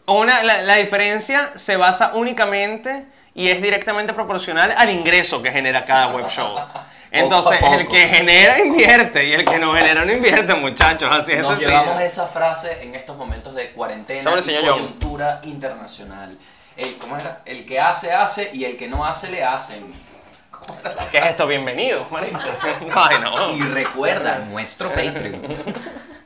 Una, 0.08 0.44
la, 0.44 0.62
la 0.64 0.76
diferencia 0.76 1.58
se 1.58 1.78
basa 1.78 2.12
únicamente 2.16 3.08
y 3.34 3.48
es 3.48 3.62
directamente 3.62 4.14
proporcional 4.14 4.74
al 4.78 4.90
ingreso 4.90 5.42
que 5.42 5.52
genera 5.52 5.86
cada 5.86 6.08
web 6.08 6.28
show. 6.30 6.56
Entonces, 7.12 7.58
Poco 7.60 7.72
a 7.74 7.76
el 7.76 7.86
poco. 7.86 7.96
que 7.96 8.08
genera 8.08 8.60
invierte 8.60 9.26
y 9.26 9.34
el 9.34 9.44
que 9.44 9.60
no 9.60 9.74
genera 9.76 10.06
no 10.06 10.14
invierte, 10.14 10.54
muchachos. 10.56 11.10
Así 11.14 11.34
es 11.34 11.40
Nos 11.40 11.50
sencillo. 11.50 11.70
llevamos 11.70 12.02
esa 12.02 12.28
frase 12.28 12.84
en 12.84 12.96
estos 12.96 13.18
momentos 13.18 13.54
de 13.54 13.72
cuarentena 13.72 14.24
Sobre 14.24 14.36
el 14.38 14.42
y 14.42 14.44
señor 14.46 14.64
John. 14.66 14.74
coyuntura 14.80 15.42
internacional. 15.44 16.38
El, 16.78 16.98
¿Cómo 16.98 17.18
era? 17.18 17.42
El 17.46 17.66
que 17.66 17.80
hace, 17.82 18.14
hace 18.14 18.50
y 18.54 18.64
el 18.64 18.78
que 18.78 18.88
no 18.88 19.06
hace, 19.06 19.30
le 19.30 19.44
hacen. 19.44 19.86
¿Cómo 20.52 20.80
era 20.80 20.94
la 20.96 21.10
¿Qué 21.10 21.18
es 21.18 21.26
esto? 21.26 21.48
Bienvenido, 21.48 22.08
marico. 22.10 22.40
Ay, 22.96 23.18
no. 23.22 23.52
Y 23.58 23.62
recuerda, 23.62 24.40
nuestro 24.50 24.90
Patreon. 24.90 25.42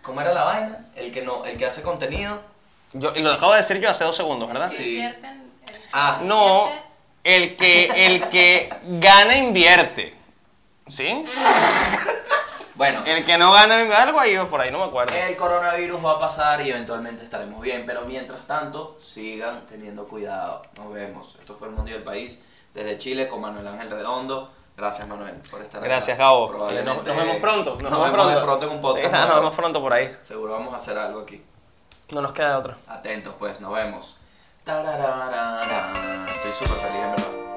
¿Cómo 0.03 0.21
era 0.21 0.33
la 0.33 0.43
vaina? 0.43 0.77
El 0.95 1.11
que 1.11 1.23
no, 1.23 1.45
el 1.45 1.57
que 1.57 1.65
hace 1.65 1.81
contenido. 1.81 2.39
Yo, 2.93 3.11
y 3.15 3.21
lo 3.21 3.31
acabo 3.33 3.53
de 3.53 3.57
decir 3.57 3.79
yo 3.79 3.89
hace 3.89 4.03
dos 4.03 4.15
segundos, 4.15 4.47
¿verdad? 4.47 4.69
Sí. 4.69 4.97
Invierten 4.97 5.25
el- 5.67 5.81
Ah, 5.93 6.19
No, 6.21 6.69
el 7.23 7.55
que, 7.55 8.05
el 8.05 8.29
que 8.29 8.69
gana 8.83 9.35
invierte. 9.35 10.13
¿Sí? 10.87 11.23
bueno. 12.75 13.03
El 13.05 13.25
que 13.25 13.37
no 13.37 13.51
gana 13.51 13.81
algo 14.01 14.19
ahí 14.19 14.35
va 14.35 14.47
por 14.47 14.61
ahí, 14.61 14.71
no 14.71 14.79
me 14.79 14.85
acuerdo. 14.85 15.15
El 15.15 15.35
coronavirus 15.35 16.05
va 16.05 16.11
a 16.13 16.19
pasar 16.19 16.61
y 16.61 16.69
eventualmente 16.69 17.23
estaremos 17.23 17.59
bien, 17.61 17.85
pero 17.85 18.01
mientras 18.05 18.45
tanto, 18.45 18.95
sigan 18.99 19.65
teniendo 19.65 20.07
cuidado. 20.07 20.63
Nos 20.77 20.93
vemos. 20.93 21.37
Esto 21.39 21.53
fue 21.53 21.69
el 21.69 21.73
Mundo 21.73 21.91
y 21.91 21.95
el 21.95 22.03
País 22.03 22.43
desde 22.73 22.97
Chile 22.97 23.27
con 23.27 23.41
Manuel 23.41 23.67
Ángel 23.67 23.89
Redondo. 23.89 24.51
Gracias, 24.77 25.07
Manuel, 25.07 25.35
por 25.49 25.61
estar 25.61 25.79
acá. 25.79 25.87
Gracias, 25.87 26.17
Gabo. 26.17 26.69
Eh, 26.69 26.83
nos, 26.83 26.97
nos 26.97 27.05
vemos 27.05 27.37
pronto. 27.37 27.77
Nos, 27.81 27.91
Nos, 27.91 28.11
vemos 28.11 28.43
pronto. 28.43 28.65
en 28.65 28.71
un 28.71 28.81
podcast. 28.81 29.13
Nos 29.13 29.35
vemos 29.35 29.55
pronto 29.55 29.81
por 29.81 29.93
ahí. 29.93 30.15
Seguro 30.21 30.53
vamos 30.53 30.73
a 30.73 30.75
hacer 30.75 30.97
algo 30.97 31.21
aquí. 31.21 31.41
No 32.11 32.21
nos 32.21 32.33
queda 32.33 32.59
otra. 32.59 32.75
Atentos, 32.87 33.33
pues, 33.39 33.59
nos 33.61 33.73
vemos. 33.73 34.17
Estoy 34.65 36.51
súper 36.51 36.77
feliz, 36.77 37.01
en 37.01 37.11
verdad. 37.11 37.54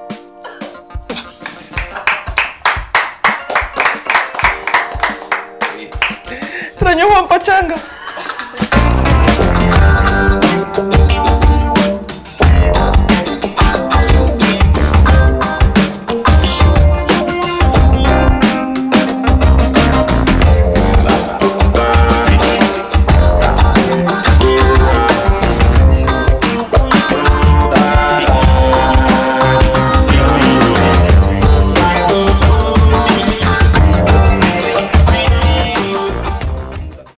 Listo. 6.89 6.99
Extraño 6.99 7.07
Juan 7.07 7.27
Pachanga. 7.27 7.98